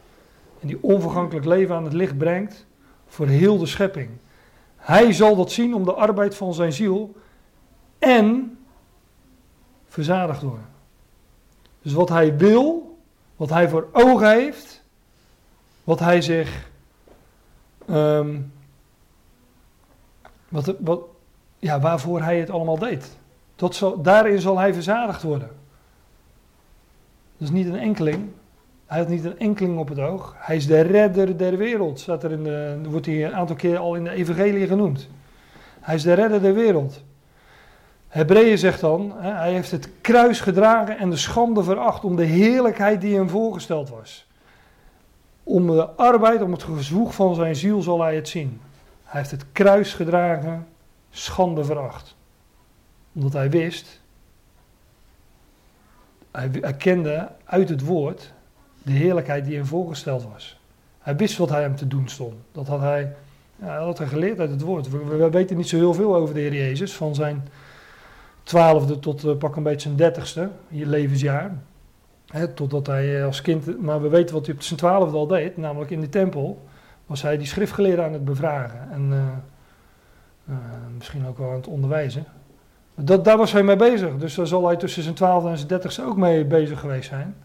en 0.59 0.67
die 0.67 0.77
onvergankelijk 0.81 1.45
leven 1.45 1.75
aan 1.75 1.83
het 1.83 1.93
licht 1.93 2.17
brengt 2.17 2.65
voor 3.07 3.27
heel 3.27 3.57
de 3.57 3.65
schepping. 3.65 4.09
Hij 4.83 5.13
zal 5.13 5.35
dat 5.35 5.51
zien 5.51 5.73
om 5.73 5.83
de 5.83 5.93
arbeid 5.93 6.35
van 6.35 6.53
zijn 6.53 6.73
ziel 6.73 7.15
en 7.99 8.57
verzadigd 9.87 10.41
worden. 10.41 10.69
Dus 11.81 11.93
wat 11.93 12.09
hij 12.09 12.37
wil, 12.37 12.97
wat 13.35 13.49
hij 13.49 13.69
voor 13.69 13.87
ogen 13.91 14.29
heeft, 14.29 14.83
wat 15.83 15.99
hij 15.99 16.21
zich, 16.21 16.69
um, 17.89 18.53
wat, 20.49 20.75
wat, 20.79 21.01
ja, 21.59 21.79
waarvoor 21.79 22.21
hij 22.21 22.39
het 22.39 22.49
allemaal 22.49 22.79
deed. 22.79 23.17
Daarin 23.97 24.41
zal 24.41 24.57
hij 24.57 24.73
verzadigd 24.73 25.21
worden. 25.21 25.49
Dat 27.37 27.47
is 27.47 27.49
niet 27.49 27.65
een 27.67 27.79
enkeling. 27.79 28.31
Hij 28.93 29.01
had 29.01 29.11
niet 29.11 29.25
een 29.25 29.39
enkeling 29.39 29.77
op 29.77 29.89
het 29.89 29.99
oog. 29.99 30.35
Hij 30.37 30.55
is 30.55 30.67
de 30.67 30.81
redder 30.81 31.37
der 31.37 31.57
wereld. 31.57 31.99
Staat 31.99 32.23
er 32.23 32.31
in 32.31 32.43
de, 32.43 32.79
wordt 32.89 33.05
hij 33.05 33.25
een 33.25 33.35
aantal 33.35 33.55
keer 33.55 33.77
al 33.77 33.95
in 33.95 34.03
de 34.03 34.09
evangelie 34.09 34.67
genoemd. 34.67 35.09
Hij 35.79 35.95
is 35.95 36.03
de 36.03 36.13
redder 36.13 36.41
der 36.41 36.53
wereld. 36.53 37.03
Hebreeën 38.07 38.57
zegt 38.57 38.79
dan, 38.79 39.13
hij 39.17 39.53
heeft 39.53 39.71
het 39.71 39.89
kruis 40.01 40.39
gedragen 40.39 40.97
en 40.97 41.09
de 41.09 41.15
schande 41.15 41.63
veracht 41.63 42.03
om 42.03 42.15
de 42.15 42.23
heerlijkheid 42.23 43.01
die 43.01 43.15
hem 43.15 43.29
voorgesteld 43.29 43.89
was. 43.89 44.27
Om 45.43 45.67
de 45.67 45.89
arbeid, 45.89 46.41
om 46.41 46.51
het 46.51 46.63
gezwoeg 46.63 47.15
van 47.15 47.35
zijn 47.35 47.55
ziel 47.55 47.81
zal 47.81 48.01
hij 48.01 48.15
het 48.15 48.27
zien. 48.27 48.61
Hij 49.03 49.19
heeft 49.19 49.31
het 49.31 49.45
kruis 49.51 49.93
gedragen, 49.93 50.67
schande 51.09 51.63
veracht. 51.63 52.15
Omdat 53.13 53.33
hij 53.33 53.49
wist, 53.49 54.01
hij, 56.31 56.49
hij 56.61 56.73
kende 56.73 57.29
uit 57.45 57.69
het 57.69 57.85
woord 57.85 58.33
de 58.83 58.91
heerlijkheid 58.91 59.45
die 59.45 59.55
hem 59.55 59.65
voorgesteld 59.65 60.27
was. 60.33 60.59
Hij 60.99 61.15
wist 61.15 61.37
wat 61.37 61.49
hij 61.49 61.61
hem 61.61 61.75
te 61.75 61.87
doen 61.87 62.07
stond. 62.07 62.33
Dat 62.51 62.67
had 62.67 62.79
hij, 62.79 63.15
ja, 63.55 63.85
dat 63.85 63.97
had 63.97 64.07
geleerd 64.07 64.39
uit 64.39 64.49
het 64.49 64.61
woord. 64.61 64.89
We, 64.89 65.05
we 65.05 65.29
weten 65.29 65.57
niet 65.57 65.67
zo 65.67 65.77
heel 65.77 65.93
veel 65.93 66.15
over 66.15 66.33
de 66.33 66.39
Heer 66.39 66.53
Jezus, 66.53 66.93
van 66.93 67.15
zijn 67.15 67.47
twaalfde 68.43 68.99
tot 68.99 69.25
uh, 69.25 69.37
pak 69.37 69.55
een 69.55 69.63
beetje 69.63 69.79
zijn 69.79 69.95
dertigste 69.95 70.49
levensjaar. 70.69 71.51
Hè, 72.27 72.47
totdat 72.47 72.87
hij 72.87 73.19
eh, 73.19 73.25
als 73.25 73.41
kind, 73.41 73.81
maar 73.81 74.01
we 74.01 74.07
weten 74.07 74.35
wat 74.35 74.45
hij 74.45 74.55
op 74.55 74.61
zijn 74.61 74.79
twaalfde 74.79 75.17
al 75.17 75.27
deed, 75.27 75.57
namelijk 75.57 75.91
in 75.91 76.01
de 76.01 76.09
tempel, 76.09 76.61
was 77.05 77.21
hij 77.21 77.37
die 77.37 77.47
schriftgeleerde 77.47 78.01
aan 78.01 78.13
het 78.13 78.25
bevragen. 78.25 78.87
En 78.91 79.09
uh, 79.11 80.55
misschien 80.97 81.27
ook 81.27 81.37
wel 81.37 81.49
aan 81.49 81.55
het 81.55 81.67
onderwijzen. 81.67 82.25
Dat, 82.95 83.25
daar 83.25 83.37
was 83.37 83.51
hij 83.51 83.63
mee 83.63 83.75
bezig. 83.75 84.17
Dus 84.17 84.35
daar 84.35 84.47
zal 84.47 84.65
hij 84.65 84.75
tussen 84.75 85.03
zijn 85.03 85.15
twaalfde 85.15 85.49
en 85.49 85.57
zijn 85.57 85.67
dertigste 85.67 86.03
ook 86.03 86.17
mee 86.17 86.45
bezig 86.45 86.79
geweest 86.79 87.09
zijn. 87.09 87.35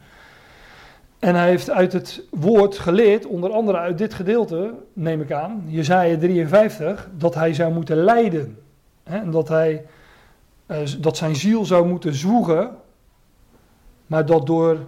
En 1.19 1.35
hij 1.35 1.49
heeft 1.49 1.71
uit 1.71 1.93
het 1.93 2.23
woord 2.31 2.79
geleerd, 2.79 3.27
onder 3.27 3.53
andere 3.53 3.79
uit 3.79 3.99
dit 3.99 4.15
gedeelte, 4.15 4.75
neem 4.93 5.21
ik 5.21 5.33
aan, 5.33 5.65
Jezaja 5.67 6.19
53, 6.19 7.09
dat 7.17 7.35
hij 7.35 7.55
zou 7.55 7.73
moeten 7.73 7.97
lijden. 7.97 8.59
Hè, 9.03 9.19
en 9.19 9.31
dat 9.31 9.49
hij 9.49 9.87
uh, 10.67 10.79
dat 10.99 11.17
zijn 11.17 11.37
ziel 11.37 11.65
zou 11.65 11.87
moeten 11.87 12.15
zwoegen, 12.15 12.77
maar 14.07 14.27
dat 14.27 14.47
door, 14.47 14.79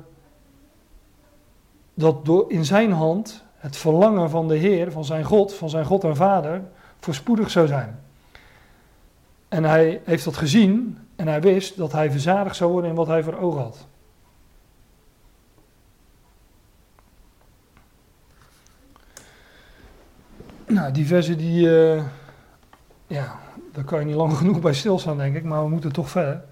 dat 1.95 2.25
door 2.25 2.45
in 2.49 2.65
zijn 2.65 2.93
hand 2.93 3.45
het 3.57 3.77
verlangen 3.77 4.31
van 4.31 4.49
de 4.49 4.57
Heer, 4.57 4.93
van 4.93 5.05
zijn 5.05 5.25
God, 5.25 5.55
van 5.55 5.71
zijn 5.71 5.85
God 5.85 6.05
en 6.05 6.17
Vader, 6.17 6.63
voorspoedig 6.99 7.51
zou 7.51 7.67
zijn. 7.67 8.01
En 9.49 9.65
hij 9.65 10.01
heeft 10.05 10.25
dat 10.25 10.37
gezien 10.37 10.99
en 11.17 11.29
hij 11.29 11.41
wist 11.41 11.77
dat 11.77 11.93
hij 11.93 12.11
verzadigd 12.11 12.57
zou 12.57 12.73
worden 12.73 12.91
in 12.91 12.97
wat 12.97 13.07
hij 13.07 13.23
voor 13.23 13.39
ogen 13.39 13.63
had. 13.63 13.87
Nou, 20.71 20.93
die 20.93 21.07
versen 21.07 21.39
die, 21.39 21.67
uh, 21.67 22.03
ja, 23.07 23.39
daar 23.73 23.85
kan 23.85 23.99
je 23.99 24.05
niet 24.05 24.15
lang 24.15 24.37
genoeg 24.37 24.61
bij 24.61 24.75
stilstaan, 24.75 25.17
denk 25.17 25.37
ik, 25.37 25.45
maar 25.45 25.63
we 25.63 25.69
moeten 25.69 25.93
toch 25.93 26.11
verder. 26.11 26.45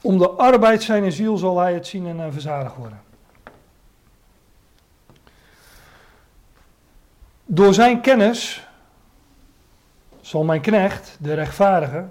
Om 0.00 0.18
de 0.18 0.28
arbeid 0.28 0.82
zijn 0.82 1.12
ziel 1.12 1.36
zal 1.36 1.58
hij 1.58 1.74
het 1.74 1.86
zien 1.86 2.06
en 2.06 2.16
uh, 2.16 2.26
verzadigd 2.30 2.76
worden. 2.76 3.00
Door 7.44 7.74
zijn 7.74 8.00
kennis 8.00 8.68
zal 10.20 10.44
mijn 10.44 10.60
knecht, 10.60 11.16
de 11.20 11.34
rechtvaardige, 11.34 12.04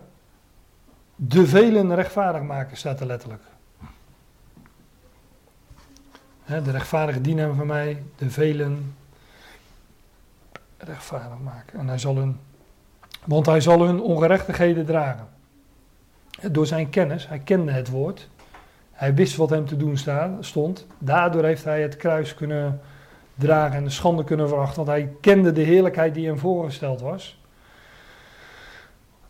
de 1.16 1.48
velen 1.48 1.96
rechtvaardig 1.96 2.42
maken, 2.42 2.78
staat 2.78 3.00
er 3.00 3.06
letterlijk. 3.06 3.44
de 6.46 6.72
rechtvaardige 6.72 7.22
dienaar 7.22 7.54
van 7.54 7.68
mij, 7.68 8.04
de 8.18 8.30
velen 8.30 8.96
rechtvaardig 10.80 11.40
maken. 11.44 11.80
En 11.80 11.88
hij 11.88 11.98
zal 11.98 12.16
hun 12.16 12.40
want 13.26 13.46
hij 13.46 13.62
zal 13.62 13.82
hun 13.86 14.02
ongerechtigheden 14.02 14.86
dragen. 14.86 15.28
Door 16.52 16.68
zijn 16.68 16.90
kennis, 16.90 17.28
hij 17.28 17.40
kende 17.40 17.72
het 17.72 17.90
woord. 17.90 18.30
Hij 18.92 19.14
wist 19.14 19.36
wat 19.36 19.50
hem 19.50 19.66
te 19.66 19.78
doen 19.78 19.98
stond. 20.40 20.88
Daardoor 20.98 21.44
heeft 21.44 21.64
hij 21.64 21.82
het 21.82 21.98
kruis 21.98 22.34
kunnen 22.34 22.80
dragen 23.36 23.78
en 23.78 23.84
de 23.84 23.90
schande 23.90 24.24
kunnen 24.24 24.48
verachten. 24.48 24.76
Want 24.76 24.88
hij 24.88 25.12
kende 25.22 25.52
de 25.52 25.62
heerlijkheid 25.62 26.14
die 26.14 26.28
hem 26.28 26.38
voorgesteld 26.38 27.02
was. 27.02 27.42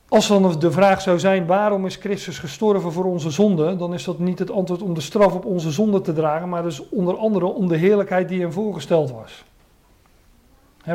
Als 0.08 0.28
dan 0.28 0.60
de 0.60 0.72
vraag 0.72 1.02
zou 1.02 1.20
zijn: 1.20 1.46
waarom 1.46 1.86
is 1.86 1.96
Christus 1.96 2.40
gestorven 2.40 2.92
voor 2.92 3.06
onze 3.06 3.30
zonde? 3.30 3.76
Dan 3.76 3.94
is 3.94 4.04
dat 4.04 4.20
niet 4.20 4.40
het 4.40 4.52
antwoord 4.52 4.82
om 4.82 4.94
de 4.94 5.02
straf 5.02 5.34
op 5.34 5.46
onze 5.46 5.72
zonde 5.72 6.02
te 6.02 6.14
dragen, 6.14 6.50
maar 6.50 6.64
dus 6.64 6.90
onder 6.90 7.18
andere 7.18 7.46
om 7.46 7.68
de 7.68 7.78
heerlijkheid 7.78 8.30
die 8.30 8.42
hem 8.42 8.52
voorgesteld 8.52 9.12
was. 9.12 9.44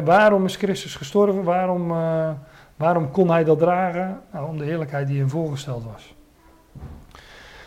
Waarom 0.02 0.44
is 0.44 0.56
Christus 0.56 0.96
gestorven? 0.96 1.42
Waarom. 1.42 1.90
Uh, 1.90 2.30
Waarom 2.76 3.10
kon 3.10 3.30
hij 3.30 3.44
dat 3.44 3.58
dragen? 3.58 4.20
Nou, 4.32 4.48
om 4.48 4.58
de 4.58 4.64
heerlijkheid 4.64 5.06
die 5.06 5.18
hem 5.18 5.28
voorgesteld 5.28 5.84
was. 5.92 6.14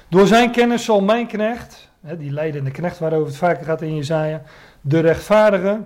Door 0.07 0.27
zijn 0.27 0.51
kennis 0.51 0.85
zal 0.85 1.01
mijn 1.01 1.27
knecht, 1.27 1.89
die 2.17 2.31
leidende 2.31 2.71
knecht 2.71 2.99
waarover 2.99 3.27
het 3.27 3.37
vaker 3.37 3.65
gaat 3.65 3.81
in 3.81 3.95
Jezaja, 3.95 4.41
de 4.81 4.99
rechtvaardige, 4.99 5.79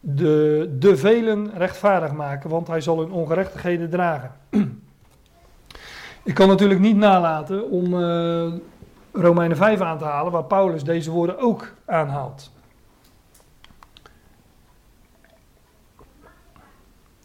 de, 0.00 0.76
de 0.78 0.96
velen 0.96 1.50
rechtvaardig 1.56 2.12
maken, 2.12 2.50
want 2.50 2.66
hij 2.66 2.80
zal 2.80 2.98
hun 2.98 3.10
ongerechtigheden 3.10 3.90
dragen. 3.90 4.32
Ik 6.24 6.34
kan 6.34 6.48
natuurlijk 6.48 6.80
niet 6.80 6.96
nalaten 6.96 7.70
om 7.70 7.94
uh, 7.94 8.52
Romeinen 9.12 9.56
5 9.56 9.80
aan 9.80 9.98
te 9.98 10.04
halen, 10.04 10.32
waar 10.32 10.44
Paulus 10.44 10.84
deze 10.84 11.10
woorden 11.10 11.38
ook 11.38 11.72
aanhaalt. 11.84 12.51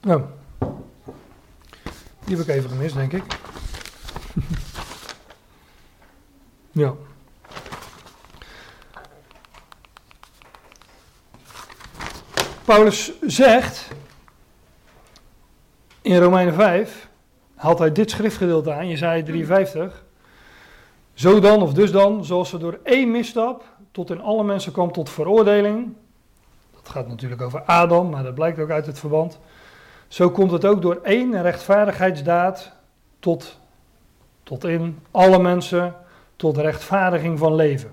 Oh. 0.06 0.24
Die 2.26 2.38
heb 2.38 2.48
ik 2.48 2.56
even 2.56 2.70
gemist, 2.70 2.96
denk 2.96 3.14
ik. 3.14 3.24
ja. 6.82 6.94
Paulus 12.66 13.12
zegt 13.22 13.88
in 16.02 16.18
Romeinen 16.18 16.54
5, 16.54 17.10
haalt 17.56 17.80
hij 17.80 17.92
dit 17.92 18.12
schriftgedeelte 18.12 18.74
aan, 18.74 18.88
Jezaja 18.88 19.24
53. 19.24 20.06
Zo 21.14 21.40
dan 21.40 21.62
of 21.62 21.74
dus 21.74 21.92
dan, 21.92 22.26
zoals 22.26 22.54
er 22.54 22.60
door 22.60 22.80
één 22.84 23.12
misstap 23.12 23.64
tot 23.92 24.10
in 24.10 24.22
alle 24.22 24.44
mensen 24.44 24.72
kwam 24.72 24.92
tot 24.92 25.10
veroordeling. 25.10 25.94
Dat 26.72 26.90
gaat 26.90 27.08
natuurlijk 27.08 27.42
over 27.42 27.62
Adam, 27.62 28.10
maar 28.10 28.24
dat 28.24 28.36
blijkt 28.36 28.60
ook 28.60 28.70
uit 28.70 28.86
het 28.86 29.00
verband. 29.00 29.40
Zo 30.08 30.30
komt 30.30 30.52
het 30.52 30.66
ook 30.66 30.82
door 30.82 31.00
één 31.04 31.42
rechtvaardigheidsdaad 31.42 32.72
tot, 33.20 33.60
tot 34.44 34.64
in 34.64 35.00
alle 35.12 35.40
mensen 35.40 35.96
tot 36.36 36.58
rechtvaardiging 36.58 37.40
van 37.40 37.56
leven. 37.56 37.92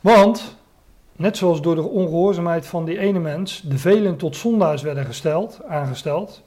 Want, 0.00 0.56
net 1.12 1.36
zoals 1.36 1.60
door 1.60 1.74
de 1.74 1.82
ongehoorzaamheid 1.82 2.66
van 2.66 2.84
die 2.84 2.98
ene 2.98 3.18
mens 3.18 3.60
de 3.60 3.78
velen 3.78 4.16
tot 4.16 4.36
zondaars 4.36 4.82
werden 4.82 5.04
gesteld, 5.04 5.64
aangesteld, 5.64 6.42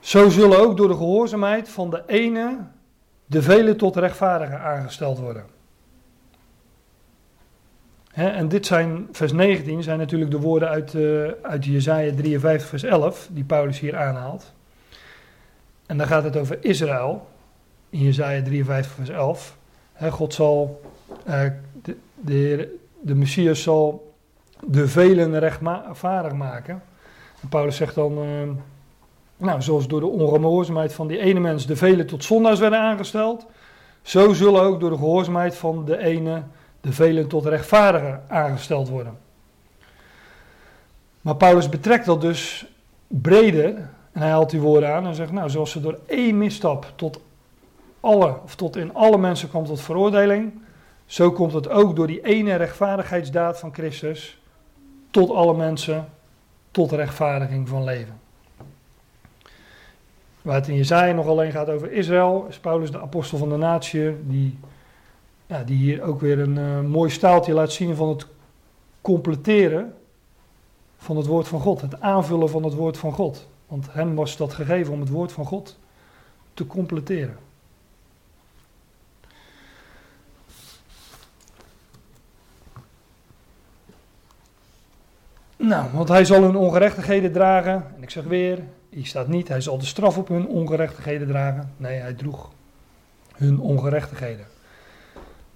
zo 0.00 0.28
zullen 0.28 0.58
ook 0.58 0.76
door 0.76 0.88
de 0.88 0.96
gehoorzaamheid 0.96 1.68
van 1.68 1.90
de 1.90 2.02
ene 2.06 2.58
de 3.26 3.42
velen 3.42 3.76
tot 3.76 3.96
rechtvaardigen 3.96 4.60
aangesteld 4.60 5.18
worden 5.18 5.53
en 8.14 8.48
dit 8.48 8.66
zijn, 8.66 9.08
vers 9.12 9.32
19, 9.32 9.82
zijn 9.82 9.98
natuurlijk 9.98 10.30
de 10.30 10.40
woorden 10.40 10.68
uit, 10.68 10.94
uh, 10.94 11.30
uit 11.42 11.64
Jezaja 11.64 12.14
53, 12.14 12.68
vers 12.68 12.82
11, 12.82 13.28
die 13.30 13.44
Paulus 13.44 13.80
hier 13.80 13.96
aanhaalt. 13.96 14.52
En 15.86 15.98
dan 15.98 16.06
gaat 16.06 16.24
het 16.24 16.36
over 16.36 16.58
Israël, 16.60 17.26
in 17.90 17.98
Jezaja 17.98 18.42
53, 18.42 18.92
vers 18.92 19.08
11. 19.08 19.56
God 20.10 20.34
zal, 20.34 20.80
uh, 21.28 21.42
de, 21.82 21.96
de, 22.14 22.78
de 23.00 23.14
Messias 23.14 23.62
zal 23.62 24.14
de 24.66 24.88
velen 24.88 25.38
rechtvaardig 25.38 26.32
maken. 26.32 26.82
En 27.42 27.48
Paulus 27.48 27.76
zegt 27.76 27.94
dan, 27.94 28.18
uh, 28.18 28.50
nou, 29.36 29.62
zoals 29.62 29.88
door 29.88 30.00
de 30.00 30.06
ongehoorzaamheid 30.06 30.92
van 30.92 31.06
die 31.06 31.18
ene 31.18 31.40
mens 31.40 31.66
de 31.66 31.76
velen 31.76 32.06
tot 32.06 32.24
zondaars 32.24 32.58
werden 32.58 32.78
aangesteld, 32.78 33.46
zo 34.02 34.32
zullen 34.32 34.62
ook 34.62 34.80
door 34.80 34.90
de 34.90 34.96
gehoorzaamheid 34.96 35.56
van 35.56 35.84
de 35.84 35.98
ene 35.98 36.42
de 36.84 36.92
velen 36.92 37.28
tot 37.28 37.46
rechtvaardigen 37.46 38.22
aangesteld 38.28 38.88
worden. 38.88 39.18
Maar 41.20 41.36
Paulus 41.36 41.68
betrekt 41.68 42.06
dat 42.06 42.20
dus 42.20 42.66
breder 43.06 43.76
en 44.12 44.20
hij 44.20 44.30
haalt 44.30 44.50
die 44.50 44.60
woorden 44.60 44.94
aan 44.94 45.06
en 45.06 45.14
zegt, 45.14 45.32
nou, 45.32 45.50
zoals 45.50 45.70
ze 45.70 45.80
door 45.80 45.98
één 46.06 46.38
misstap 46.38 46.92
tot 46.96 47.20
alle, 48.00 48.36
of 48.44 48.54
tot 48.54 48.76
in 48.76 48.94
alle 48.94 49.18
mensen 49.18 49.50
komt 49.50 49.66
tot 49.66 49.80
veroordeling, 49.80 50.52
zo 51.06 51.32
komt 51.32 51.52
het 51.52 51.68
ook 51.68 51.96
door 51.96 52.06
die 52.06 52.24
ene 52.24 52.54
rechtvaardigheidsdaad 52.54 53.58
van 53.58 53.74
Christus 53.74 54.40
tot 55.10 55.30
alle 55.30 55.54
mensen 55.54 56.08
tot 56.70 56.92
rechtvaardiging 56.92 57.68
van 57.68 57.84
leven. 57.84 58.20
Waar 60.42 60.54
het 60.54 60.68
in 60.68 60.76
Jezaja 60.76 61.12
nog 61.12 61.26
alleen 61.26 61.52
gaat 61.52 61.68
over 61.68 61.92
Israël, 61.92 62.46
is 62.48 62.58
Paulus 62.58 62.90
de 62.90 63.00
apostel 63.00 63.38
van 63.38 63.48
de 63.48 63.56
natie, 63.56 64.16
die 64.26 64.58
ja, 65.46 65.64
die 65.64 65.76
hier 65.76 66.02
ook 66.02 66.20
weer 66.20 66.38
een 66.38 66.56
uh, 66.56 66.80
mooi 66.80 67.10
staaltje 67.10 67.52
laat 67.52 67.72
zien 67.72 67.96
van 67.96 68.08
het 68.08 68.26
completeren 69.00 69.94
van 70.96 71.16
het 71.16 71.26
woord 71.26 71.48
van 71.48 71.60
God. 71.60 71.80
Het 71.80 72.00
aanvullen 72.00 72.50
van 72.50 72.62
het 72.62 72.74
woord 72.74 72.98
van 72.98 73.12
God. 73.12 73.46
Want 73.66 73.92
hem 73.92 74.14
was 74.14 74.36
dat 74.36 74.52
gegeven 74.52 74.92
om 74.92 75.00
het 75.00 75.08
woord 75.08 75.32
van 75.32 75.44
God 75.44 75.78
te 76.54 76.66
completeren. 76.66 77.36
Nou, 85.56 85.90
want 85.92 86.08
hij 86.08 86.24
zal 86.24 86.42
hun 86.42 86.56
ongerechtigheden 86.56 87.32
dragen. 87.32 87.86
En 87.96 88.02
ik 88.02 88.10
zeg 88.10 88.24
weer, 88.24 88.62
hier 88.88 89.06
staat 89.06 89.28
niet, 89.28 89.48
hij 89.48 89.60
zal 89.60 89.78
de 89.78 89.84
straf 89.84 90.18
op 90.18 90.28
hun 90.28 90.46
ongerechtigheden 90.46 91.28
dragen. 91.28 91.72
Nee, 91.76 91.98
hij 91.98 92.14
droeg 92.14 92.50
hun 93.34 93.60
ongerechtigheden. 93.60 94.46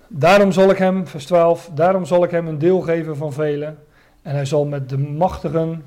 Daarom 0.09 0.53
zal 0.53 0.71
ik 0.71 0.79
hem, 0.79 1.07
vers 1.07 1.27
12, 1.27 1.71
daarom 1.75 2.05
zal 2.05 2.25
ik 2.25 2.31
hem 2.31 2.47
een 2.47 2.59
deel 2.59 2.81
geven 2.81 3.17
van 3.17 3.33
velen. 3.33 3.79
En 4.23 4.35
hij 4.35 4.45
zal 4.45 4.65
met 4.65 4.89
de 4.89 4.99
machtigen, 4.99 5.85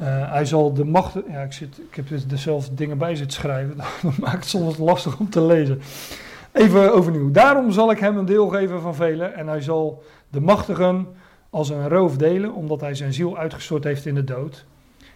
uh, 0.00 0.32
hij 0.32 0.44
zal 0.44 0.72
de 0.72 0.84
machtigen, 0.84 1.32
ja 1.32 1.42
ik, 1.42 1.52
zit, 1.52 1.78
ik 1.78 1.94
heb 1.94 2.08
dus 2.08 2.26
dezelfde 2.26 2.74
dingen 2.74 2.98
bij 2.98 3.16
zitten 3.16 3.40
schrijven, 3.40 3.76
dat 4.02 4.18
maakt 4.18 4.34
het 4.34 4.44
soms 4.44 4.78
lastig 4.78 5.18
om 5.18 5.30
te 5.30 5.42
lezen. 5.42 5.80
Even 6.52 6.94
overnieuw. 6.94 7.30
Daarom 7.30 7.70
zal 7.70 7.90
ik 7.90 7.98
hem 7.98 8.16
een 8.16 8.26
deel 8.26 8.48
geven 8.48 8.80
van 8.80 8.94
velen 8.94 9.34
en 9.34 9.46
hij 9.46 9.60
zal 9.60 10.02
de 10.28 10.40
machtigen 10.40 11.06
als 11.50 11.68
een 11.68 11.88
roof 11.88 12.16
delen, 12.16 12.54
omdat 12.54 12.80
hij 12.80 12.94
zijn 12.94 13.12
ziel 13.12 13.38
uitgestort 13.38 13.84
heeft 13.84 14.06
in 14.06 14.14
de 14.14 14.24
dood. 14.24 14.64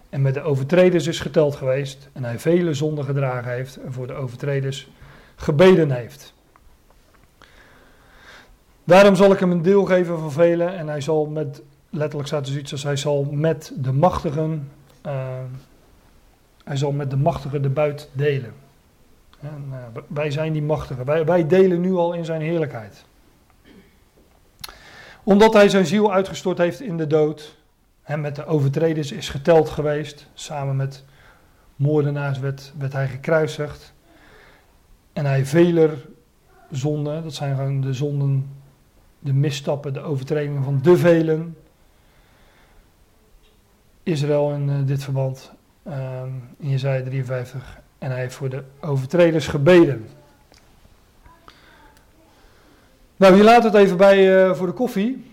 En 0.09 0.22
met 0.22 0.34
de 0.34 0.42
overtreders 0.42 1.07
is 1.07 1.20
geteld 1.20 1.57
geweest 1.57 2.09
en 2.12 2.24
hij 2.24 2.38
vele 2.38 2.74
zonden 2.74 3.05
gedragen 3.05 3.53
heeft 3.53 3.76
en 3.76 3.92
voor 3.92 4.07
de 4.07 4.14
overtreders 4.14 4.88
gebeden 5.36 5.90
heeft. 5.90 6.34
Daarom 8.85 9.14
zal 9.14 9.32
ik 9.32 9.39
hem 9.39 9.51
een 9.51 9.62
deel 9.62 9.85
geven 9.85 10.18
van 10.18 10.32
velen 10.32 10.76
en 10.76 10.89
hij 10.89 11.01
zal 11.01 11.26
met, 11.26 11.62
letterlijk 11.91 12.28
staat 12.28 12.47
er 12.47 12.53
zoiets 12.53 12.72
als 12.72 12.82
hij 12.82 12.97
zal 12.97 13.24
met 13.30 13.72
de 13.76 13.93
machtigen, 13.93 14.70
uh, 15.07 15.39
hij 16.64 16.76
zal 16.76 16.93
met 16.93 17.11
de 17.11 17.16
machtigen 17.16 17.62
de 17.62 17.68
buit 17.68 18.11
delen. 18.12 18.53
En, 19.41 19.64
uh, 19.70 19.76
wij 20.07 20.30
zijn 20.30 20.53
die 20.53 20.62
machtigen, 20.62 21.05
wij, 21.05 21.24
wij 21.24 21.47
delen 21.47 21.80
nu 21.80 21.95
al 21.95 22.12
in 22.12 22.24
zijn 22.24 22.41
heerlijkheid. 22.41 23.05
Omdat 25.22 25.53
hij 25.53 25.68
zijn 25.68 25.87
ziel 25.87 26.12
uitgestort 26.12 26.59
heeft 26.59 26.80
in 26.80 26.97
de 26.97 27.07
dood 27.07 27.57
en 28.03 28.20
met 28.20 28.37
de 28.37 28.47
overtreders 28.47 29.12
is 29.12 29.28
geteld 29.28 29.68
geweest, 29.68 30.28
samen 30.35 30.76
met 30.76 31.05
moordenaars 31.76 32.39
werd, 32.39 32.72
werd 32.78 32.93
hij 32.93 33.09
gekruisigd. 33.09 33.93
En 35.12 35.24
hij 35.24 35.47
veler 35.47 36.07
zonden, 36.70 37.22
dat 37.22 37.35
zijn 37.35 37.57
gewoon 37.57 37.80
de 37.80 37.93
zonden 37.93 38.62
de 39.25 39.33
misstappen, 39.33 39.93
de 39.93 40.01
overtredingen 40.01 40.64
van 40.64 40.81
de 40.83 40.97
velen. 40.97 41.57
Israël 44.03 44.53
in 44.53 44.68
uh, 44.68 44.75
dit 44.85 45.05
verband, 45.05 45.53
um, 45.87 46.43
in 46.59 46.68
Jezaja 46.68 47.03
53. 47.03 47.81
En 47.99 48.11
hij 48.11 48.20
heeft 48.20 48.35
voor 48.35 48.49
de 48.49 48.62
overtreders 48.81 49.47
gebeden. 49.47 50.07
Nou, 53.16 53.35
hier 53.35 53.45
laat 53.45 53.64
het 53.64 53.75
even 53.75 53.97
bij 53.97 54.47
uh, 54.47 54.55
voor 54.55 54.66
de 54.66 54.72
koffie. 54.72 55.33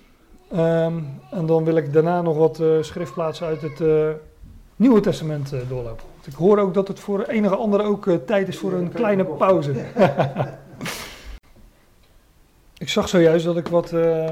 Um, 0.53 1.19
en 1.31 1.45
dan 1.45 1.63
wil 1.63 1.75
ik 1.75 1.93
daarna 1.93 2.21
nog 2.21 2.37
wat 2.37 2.59
uh, 2.59 2.81
schriftplaatsen 2.81 3.47
uit 3.47 3.61
het 3.61 3.81
Nieuwe 4.75 4.99
Testament 4.99 5.49
doorlopen. 5.49 6.05
Want 6.13 6.27
ik 6.27 6.33
hoor 6.33 6.57
ook 6.57 6.73
dat 6.73 6.87
het 6.87 6.99
voor 6.99 7.23
enige 7.23 7.55
andere 7.55 7.83
ook 7.83 8.09
tijd 8.25 8.47
is 8.47 8.57
voor 8.57 8.73
een 8.73 8.91
kleine 8.91 9.25
pauze. 9.25 9.73
Ik 12.81 12.89
zag 12.89 13.09
zojuist 13.09 13.45
dat 13.45 13.57
ik 13.57 13.67
wat, 13.67 13.91
uh, 13.91 14.25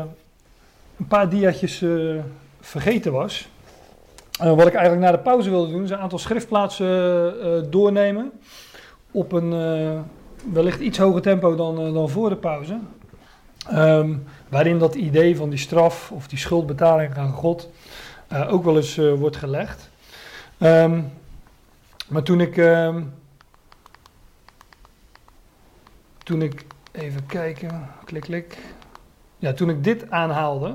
een 0.97 1.07
paar 1.07 1.29
diaatjes 1.29 1.81
uh, 1.81 2.21
vergeten 2.59 3.11
was. 3.11 3.49
Uh, 4.41 4.55
wat 4.55 4.67
ik 4.67 4.73
eigenlijk 4.73 5.05
na 5.05 5.11
de 5.11 5.23
pauze 5.23 5.49
wilde 5.49 5.71
doen, 5.71 5.83
is 5.83 5.89
een 5.89 5.97
aantal 5.97 6.19
schriftplaatsen 6.19 7.71
doornemen. 7.71 8.31
Op 9.11 9.31
een 9.31 9.49
wellicht 10.53 10.79
iets 10.79 10.97
hoger 10.97 11.21
tempo 11.21 11.55
dan, 11.55 11.93
dan 11.93 12.09
voor 12.09 12.29
de 12.29 12.35
pauze. 12.35 12.79
Um, 13.73 14.23
waarin 14.47 14.79
dat 14.79 14.95
idee 14.95 15.35
van 15.35 15.49
die 15.49 15.59
straf 15.59 16.11
of 16.11 16.27
die 16.27 16.39
schuldbetaling 16.39 17.17
aan 17.17 17.31
God 17.31 17.69
ook 18.29 18.63
wel 18.63 18.75
eens 18.75 18.95
wordt 18.95 19.37
gelegd. 19.37 19.89
Um, 20.59 21.11
maar 22.07 22.23
toen 22.23 22.41
ik, 22.41 22.57
um, 22.57 23.13
toen 26.23 26.41
ik 26.41 26.65
Even 26.91 27.25
kijken, 27.25 27.89
klik, 28.05 28.21
klik. 28.21 28.57
Ja, 29.37 29.53
toen 29.53 29.69
ik 29.69 29.83
dit 29.83 30.11
aanhaalde, 30.11 30.73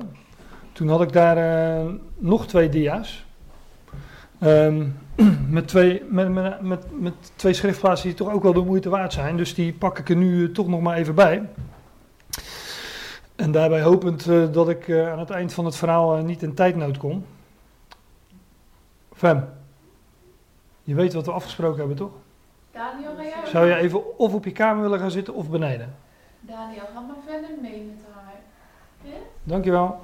toen 0.71 0.87
had 0.87 1.01
ik 1.01 1.13
daar 1.13 1.37
uh, 1.37 1.93
nog 2.17 2.47
twee 2.47 2.69
dia's. 2.69 3.25
Um, 4.41 4.97
met, 5.49 5.67
twee, 5.67 6.03
met, 6.09 6.29
met, 6.29 6.61
met, 6.61 7.01
met, 7.01 7.13
twee 7.35 7.53
schriftplaatsen 7.53 8.07
die 8.07 8.17
toch 8.17 8.31
ook 8.31 8.43
wel 8.43 8.53
de 8.53 8.61
moeite 8.61 8.89
waard 8.89 9.13
zijn. 9.13 9.37
Dus 9.37 9.53
die 9.53 9.73
pak 9.73 9.99
ik 9.99 10.09
er 10.09 10.15
nu 10.15 10.51
toch 10.51 10.67
nog 10.67 10.81
maar 10.81 10.97
even 10.97 11.15
bij. 11.15 11.49
En 13.35 13.51
daarbij 13.51 13.81
hopend 13.81 14.27
uh, 14.27 14.51
dat 14.51 14.69
ik 14.69 14.87
uh, 14.87 15.11
aan 15.11 15.19
het 15.19 15.29
eind 15.29 15.53
van 15.53 15.65
het 15.65 15.75
verhaal 15.75 16.15
niet 16.15 16.41
in 16.41 16.53
tijdnood 16.53 16.97
kom. 16.97 17.25
Fem. 19.13 19.49
Je 20.83 20.95
weet 20.95 21.13
wat 21.13 21.25
we 21.25 21.31
afgesproken 21.31 21.77
hebben, 21.77 21.97
toch? 21.97 22.11
Daniel, 22.71 23.31
Zou 23.45 23.67
je 23.67 23.75
even 23.75 24.17
of 24.17 24.33
op 24.33 24.45
je 24.45 24.51
kamer 24.51 24.81
willen 24.81 24.99
gaan 24.99 25.11
zitten 25.11 25.33
of 25.33 25.49
beneden? 25.49 25.95
Daniel, 26.47 26.83
ga 26.93 26.99
maar 26.99 27.15
verder 27.27 27.49
mee 27.61 27.83
met 27.95 28.05
haar. 28.13 28.33
Ja? 29.03 29.17
Dankjewel. 29.43 29.99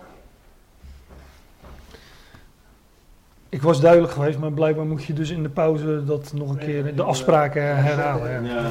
Ik 3.50 3.62
was 3.62 3.82
duidelijk 3.82 4.14
geweest, 4.14 4.38
maar 4.40 4.52
blijkbaar 4.52 4.86
moet 4.86 5.04
je 5.04 5.14
dus 5.14 5.30
in 5.30 5.44
de 5.44 5.50
pauze 5.50 6.04
dat 6.06 6.34
nog 6.34 6.50
een 6.50 6.58
keer 6.58 6.96
de 6.96 7.04
afspraken 7.04 7.84
herhalen. 7.84 8.44
Ja, 8.46 8.54
Ja. 8.54 8.70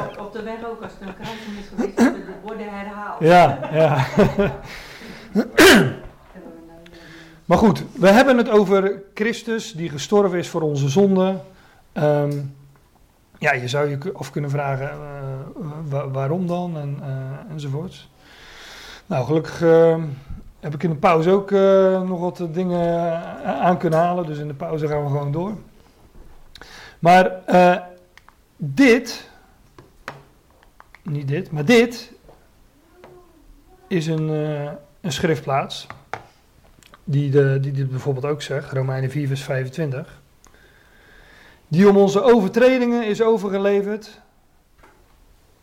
Op- 0.00 0.20
Op 0.26 0.32
de 0.32 0.42
weg 0.42 0.64
ook, 0.66 0.82
als 0.82 0.92
er 1.00 1.06
een 1.06 1.14
kruising 1.14 1.58
is 1.58 1.66
geweest, 1.68 1.96
de 1.96 2.24
woorden 2.42 2.66
herhaald. 2.70 3.20
ja. 3.20 3.58
ja. 3.72 4.06
Maar 7.44 7.58
goed, 7.58 7.82
we 7.92 8.08
hebben 8.08 8.36
het 8.36 8.48
over 8.48 9.02
Christus 9.14 9.72
die 9.72 9.90
gestorven 9.90 10.38
is 10.38 10.48
voor 10.48 10.60
onze 10.62 10.88
zonden. 10.88 11.40
Ehm, 11.92 12.32
ja, 13.38 13.52
je 13.52 13.68
zou 13.68 13.88
je 13.88 13.98
af 14.12 14.30
kunnen 14.30 14.50
vragen 14.50 14.90
eh, 14.90 14.96
wa- 15.84 16.08
waarom 16.08 16.46
dan 16.46 16.78
en, 16.78 16.98
eh, 17.02 17.52
enzovoorts. 17.52 18.10
Nou, 19.06 19.24
gelukkig 19.26 19.62
eh, 19.62 20.02
heb 20.60 20.74
ik 20.74 20.82
in 20.82 20.90
de 20.90 20.96
pauze 20.96 21.30
ook 21.30 21.50
eh, 21.50 22.02
nog 22.02 22.20
wat 22.20 22.42
dingen 22.50 23.22
aan 23.44 23.78
kunnen 23.78 23.98
halen. 23.98 24.26
Dus 24.26 24.38
in 24.38 24.48
de 24.48 24.54
pauze 24.54 24.88
gaan 24.88 25.02
we 25.02 25.08
gewoon 25.08 25.32
door. 25.32 25.52
Maar 26.98 27.30
dit, 28.56 29.30
niet 31.02 31.28
dit, 31.28 31.50
maar 31.50 31.64
dit 31.64 32.12
is 33.86 34.06
een, 34.06 34.28
een 35.00 35.12
schriftplaats. 35.12 35.86
Die, 37.04 37.30
de, 37.30 37.58
die 37.60 37.72
dit 37.72 37.90
bijvoorbeeld 37.90 38.24
ook 38.26 38.42
zegt, 38.42 38.72
Romeinen 38.72 39.10
4, 39.10 39.26
vers 39.26 39.42
25. 39.42 40.20
Die 41.68 41.88
om 41.88 41.96
onze 41.96 42.22
overtredingen 42.22 43.06
is 43.06 43.22
overgeleverd 43.22 44.20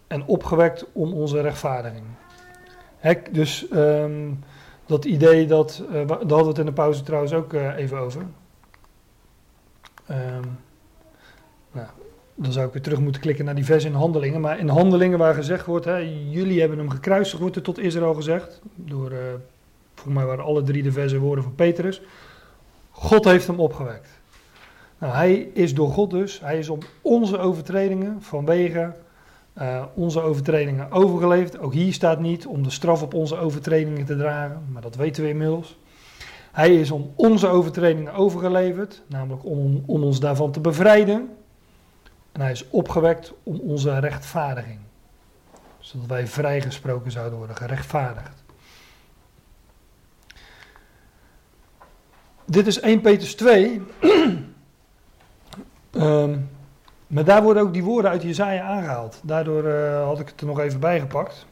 en 0.08 0.26
opgewekt 0.26 0.86
om 0.92 1.14
onze 1.14 1.42
rechtvaardiging. 1.42 2.06
Dus 3.32 3.68
ehm, 3.70 4.32
dat 4.86 5.06
idee, 5.06 5.48
dat, 5.48 5.84
wa- 5.90 6.06
daar 6.06 6.08
hadden 6.18 6.38
we 6.38 6.48
het 6.48 6.58
in 6.58 6.66
de 6.66 6.72
pauze 6.74 7.04
trouwens 7.04 7.34
ook 7.34 7.54
eh, 7.54 7.78
even 7.78 7.98
over. 7.98 8.26
Ehm, 10.08 10.48
nou, 11.72 11.88
dan 12.36 12.52
zou 12.52 12.68
ik 12.68 12.74
weer 12.74 12.82
terug 12.82 13.00
moeten 13.00 13.22
klikken 13.22 13.46
naar 13.46 13.56
die 13.56 13.66
vers 13.66 13.84
in 13.84 13.94
Handelingen. 13.94 14.42
Maar 14.42 14.60
in 14.60 14.68
Handelingen 14.70 15.18
waar 15.18 15.34
gezegd 15.34 15.66
wordt, 15.66 15.86
hè, 15.86 15.96
jullie 16.30 16.60
hebben 16.60 16.78
hem 16.78 16.90
gekruisigd, 16.90 17.40
wordt 17.42 17.56
er 17.56 17.62
tot 17.62 17.80
Israël 17.80 18.14
gezegd. 18.14 18.62
Door, 18.76 19.12
eh 19.12 19.18
volgens 19.96 20.16
mij 20.16 20.26
waren 20.26 20.44
alle 20.46 20.64
drie 20.64 20.84
de 20.84 20.92
verse 20.92 21.20
woorden 21.20 21.44
van 21.44 21.56
Petrus. 21.56 22.02
God 22.92 23.26
heeft 23.26 23.48
hem 23.48 23.60
opgewekt. 23.60 24.10
Nou, 24.98 25.14
hij 25.14 25.34
is 25.54 25.74
door 25.74 25.90
God 25.90 26.10
dus, 26.10 26.40
hij 26.40 26.58
is 26.58 26.70
om 26.70 26.80
onze 27.02 27.38
overtredingen 27.38 28.22
vanwege 28.22 28.94
eh, 29.54 29.84
onze 29.94 30.22
overtredingen 30.22 30.92
overgeleverd. 30.92 31.60
Ook 31.60 31.74
hier 31.74 31.94
staat 31.94 32.20
niet 32.20 32.46
om 32.46 32.64
de 32.64 32.70
straf 32.70 33.02
op 33.02 33.14
onze 33.14 33.38
overtredingen 33.38 34.06
te 34.06 34.18
dragen, 34.18 34.64
maar 34.72 34.82
dat 34.82 34.96
weten 34.96 35.24
we 35.24 35.30
inmiddels. 35.30 35.78
Hij 36.52 36.76
is 36.76 36.92
om 36.92 37.12
onze 37.16 37.48
overtredingen 37.48 38.14
overgeleverd, 38.14 39.02
namelijk 39.08 39.46
om, 39.46 39.84
om 39.86 40.04
ons 40.04 40.20
daarvan 40.20 40.52
te 40.52 40.60
bevrijden. 40.60 41.30
En 42.32 42.42
hij 42.42 42.52
is 42.52 42.70
opgewekt 42.70 43.34
om 43.44 43.60
onze 43.60 44.00
rechtvaardiging. 44.00 44.80
Zodat 45.80 46.08
wij 46.08 46.28
vrijgesproken 46.28 47.12
zouden 47.12 47.38
worden, 47.38 47.56
gerechtvaardigd. 47.56 48.44
Dit 52.46 52.68
is 52.68 52.80
1 52.80 53.02
Petrus 53.02 53.36
2. 53.36 53.82
Ehm, 55.94 56.38
maar 57.08 57.24
daar 57.24 57.44
worden 57.44 57.64
ook 57.64 57.74
die 57.74 57.84
woorden 57.84 58.12
uit 58.12 58.22
Jezaja 58.22 58.64
aangehaald. 58.64 59.20
Daardoor 59.24 59.66
eh, 59.66 60.06
had 60.06 60.20
ik 60.20 60.28
het 60.28 60.42
er 60.42 60.48
nog 60.48 60.60
even 60.60 60.80
bij 60.80 61.00
gepakt. 61.00 61.46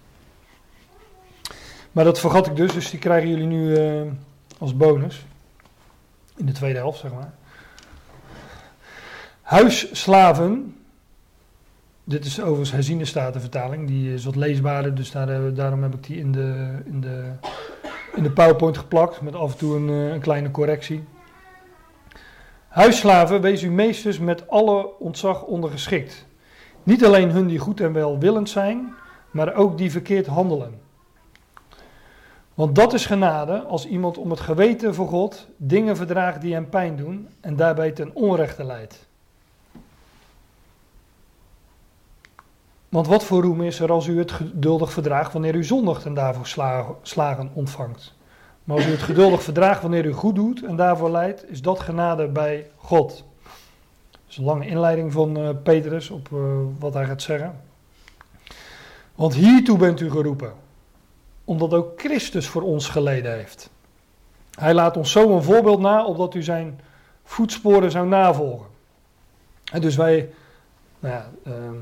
Maar 1.91 2.03
dat 2.03 2.19
vergat 2.19 2.47
ik 2.47 2.55
dus, 2.55 2.73
dus 2.73 2.89
die 2.89 2.99
krijgen 2.99 3.29
jullie 3.29 3.45
nu 3.45 3.75
eh, 3.75 4.01
als 4.57 4.77
bonus. 4.77 5.25
In 6.35 6.45
de 6.45 6.51
tweede 6.51 6.77
helft, 6.77 6.99
zeg 6.99 7.11
maar. 7.11 7.33
Huisslaven. 9.41 10.75
Dit 12.03 12.25
is 12.25 12.41
overigens 12.41 12.71
herziene 12.71 13.05
statenvertaling. 13.05 13.87
Die 13.87 14.13
is 14.13 14.25
wat 14.25 14.35
leesbaarder, 14.35 14.95
dus 14.95 15.11
daar, 15.11 15.29
eh, 15.29 15.55
daarom 15.55 15.83
heb 15.83 15.93
ik 15.93 16.03
die 16.03 16.17
in 16.17 16.31
de, 16.31 16.79
in, 16.85 17.01
de, 17.01 17.31
in 18.15 18.23
de 18.23 18.31
PowerPoint 18.31 18.77
geplakt. 18.77 19.21
Met 19.21 19.35
af 19.35 19.51
en 19.51 19.57
toe 19.57 19.75
een, 19.75 19.87
een 19.87 20.21
kleine 20.21 20.51
correctie. 20.51 21.03
Huisslaven, 22.71 23.41
wees 23.41 23.61
uw 23.63 23.71
meesters 23.71 24.19
met 24.19 24.49
alle 24.49 24.99
ontzag 24.99 25.43
ondergeschikt. 25.43 26.25
Niet 26.83 27.05
alleen 27.05 27.31
hun 27.31 27.47
die 27.47 27.59
goed 27.59 27.79
en 27.79 27.93
welwillend 27.93 28.49
zijn, 28.49 28.93
maar 29.31 29.55
ook 29.55 29.77
die 29.77 29.91
verkeerd 29.91 30.27
handelen. 30.27 30.81
Want 32.53 32.75
dat 32.75 32.93
is 32.93 33.05
genade 33.05 33.61
als 33.61 33.85
iemand 33.85 34.17
om 34.17 34.29
het 34.29 34.39
geweten 34.39 34.95
voor 34.95 35.07
God 35.07 35.47
dingen 35.57 35.95
verdraagt 35.95 36.41
die 36.41 36.53
hem 36.53 36.69
pijn 36.69 36.95
doen 36.95 37.27
en 37.41 37.55
daarbij 37.55 37.91
ten 37.91 38.15
onrechte 38.15 38.63
leidt. 38.63 39.07
Want 42.89 43.07
wat 43.07 43.23
voor 43.23 43.41
roem 43.41 43.61
is 43.61 43.79
er 43.79 43.91
als 43.91 44.07
u 44.07 44.17
het 44.17 44.31
geduldig 44.31 44.91
verdraagt 44.91 45.33
wanneer 45.33 45.55
u 45.55 45.63
zondigt 45.63 46.05
en 46.05 46.13
daarvoor 46.13 46.47
sla- 46.47 46.95
slagen 47.01 47.51
ontvangt? 47.53 48.13
Maar 48.63 48.77
als 48.77 48.85
u 48.85 48.89
het 48.89 49.01
geduldig 49.01 49.43
verdraagt 49.43 49.81
wanneer 49.81 50.05
u 50.05 50.11
goed 50.11 50.35
doet 50.35 50.63
en 50.63 50.75
daarvoor 50.75 51.11
leidt, 51.11 51.49
is 51.49 51.61
dat 51.61 51.79
genade 51.79 52.27
bij 52.27 52.69
God. 52.75 53.23
Dat 54.11 54.21
is 54.29 54.37
een 54.37 54.43
lange 54.43 54.67
inleiding 54.67 55.11
van 55.11 55.37
eh, 55.37 55.49
Petrus 55.63 56.09
op 56.09 56.29
eh, 56.31 56.39
wat 56.79 56.93
hij 56.93 57.05
gaat 57.05 57.21
zeggen. 57.21 57.61
Want 59.15 59.33
hiertoe 59.33 59.77
bent 59.77 59.99
u 59.99 60.11
geroepen, 60.11 60.53
omdat 61.43 61.73
ook 61.73 61.99
Christus 61.99 62.47
voor 62.47 62.61
ons 62.61 62.89
geleden 62.89 63.33
heeft. 63.33 63.69
Hij 64.59 64.73
laat 64.73 64.97
ons 64.97 65.11
zo 65.11 65.35
een 65.35 65.43
voorbeeld 65.43 65.79
na, 65.79 66.05
opdat 66.05 66.35
u 66.35 66.43
zijn 66.43 66.79
voetsporen 67.23 67.91
zou 67.91 68.07
navolgen. 68.07 68.67
En 69.71 69.81
dus 69.81 69.95
wij, 69.95 70.29
nou 70.99 71.15
ja, 71.15 71.31
ehm, 71.43 71.75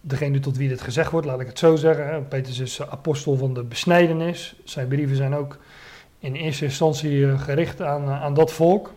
degene 0.00 0.40
tot 0.40 0.56
wie 0.56 0.68
dit 0.68 0.80
gezegd 0.80 1.10
wordt, 1.10 1.26
laat 1.26 1.40
ik 1.40 1.46
het 1.46 1.58
zo 1.58 1.76
zeggen. 1.76 2.28
Petrus 2.28 2.58
is 2.58 2.82
apostel 2.82 3.36
van 3.36 3.54
de 3.54 3.62
besnijdenis. 3.62 4.56
Zijn 4.64 4.88
brieven 4.88 5.16
zijn 5.16 5.34
ook 5.34 5.58
in 6.26 6.34
eerste 6.34 6.64
instantie 6.64 7.26
eh, 7.26 7.40
gericht 7.40 7.82
aan, 7.82 8.02
eh, 8.02 8.22
aan 8.22 8.34
dat 8.34 8.52
volk. 8.52 8.92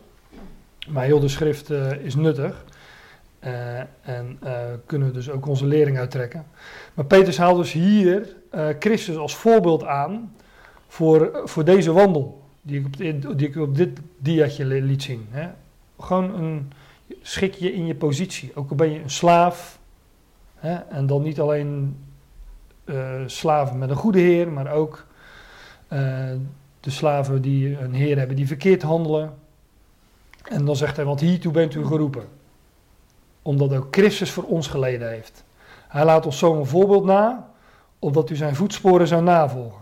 Maar 0.88 1.04
heel 1.04 1.20
de 1.20 1.28
schrift 1.28 1.70
eh, 1.70 1.92
is 1.92 2.16
nuttig. 2.16 2.66
En 4.02 4.40
kunnen 4.86 5.08
we 5.08 5.14
dus 5.14 5.30
ook 5.30 5.48
onze 5.48 5.66
lering 5.66 5.98
uittrekken. 5.98 6.46
Maar 6.94 7.06
Petrus 7.06 7.38
haalt 7.38 7.58
dus 7.58 7.72
hier 7.72 8.36
Christus 8.80 9.18
als 9.18 9.36
voorbeeld 9.36 9.84
aan 9.84 10.36
voor, 10.88 11.42
voor 11.44 11.66
deze 11.66 11.92
wandel. 11.92 12.44
Die 12.62 12.80
ik 12.80 12.86
op, 12.86 12.98
die 13.38 13.48
ik 13.48 13.56
op 13.56 13.76
dit 13.76 14.00
diatje 14.18 14.66
li- 14.66 14.82
liet 14.82 15.04
zien. 15.04 15.28
Hè. 15.30 15.50
Gewoon 16.00 16.34
een 16.40 16.72
schik 17.22 17.54
je 17.54 17.74
in 17.74 17.86
je 17.86 17.96
positie. 17.96 18.52
Ook 18.56 18.70
al 18.70 18.76
ben 18.76 18.92
je 18.92 19.02
een 19.02 19.10
slaaf. 19.10 19.80
Hè, 20.56 20.76
en 20.76 21.08
dan 21.08 21.22
niet 21.22 21.40
alleen 21.40 21.98
slaven 23.26 23.78
met 23.78 23.90
een 23.90 23.96
goede 23.96 24.20
heer, 24.20 24.52
maar 24.52 24.72
ook 24.72 25.06
de 26.80 26.90
slaven 26.90 27.42
die 27.42 27.80
een 27.80 27.94
heer 27.94 28.18
hebben 28.18 28.36
die 28.36 28.48
verkeerd 28.48 28.82
handelen. 28.82 29.38
En 30.44 30.66
dan 30.66 30.76
zegt 30.76 30.96
hij, 30.96 31.06
want 31.06 31.20
hiertoe 31.20 31.52
bent 31.52 31.76
u 31.76 31.86
geroepen. 31.86 32.28
Omdat 33.42 33.74
ook 33.74 33.88
Christus 33.92 34.32
voor 34.32 34.44
ons 34.44 34.68
geleden 34.68 35.10
heeft. 35.10 35.44
Hij 35.88 36.06
laat 36.06 36.26
ons 36.26 36.38
zo 36.38 36.60
een 36.60 36.66
voorbeeld 36.66 37.06
na, 37.06 37.52
opdat 38.00 38.30
u 38.30 38.36
zijn 38.36 38.56
voetsporen 38.56 39.08
zou 39.08 39.24
navolgen. 39.24 39.82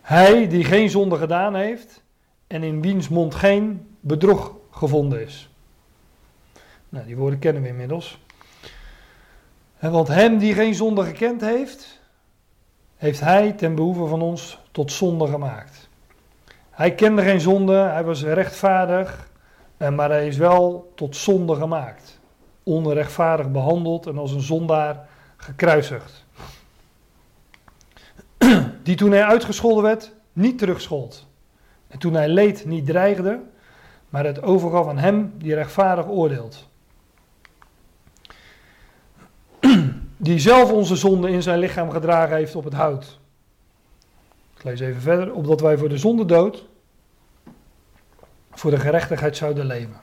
Hij 0.00 0.48
die 0.48 0.64
geen 0.64 0.90
zonde 0.90 1.16
gedaan 1.16 1.54
heeft 1.54 2.02
en 2.46 2.62
in 2.62 2.82
wiens 2.82 3.08
mond 3.08 3.34
geen 3.34 3.96
bedrog 4.00 4.54
gevonden 4.70 5.22
is. 5.22 5.50
Nou, 6.88 7.06
die 7.06 7.16
woorden 7.16 7.38
kennen 7.38 7.62
we 7.62 7.68
inmiddels. 7.68 8.18
Hè, 9.76 9.90
Want 9.90 10.08
hem 10.08 10.38
die 10.38 10.54
geen 10.54 10.74
zonde 10.74 11.04
gekend 11.04 11.40
heeft, 11.40 12.00
heeft 12.96 13.20
hij 13.20 13.52
ten 13.52 13.74
behoeve 13.74 14.06
van 14.06 14.22
ons 14.22 14.59
tot 14.70 14.92
zonde 14.92 15.26
gemaakt. 15.26 15.88
Hij 16.70 16.94
kende 16.94 17.22
geen 17.22 17.40
zonde, 17.40 17.74
hij 17.74 18.04
was 18.04 18.22
rechtvaardig, 18.22 19.28
eh, 19.76 19.90
maar 19.90 20.10
hij 20.10 20.26
is 20.26 20.36
wel 20.36 20.92
tot 20.94 21.16
zonde 21.16 21.54
gemaakt. 21.54 22.18
Onrechtvaardig 22.62 23.50
behandeld 23.50 24.06
en 24.06 24.18
als 24.18 24.32
een 24.32 24.40
zondaar 24.40 25.08
gekruisigd. 25.36 26.24
Die 28.82 28.96
toen 28.96 29.10
hij 29.10 29.24
uitgescholden 29.24 29.82
werd, 29.82 30.12
niet 30.32 30.58
terugschold. 30.58 31.26
En 31.88 31.98
toen 31.98 32.14
hij 32.14 32.28
leed, 32.28 32.64
niet 32.64 32.86
dreigde, 32.86 33.40
maar 34.08 34.24
het 34.24 34.42
overgaf 34.42 34.88
aan 34.88 34.98
hem 34.98 35.32
die 35.36 35.54
rechtvaardig 35.54 36.08
oordeelt. 36.08 36.68
Die 40.16 40.38
zelf 40.38 40.72
onze 40.72 40.96
zonde 40.96 41.30
in 41.30 41.42
zijn 41.42 41.58
lichaam 41.58 41.90
gedragen 41.90 42.36
heeft 42.36 42.54
op 42.56 42.64
het 42.64 42.74
hout. 42.74 43.19
Ik 44.60 44.66
lees 44.66 44.80
even 44.80 45.00
verder. 45.00 45.32
Opdat 45.32 45.60
wij 45.60 45.78
voor 45.78 45.88
de 45.88 45.98
zonde 45.98 46.24
dood, 46.24 46.66
voor 48.50 48.70
de 48.70 48.78
gerechtigheid 48.78 49.36
zouden 49.36 49.66
leven. 49.66 50.00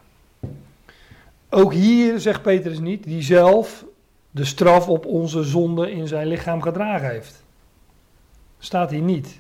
ook 1.50 1.74
hier 1.74 2.20
zegt 2.20 2.42
Petrus 2.42 2.80
niet, 2.80 3.04
die 3.04 3.22
zelf 3.22 3.86
de 4.32 4.46
straf 4.46 4.90
op 4.90 5.06
onze 5.06 5.44
zonde 5.44 5.92
in 5.92 6.08
zijn 6.08 6.28
lichaam 6.28 6.62
gedragen 6.62 7.10
heeft. 7.10 7.44
Staat 8.60 8.90
hier 8.90 9.02
niet. 9.02 9.40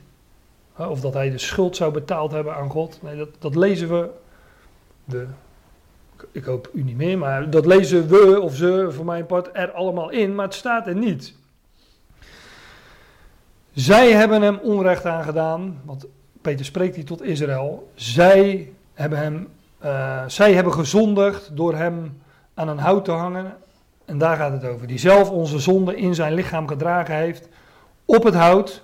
Of 0.76 1.02
dat 1.02 1.14
hij 1.14 1.30
de 1.30 1.38
schuld 1.38 1.76
zou 1.76 1.92
betaald 1.94 2.32
hebben 2.32 2.56
aan 2.56 2.70
God. 2.70 3.00
Nee, 3.02 3.18
dat, 3.18 3.30
dat 3.40 3.56
lezen 3.56 3.90
we. 3.90 4.10
De, 5.06 5.28
ik 6.32 6.44
hoop 6.44 6.70
u 6.74 6.84
niet 6.84 6.98
meer, 6.98 7.18
maar 7.18 7.50
dat 7.50 7.66
lezen 7.66 8.08
we 8.08 8.42
of 8.42 8.56
ze 8.56 8.88
voor 8.90 9.06
mijn 9.06 9.26
part 9.26 9.50
er 9.54 9.72
allemaal 9.72 10.10
in, 10.10 10.36
maar 10.36 10.46
het 10.46 10.54
staat 10.54 10.88
er 10.88 10.96
niet. 10.96 11.36
Zij 13.78 14.12
hebben 14.12 14.42
hem 14.42 14.60
onrecht 14.62 15.06
aangedaan, 15.06 15.82
want 15.86 16.06
Peter 16.42 16.66
spreekt 16.66 16.96
hier 16.96 17.06
tot 17.06 17.24
Israël. 17.24 17.92
Zij 17.96 18.74
hebben 18.94 19.20
hem, 19.20 19.48
uh, 19.84 20.24
zij 20.28 20.54
hebben 20.54 20.74
gezondigd 20.74 21.56
door 21.56 21.76
hem 21.76 22.22
aan 22.54 22.68
een 22.68 22.78
hout 22.78 23.06
te 23.06 23.12
hangen. 23.12 23.58
En 24.06 24.18
daar 24.18 24.38
gaat 24.38 24.52
het 24.52 24.66
over. 24.66 24.88
Die 24.88 24.98
zelf 24.98 25.30
onze 25.30 25.60
zonde 25.60 25.96
in 25.96 26.16
zijn 26.16 26.34
lichaam 26.34 26.68
gedragen 26.68 27.16
heeft 27.16 27.50
op 28.06 28.24
het 28.24 28.34
hout, 28.34 28.84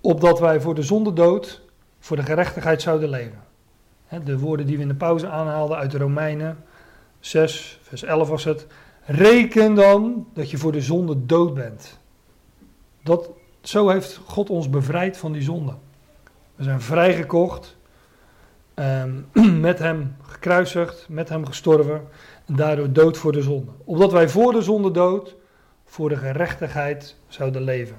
opdat 0.00 0.40
wij 0.40 0.60
voor 0.60 0.74
de 0.74 0.82
zonde 0.82 1.12
dood, 1.12 1.62
voor 1.98 2.16
de 2.16 2.22
gerechtigheid 2.22 2.82
zouden 2.82 3.08
leven. 3.08 3.42
De 4.24 4.38
woorden 4.38 4.66
die 4.66 4.76
we 4.76 4.82
in 4.82 4.88
de 4.88 4.94
pauze 4.94 5.28
aanhaalden 5.28 5.76
uit 5.76 5.90
de 5.90 5.98
Romeinen 5.98 6.64
6, 7.20 7.80
vers 7.82 8.02
11 8.02 8.28
was 8.28 8.44
het. 8.44 8.66
Reken 9.04 9.74
dan 9.74 10.26
dat 10.34 10.50
je 10.50 10.58
voor 10.58 10.72
de 10.72 10.80
zonde 10.80 11.26
dood 11.26 11.54
bent. 11.54 11.98
Dat, 13.02 13.30
zo 13.68 13.88
heeft 13.88 14.20
God 14.26 14.50
ons 14.50 14.70
bevrijd 14.70 15.16
van 15.16 15.32
die 15.32 15.42
zonde. 15.42 15.74
We 16.54 16.64
zijn 16.64 16.80
vrijgekocht, 16.80 17.76
um, 18.74 19.26
met 19.60 19.78
hem 19.78 20.16
gekruisigd, 20.22 21.06
met 21.08 21.28
hem 21.28 21.46
gestorven 21.46 22.08
en 22.46 22.56
daardoor 22.56 22.92
dood 22.92 23.16
voor 23.16 23.32
de 23.32 23.42
zonde. 23.42 23.70
Opdat 23.84 24.12
wij 24.12 24.28
voor 24.28 24.52
de 24.52 24.62
zonde 24.62 24.90
dood, 24.90 25.36
voor 25.84 26.08
de 26.08 26.16
gerechtigheid 26.16 27.16
zouden 27.26 27.62
leven. 27.62 27.96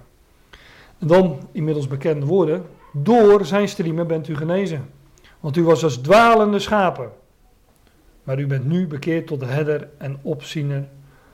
En 0.99 1.07
dan, 1.07 1.47
inmiddels 1.51 1.88
bekende 1.88 2.26
woorden, 2.26 2.65
door 2.93 3.45
zijn 3.45 3.70
striemen 3.70 4.07
bent 4.07 4.28
u 4.28 4.36
genezen. 4.36 4.89
Want 5.39 5.57
u 5.57 5.63
was 5.63 5.84
als 5.84 5.97
dwalende 5.97 6.59
schapen. 6.59 7.11
Maar 8.24 8.39
u 8.39 8.47
bent 8.47 8.65
nu 8.65 8.88
bekeerd 8.88 9.28
tot 9.28 9.39
de 9.39 9.45
herder 9.45 9.89
en 9.97 10.20
opziener 10.22 10.88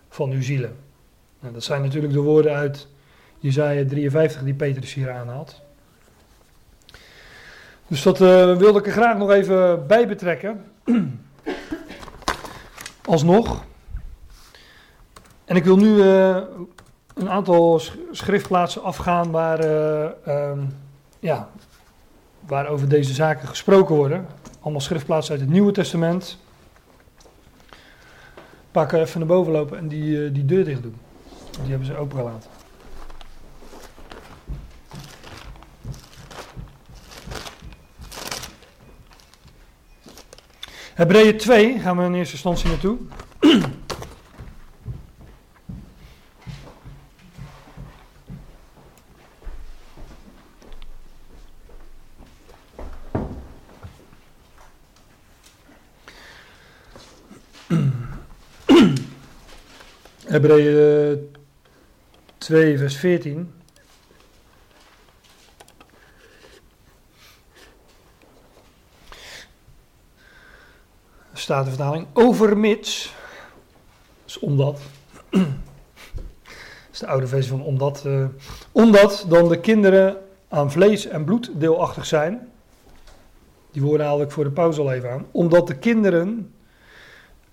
van 0.09 0.31
uw 0.31 0.41
zielen. 0.41 0.75
Nou, 1.39 1.53
dat 1.53 1.63
zijn 1.63 1.81
natuurlijk 1.81 2.13
de 2.13 2.19
woorden 2.19 2.55
uit 2.55 2.87
Jezaja 3.45 3.85
53 3.85 4.43
die 4.43 4.53
Petrus 4.53 4.93
hier 4.93 5.11
aanhaalt. 5.11 5.61
Dus 7.87 8.01
dat 8.01 8.21
uh, 8.21 8.57
wilde 8.57 8.79
ik 8.79 8.85
er 8.85 8.91
graag 8.91 9.17
nog 9.17 9.31
even 9.31 9.87
bij 9.87 10.07
betrekken. 10.07 10.63
Alsnog. 13.05 13.63
En 15.45 15.55
ik 15.55 15.63
wil 15.63 15.77
nu 15.77 15.95
uh, 15.95 16.37
een 17.13 17.29
aantal 17.29 17.81
schriftplaatsen 18.11 18.83
afgaan 18.83 19.31
waar, 19.31 19.65
uh, 19.65 20.49
um, 20.49 20.75
ja, 21.19 21.49
waar 22.39 22.67
over 22.67 22.89
deze 22.89 23.13
zaken 23.13 23.47
gesproken 23.47 23.95
worden. 23.95 24.27
Allemaal 24.59 24.81
schriftplaatsen 24.81 25.31
uit 25.31 25.41
het 25.41 25.51
Nieuwe 25.51 25.71
Testament. 25.71 26.37
Pakken 28.71 28.99
even 28.99 29.19
naar 29.19 29.27
boven 29.27 29.51
lopen 29.51 29.77
en 29.77 29.87
die, 29.87 30.31
die 30.31 30.45
deur 30.45 30.65
dicht 30.65 30.81
doen. 30.81 30.95
Die 31.61 31.69
hebben 31.69 31.87
ze 31.87 31.97
opengelaten. 31.97 32.54
Hebreeën 40.95 41.37
2 41.37 41.79
gaan 41.79 41.97
we 41.97 42.03
in 42.03 42.13
eerste 42.13 42.33
instantie 42.33 42.67
naartoe. 42.67 42.97
Hebreeën 60.25 61.35
2 62.37 62.77
vers 62.77 62.95
14. 62.95 63.53
Statenvertaling. 71.45 72.07
Overmits. 72.13 73.13
Dus 74.23 74.39
omdat. 74.39 74.81
dat 75.29 75.41
is 76.91 76.99
de 76.99 77.07
oude 77.07 77.27
versie 77.27 77.51
van 77.51 77.63
omdat. 77.63 78.03
Uh, 78.05 78.25
omdat 78.71 79.25
dan 79.29 79.49
de 79.49 79.59
kinderen 79.59 80.17
aan 80.49 80.71
vlees 80.71 81.07
en 81.07 81.25
bloed 81.25 81.51
deelachtig 81.53 82.05
zijn. 82.05 82.51
Die 83.71 83.81
woorden 83.81 84.05
haal 84.05 84.21
ik 84.21 84.31
voor 84.31 84.43
de 84.43 84.49
pauze 84.49 84.81
al 84.81 84.91
even 84.91 85.11
aan. 85.11 85.25
Omdat 85.31 85.67
de 85.67 85.77
kinderen. 85.77 86.53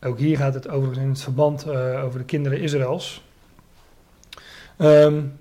Ook 0.02 0.18
hier 0.18 0.36
gaat 0.36 0.54
het 0.54 0.68
overigens 0.68 0.98
in 0.98 1.08
het 1.08 1.22
verband 1.22 1.66
uh, 1.66 2.04
over 2.04 2.18
de 2.18 2.24
kinderen 2.24 2.60
Israëls. 2.60 3.24
Um, 4.78 5.38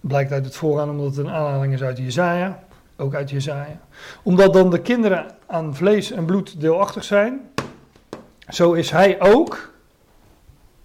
blijkt 0.00 0.32
uit 0.32 0.44
het 0.44 0.56
voorgaan 0.56 0.90
omdat 0.90 1.06
het 1.06 1.26
een 1.26 1.32
aanhaling 1.32 1.72
is 1.72 1.82
uit 1.82 1.98
Jezaja 1.98 2.64
ook 2.96 3.14
uit 3.14 3.30
Jezaja. 3.30 3.80
Omdat 4.22 4.52
dan 4.52 4.70
de 4.70 4.80
kinderen 4.80 5.36
aan 5.46 5.74
vlees 5.74 6.10
en 6.10 6.24
bloed 6.24 6.60
deelachtig 6.60 7.04
zijn, 7.04 7.50
zo 8.48 8.72
is 8.72 8.90
hij 8.90 9.20
ook, 9.20 9.72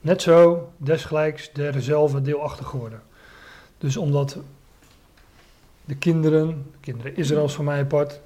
net 0.02 0.22
zo, 0.22 0.70
desgelijks 0.78 1.52
derzelfde 1.54 2.22
deelachtig 2.22 2.68
geworden. 2.68 3.02
Dus 3.78 3.98
omdat 3.98 4.38
de 5.86 5.96
kinderen, 5.96 6.48
de 6.72 6.78
kinderen 6.80 7.16
Israëls 7.16 7.54
van 7.54 7.66
mij 7.66 7.80
apart, 7.80 8.20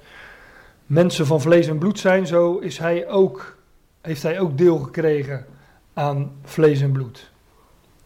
mensen 0.86 1.26
van 1.26 1.40
vlees 1.40 1.66
en 1.66 1.78
bloed 1.78 1.98
zijn, 1.98 2.26
zo 2.26 2.58
is 2.58 2.78
hij 2.78 3.08
ook, 3.08 3.56
heeft 4.00 4.22
hij 4.22 4.40
ook 4.40 4.58
deel 4.58 4.78
gekregen 4.78 5.46
aan 5.92 6.32
vlees 6.42 6.80
en 6.80 6.92
bloed. 6.92 7.30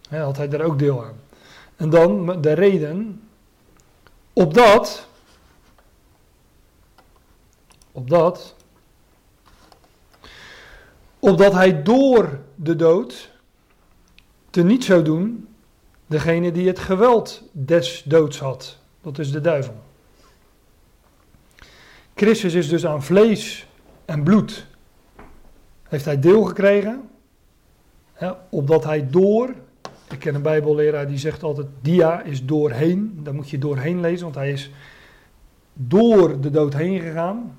Had 0.08 0.36
hij 0.36 0.48
daar 0.48 0.60
ook 0.60 0.78
deel 0.78 1.04
aan. 1.04 1.20
En 1.76 1.90
dan 1.90 2.40
de 2.40 2.52
reden, 2.52 3.22
opdat 4.32 5.07
Opdat, 7.98 8.54
opdat 11.18 11.52
hij 11.52 11.82
door 11.82 12.40
de 12.54 12.76
dood 12.76 13.30
te 14.50 14.62
niet 14.62 14.84
zou 14.84 15.02
doen 15.02 15.48
degene 16.06 16.52
die 16.52 16.66
het 16.66 16.78
geweld 16.78 17.42
des 17.52 18.02
doods 18.06 18.38
had. 18.38 18.78
Dat 19.00 19.18
is 19.18 19.30
de 19.30 19.40
duivel. 19.40 19.74
Christus 22.14 22.54
is 22.54 22.68
dus 22.68 22.86
aan 22.86 23.02
vlees 23.02 23.66
en 24.04 24.22
bloed. 24.22 24.66
Heeft 25.82 26.04
hij 26.04 26.20
deel 26.20 26.42
gekregen. 26.42 27.10
Hè, 28.12 28.30
opdat 28.48 28.84
hij 28.84 29.10
door. 29.10 29.54
Ik 30.10 30.18
ken 30.18 30.34
een 30.34 30.42
Bijbelleraar 30.42 31.08
die 31.08 31.18
zegt 31.18 31.42
altijd: 31.42 31.66
dia 31.80 32.22
is 32.22 32.44
doorheen. 32.44 33.20
Daar 33.22 33.34
moet 33.34 33.50
je 33.50 33.58
doorheen 33.58 34.00
lezen, 34.00 34.24
want 34.24 34.34
hij 34.34 34.52
is 34.52 34.70
door 35.72 36.40
de 36.40 36.50
dood 36.50 36.74
heen 36.74 37.00
gegaan. 37.00 37.58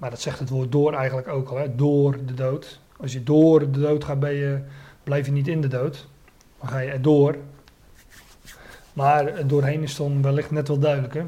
Maar 0.00 0.10
dat 0.10 0.20
zegt 0.20 0.38
het 0.38 0.48
woord 0.48 0.72
door 0.72 0.92
eigenlijk 0.92 1.28
ook 1.28 1.48
al, 1.48 1.56
hè? 1.56 1.74
door 1.74 2.24
de 2.24 2.34
dood. 2.34 2.80
Als 2.96 3.12
je 3.12 3.22
door 3.22 3.60
de 3.72 3.80
dood 3.80 4.04
gaat, 4.04 4.20
ben 4.20 4.32
je, 4.32 4.62
blijf 5.02 5.26
je 5.26 5.32
niet 5.32 5.48
in 5.48 5.60
de 5.60 5.68
dood. 5.68 6.08
Dan 6.58 6.68
ga 6.68 6.78
je 6.78 6.90
er 6.90 7.02
door. 7.02 7.36
Maar 8.92 9.46
doorheen 9.46 9.82
is 9.82 9.96
dan 9.96 10.22
wellicht 10.22 10.50
net 10.50 10.68
wel 10.68 10.78
duidelijker. 10.78 11.26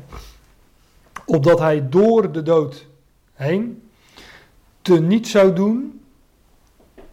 Opdat 1.26 1.58
hij 1.58 1.88
door 1.88 2.32
de 2.32 2.42
dood 2.42 2.86
heen 3.32 3.90
te 4.82 5.00
niet 5.00 5.28
zou 5.28 5.52
doen. 5.52 6.00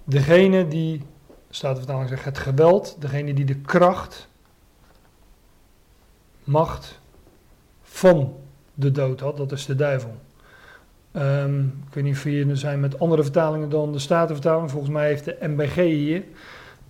Degene 0.04 0.68
die, 0.68 1.04
staat 1.50 1.76
de 1.76 1.82
vertaling 1.82 2.10
zegt, 2.10 2.26
het 2.26 2.38
geweld, 2.38 2.96
degene 3.00 3.34
die 3.34 3.46
de 3.46 3.60
kracht, 3.60 4.28
macht 6.44 7.00
van 7.82 8.36
de 8.74 8.92
dood 8.92 9.20
had, 9.20 9.38
dat 9.38 9.52
is 9.52 9.66
de 9.66 9.76
duivel. 9.76 10.16
Um, 11.14 11.84
ik 11.88 11.94
weet 11.94 12.04
niet 12.04 12.16
of 12.16 12.24
hier 12.24 12.58
zijn 12.58 12.80
met 12.80 13.00
andere 13.00 13.24
vertalingen 13.24 13.70
dan 13.70 13.92
de 13.92 14.00
Statenvertaling. 14.00 14.72
Volgens 14.72 14.92
mij 14.92 15.08
heeft 15.08 15.26
de 15.26 15.38
MBG 15.40 15.76
hier, 15.76 16.24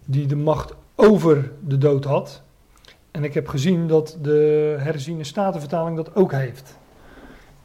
die 0.06 0.26
de 0.26 0.36
macht 0.36 0.74
over 0.96 1.52
de 1.60 1.78
dood 1.78 2.04
had. 2.04 2.42
En 3.12 3.24
ik 3.24 3.34
heb 3.34 3.48
gezien 3.48 3.88
dat 3.88 4.18
de 4.22 4.76
herziene 4.80 5.24
Statenvertaling 5.24 5.96
dat 5.96 6.16
ook 6.16 6.32
heeft. 6.32 6.78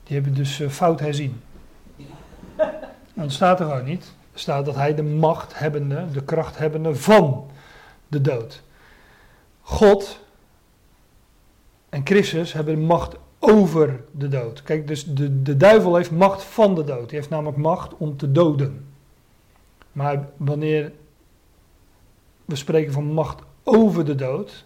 Die 0.03 0.15
hebben 0.15 0.35
dus 0.35 0.61
uh, 0.61 0.69
fout 0.69 1.01
herzien. 1.01 1.41
Dat 3.15 3.33
staat 3.33 3.61
er 3.61 3.67
gewoon 3.67 3.85
niet. 3.85 4.15
Er 4.33 4.39
staat 4.39 4.65
dat 4.65 4.75
hij 4.75 4.95
de 4.95 5.03
macht 5.03 5.59
hebbende, 5.59 6.05
de 6.13 6.23
kracht 6.23 6.59
hebbende 6.59 6.95
van 6.95 7.51
de 8.09 8.21
dood. 8.21 8.63
God 9.61 10.21
en 11.89 12.01
Christus 12.05 12.53
hebben 12.53 12.75
de 12.75 12.81
macht 12.81 13.17
over 13.47 14.05
de 14.11 14.29
dood. 14.29 14.63
Kijk, 14.63 14.87
dus 14.87 15.05
de, 15.05 15.43
de 15.43 15.57
duivel 15.57 15.97
heeft 15.97 16.11
macht 16.11 16.43
van 16.43 16.75
de 16.75 16.85
dood. 16.85 17.11
Hij 17.11 17.19
heeft 17.19 17.31
namelijk 17.31 17.57
macht 17.57 17.97
om 17.97 18.17
te 18.17 18.33
doden. 18.33 18.87
Maar 19.93 20.29
wanneer 20.37 20.93
we 22.45 22.57
spreken 22.57 22.93
van 22.93 23.05
macht 23.05 23.43
over 23.63 24.05
de 24.05 24.15
dood, 24.15 24.65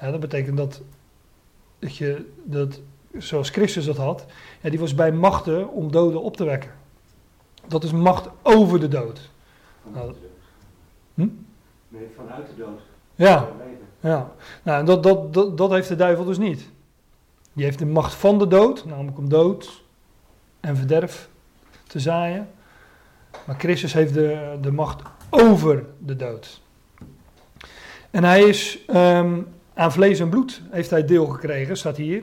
ja, 0.00 0.10
dat 0.10 0.20
betekent 0.20 0.56
dat, 0.56 0.82
dat 1.78 1.96
je 1.96 2.30
dat, 2.44 2.80
zoals 3.18 3.50
Christus 3.50 3.84
dat 3.84 3.96
had, 3.96 4.26
ja, 4.60 4.70
die 4.70 4.78
was 4.78 4.94
bij 4.94 5.12
machten 5.12 5.68
om 5.68 5.92
doden 5.92 6.22
op 6.22 6.36
te 6.36 6.44
wekken. 6.44 6.70
Dat 7.66 7.84
is 7.84 7.92
macht 7.92 8.28
over 8.42 8.80
de 8.80 8.88
dood. 8.88 9.30
Nou, 9.92 10.14
hm? 11.14 11.28
Nee, 11.88 12.06
vanuit 12.16 12.46
de 12.46 12.56
dood. 12.56 12.80
Ja, 13.14 13.48
ja. 14.00 14.32
Nou, 14.62 14.78
en 14.78 14.84
dat, 14.84 15.02
dat, 15.02 15.34
dat, 15.34 15.58
dat 15.58 15.70
heeft 15.70 15.88
de 15.88 15.96
duivel 15.96 16.24
dus 16.24 16.38
niet. 16.38 16.70
Die 17.52 17.64
heeft 17.64 17.78
de 17.78 17.86
macht 17.86 18.14
van 18.14 18.38
de 18.38 18.46
dood, 18.46 18.84
namelijk 18.84 19.18
om 19.18 19.28
dood 19.28 19.82
en 20.60 20.76
verderf 20.76 21.28
te 21.86 22.00
zaaien. 22.00 22.50
Maar 23.46 23.58
Christus 23.58 23.92
heeft 23.92 24.14
de, 24.14 24.58
de 24.60 24.72
macht 24.72 25.02
over 25.30 25.84
de 25.98 26.16
dood. 26.16 26.60
En 28.10 28.24
hij 28.24 28.42
is 28.42 28.78
um, 28.88 29.46
aan 29.74 29.92
vlees 29.92 30.20
en 30.20 30.28
bloed 30.28 30.62
heeft 30.70 30.90
hij 30.90 31.04
deel 31.04 31.26
gekregen, 31.26 31.76
staat 31.76 31.96
hier. 31.96 32.22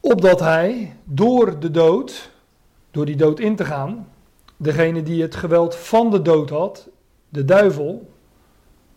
Opdat 0.00 0.40
hij 0.40 0.96
door 1.04 1.58
de 1.58 1.70
dood, 1.70 2.30
door 2.90 3.04
die 3.04 3.16
dood 3.16 3.40
in 3.40 3.56
te 3.56 3.64
gaan, 3.64 4.08
degene 4.56 5.02
die 5.02 5.22
het 5.22 5.34
geweld 5.34 5.76
van 5.76 6.10
de 6.10 6.22
dood 6.22 6.50
had, 6.50 6.88
de 7.28 7.44
duivel, 7.44 8.10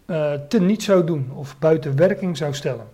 uh, 0.06 0.34
te 0.34 0.60
niet 0.60 0.84
zou 0.84 1.04
doen 1.04 1.32
of 1.36 1.60
buiten 1.60 1.95
werking 1.95 2.38
zou 2.38 2.54
stellen. 2.54 2.88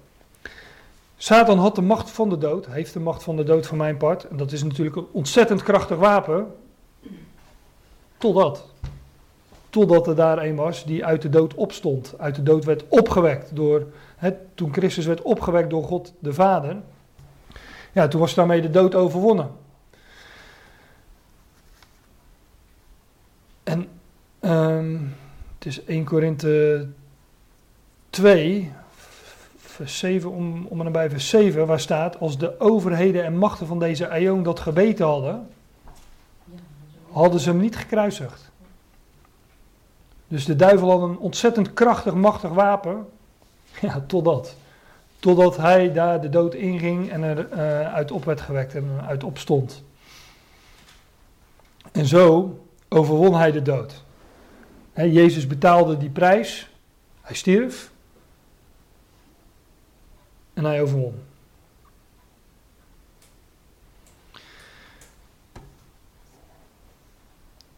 Satan 1.21 1.57
had 1.57 1.75
de 1.75 1.81
macht 1.81 2.09
van 2.09 2.29
de 2.29 2.37
dood, 2.37 2.65
heeft 2.65 2.93
de 2.93 2.99
macht 2.99 3.23
van 3.23 3.35
de 3.35 3.43
dood 3.43 3.67
van 3.67 3.77
mijn 3.77 3.97
part. 3.97 4.23
En 4.23 4.37
dat 4.37 4.51
is 4.51 4.63
natuurlijk 4.63 4.95
een 4.95 5.07
ontzettend 5.11 5.63
krachtig 5.63 5.97
wapen. 5.97 6.55
Totdat. 8.17 8.73
Totdat 9.69 10.07
er 10.07 10.15
daar 10.15 10.37
een 10.37 10.55
was 10.55 10.85
die 10.85 11.05
uit 11.05 11.21
de 11.21 11.29
dood 11.29 11.53
opstond. 11.53 12.13
Uit 12.17 12.35
de 12.35 12.43
dood 12.43 12.65
werd 12.65 12.83
opgewekt 12.87 13.55
door. 13.55 13.85
Hè, 14.15 14.31
toen 14.55 14.73
Christus 14.73 15.05
werd 15.05 15.21
opgewekt 15.21 15.69
door 15.69 15.83
God 15.83 16.13
de 16.19 16.33
Vader. 16.33 16.77
Ja, 17.91 18.07
toen 18.07 18.19
was 18.19 18.33
daarmee 18.33 18.61
de 18.61 18.69
dood 18.69 18.95
overwonnen. 18.95 19.51
En 23.63 23.87
um, 24.41 25.15
het 25.57 25.65
is 25.65 25.83
1 25.83 26.03
Korinthe 26.03 26.87
2, 28.09 28.71
vers 29.79 29.97
7, 29.97 30.31
om, 30.31 30.65
om 30.65 30.79
en 30.79 30.85
nabij 30.85 31.09
vers 31.09 31.29
7, 31.29 31.67
waar 31.67 31.79
staat: 31.79 32.19
Als 32.19 32.37
de 32.37 32.59
overheden 32.59 33.23
en 33.23 33.37
machten 33.37 33.67
van 33.67 33.79
deze 33.79 34.07
eeuw 34.09 34.41
dat 34.41 34.59
geweten 34.59 35.05
hadden, 35.05 35.49
hadden 37.11 37.39
ze 37.39 37.49
hem 37.49 37.59
niet 37.59 37.75
gekruisigd. 37.75 38.51
Dus 40.27 40.45
de 40.45 40.55
duivel 40.55 40.89
had 40.89 41.01
een 41.01 41.17
ontzettend 41.17 41.73
krachtig, 41.73 42.13
machtig 42.13 42.49
wapen. 42.49 43.05
Ja, 43.81 44.03
totdat. 44.07 44.55
Totdat 45.19 45.57
hij 45.57 45.93
daar 45.93 46.21
de 46.21 46.29
dood 46.29 46.53
inging 46.53 47.11
en 47.11 47.23
er 47.23 47.47
uh, 47.51 47.93
uit 47.93 48.11
op 48.11 48.25
werd 48.25 48.41
gewekt 48.41 48.75
en 48.75 49.01
uit 49.07 49.23
opstond. 49.23 49.83
En 51.91 52.05
zo 52.05 52.59
overwon 52.89 53.35
hij 53.35 53.51
de 53.51 53.61
dood. 53.61 54.03
He, 54.93 55.03
Jezus 55.03 55.47
betaalde 55.47 55.97
die 55.97 56.09
prijs. 56.09 56.69
Hij 57.21 57.35
stierf. 57.35 57.91
En 60.59 60.65
hij 60.65 60.81
overwon. 60.81 61.23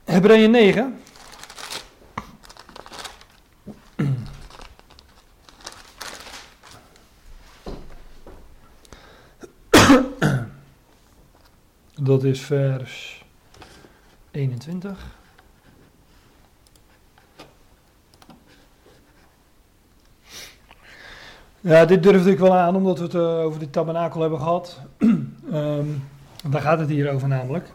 Hebreeën 0.04 0.52
9. 0.52 1.02
Dat 11.94 12.24
is 12.24 12.42
vers 12.42 13.26
21. 14.32 15.21
Ja, 21.64 21.86
dit 21.86 22.04
durfde 22.04 22.32
ik 22.32 22.40
wel 22.40 22.56
aan, 22.56 22.76
omdat 22.76 22.98
we 22.98 23.04
het 23.04 23.14
uh, 23.14 23.22
over 23.22 23.60
de 23.60 23.70
tabernakel 23.70 24.22
hebben 24.22 24.40
gehad. 24.40 24.80
um, 25.54 26.04
daar 26.52 26.62
gaat 26.62 26.80
het 26.80 26.90
hier 26.90 27.12
over 27.12 27.28
namelijk. 27.28 27.72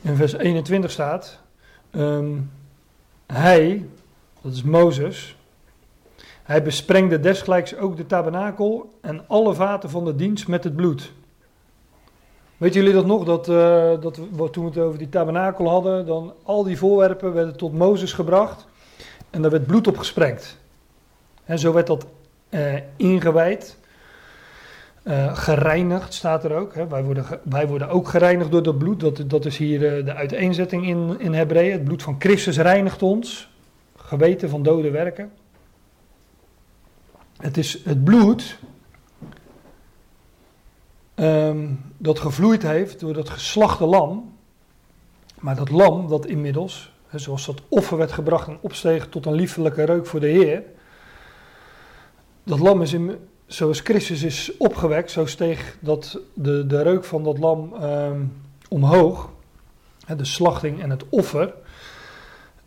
In 0.00 0.16
vers 0.16 0.32
21 0.32 0.90
staat: 0.90 1.38
um, 1.90 2.50
Hij, 3.26 3.88
dat 4.40 4.52
is 4.52 4.62
Mozes, 4.62 5.36
hij 6.42 6.62
besprengde 6.62 7.20
desgelijks 7.20 7.76
ook 7.76 7.96
de 7.96 8.06
tabernakel 8.06 8.98
en 9.00 9.28
alle 9.28 9.54
vaten 9.54 9.90
van 9.90 10.04
de 10.04 10.16
dienst 10.16 10.48
met 10.48 10.64
het 10.64 10.76
bloed. 10.76 11.12
Weet 12.56 12.74
jullie 12.74 12.92
dat 12.92 13.06
nog? 13.06 13.24
Dat, 13.24 13.48
uh, 13.48 13.54
dat 14.00 14.16
we, 14.16 14.50
toen 14.50 14.64
we 14.64 14.70
het 14.70 14.78
over 14.78 14.98
die 14.98 15.08
tabernakel 15.08 15.68
hadden, 15.68 16.06
dan 16.06 16.32
al 16.42 16.62
die 16.62 16.78
voorwerpen 16.78 17.32
werden 17.32 17.56
tot 17.56 17.72
Mozes 17.72 18.12
gebracht 18.12 18.66
en 19.30 19.42
daar 19.42 19.50
werd 19.50 19.66
bloed 19.66 19.86
op 19.86 19.98
gesprengd. 19.98 20.58
En 21.44 21.58
zo 21.58 21.72
werd 21.72 21.86
dat 21.86 22.06
uh, 22.54 22.74
ingewijd. 22.96 23.78
Uh, 25.04 25.36
gereinigd 25.36 26.14
staat 26.14 26.44
er 26.44 26.54
ook. 26.54 26.74
Hè. 26.74 26.86
Wij, 26.88 27.04
worden, 27.04 27.24
wij 27.42 27.68
worden 27.68 27.88
ook 27.88 28.08
gereinigd 28.08 28.50
door 28.50 28.62
dat 28.62 28.78
bloed. 28.78 29.00
Dat, 29.00 29.22
dat 29.26 29.44
is 29.44 29.56
hier 29.56 29.98
uh, 29.98 30.04
de 30.04 30.14
uiteenzetting 30.14 30.86
in, 30.86 31.16
in 31.18 31.34
Hebreeën. 31.34 31.72
Het 31.72 31.84
bloed 31.84 32.02
van 32.02 32.16
Christus 32.18 32.58
reinigt 32.58 33.02
ons. 33.02 33.52
Geweten 33.96 34.48
van 34.48 34.62
dode 34.62 34.90
werken. 34.90 35.32
Het 37.36 37.56
is 37.56 37.84
het 37.84 38.04
bloed 38.04 38.58
um, 41.14 41.80
dat 41.98 42.18
gevloeid 42.18 42.62
heeft 42.62 43.00
door 43.00 43.12
dat 43.12 43.28
geslachte 43.28 43.84
lam. 43.84 44.32
Maar 45.40 45.56
dat 45.56 45.70
lam 45.70 46.08
dat 46.08 46.26
inmiddels, 46.26 46.92
hè, 47.06 47.18
zoals 47.18 47.46
dat 47.46 47.62
offer 47.68 47.96
werd 47.96 48.12
gebracht 48.12 48.48
en 48.48 48.58
opsteeg 48.60 49.08
tot 49.08 49.26
een 49.26 49.34
liefelijke 49.34 49.84
reuk 49.84 50.06
voor 50.06 50.20
de 50.20 50.26
Heer 50.26 50.62
dat 52.44 52.58
lam 52.58 52.82
is, 52.82 52.92
in, 52.92 53.16
zoals 53.46 53.80
Christus 53.80 54.22
is 54.22 54.56
opgewekt, 54.56 55.10
zo 55.10 55.26
steeg 55.26 55.76
dat 55.80 56.20
de, 56.34 56.66
de 56.66 56.82
reuk 56.82 57.04
van 57.04 57.24
dat 57.24 57.38
lam 57.38 57.72
um, 57.82 58.32
omhoog. 58.68 59.32
De 60.16 60.24
slachting 60.24 60.82
en 60.82 60.90
het 60.90 61.04
offer. 61.08 61.54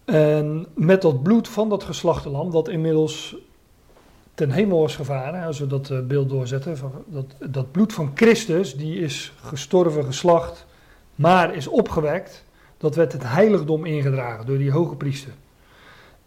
En 0.06 0.66
met 0.74 1.02
dat 1.02 1.24
bloed 1.24 1.48
van 1.48 1.70
dat 1.70 1.84
geslachte 1.84 2.30
lam, 2.30 2.52
dat 2.52 2.68
inmiddels 2.70 3.36
ten 4.34 4.52
hemel 4.52 4.80
was 4.80 4.96
gevaren, 4.96 5.44
als 5.44 5.60
we 5.60 5.68
dat 5.68 5.90
uh, 5.90 6.00
beeld 6.00 6.30
doorzetten, 6.30 6.78
dat, 7.06 7.26
dat 7.52 7.72
bloed 7.72 7.94
van 7.94 8.12
Christus, 8.16 8.76
die 8.76 9.00
is 9.00 9.34
gestorven, 9.42 10.06
geslacht, 10.06 10.66
maar 11.16 11.56
is 11.56 11.68
opgewekt, 11.68 12.44
dat 12.78 12.96
werd 12.96 13.14
het 13.14 13.24
heiligdom 13.24 13.86
ingedragen 13.86 14.46
door 14.46 14.58
die 14.58 14.72
hoge 14.72 14.96
priester. 14.96 15.34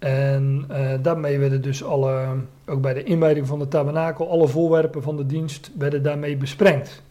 En 0.00 0.64
uh, 0.70 0.90
daarmee 1.02 1.38
werden 1.38 1.62
dus 1.62 1.84
alle, 1.84 2.26
ook 2.66 2.80
bij 2.80 2.94
de 2.94 3.02
inwijding 3.02 3.46
van 3.46 3.58
de 3.58 3.68
tabernakel, 3.68 4.30
alle 4.30 4.48
voorwerpen 4.48 5.02
van 5.02 5.16
de 5.16 5.26
dienst 5.26 5.70
werden 5.78 6.02
daarmee 6.02 6.36
besprengd. 6.36 7.02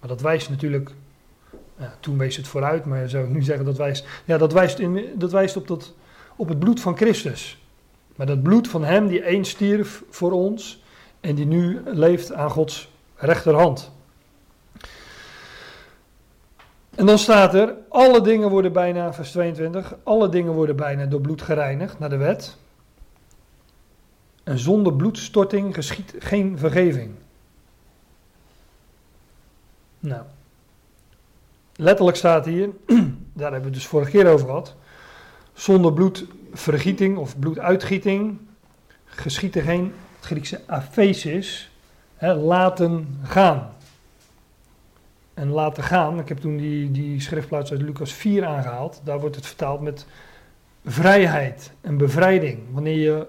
Maar 0.00 0.08
dat 0.08 0.20
wijst 0.20 0.50
natuurlijk, 0.50 0.90
toen 2.00 2.18
wees 2.18 2.36
het 2.36 2.48
vooruit, 2.48 2.84
maar 2.84 3.08
zou 3.08 3.24
ik 3.24 3.30
nu 3.30 3.42
zeggen 3.42 3.64
dat 3.64 3.76
wijst, 3.76 4.06
ja, 4.24 4.38
dat 4.38 4.52
wijst, 4.52 4.78
in, 4.78 5.04
dat 5.14 5.32
wijst 5.32 5.56
op, 5.56 5.66
dat, 5.66 5.94
op 6.36 6.48
het 6.48 6.58
bloed 6.58 6.80
van 6.80 6.96
Christus. 6.96 7.62
Maar 8.16 8.26
dat 8.26 8.42
bloed 8.42 8.68
van 8.68 8.84
hem 8.84 9.06
die 9.06 9.24
eens 9.24 9.50
stierf 9.50 10.02
voor 10.10 10.32
ons 10.32 10.82
en 11.20 11.34
die 11.34 11.46
nu 11.46 11.80
leeft 11.84 12.32
aan 12.32 12.50
Gods 12.50 12.92
rechterhand. 13.14 13.90
En 16.98 17.06
dan 17.06 17.18
staat 17.18 17.54
er, 17.54 17.74
alle 17.88 18.20
dingen 18.20 18.50
worden 18.50 18.72
bijna, 18.72 19.12
vers 19.12 19.30
22, 19.30 19.94
alle 20.02 20.28
dingen 20.28 20.52
worden 20.52 20.76
bijna 20.76 21.06
door 21.06 21.20
bloed 21.20 21.42
gereinigd 21.42 21.98
naar 21.98 22.08
de 22.08 22.16
wet. 22.16 22.56
En 24.44 24.58
zonder 24.58 24.94
bloedstorting 24.94 25.74
geschiet 25.74 26.14
geen 26.18 26.58
vergeving. 26.58 27.10
Nou, 30.00 30.22
letterlijk 31.76 32.16
staat 32.16 32.44
hier, 32.44 32.70
daar 33.32 33.52
hebben 33.52 33.60
we 33.60 33.66
het 33.66 33.74
dus 33.74 33.86
vorige 33.86 34.10
keer 34.10 34.32
over 34.32 34.46
gehad. 34.46 34.74
Zonder 35.52 35.92
bloedvergieting 35.92 37.16
of 37.16 37.38
bloeduitgieting 37.38 38.38
geschiet 39.04 39.56
er 39.56 39.62
geen, 39.62 39.92
het 40.16 40.24
Griekse 40.24 40.60
aphesis, 40.66 41.70
hè, 42.16 42.34
laten 42.34 43.18
gaan 43.22 43.76
en 45.38 45.48
laten 45.48 45.82
gaan. 45.82 46.18
Ik 46.18 46.28
heb 46.28 46.38
toen 46.38 46.56
die, 46.56 46.90
die 46.90 47.20
schriftplaats 47.20 47.70
uit 47.70 47.82
Lucas 47.82 48.12
4 48.12 48.44
aangehaald. 48.44 49.00
Daar 49.04 49.20
wordt 49.20 49.36
het 49.36 49.46
vertaald 49.46 49.80
met 49.80 50.06
vrijheid 50.84 51.72
en 51.80 51.96
bevrijding. 51.96 52.58
Wanneer 52.72 52.98
je 52.98 53.26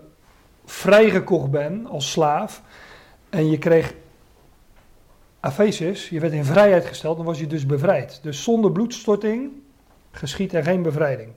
vrijgekocht 0.65 1.51
bent 1.51 1.87
als 1.87 2.11
slaaf 2.11 2.61
en 3.29 3.49
je 3.49 3.57
kreeg 3.57 3.93
aphesis, 5.39 6.09
je 6.09 6.19
werd 6.19 6.33
in 6.33 6.45
vrijheid 6.45 6.85
gesteld, 6.85 7.17
dan 7.17 7.25
was 7.25 7.39
je 7.39 7.47
dus 7.47 7.65
bevrijd. 7.65 8.19
Dus 8.23 8.43
zonder 8.43 8.71
bloedstorting 8.71 9.51
geschiet 10.11 10.53
er 10.53 10.63
geen 10.63 10.81
bevrijding. 10.81 11.31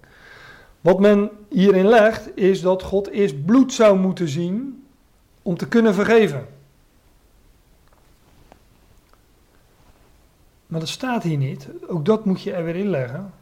Wat 0.81 1.01
men 1.01 1.31
hierin 1.49 1.87
legt, 1.87 2.37
is 2.37 2.61
dat 2.61 2.83
God 2.83 3.09
eerst 3.09 3.45
bloed 3.45 3.73
zou 3.73 3.99
moeten 3.99 4.29
zien 4.29 4.85
om 5.43 5.57
te 5.57 5.69
kunnen 5.69 5.95
vergeven. 5.95 6.47
Maar 10.73 10.81
dat 10.81 10.89
staat 10.91 11.23
hier 11.23 11.37
niet. 11.37 11.69
Ook 11.87 12.05
dat 12.05 12.25
moet 12.25 12.43
je 12.43 12.53
er 12.53 12.65
weer 12.65 12.77
inleggen. 12.77 13.33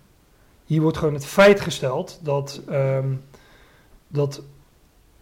Hier 0.65 0.81
wordt 0.81 0.97
gewoon 0.97 1.15
het 1.15 1.27
feit 1.27 1.61
gesteld 1.61 2.21
dat, 2.23 2.63
ehm, 2.69 3.15
dat 4.09 4.43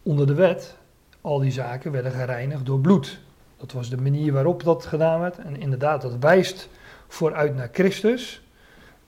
onder 0.03 0.27
de 0.27 0.33
wet 0.33 0.77
al 1.21 1.39
die 1.39 1.51
zaken 1.51 1.91
werden 1.91 2.11
gereinigd 2.11 2.65
door 2.65 2.79
bloed. 2.79 3.19
Dat 3.57 3.71
was 3.71 3.89
de 3.89 3.97
manier 3.97 4.33
waarop 4.33 4.63
dat 4.63 4.85
gedaan 4.85 5.19
werd. 5.19 5.37
En 5.37 5.59
inderdaad, 5.59 6.01
dat 6.01 6.17
wijst 6.19 6.69
vooruit 7.07 7.55
naar 7.55 7.69
Christus. 7.71 8.41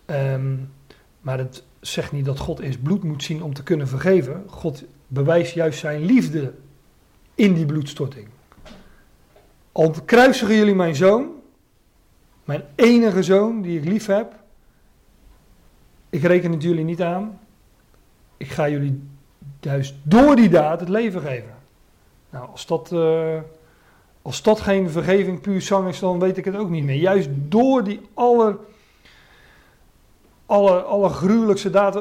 Ehm, 0.05 0.55
maar 1.21 1.37
het 1.37 1.63
zegt 1.79 2.11
niet 2.11 2.25
dat 2.25 2.39
God 2.39 2.59
eerst 2.59 2.83
bloed 2.83 3.03
moet 3.03 3.23
zien 3.23 3.43
om 3.43 3.53
te 3.53 3.63
kunnen 3.63 3.87
vergeven. 3.87 4.43
God 4.47 4.83
bewijst 5.07 5.53
juist 5.53 5.79
zijn 5.79 6.01
liefde 6.01 6.53
in 7.35 7.53
die 7.53 7.65
bloedstorting. 7.65 8.27
Al 9.71 9.95
kruisigen 10.05 10.55
jullie 10.55 10.75
mijn 10.75 10.95
zoon, 10.95 11.39
mijn 12.51 12.63
enige 12.75 13.23
zoon 13.23 13.61
die 13.61 13.79
ik 13.79 13.85
lief 13.85 14.05
heb. 14.05 14.33
Ik 16.09 16.21
reken 16.21 16.51
het 16.51 16.63
jullie 16.63 16.83
niet 16.83 17.01
aan. 17.01 17.39
Ik 18.37 18.51
ga 18.51 18.69
jullie 18.69 19.03
juist 19.59 19.95
door 20.03 20.35
die 20.35 20.49
daad 20.49 20.79
het 20.79 20.89
leven 20.89 21.21
geven. 21.21 21.55
Nou, 22.29 22.49
als 22.49 22.65
dat, 22.65 22.91
uh, 22.93 23.37
als 24.21 24.41
dat 24.41 24.59
geen 24.59 24.89
vergeving 24.89 25.41
puur 25.41 25.61
zang 25.61 25.87
is, 25.87 25.99
dan 25.99 26.19
weet 26.19 26.37
ik 26.37 26.45
het 26.45 26.55
ook 26.55 26.69
niet 26.69 26.83
meer. 26.83 26.95
Juist 26.95 27.29
door 27.31 27.83
die 27.83 28.01
aller, 28.13 28.57
aller, 30.45 30.81
allergruwelijkste 30.81 31.69
daad. 31.69 31.99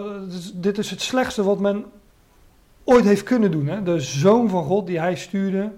Dit 0.54 0.78
is 0.78 0.90
het 0.90 1.00
slechtste 1.00 1.42
wat 1.42 1.58
men 1.58 1.84
ooit 2.84 3.04
heeft 3.04 3.22
kunnen 3.22 3.50
doen. 3.50 3.66
Hè? 3.66 3.82
De 3.82 4.00
zoon 4.00 4.48
van 4.48 4.64
God 4.64 4.86
die 4.86 4.98
hij 4.98 5.16
stuurde, 5.16 5.72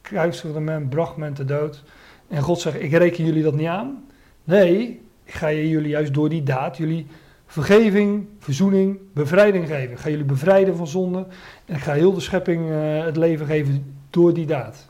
kruisigde 0.00 0.60
men, 0.60 0.88
bracht 0.88 1.16
men 1.16 1.34
te 1.34 1.44
dood. 1.44 1.82
En 2.28 2.42
God 2.42 2.60
zegt, 2.60 2.80
ik 2.80 2.92
reken 2.92 3.24
jullie 3.24 3.42
dat 3.42 3.54
niet 3.54 3.66
aan. 3.66 4.04
Nee, 4.44 5.00
ik 5.24 5.34
ga 5.34 5.52
jullie 5.52 5.88
juist 5.88 6.14
door 6.14 6.28
die 6.28 6.42
daad, 6.42 6.76
jullie 6.76 7.06
vergeving, 7.46 8.26
verzoening, 8.38 8.98
bevrijding 9.12 9.66
geven. 9.66 9.90
Ik 9.90 9.98
ga 9.98 10.08
jullie 10.08 10.24
bevrijden 10.24 10.76
van 10.76 10.86
zonde. 10.86 11.26
En 11.66 11.74
ik 11.74 11.82
ga 11.82 11.92
heel 11.92 12.12
de 12.12 12.20
schepping 12.20 12.70
uh, 12.70 13.04
het 13.04 13.16
leven 13.16 13.46
geven 13.46 13.96
door 14.10 14.34
die 14.34 14.46
daad. 14.46 14.88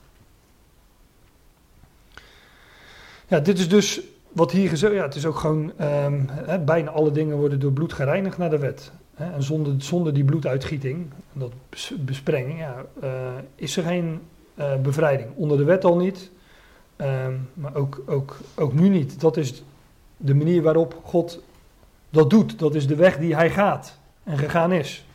Ja, 3.26 3.40
dit 3.40 3.58
is 3.58 3.68
dus 3.68 4.00
wat 4.32 4.52
hier 4.52 4.68
gezegd 4.68 4.92
Ja, 4.92 5.02
het 5.02 5.14
is 5.14 5.26
ook 5.26 5.36
gewoon. 5.36 5.72
Um, 5.80 6.28
hè, 6.30 6.58
bijna 6.58 6.90
alle 6.90 7.10
dingen 7.10 7.36
worden 7.36 7.60
door 7.60 7.72
bloed 7.72 7.92
gereinigd 7.92 8.38
naar 8.38 8.50
de 8.50 8.58
wet. 8.58 8.92
Hè, 9.14 9.32
en 9.32 9.42
zonder, 9.42 9.74
zonder 9.78 10.14
die 10.14 10.24
bloeduitgieting, 10.24 11.06
dat 11.32 11.52
besprenging, 11.98 12.58
ja, 12.58 12.84
uh, 13.02 13.10
is 13.54 13.76
er 13.76 13.82
geen 13.82 14.20
uh, 14.58 14.76
bevrijding. 14.76 15.28
Onder 15.34 15.56
de 15.56 15.64
wet 15.64 15.84
al 15.84 15.96
niet. 15.96 16.30
Um, 17.00 17.50
maar 17.54 17.74
ook, 17.74 18.02
ook, 18.06 18.36
ook 18.54 18.72
nu 18.72 18.88
niet. 18.88 19.20
Dat 19.20 19.36
is 19.36 19.62
de 20.16 20.34
manier 20.34 20.62
waarop 20.62 21.00
God 21.04 21.42
dat 22.10 22.30
doet. 22.30 22.58
Dat 22.58 22.74
is 22.74 22.86
de 22.86 22.96
weg 22.96 23.18
die 23.18 23.34
hij 23.34 23.50
gaat 23.50 23.98
en 24.24 24.38
gegaan 24.38 24.72
is. 24.72 25.06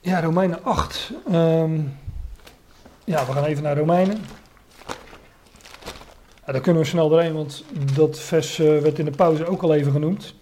Ja, 0.00 0.20
Romeinen 0.20 0.64
8. 0.64 1.12
Um, 1.26 1.34
ehm, 1.34 1.80
ja, 3.04 3.26
we 3.26 3.32
gaan 3.32 3.44
even 3.44 3.62
naar 3.62 3.78
Romeinen. 3.78 4.20
Ja, 6.46 6.52
daar 6.52 6.62
kunnen 6.62 6.82
we 6.82 6.88
snel 6.88 7.08
doorheen, 7.08 7.34
want 7.34 7.64
dat 7.94 8.18
vers 8.18 8.58
uh, 8.58 8.80
werd 8.80 8.98
in 8.98 9.04
de 9.04 9.10
pauze 9.10 9.46
ook 9.46 9.62
al 9.62 9.74
even 9.74 9.92
genoemd. 9.92 10.34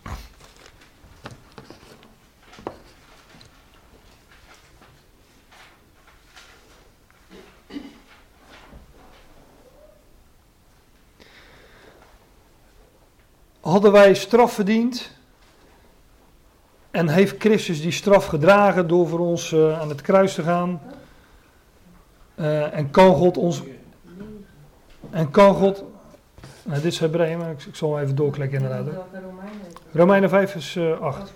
Hadden 13.66 13.92
wij 13.92 14.14
straf 14.14 14.52
verdiend. 14.52 15.10
En 16.90 17.08
heeft 17.08 17.34
Christus 17.38 17.80
die 17.82 17.92
straf 17.92 18.26
gedragen 18.26 18.88
door 18.88 19.08
voor 19.08 19.18
ons 19.18 19.52
uh, 19.52 19.80
aan 19.80 19.88
het 19.88 20.00
kruis 20.00 20.34
te 20.34 20.42
gaan. 20.42 20.80
Uh, 22.34 22.76
en 22.76 22.90
kan 22.90 23.14
God 23.14 23.36
ons. 23.36 23.62
En 25.10 25.30
kan 25.30 25.54
God. 25.54 25.84
Nou, 26.62 26.80
dit 26.80 26.92
is 26.92 26.98
Hebreeën, 26.98 27.38
maar 27.38 27.50
ik, 27.50 27.62
ik, 27.62 27.74
zal 27.74 28.00
even 28.00 28.16
doorklikken 28.16 28.62
inderdaad. 28.62 29.04
Romeinen 29.92 30.28
5 30.28 30.50
vers 30.50 30.74
uh, 30.74 31.00
8. 31.00 31.32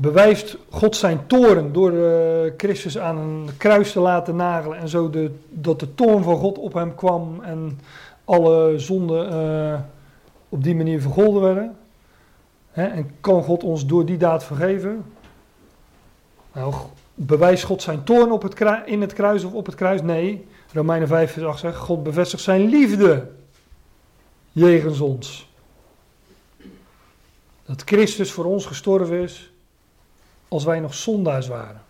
Bewijst 0.00 0.56
God 0.70 0.96
zijn 0.96 1.26
toren 1.26 1.72
door 1.72 1.92
uh, 1.92 2.52
Christus 2.56 2.98
aan 2.98 3.16
een 3.16 3.48
kruis 3.56 3.92
te 3.92 4.00
laten 4.00 4.36
nagelen 4.36 4.78
en 4.78 4.88
zo 4.88 5.10
de, 5.10 5.30
dat 5.48 5.80
de 5.80 5.94
toorn 5.94 6.22
van 6.22 6.36
God 6.36 6.58
op 6.58 6.72
hem 6.72 6.94
kwam 6.94 7.42
en 7.42 7.80
alle 8.24 8.78
zonden 8.78 9.32
uh, 9.32 9.80
op 10.48 10.62
die 10.62 10.74
manier 10.74 11.00
vergolden 11.00 11.42
werden. 11.42 11.76
Hè, 12.70 12.86
en 12.86 13.10
kan 13.20 13.42
God 13.42 13.62
ons 13.62 13.86
door 13.86 14.04
die 14.04 14.16
daad 14.16 14.44
vergeven? 14.44 15.04
Nou, 16.52 16.74
bewijst 17.14 17.64
God 17.64 17.82
zijn 17.82 18.04
toorn 18.04 18.32
op 18.32 18.42
het 18.42 18.64
in 18.84 19.00
het 19.00 19.12
kruis 19.12 19.44
of 19.44 19.52
op 19.52 19.66
het 19.66 19.74
kruis? 19.74 20.02
Nee. 20.02 20.46
Romeinen 20.72 21.08
5 21.08 21.32
vers 21.32 21.46
8 21.46 21.58
zegt, 21.58 21.76
God 21.76 22.02
bevestigt 22.02 22.42
zijn 22.42 22.68
liefde 22.68 23.30
jegens 24.52 25.00
ons. 25.00 25.48
Dat 27.64 27.82
Christus 27.84 28.32
voor 28.32 28.44
ons 28.44 28.66
gestorven 28.66 29.22
is 29.22 29.52
als 30.48 30.64
wij 30.64 30.80
nog 30.80 30.94
zondaars 30.94 31.46
waren. 31.46 31.82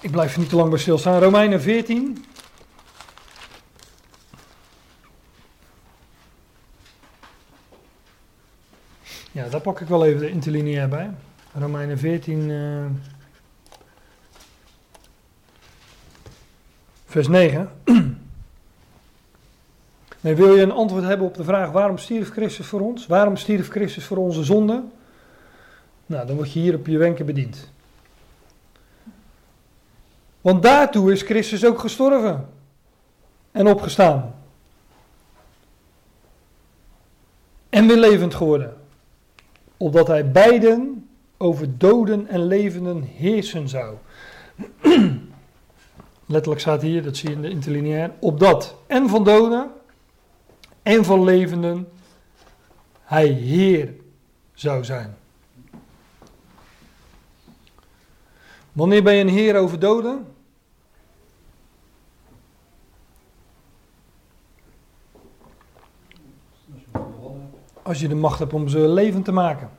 Ik 0.00 0.10
blijf 0.10 0.36
niet 0.36 0.48
te 0.48 0.56
lang 0.56 0.70
bij 0.70 0.78
stilstaan. 0.78 1.20
Romeinen 1.22 1.60
14. 1.60 2.24
Ja, 9.32 9.48
daar 9.48 9.60
pak 9.60 9.80
ik 9.80 9.88
wel 9.88 10.04
even 10.04 10.20
de 10.20 10.30
interlineair 10.30 10.88
bij. 10.88 11.10
Romeinen 11.54 11.98
14, 11.98 12.48
uh, 12.48 12.84
vers 17.06 17.28
9. 17.28 17.70
Wil 20.22 20.54
je 20.54 20.62
een 20.62 20.72
antwoord 20.72 21.04
hebben 21.04 21.26
op 21.26 21.34
de 21.34 21.44
vraag 21.44 21.70
waarom 21.70 21.98
stierf 21.98 22.30
Christus 22.30 22.66
voor 22.66 22.80
ons? 22.80 23.06
Waarom 23.06 23.36
stierf 23.36 23.68
Christus 23.68 24.04
voor 24.04 24.16
onze 24.16 24.44
zonde? 24.44 24.82
Nou, 26.06 26.26
dan 26.26 26.36
word 26.36 26.52
je 26.52 26.60
hier 26.60 26.74
op 26.74 26.86
je 26.86 26.98
wenken 26.98 27.26
bediend. 27.26 27.70
Want 30.40 30.62
daartoe 30.62 31.12
is 31.12 31.22
Christus 31.22 31.64
ook 31.64 31.78
gestorven 31.78 32.48
en 33.50 33.66
opgestaan. 33.66 34.34
En 37.68 37.86
weer 37.86 37.96
levend 37.96 38.34
geworden. 38.34 38.76
Opdat 39.76 40.06
hij 40.06 40.30
beiden 40.30 41.08
over 41.36 41.78
doden 41.78 42.28
en 42.28 42.46
levenden 42.46 43.02
heersen 43.02 43.68
zou. 43.68 43.94
Letterlijk 46.26 46.60
staat 46.60 46.82
hier, 46.82 47.02
dat 47.02 47.16
zie 47.16 47.28
je 47.28 47.34
in 47.34 47.42
de 47.42 47.50
interlineair, 47.50 48.10
opdat 48.18 48.76
en 48.86 49.08
van 49.08 49.24
doden 49.24 49.70
en 50.82 51.04
van 51.04 51.24
levenden 51.24 51.88
hij 53.02 53.26
Heer 53.26 53.94
zou 54.54 54.84
zijn. 54.84 55.16
Wanneer 58.72 59.02
ben 59.02 59.14
je 59.14 59.20
een 59.20 59.28
Heer 59.28 59.56
over 59.56 59.78
doden? 59.78 60.26
Als 67.82 68.00
je 68.00 68.08
de 68.08 68.14
macht 68.14 68.38
hebt 68.38 68.52
om 68.52 68.68
ze 68.68 68.78
levend 68.78 69.24
te 69.24 69.32
maken. 69.32 69.70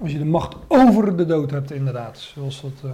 Als 0.00 0.12
je 0.12 0.18
de 0.18 0.24
macht 0.24 0.56
over 0.68 1.16
de 1.16 1.26
dood 1.26 1.50
hebt, 1.50 1.70
inderdaad. 1.70 2.18
Zoals 2.18 2.60
dat 2.60 2.72
uh, 2.84 2.90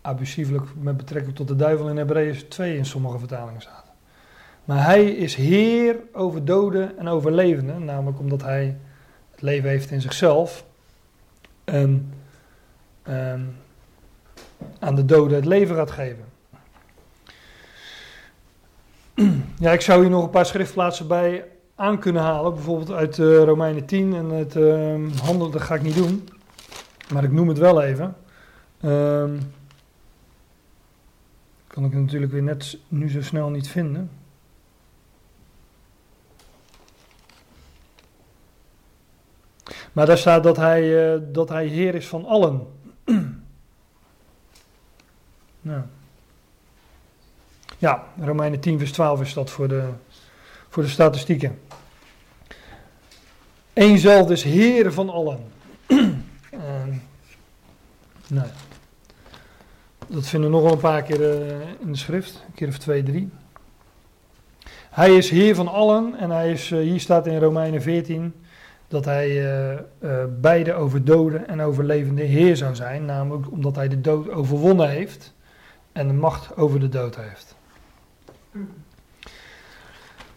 abusieflijk 0.00 0.66
met 0.80 0.96
betrekking 0.96 1.34
tot 1.34 1.48
de 1.48 1.56
duivel 1.56 1.88
in 1.88 1.96
Hebreeën 1.96 2.48
2 2.48 2.76
in 2.76 2.86
sommige 2.86 3.18
vertalingen 3.18 3.60
staat. 3.60 3.87
Maar 4.68 4.84
hij 4.84 5.04
is 5.04 5.34
heer 5.34 5.96
over 6.12 6.44
doden 6.44 6.98
en 6.98 7.08
over 7.08 7.32
levenden, 7.32 7.84
namelijk 7.84 8.18
omdat 8.18 8.42
hij 8.42 8.76
het 9.30 9.42
leven 9.42 9.68
heeft 9.68 9.90
in 9.90 10.00
zichzelf 10.00 10.64
en 11.64 12.12
ehm, 13.02 13.40
aan 14.78 14.94
de 14.94 15.04
doden 15.04 15.36
het 15.36 15.44
leven 15.44 15.76
gaat 15.76 15.90
geven. 15.90 16.24
Ja, 19.58 19.72
ik 19.72 19.80
zou 19.80 20.00
hier 20.00 20.10
nog 20.10 20.24
een 20.24 20.30
paar 20.30 20.46
schriftplaatsen 20.46 21.06
bij 21.06 21.44
aan 21.74 21.98
kunnen 21.98 22.22
halen. 22.22 22.54
Bijvoorbeeld 22.54 22.90
uit 22.90 23.18
uh, 23.18 23.42
Romeinen 23.42 23.84
10 23.84 24.14
en 24.14 24.30
het 24.30 24.56
uh, 24.56 24.94
handel, 25.22 25.50
dat 25.50 25.62
ga 25.62 25.74
ik 25.74 25.82
niet 25.82 25.96
doen. 25.96 26.28
Maar 27.12 27.24
ik 27.24 27.32
noem 27.32 27.48
het 27.48 27.58
wel 27.58 27.82
even. 27.82 28.16
Um, 28.84 29.38
kan 31.66 31.84
ik 31.84 31.94
natuurlijk 31.94 32.32
weer 32.32 32.42
net 32.42 32.78
nu 32.88 33.10
zo 33.10 33.22
snel 33.22 33.48
niet 33.48 33.68
vinden. 33.68 34.17
Maar 39.98 40.06
daar 40.06 40.18
staat 40.18 40.42
dat 40.42 40.56
hij, 40.56 41.12
uh, 41.14 41.20
dat 41.32 41.48
hij 41.48 41.66
Heer 41.66 41.94
is 41.94 42.06
van 42.06 42.26
allen. 42.26 42.66
nou. 45.60 45.82
Ja, 47.78 48.04
Romeinen 48.20 48.60
10, 48.60 48.78
vers 48.78 48.92
12 48.92 49.20
is 49.20 49.32
dat 49.32 49.50
voor 49.50 49.68
de, 49.68 49.88
voor 50.68 50.82
de 50.82 50.88
statistieken. 50.88 51.60
Eén 53.72 53.94
is 54.30 54.42
Heer 54.42 54.92
van 54.92 55.10
allen. 55.10 55.38
nou. 58.26 58.48
Dat 60.06 60.26
vinden 60.26 60.50
we 60.50 60.56
nog 60.56 60.64
wel 60.64 60.72
een 60.72 60.78
paar 60.78 61.02
keer 61.02 61.20
uh, 61.20 61.60
in 61.80 61.92
de 61.92 61.98
schrift, 61.98 62.44
een 62.46 62.54
keer 62.54 62.68
of 62.68 62.78
twee, 62.78 63.02
drie. 63.02 63.30
Hij 64.90 65.16
is 65.16 65.30
Heer 65.30 65.54
van 65.54 65.68
allen 65.68 66.14
en 66.18 66.30
hij 66.30 66.50
is, 66.52 66.70
uh, 66.70 66.80
hier 66.80 67.00
staat 67.00 67.26
in 67.26 67.38
Romeinen 67.38 67.82
14 67.82 68.34
dat 68.88 69.04
hij 69.04 69.30
uh, 70.00 70.24
beide 70.40 70.74
over 70.74 71.04
doden 71.04 71.48
en 71.48 71.60
over 71.60 71.84
levende 71.84 72.22
Heer 72.22 72.56
zou 72.56 72.74
zijn, 72.74 73.04
namelijk 73.04 73.50
omdat 73.50 73.76
hij 73.76 73.88
de 73.88 74.00
dood 74.00 74.30
overwonnen 74.30 74.88
heeft 74.88 75.34
en 75.92 76.06
de 76.06 76.14
macht 76.14 76.56
over 76.56 76.80
de 76.80 76.88
dood 76.88 77.16
heeft. 77.16 77.56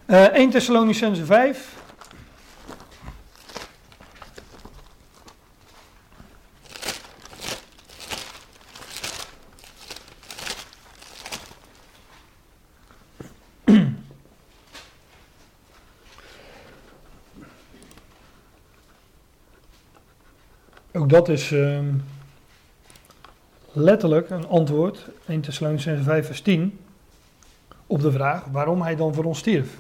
1 0.05 0.49
Thessalonicense 0.49 1.25
5. 1.25 1.79
Ook 20.93 20.99
dat 21.11 21.29
is 21.29 21.51
uh, 21.51 21.79
letterlijk 23.71 24.29
een 24.29 24.47
antwoord, 24.47 25.09
1 25.27 25.41
Thessalonicense 25.41 26.03
5 26.03 26.25
vers 26.25 26.41
10, 26.41 26.79
op 27.87 28.01
de 28.01 28.11
vraag 28.11 28.45
waarom 28.45 28.81
hij 28.81 28.95
dan 28.95 29.13
voor 29.13 29.23
ons 29.23 29.39
stierf. 29.39 29.79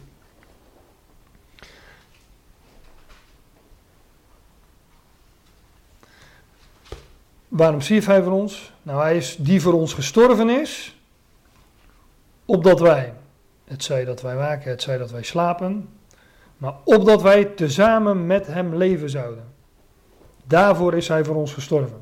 Waarom 7.47 7.81
stierf 7.81 8.05
hij 8.05 8.23
voor 8.23 8.33
ons? 8.33 8.73
Nou, 8.83 9.01
hij 9.01 9.17
is 9.17 9.35
die 9.39 9.61
voor 9.61 9.73
ons 9.73 9.93
gestorven 9.93 10.49
is, 10.49 10.99
opdat 12.45 12.79
wij, 12.79 13.13
het 13.65 13.83
zij 13.83 14.05
dat 14.05 14.21
wij 14.21 14.35
waken, 14.35 14.69
het 14.71 14.81
zij 14.81 14.97
dat 14.97 15.11
wij 15.11 15.23
slapen, 15.23 15.89
maar 16.57 16.73
opdat 16.83 17.21
wij 17.21 17.45
tezamen 17.45 18.25
met 18.25 18.47
hem 18.47 18.75
leven 18.75 19.09
zouden. 19.09 19.50
Daarvoor 20.51 20.93
is 20.93 21.07
hij 21.07 21.23
voor 21.23 21.35
ons 21.35 21.53
gestorven. 21.53 22.01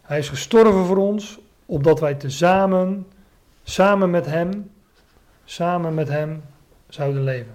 Hij 0.00 0.18
is 0.18 0.28
gestorven 0.28 0.84
voor 0.84 0.96
ons, 0.96 1.38
opdat 1.66 2.00
wij 2.00 2.14
tezamen, 2.14 3.06
samen 3.62 4.10
met 4.10 4.26
hem, 4.26 4.70
samen 5.44 5.94
met 5.94 6.08
hem 6.08 6.42
zouden 6.88 7.24
leven. 7.24 7.54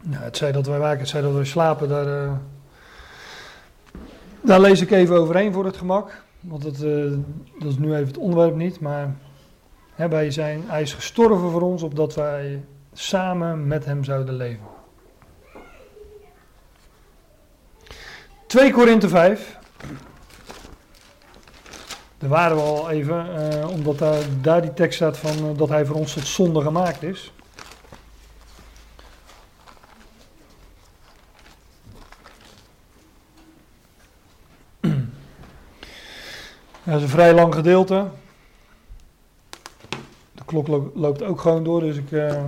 Nou, 0.00 0.22
het 0.24 0.36
zei 0.36 0.52
dat 0.52 0.66
wij 0.66 0.78
waken, 0.78 0.98
het 0.98 1.08
zei 1.08 1.22
dat 1.22 1.32
wij 1.32 1.44
slapen, 1.44 1.88
daar, 1.88 2.26
uh, 2.26 2.32
daar 4.40 4.60
lees 4.60 4.80
ik 4.80 4.90
even 4.90 5.16
overheen 5.16 5.52
voor 5.52 5.64
het 5.64 5.76
gemak. 5.76 6.24
Want 6.40 6.64
het, 6.64 6.82
uh, 6.82 7.12
dat 7.58 7.68
is 7.68 7.78
nu 7.78 7.94
even 7.94 8.06
het 8.06 8.18
onderwerp 8.18 8.54
niet, 8.54 8.80
maar 8.80 9.14
hè, 9.94 10.08
wij 10.08 10.30
zijn, 10.30 10.62
hij 10.66 10.82
is 10.82 10.94
gestorven 10.94 11.50
voor 11.50 11.62
ons, 11.62 11.82
opdat 11.82 12.14
wij 12.14 12.64
samen 12.94 13.66
met 13.66 13.84
hem 13.84 14.04
zouden 14.04 14.34
leven. 14.34 14.66
2 18.46 18.72
Korinthe 18.72 19.08
5. 19.08 19.58
Daar 22.18 22.28
waren 22.28 22.56
we 22.56 22.62
al 22.62 22.90
even, 22.90 23.26
uh, 23.54 23.68
omdat 23.68 24.04
daar, 24.40 24.62
die 24.62 24.74
tekst 24.74 24.96
staat 24.96 25.18
van 25.18 25.50
uh, 25.50 25.58
dat 25.58 25.68
hij 25.68 25.86
voor 25.86 25.96
ons 25.96 26.12
tot 26.12 26.26
zonde 26.26 26.60
gemaakt 26.60 27.02
is. 27.02 27.32
Dat 36.84 36.96
is 36.96 37.02
een 37.02 37.08
vrij 37.08 37.34
lang 37.34 37.54
gedeelte. 37.54 38.06
De 40.32 40.44
klok 40.44 40.68
lo 40.68 40.92
loopt 40.94 41.22
ook 41.22 41.40
gewoon 41.40 41.64
door, 41.64 41.80
dus 41.80 41.96
ik, 41.96 42.10
uh, 42.10 42.44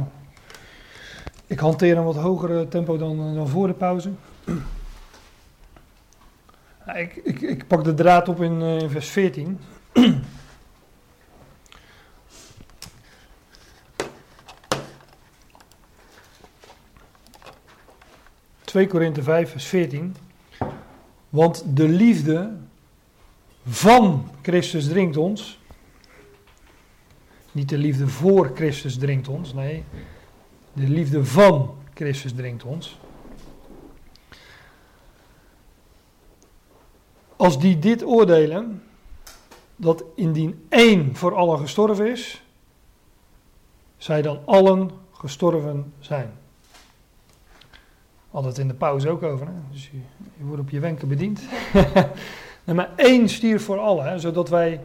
ik 1.47 1.59
hanteer 1.59 1.97
een 1.97 2.05
wat 2.05 2.17
hogere 2.17 2.69
tempo 2.69 2.97
dan, 2.97 3.35
dan 3.35 3.49
voor 3.49 3.67
de 3.67 3.73
pauze. 3.73 4.11
Ik, 6.95 7.17
ik, 7.17 7.41
ik, 7.41 7.67
pak 7.67 7.85
de 7.85 7.95
draad 7.95 8.29
op 8.29 8.43
in, 8.43 8.61
in 8.61 8.91
vers 8.91 9.09
14. 9.09 9.59
2 18.65 18.87
Korinthe 18.87 19.23
5, 19.23 19.51
vers 19.51 19.67
14. 19.67 20.17
Want 21.29 21.65
de 21.77 21.89
liefde 21.89 22.57
van 23.67 24.31
Christus 24.43 24.89
dringt 24.89 25.17
ons. 25.17 25.59
Niet 27.53 27.69
de 27.69 27.79
liefde 27.79 28.09
voor 28.09 28.51
Christus 28.55 28.99
dringt 28.99 29.29
ons, 29.29 29.55
nee. 29.55 29.85
De 30.77 30.89
liefde 30.89 31.25
van 31.25 31.75
Christus 31.95 32.33
dringt 32.33 32.65
ons. 32.65 32.99
Als 37.37 37.61
die 37.61 37.79
dit 37.79 38.05
oordelen, 38.05 38.83
dat 39.77 40.05
indien 40.15 40.67
één 40.69 41.17
voor 41.17 41.35
allen 41.35 41.59
gestorven 41.59 42.11
is, 42.11 42.43
zij 43.97 44.23
dan 44.23 44.41
allen 44.45 44.91
gestorven 45.13 45.93
zijn. 46.01 46.33
Altijd 48.31 48.59
in 48.59 48.69
de 48.69 48.75
pauze 48.75 49.09
ook 49.09 49.23
over, 49.23 49.47
hè? 49.47 49.53
dus 49.71 49.91
je, 50.37 50.45
wordt 50.45 50.63
op 50.63 50.71
je 50.71 50.81
wenken 50.81 51.09
bediend. 51.09 51.43
maar 52.75 52.91
één 52.97 53.29
stierf 53.29 53.65
voor 53.65 53.79
allen, 53.79 54.21
zodat 54.21 54.49
wij, 54.49 54.81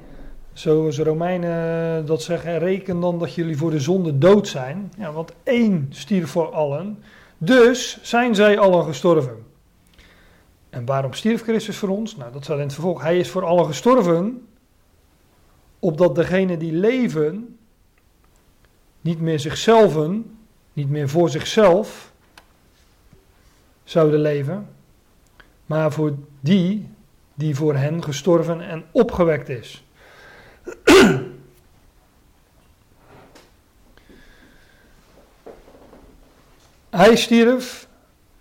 zoals 0.53 0.99
Romeinen 0.99 2.05
dat 2.05 2.21
zeggen, 2.23 2.59
reken 2.59 2.99
dan 2.99 3.19
dat 3.19 3.35
jullie 3.35 3.57
voor 3.57 3.71
de 3.71 3.79
zonde 3.79 4.17
dood 4.17 4.47
zijn. 4.47 4.91
Ja, 4.97 5.11
want 5.11 5.33
één 5.43 5.87
stierf 5.89 6.29
voor 6.29 6.51
allen, 6.51 7.03
dus 7.37 7.99
zijn 8.01 8.35
zij 8.35 8.59
allen 8.59 8.85
gestorven. 8.85 9.45
En 10.69 10.85
waarom 10.85 11.13
stierf 11.13 11.43
Christus 11.43 11.77
voor 11.77 11.89
ons? 11.89 12.15
Nou, 12.15 12.31
dat 12.31 12.43
staat 12.43 12.57
in 12.57 12.63
het 12.63 12.73
vervolg. 12.73 13.01
Hij 13.01 13.17
is 13.17 13.29
voor 13.29 13.45
allen 13.45 13.65
gestorven, 13.65 14.47
opdat 15.79 16.15
degenen 16.15 16.59
die 16.59 16.73
leven 16.73 17.57
niet 19.01 19.21
meer 19.21 19.39
zichzelf, 19.39 20.09
niet 20.73 20.89
meer 20.89 21.09
voor 21.09 21.29
zichzelf 21.29 22.11
zouden 23.83 24.19
leven, 24.19 24.69
maar 25.65 25.91
voor 25.91 26.13
die 26.39 26.89
die 27.33 27.55
voor 27.55 27.75
hen 27.75 28.03
gestorven 28.03 28.61
en 28.61 28.83
opgewekt 28.91 29.49
is. 29.49 29.83
Hij 36.89 37.15
stierf 37.15 37.87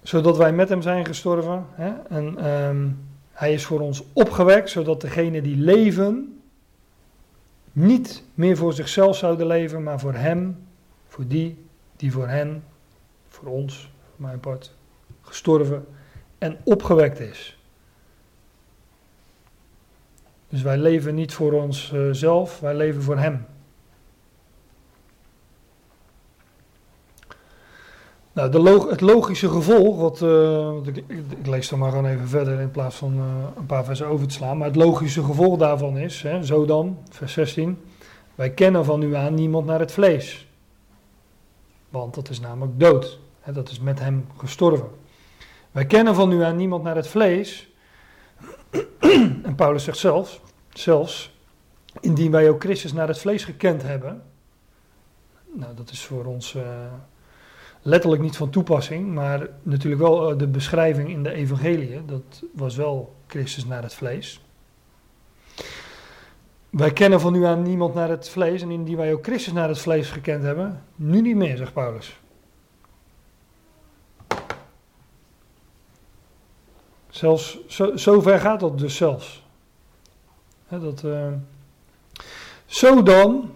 zodat 0.02 0.36
wij 0.36 0.52
met 0.52 0.68
hem 0.68 0.82
zijn 0.82 1.06
gestorven. 1.06 1.66
Hè? 1.70 1.92
En 2.08 2.46
um, 2.46 3.08
hij 3.32 3.52
is 3.52 3.64
voor 3.64 3.80
ons 3.80 4.02
opgewekt, 4.12 4.70
zodat 4.70 5.00
degenen 5.00 5.42
die 5.42 5.56
leven 5.56 6.40
niet 7.72 8.22
meer 8.34 8.56
voor 8.56 8.72
zichzelf 8.72 9.16
zouden 9.16 9.46
leven, 9.46 9.82
maar 9.82 10.00
voor 10.00 10.14
hem, 10.14 10.66
voor 11.08 11.26
die 11.26 11.68
die 12.00 12.12
voor 12.12 12.28
hen, 12.28 12.64
voor 13.28 13.48
ons, 13.48 13.92
voor 14.08 14.26
mijn 14.26 14.40
part, 14.40 14.74
gestorven 15.20 15.86
en 16.38 16.58
opgewekt 16.64 17.20
is. 17.20 17.59
Dus 20.50 20.62
wij 20.62 20.78
leven 20.78 21.14
niet 21.14 21.32
voor 21.32 21.52
onszelf, 21.52 22.56
uh, 22.56 22.60
wij 22.60 22.74
leven 22.74 23.02
voor 23.02 23.18
hem. 23.18 23.46
Nou, 28.32 28.50
de 28.50 28.58
log 28.58 28.90
het 28.90 29.00
logische 29.00 29.48
gevolg, 29.48 29.96
wat, 29.96 30.20
uh, 30.20 30.76
ik, 30.84 31.46
lees 31.46 31.68
dan 31.68 31.78
maar 31.78 31.90
gewoon 31.90 32.06
even 32.06 32.28
verder 32.28 32.60
in 32.60 32.70
plaats 32.70 32.96
van 32.96 33.14
uh, 33.16 33.24
een 33.56 33.66
paar 33.66 33.84
versen 33.84 34.06
over 34.06 34.26
te 34.26 34.34
slaan, 34.34 34.58
maar 34.58 34.66
het 34.66 34.76
logische 34.76 35.24
gevolg 35.24 35.58
daarvan 35.58 35.98
is, 35.98 36.22
hè, 36.22 36.44
zo 36.44 36.64
dan, 36.64 36.98
vers 37.10 37.32
16, 37.32 37.78
Wij 38.34 38.50
kennen 38.50 38.84
van 38.84 38.98
nu 39.00 39.14
aan 39.14 39.34
niemand 39.34 39.66
naar 39.66 39.80
het 39.80 39.92
vlees. 39.92 40.48
Want 41.88 42.14
dat 42.14 42.28
is 42.28 42.40
namelijk 42.40 42.80
dood. 42.80 43.18
Hè, 43.40 43.52
dat 43.52 43.68
is 43.68 43.80
met 43.80 43.98
hem 43.98 44.26
gestorven. 44.36 44.88
Wij 45.70 45.86
kennen 45.86 46.14
van 46.14 46.28
nu 46.28 46.42
aan 46.42 46.56
niemand 46.56 46.82
naar 46.82 46.96
het 46.96 47.06
vlees. 47.06 47.69
en 49.48 49.54
Paulus 49.56 49.84
zegt 49.84 49.98
zelfs, 49.98 50.40
zelfs, 50.72 51.38
indien 52.00 52.30
wij 52.30 52.50
ook 52.50 52.60
Christus 52.60 52.92
naar 52.92 53.08
het 53.08 53.18
vlees 53.18 53.44
gekend 53.44 53.82
hebben. 53.82 54.22
Nou, 55.52 55.74
dat 55.74 55.90
is 55.90 56.04
voor 56.04 56.24
ons 56.24 56.54
uh, 56.54 56.62
letterlijk 57.82 58.22
niet 58.22 58.36
van 58.36 58.50
toepassing, 58.50 59.14
maar 59.14 59.48
natuurlijk 59.62 60.02
wel 60.02 60.32
uh, 60.32 60.38
de 60.38 60.46
beschrijving 60.46 61.08
in 61.08 61.22
de 61.22 61.32
evangelie. 61.32 62.04
Dat 62.04 62.42
was 62.52 62.76
wel 62.76 63.14
Christus 63.26 63.64
naar 63.64 63.82
het 63.82 63.94
vlees. 63.94 64.44
Wij 66.70 66.92
kennen 66.92 67.20
van 67.20 67.32
nu 67.32 67.44
aan 67.44 67.62
niemand 67.62 67.94
naar 67.94 68.08
het 68.08 68.28
vlees 68.28 68.62
en 68.62 68.70
indien 68.70 68.96
wij 68.96 69.12
ook 69.12 69.24
Christus 69.24 69.52
naar 69.52 69.68
het 69.68 69.78
vlees 69.78 70.10
gekend 70.10 70.42
hebben, 70.42 70.84
nu 70.94 71.20
niet 71.20 71.36
meer, 71.36 71.56
zegt 71.56 71.72
Paulus. 71.72 72.20
Zelfs, 77.10 77.58
zo, 77.66 77.96
zo 77.96 78.20
ver 78.20 78.40
gaat 78.40 78.60
dat 78.60 78.78
dus 78.78 78.96
zelfs. 78.96 79.42
He, 80.66 80.80
dat, 80.80 81.02
uh, 81.02 81.32
zo 82.66 83.02
dan, 83.02 83.54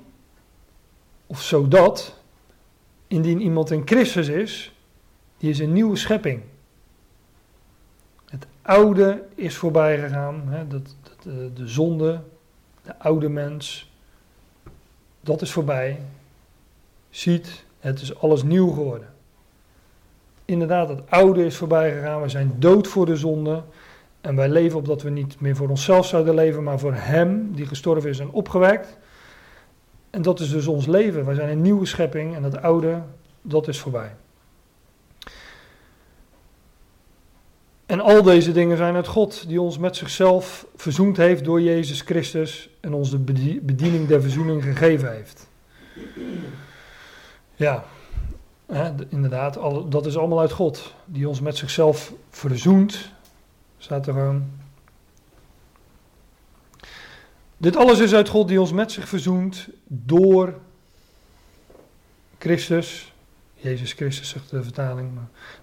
of 1.27 1.43
zodat, 1.43 2.19
indien 3.07 3.41
iemand 3.41 3.71
in 3.71 3.83
Christus 3.85 4.29
is, 4.29 4.73
die 5.37 5.51
is 5.51 5.59
een 5.59 5.73
nieuwe 5.73 5.97
schepping. 5.97 6.43
Het 8.27 8.47
oude 8.63 9.25
is 9.35 9.57
voorbij 9.57 9.99
gegaan, 9.99 10.67
dat, 10.69 10.97
dat, 11.03 11.27
uh, 11.27 11.35
de 11.55 11.69
zonde, 11.69 12.21
de 12.83 12.99
oude 12.99 13.29
mens, 13.29 13.91
dat 15.21 15.43
is 15.43 15.53
voorbij. 15.53 16.01
Ziet, 17.11 17.65
het 17.79 18.01
is 18.01 18.19
alles 18.19 18.43
nieuw 18.43 18.69
geworden. 18.69 19.14
Inderdaad, 20.45 20.89
het 20.89 21.11
oude 21.11 21.45
is 21.45 21.57
voorbij 21.57 21.93
gegaan. 21.93 22.23
We 22.23 22.29
zijn 22.29 22.53
dood 22.59 22.87
voor 22.87 23.07
de 23.07 23.17
zonde. 23.17 23.63
En 24.21 24.37
wij 24.37 24.49
leven 24.49 24.79
opdat 24.79 25.03
we 25.03 25.11
niet 25.11 25.41
meer 25.41 25.57
voor 25.57 25.69
onszelf 25.69 26.07
zouden 26.07 26.35
leven, 26.35 26.63
maar 26.63 26.79
voor 26.79 26.95
Hem 26.95 27.55
die 27.55 27.67
gestorven 27.67 28.11
is 28.11 28.19
en 28.19 28.31
opgewekt. 28.31 28.99
En 30.11 30.23
dat 30.23 30.41
is 30.41 30.51
dus 30.51 30.67
ons 30.67 30.87
leven. 30.87 31.25
Wij 31.25 31.35
zijn 31.35 31.49
een 31.49 31.63
nieuwe 31.63 31.87
schepping 31.87 32.35
en 32.35 32.43
het 32.43 32.63
oude, 32.63 33.03
dat 33.43 33.69
is 33.69 33.81
voorbij. 33.81 34.15
En 37.87 38.01
al 38.01 38.23
deze 38.23 38.53
dingen 38.53 38.77
zijn 38.77 38.95
uit 38.95 39.07
God, 39.07 39.49
die 39.49 39.61
ons 39.61 39.79
met 39.79 39.97
zichzelf 39.97 40.67
verzoend 40.77 41.17
heeft 41.17 41.45
door 41.45 41.61
Jezus 41.61 42.01
Christus 42.01 42.71
en 42.81 42.93
ons 42.95 43.11
de 43.11 43.19
bediening 43.63 44.07
der 44.07 44.23
verzoening 44.23 44.63
gegeven 44.63 45.13
heeft. 45.13 45.49
Ja, 47.55 47.85
inderdaad, 49.09 49.59
al, 49.59 49.89
dat 49.89 50.07
is 50.07 50.17
allemaal 50.17 50.41
uit 50.41 50.53
God, 50.53 50.95
die 51.05 51.29
ons 51.29 51.41
met 51.41 51.57
zichzelf 51.57 52.13
verzoent, 52.31 53.11
staat 53.79 54.07
er 54.07 54.13
gewoon. 54.13 54.45
Dit 57.57 57.77
alles 57.77 57.99
is 57.99 58.15
uit 58.15 58.29
God 58.29 58.49
die 58.49 58.61
ons 58.61 58.73
met 58.73 58.93
zich 58.93 59.09
verzoent 59.09 59.69
door 59.87 60.55
Christus, 62.39 63.13
Jezus 63.55 63.93
Christus 63.93 64.29
zegt 64.29 64.51
de 64.51 64.63
vertaling, 64.63 65.11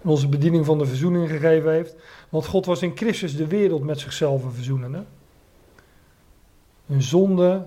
en 0.02 0.08
onze 0.08 0.28
bediening 0.28 0.64
van 0.64 0.78
de 0.78 0.86
verzoening 0.86 1.28
gegeven 1.28 1.72
heeft. 1.72 1.94
Want 2.28 2.46
God 2.46 2.66
was 2.66 2.82
in 2.82 2.96
Christus 2.96 3.36
de 3.36 3.46
wereld 3.46 3.82
met 3.82 4.00
zichzelf 4.00 4.42
verzoenende. 4.54 5.04
Een 6.86 7.02
zonde, 7.02 7.66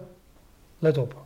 let 0.79 0.97
op. 0.97 1.24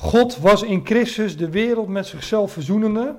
God 0.00 0.38
was 0.38 0.62
in 0.62 0.86
Christus 0.86 1.36
de 1.36 1.50
wereld 1.50 1.88
met 1.88 2.06
zichzelf 2.06 2.52
verzoenende. 2.52 3.16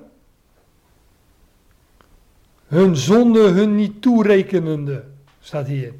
Hun 2.66 2.96
zonde 2.96 3.48
hun 3.48 3.74
niet 3.74 4.02
toerekenende, 4.02 5.04
staat 5.40 5.66
hier. 5.66 5.94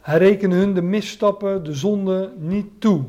Hij 0.00 0.18
rekende 0.18 0.56
hun 0.56 0.74
de 0.74 0.82
misstappen, 0.82 1.64
de 1.64 1.74
zonde 1.74 2.32
niet 2.38 2.80
toe. 2.80 3.04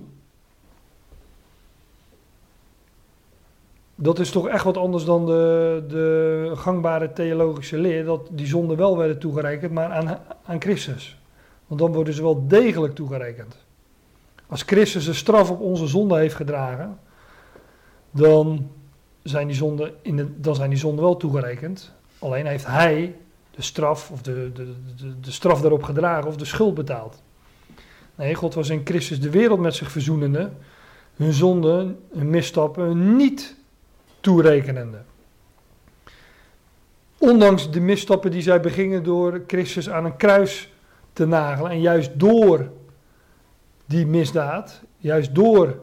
Dat 3.95 4.19
is 4.19 4.31
toch 4.31 4.47
echt 4.47 4.63
wat 4.63 4.77
anders 4.77 5.05
dan 5.05 5.25
de, 5.25 5.83
de 5.87 6.51
gangbare 6.55 7.13
theologische 7.13 7.77
leer, 7.77 8.05
dat 8.05 8.27
die 8.31 8.47
zonden 8.47 8.77
wel 8.77 8.97
werden 8.97 9.19
toegerekend, 9.19 9.71
maar 9.71 9.91
aan, 9.91 10.19
aan 10.45 10.61
Christus. 10.61 11.17
Want 11.67 11.79
dan 11.79 11.93
worden 11.93 12.13
ze 12.13 12.21
wel 12.21 12.47
degelijk 12.47 12.95
toegerekend. 12.95 13.62
Als 14.53 14.63
Christus 14.63 15.05
de 15.05 15.13
straf 15.13 15.51
op 15.51 15.59
onze 15.59 15.87
zonde 15.87 16.17
heeft 16.17 16.35
gedragen, 16.35 16.99
dan 18.11 18.69
zijn 19.23 19.47
die 19.47 19.55
zonden, 19.55 19.93
in 20.01 20.15
de, 20.15 20.39
dan 20.39 20.55
zijn 20.55 20.69
die 20.69 20.79
zonden 20.79 21.03
wel 21.03 21.17
toegerekend. 21.17 21.91
Alleen 22.19 22.45
heeft 22.45 22.65
hij 22.65 23.15
de 23.51 23.61
straf, 23.61 24.11
of 24.11 24.21
de, 24.21 24.51
de, 24.53 24.73
de, 24.95 25.19
de 25.19 25.31
straf 25.31 25.61
daarop 25.61 25.83
gedragen, 25.83 26.27
of 26.27 26.35
de 26.35 26.45
schuld 26.45 26.73
betaald. 26.73 27.21
Nee, 28.15 28.35
God 28.35 28.53
was 28.53 28.69
in 28.69 28.81
Christus 28.83 29.21
de 29.21 29.29
wereld 29.29 29.59
met 29.59 29.75
zich 29.75 29.91
verzoenende, 29.91 30.51
hun 31.15 31.33
zonden, 31.33 31.99
hun 32.11 32.29
misstappen 32.29 33.15
niet 33.15 33.55
toerekenende. 34.19 35.01
Ondanks 37.17 37.71
de 37.71 37.79
misstappen 37.79 38.31
die 38.31 38.41
zij 38.41 38.59
begingen 38.59 39.03
door 39.03 39.43
Christus 39.47 39.89
aan 39.89 40.05
een 40.05 40.17
kruis 40.17 40.73
te 41.13 41.25
nagelen. 41.25 41.71
En 41.71 41.81
juist 41.81 42.19
door 42.19 42.71
die 43.85 44.07
misdaad, 44.07 44.81
juist 44.97 45.35
door 45.35 45.79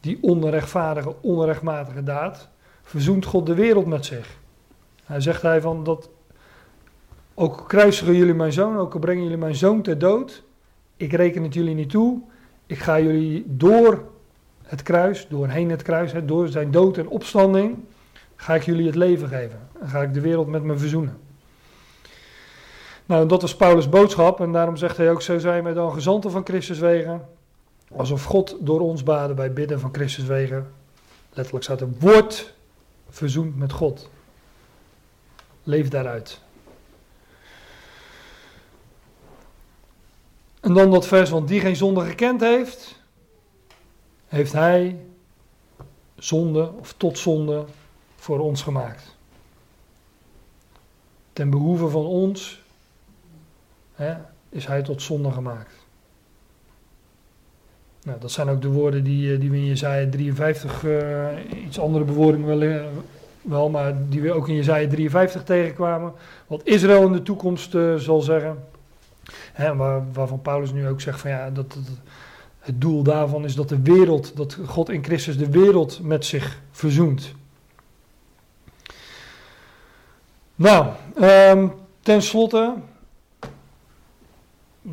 die 0.00 0.18
onrechtvaardige, 0.20 1.14
onrechtmatige 1.20 2.02
daad, 2.02 2.48
verzoent 2.82 3.24
God 3.24 3.46
de 3.46 3.54
wereld 3.54 3.86
met 3.86 4.04
zich. 4.04 4.38
Hij 5.04 5.20
zegt 5.20 5.42
hij 5.42 5.60
van 5.60 5.84
dat, 5.84 6.10
ook 7.34 7.64
kruisigen 7.68 8.14
jullie 8.14 8.34
mijn 8.34 8.52
zoon, 8.52 8.76
ook 8.76 9.00
brengen 9.00 9.22
jullie 9.22 9.38
mijn 9.38 9.54
zoon 9.54 9.82
ter 9.82 9.98
dood, 9.98 10.42
ik 10.96 11.12
reken 11.12 11.42
het 11.42 11.54
jullie 11.54 11.74
niet 11.74 11.90
toe, 11.90 12.20
ik 12.66 12.78
ga 12.78 13.00
jullie 13.00 13.44
door 13.46 14.04
het 14.62 14.82
kruis, 14.82 15.26
doorheen 15.28 15.70
het 15.70 15.82
kruis, 15.82 16.12
door 16.26 16.48
zijn 16.48 16.70
dood 16.70 16.96
en 16.96 17.08
opstanding, 17.08 17.78
ga 18.36 18.54
ik 18.54 18.62
jullie 18.62 18.86
het 18.86 18.94
leven 18.94 19.28
geven. 19.28 19.60
En 19.80 19.88
ga 19.88 20.02
ik 20.02 20.14
de 20.14 20.20
wereld 20.20 20.46
met 20.46 20.62
me 20.62 20.76
verzoenen. 20.78 21.18
Nou, 23.08 23.26
dat 23.26 23.42
was 23.42 23.56
Paulus' 23.56 23.88
boodschap 23.88 24.40
en 24.40 24.52
daarom 24.52 24.76
zegt 24.76 24.96
hij 24.96 25.10
ook, 25.10 25.22
zo 25.22 25.38
zijn 25.38 25.64
wij 25.64 25.72
dan 25.72 25.92
gezanten 25.92 26.30
van 26.30 26.44
Christus 26.44 26.78
wegen, 26.78 27.28
alsof 27.96 28.24
God 28.24 28.56
door 28.60 28.80
ons 28.80 29.02
baden 29.02 29.36
bij 29.36 29.52
bidden 29.52 29.80
van 29.80 29.94
Christus 29.94 30.24
wegen. 30.24 30.72
Letterlijk 31.32 31.64
staat 31.64 31.80
er, 31.80 31.88
wordt 31.98 32.54
verzoend 33.08 33.56
met 33.56 33.72
God. 33.72 34.10
Leef 35.62 35.88
daaruit. 35.88 36.40
En 40.60 40.74
dan 40.74 40.90
dat 40.90 41.06
vers, 41.06 41.30
want 41.30 41.48
die 41.48 41.60
geen 41.60 41.76
zonde 41.76 42.04
gekend 42.04 42.40
heeft, 42.40 43.02
heeft 44.26 44.52
Hij 44.52 45.04
zonde 46.16 46.72
of 46.80 46.94
tot 46.96 47.18
zonde 47.18 47.64
voor 48.16 48.38
ons 48.38 48.62
gemaakt. 48.62 49.16
Ten 51.32 51.50
behoeve 51.50 51.88
van 51.88 52.04
ons 52.04 52.66
hè, 53.98 54.14
is 54.48 54.66
Hij 54.66 54.82
tot 54.82 55.02
zonde 55.02 55.30
gemaakt. 55.30 55.72
Nou, 58.02 58.20
dat 58.20 58.30
zijn 58.30 58.48
ook 58.48 58.62
de 58.62 58.68
woorden 58.68 59.04
die, 59.04 59.32
eh, 59.32 59.40
die 59.40 59.50
we 59.50 59.56
in 59.56 59.66
Jezaja 59.66 60.08
53, 60.10 60.84
uh, 60.84 61.28
iets 61.66 61.78
andere 61.78 62.04
bewoordingen 62.04 62.46
wel, 62.46 62.62
eh, 62.62 62.84
wel, 63.42 63.70
maar 63.70 64.08
die 64.08 64.20
we 64.20 64.32
ook 64.32 64.48
in 64.48 64.54
Jezaja 64.54 64.88
53 64.88 65.42
tegenkwamen. 65.42 66.12
Wat 66.46 66.60
Israël 66.64 67.06
in 67.06 67.12
de 67.12 67.22
toekomst 67.22 67.76
zal 67.96 68.20
zeggen. 68.20 68.64
Hè, 69.52 69.76
waar, 69.76 70.12
waarvan 70.12 70.42
Paulus 70.42 70.72
nu 70.72 70.88
ook 70.88 71.00
zegt 71.00 71.20
van 71.20 71.30
ja, 71.30 71.50
dat, 71.50 71.72
dat 71.72 71.82
het 72.58 72.80
doel 72.80 73.02
daarvan 73.02 73.44
is 73.44 73.54
dat 73.54 73.68
de 73.68 73.82
wereld, 73.82 74.36
dat 74.36 74.58
God 74.66 74.88
in 74.90 75.04
Christus 75.04 75.38
de 75.38 75.50
wereld 75.50 76.00
met 76.02 76.24
zich 76.24 76.60
verzoent. 76.70 77.34
Nou, 80.54 80.86
um, 81.20 81.72
ten 82.02 82.22
slotte, 82.22 82.74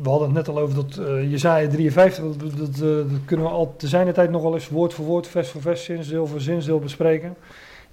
we 0.02 0.08
hadden 0.08 0.28
het 0.28 0.36
net 0.36 0.48
al 0.48 0.58
over 0.58 0.74
dat 0.74 0.98
uh, 1.00 1.30
Jezaja 1.30 1.68
53, 1.68 2.24
dat, 2.24 2.40
dat, 2.40 2.56
dat, 2.56 2.78
dat, 2.78 3.18
kunnen 3.24 3.46
we 3.46 3.52
al 3.52 3.74
te 3.76 3.88
zijn 3.88 4.12
tijd 4.12 4.30
nog 4.30 4.42
wel 4.42 4.54
eens 4.54 4.68
woord 4.68 4.94
voor 4.94 5.04
woord, 5.04 5.26
vers 5.26 5.48
voor 5.48 5.60
vers, 5.60 5.84
zinsdeel 5.84 6.26
voor 6.26 6.40
zinsdeel 6.40 6.78
bespreken. 6.78 7.36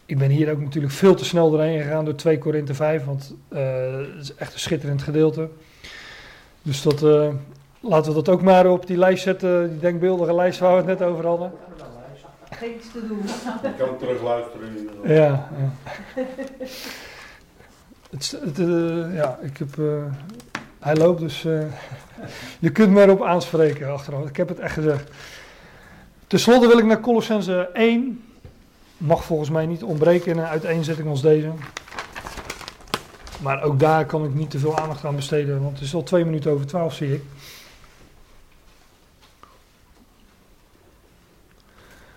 Ik 0.05 0.17
ben 0.17 0.29
hier 0.29 0.51
ook 0.51 0.59
natuurlijk 0.59 0.93
veel 0.93 1.15
te 1.15 1.25
snel 1.25 1.49
doorheen 1.49 1.81
gegaan 1.81 2.05
door 2.05 2.15
2 2.15 2.37
Korinthe 2.37 2.73
5, 2.73 3.05
want 3.05 3.35
uh, 3.49 3.59
het 4.15 4.21
is 4.21 4.35
echt 4.35 4.53
een 4.53 4.59
schitterend 4.59 5.01
gedeelte. 5.01 5.49
Dus 6.61 6.81
dat, 6.81 7.03
uh, 7.03 7.27
Laten 7.85 8.13
we 8.13 8.23
dat 8.23 8.29
ook 8.29 8.41
maar 8.41 8.67
op 8.67 8.87
die 8.87 8.97
lijst 8.97 9.23
zetten, 9.23 9.69
die 9.69 9.79
denkbeeldige 9.79 10.33
lijst 10.35 10.59
waar 10.59 10.71
we 10.71 10.77
het 10.89 10.99
net 10.99 11.07
over 11.07 11.25
hadden. 11.25 11.51
Geen 12.49 12.73
iets 12.75 12.91
te 12.91 13.07
doen. 13.07 13.21
Je 13.63 13.73
kan 13.77 13.97
terugluisteren. 13.97 14.69
Ja, 15.03 15.49
ja. 15.57 15.73
het, 18.11 18.37
het, 18.43 18.59
uh, 18.59 19.15
ja, 19.15 19.39
ik 19.41 19.57
heb 19.57 19.75
uh, 19.77 20.03
Hij 20.83 20.95
loopt, 20.95 21.19
dus 21.19 21.43
uh, 21.43 21.63
je 22.59 22.71
kunt 22.71 22.91
me 22.91 23.01
erop 23.01 23.23
aanspreken 23.23 23.91
achteraf. 23.91 24.27
Ik 24.27 24.37
heb 24.37 24.47
het 24.47 24.59
echt 24.59 24.73
gezegd. 24.73 25.09
Ten 26.27 26.39
slotte 26.39 26.67
wil 26.67 26.77
ik 26.77 26.85
naar 26.85 26.99
Colossense 26.99 27.69
1. 27.73 28.23
Mag 28.97 29.23
volgens 29.23 29.49
mij 29.49 29.65
niet 29.65 29.83
ontbreken 29.83 30.31
in 30.31 30.37
een 30.37 30.45
uiteenzetting 30.45 31.07
als 31.07 31.21
deze. 31.21 31.51
Maar 33.41 33.63
ook 33.63 33.79
daar 33.79 34.05
kan 34.05 34.23
ik 34.25 34.33
niet 34.33 34.49
te 34.49 34.59
veel 34.59 34.77
aandacht 34.77 35.05
aan 35.05 35.15
besteden, 35.15 35.61
want 35.61 35.73
het 35.73 35.87
is 35.87 35.93
al 35.93 36.03
twee 36.03 36.25
minuten 36.25 36.51
over 36.51 36.65
twaalf, 36.65 36.93
zie 36.93 37.13
ik. 37.13 37.23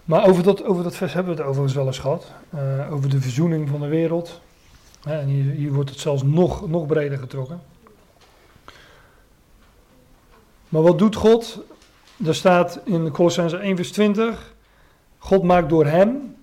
Maar 0.04 0.26
over 0.26 0.42
dat, 0.42 0.64
over 0.64 0.82
dat 0.82 0.96
vers 0.96 1.12
hebben 1.12 1.32
we 1.32 1.38
het 1.38 1.48
overigens 1.48 1.76
wel 1.76 1.86
eens 1.86 1.98
gehad. 1.98 2.32
Uh, 2.54 2.92
over 2.92 3.10
de 3.10 3.20
verzoening 3.20 3.68
van 3.68 3.80
de 3.80 3.88
wereld. 3.88 4.40
en 5.04 5.26
hier, 5.26 5.52
hier, 5.52 5.72
wordt 5.72 5.90
het 5.90 5.98
zelfs 5.98 6.22
nog, 6.22 6.68
nog 6.68 6.86
breder 6.86 7.18
getrokken. 7.18 7.60
Maar 10.68 10.82
wat 10.82 10.98
doet 10.98 11.14
God? 11.14 11.64
Er 12.24 12.34
staat 12.34 12.80
in 12.84 13.10
Colossense 13.10 13.56
1 13.56 13.76
vers 13.76 13.92
20. 13.92 14.54
God 15.18 15.42
maakt 15.42 15.68
door 15.68 15.86
hem, 15.86 16.36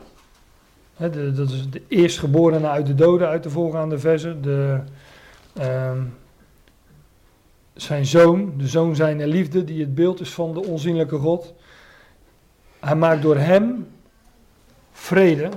hè, 0.96 1.10
de, 1.10 1.32
dat 1.32 1.50
is 1.50 1.70
de 1.70 1.82
eerstgeborene 1.88 2.68
uit 2.68 2.86
de 2.86 2.96
doden, 2.96 3.28
uit 3.28 3.44
de 3.44 3.50
voorgaande 3.50 4.00
versen, 4.00 4.42
de, 4.42 4.80
uh, 5.60 5.92
zijn 7.74 8.06
zoon, 8.06 8.54
de 8.58 8.68
zoon 8.68 8.96
zijn 8.96 9.28
liefde, 9.28 9.64
die 9.64 9.80
het 9.80 9.96
beeld 9.96 10.20
is 10.20 10.34
van 10.34 10.54
de 10.54 10.66
onzienlijke 10.66 11.18
God. 11.18 11.54
Hij 12.80 12.96
maakt 12.96 13.22
door 13.22 13.38
hem 13.38 13.88
vrede. 14.92 15.50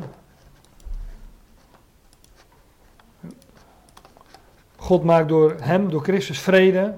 God 4.76 5.04
maakt 5.04 5.28
door 5.28 5.56
hem, 5.60 5.90
door 5.90 6.02
Christus 6.02 6.40
vrede, 6.40 6.94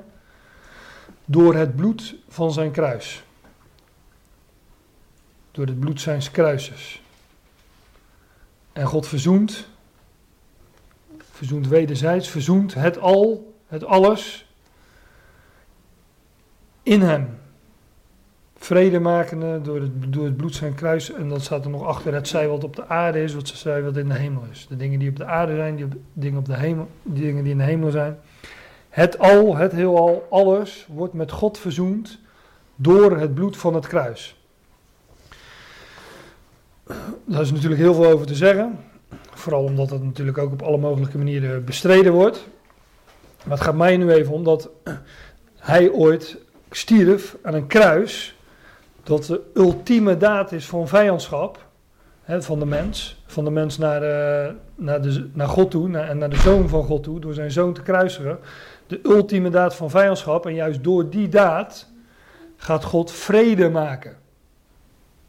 door 1.31 1.55
het 1.55 1.77
bloed 1.77 2.15
van 2.29 2.53
zijn 2.53 2.71
kruis. 2.71 3.25
Door 5.51 5.67
het 5.67 5.81
bloed 5.81 6.01
zijn 6.01 6.23
kruises. 6.31 7.03
En 8.73 8.87
God 8.87 9.07
verzoent, 9.07 9.69
verzoent 11.31 11.69
wederzijds, 11.69 12.29
verzoent 12.29 12.75
het 12.75 12.99
al, 12.99 13.55
het 13.67 13.85
alles 13.85 14.47
in 16.83 17.01
hem 17.01 17.39
vrede 18.59 19.01
makende 19.01 19.61
door 19.63 19.81
het, 19.81 20.13
door 20.13 20.25
het 20.25 20.37
bloed 20.37 20.55
zijn 20.55 20.75
kruis. 20.75 21.13
En 21.13 21.29
dat 21.29 21.43
staat 21.43 21.65
er 21.65 21.71
nog 21.71 21.85
achter. 21.85 22.15
Het 22.15 22.29
zij 22.29 22.49
wat 22.49 22.65
op 22.65 22.77
de 22.77 22.87
aarde 22.87 23.23
is, 23.23 23.35
wat 23.35 23.49
zij 23.49 23.83
wat 23.83 23.97
in 23.97 24.09
de 24.09 24.15
hemel 24.15 24.43
is. 24.51 24.67
De 24.69 24.77
dingen 24.77 24.99
die 24.99 25.09
op 25.09 25.17
de 25.17 25.25
aarde 25.25 25.55
zijn, 25.55 25.77
die 25.77 25.87
dingen, 26.13 26.39
op 26.39 26.47
de 26.47 26.57
hemel, 26.57 26.89
die 27.03 27.23
dingen 27.23 27.43
die 27.43 27.53
in 27.53 27.59
de 27.59 27.65
hemel 27.65 27.91
zijn. 27.91 28.19
Het 28.99 29.19
al, 29.19 29.57
het 29.57 29.73
heelal, 29.73 30.27
alles 30.31 30.87
wordt 30.89 31.15
met 31.15 31.31
God 31.31 31.59
verzoend 31.59 32.19
door 32.77 33.19
het 33.19 33.35
bloed 33.35 33.57
van 33.57 33.75
het 33.75 33.87
kruis. 33.87 34.37
Daar 37.25 37.41
is 37.41 37.53
natuurlijk 37.53 37.81
heel 37.81 37.95
veel 37.95 38.07
over 38.07 38.27
te 38.27 38.35
zeggen. 38.35 38.79
Vooral 39.31 39.63
omdat 39.63 39.91
het 39.91 40.03
natuurlijk 40.03 40.39
ook 40.39 40.53
op 40.53 40.63
alle 40.63 40.79
mogelijke 40.79 41.19
manieren 41.19 41.65
bestreden 41.65 42.13
wordt. 42.13 42.49
Maar 43.45 43.57
het 43.57 43.67
gaat 43.67 43.75
mij 43.75 43.97
nu 43.97 44.13
even 44.13 44.33
om 44.33 44.45
dat 44.45 44.71
hij 45.57 45.91
ooit 45.91 46.39
stierf 46.71 47.37
aan 47.43 47.55
een 47.55 47.67
kruis 47.67 48.37
dat 49.03 49.25
de 49.25 49.41
ultieme 49.55 50.17
daad 50.17 50.53
is 50.53 50.67
van 50.67 50.89
vijandschap 50.89 51.68
van 52.29 52.59
de 52.59 52.67
mens. 52.67 53.23
Van 53.27 53.45
de 53.45 53.51
mens 53.51 53.79
naar, 53.79 54.03
uh, 54.03 54.55
naar, 54.75 55.01
naar 55.33 55.49
God 55.49 55.71
toe 55.71 55.99
en 55.99 56.19
naar 56.19 56.31
de 56.31 56.37
zoon 56.37 56.69
van 56.69 56.85
God 56.85 57.03
toe, 57.03 57.21
door 57.21 57.35
zijn 57.35 57.51
zoon 57.51 57.73
te 57.73 57.83
kruisigen. 57.83 58.39
De 58.87 59.01
ultieme 59.03 59.51
daad 59.51 59.75
van 59.75 59.91
vijandschap. 59.91 60.47
En 60.47 60.55
juist 60.55 60.85
door 60.85 61.11
die 61.11 61.29
daad 61.29 61.91
gaat 62.57 62.85
God 62.85 63.13
vrede 63.13 63.71
maken. 63.71 64.17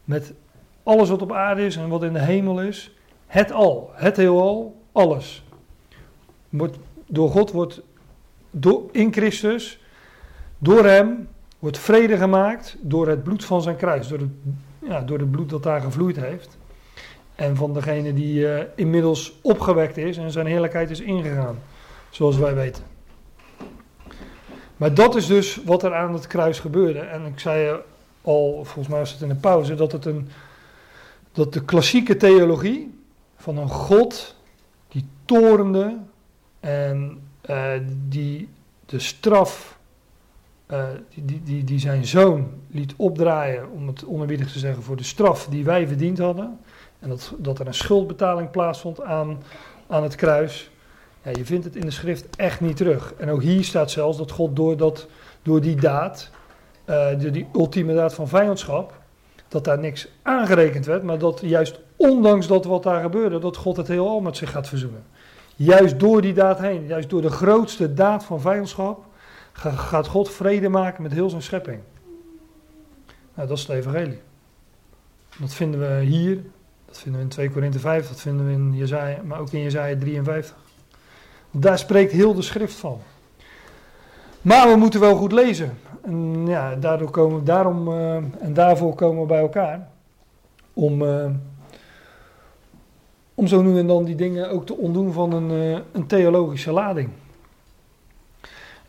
Met 0.04 0.32
alles 0.82 1.08
wat 1.08 1.22
op 1.22 1.32
aarde 1.32 1.66
is 1.66 1.76
en 1.76 1.88
wat 1.88 2.02
in 2.02 2.12
de 2.12 2.20
hemel 2.20 2.62
is. 2.62 2.94
Het 3.26 3.52
al, 3.52 3.90
het 3.94 4.16
heelal, 4.16 4.80
alles. 4.92 5.44
Door 7.06 7.30
God 7.30 7.50
wordt 7.50 7.82
door, 8.50 8.82
in 8.92 9.12
Christus, 9.12 9.80
door 10.58 10.84
hem, 10.84 11.28
wordt 11.58 11.78
vrede 11.78 12.16
gemaakt 12.16 12.76
door 12.80 13.08
het 13.08 13.22
bloed 13.22 13.44
van 13.44 13.62
zijn 13.62 13.76
kruis. 13.76 14.08
Door 14.08 14.18
het, 14.18 14.30
ja, 14.78 15.00
door 15.00 15.18
het 15.18 15.30
bloed 15.30 15.50
dat 15.50 15.62
daar 15.62 15.80
gevloeid 15.80 16.16
heeft. 16.16 16.58
En 17.40 17.56
van 17.56 17.74
degene 17.74 18.14
die 18.14 18.40
uh, 18.40 18.60
inmiddels 18.74 19.32
opgewekt 19.42 19.96
is 19.96 20.16
en 20.16 20.30
zijn 20.30 20.46
heerlijkheid 20.46 20.90
is 20.90 21.00
ingegaan. 21.00 21.58
Zoals 22.10 22.36
wij 22.36 22.54
weten. 22.54 22.82
Maar 24.76 24.94
dat 24.94 25.16
is 25.16 25.26
dus 25.26 25.60
wat 25.64 25.82
er 25.82 25.94
aan 25.94 26.12
het 26.12 26.26
kruis 26.26 26.58
gebeurde. 26.58 26.98
En 26.98 27.26
ik 27.26 27.38
zei 27.38 27.80
al, 28.22 28.52
volgens 28.64 28.88
mij 28.88 28.98
was 28.98 29.12
het 29.12 29.20
in 29.20 29.28
de 29.28 29.34
pauze, 29.34 29.74
dat, 29.74 29.92
het 29.92 30.04
een, 30.04 30.28
dat 31.32 31.52
de 31.52 31.64
klassieke 31.64 32.16
theologie 32.16 32.94
van 33.36 33.58
een 33.58 33.68
God 33.68 34.36
die 34.88 35.08
torende 35.24 35.96
en 36.60 37.20
uh, 37.50 37.72
die 38.08 38.48
de 38.86 38.98
straf 38.98 39.78
uh, 40.70 40.84
die, 41.14 41.42
die, 41.42 41.64
die 41.64 41.78
zijn 41.78 42.06
zoon 42.06 42.48
liet 42.70 42.94
opdraaien, 42.96 43.70
om 43.70 43.86
het 43.86 44.06
onerbiedig 44.06 44.52
te 44.52 44.58
zeggen, 44.58 44.82
voor 44.82 44.96
de 44.96 45.02
straf 45.02 45.46
die 45.46 45.64
wij 45.64 45.88
verdiend 45.88 46.18
hadden. 46.18 46.58
En 47.00 47.08
dat, 47.08 47.32
dat 47.38 47.58
er 47.58 47.66
een 47.66 47.74
schuldbetaling 47.74 48.50
plaatsvond 48.50 49.02
aan, 49.02 49.42
aan 49.86 50.02
het 50.02 50.14
kruis. 50.14 50.70
Ja, 51.22 51.30
je 51.30 51.44
vindt 51.44 51.64
het 51.64 51.76
in 51.76 51.84
de 51.84 51.90
schrift 51.90 52.36
echt 52.36 52.60
niet 52.60 52.76
terug. 52.76 53.14
En 53.16 53.30
ook 53.30 53.42
hier 53.42 53.64
staat 53.64 53.90
zelfs 53.90 54.18
dat 54.18 54.30
God 54.30 54.56
door, 54.56 54.76
dat, 54.76 55.06
door 55.42 55.60
die 55.60 55.76
daad, 55.76 56.30
uh, 56.86 57.18
die, 57.18 57.30
die 57.30 57.46
ultieme 57.54 57.94
daad 57.94 58.14
van 58.14 58.28
vijandschap, 58.28 58.92
dat 59.48 59.64
daar 59.64 59.78
niks 59.78 60.08
aangerekend 60.22 60.86
werd, 60.86 61.02
maar 61.02 61.18
dat 61.18 61.40
juist 61.42 61.80
ondanks 61.96 62.46
dat 62.46 62.64
wat 62.64 62.82
daar 62.82 63.02
gebeurde, 63.02 63.38
dat 63.38 63.56
God 63.56 63.76
het 63.76 63.88
heelal 63.88 64.20
met 64.20 64.36
zich 64.36 64.50
gaat 64.50 64.68
verzoenen. 64.68 65.04
Juist 65.56 66.00
door 66.00 66.20
die 66.22 66.32
daad 66.32 66.58
heen, 66.58 66.86
juist 66.86 67.10
door 67.10 67.22
de 67.22 67.30
grootste 67.30 67.94
daad 67.94 68.24
van 68.24 68.40
vijandschap, 68.40 69.04
gaat 69.52 70.06
God 70.06 70.30
vrede 70.30 70.68
maken 70.68 71.02
met 71.02 71.12
heel 71.12 71.30
zijn 71.30 71.42
schepping. 71.42 71.80
Nou, 73.34 73.48
dat 73.48 73.58
is 73.58 73.66
het 73.66 73.76
evangelie. 73.76 74.20
Dat 75.38 75.54
vinden 75.54 75.80
we 75.80 76.04
hier, 76.04 76.38
dat 76.90 76.98
vinden 76.98 77.20
we 77.20 77.26
in 77.26 77.32
2 77.32 77.50
Korinthe 77.50 77.78
5, 77.78 78.08
dat 78.08 78.20
vinden 78.20 78.46
we 78.46 78.52
in 78.52 78.76
Jezaja, 78.76 79.22
maar 79.24 79.38
ook 79.38 79.50
in 79.50 79.62
Jezaja 79.62 79.98
53. 79.98 80.56
Daar 81.50 81.78
spreekt 81.78 82.12
heel 82.12 82.34
de 82.34 82.42
schrift 82.42 82.74
van. 82.74 83.00
Maar 84.42 84.68
we 84.68 84.76
moeten 84.76 85.00
wel 85.00 85.16
goed 85.16 85.32
lezen. 85.32 85.78
En 86.02 86.46
ja, 86.46 86.74
daardoor 86.74 87.10
komen, 87.10 87.44
daarom, 87.44 87.88
uh, 87.88 88.14
en 88.16 88.54
daarvoor 88.54 88.94
komen 88.94 89.20
we 89.20 89.26
bij 89.26 89.40
elkaar. 89.40 89.88
Om, 90.74 91.02
uh, 91.02 91.26
om 93.34 93.46
zo 93.46 93.62
nu 93.62 93.78
en 93.78 93.86
dan 93.86 94.04
die 94.04 94.14
dingen 94.14 94.50
ook 94.50 94.66
te 94.66 94.76
ontdoen 94.76 95.12
van 95.12 95.32
een, 95.32 95.50
uh, 95.50 95.78
een 95.92 96.06
theologische 96.06 96.72
lading. 96.72 97.08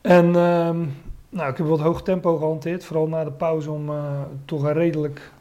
En 0.02 0.32
nou, 1.30 1.49
ik 1.49 1.57
heb 1.57 1.68
wat 1.68 1.80
hoog 1.80 2.03
tempo 2.03 2.38
gehanteerd, 2.38 2.84
vooral 2.84 3.07
na 3.07 3.23
de 3.23 3.32
pauze 3.32 3.72
om 3.72 3.91
toch 4.45 4.64
een 4.64 4.73
redelijk. 4.73 5.32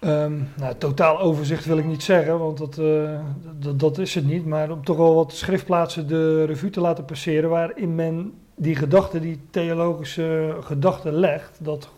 Um, 0.00 0.48
nou, 0.56 0.74
totaal 0.78 1.20
overzicht 1.20 1.64
wil 1.64 1.78
ik 1.78 1.84
niet 1.84 2.02
zeggen, 2.02 2.38
want 2.38 2.58
dat, 2.58 2.78
uh, 2.78 3.20
dat, 3.58 3.80
dat, 3.80 3.98
is 3.98 4.14
het 4.14 4.26
niet. 4.26 4.46
Maar 4.46 4.70
om 4.70 4.84
toch 4.84 4.96
wel 4.96 5.14
wat 5.14 5.32
schriftplaatsen 5.32 6.08
de 6.08 6.44
revue 6.44 6.70
te 6.70 6.80
laten 6.80 7.04
passeren. 7.04 7.50
waarin 7.50 7.94
men 7.94 8.32
die 8.54 8.76
gedachte, 8.76 9.20
die 9.20 9.40
theologische 9.50 10.56
gedachte 10.60 11.12
legt. 11.12 11.58
dat 11.64 11.88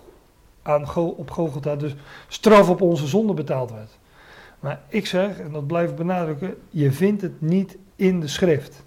aan, 0.62 0.94
op 0.94 1.30
Golgotha 1.30 1.76
dus 1.76 1.94
straf 2.28 2.68
op 2.68 2.82
onze 2.82 3.06
zonde 3.06 3.34
betaald 3.34 3.70
werd. 3.70 3.98
Maar 4.60 4.80
ik 4.88 5.06
zeg, 5.06 5.38
en 5.38 5.52
dat 5.52 5.66
blijf 5.66 5.90
ik 5.90 5.96
benadrukken. 5.96 6.54
je 6.70 6.92
vindt 6.92 7.22
het 7.22 7.40
niet 7.40 7.76
in 7.96 8.20
de 8.20 8.28
schrift. 8.28 8.84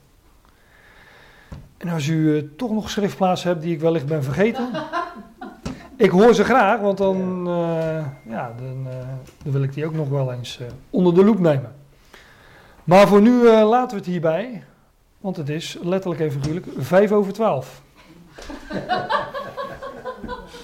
En 1.77 1.89
als 1.89 2.07
u 2.07 2.15
uh, 2.15 2.43
toch 2.57 2.71
nog 2.71 2.89
schriftplaatsen 2.89 3.49
hebt 3.49 3.61
die 3.61 3.73
ik 3.73 3.79
wellicht 3.79 4.05
ben 4.05 4.23
vergeten. 4.23 4.69
ik 6.01 6.09
hoor 6.09 6.33
ze 6.33 6.43
graag, 6.43 6.79
want 6.79 6.97
dan, 6.97 7.47
uh, 7.47 8.05
ja, 8.29 8.53
dan, 8.57 8.87
uh, 8.87 8.93
dan, 9.43 9.51
wil 9.51 9.63
ik 9.63 9.73
die 9.73 9.85
ook 9.85 9.93
nog 9.93 10.09
wel 10.09 10.33
eens 10.33 10.59
onder 10.89 11.13
de 11.13 11.23
loep 11.23 11.39
nemen. 11.39 11.75
Maar 12.83 13.07
voor 13.07 13.21
nu 13.21 13.43
laten 13.49 13.89
we 13.89 14.03
het 14.03 14.11
hierbij. 14.11 14.63
Want 15.19 15.37
het 15.37 15.49
is 15.49 15.77
letterlijk 15.81 16.21
even 16.21 16.41
figuurlijk 16.41 16.67
5 16.77 17.11
over 17.11 17.33
12. 17.33 17.81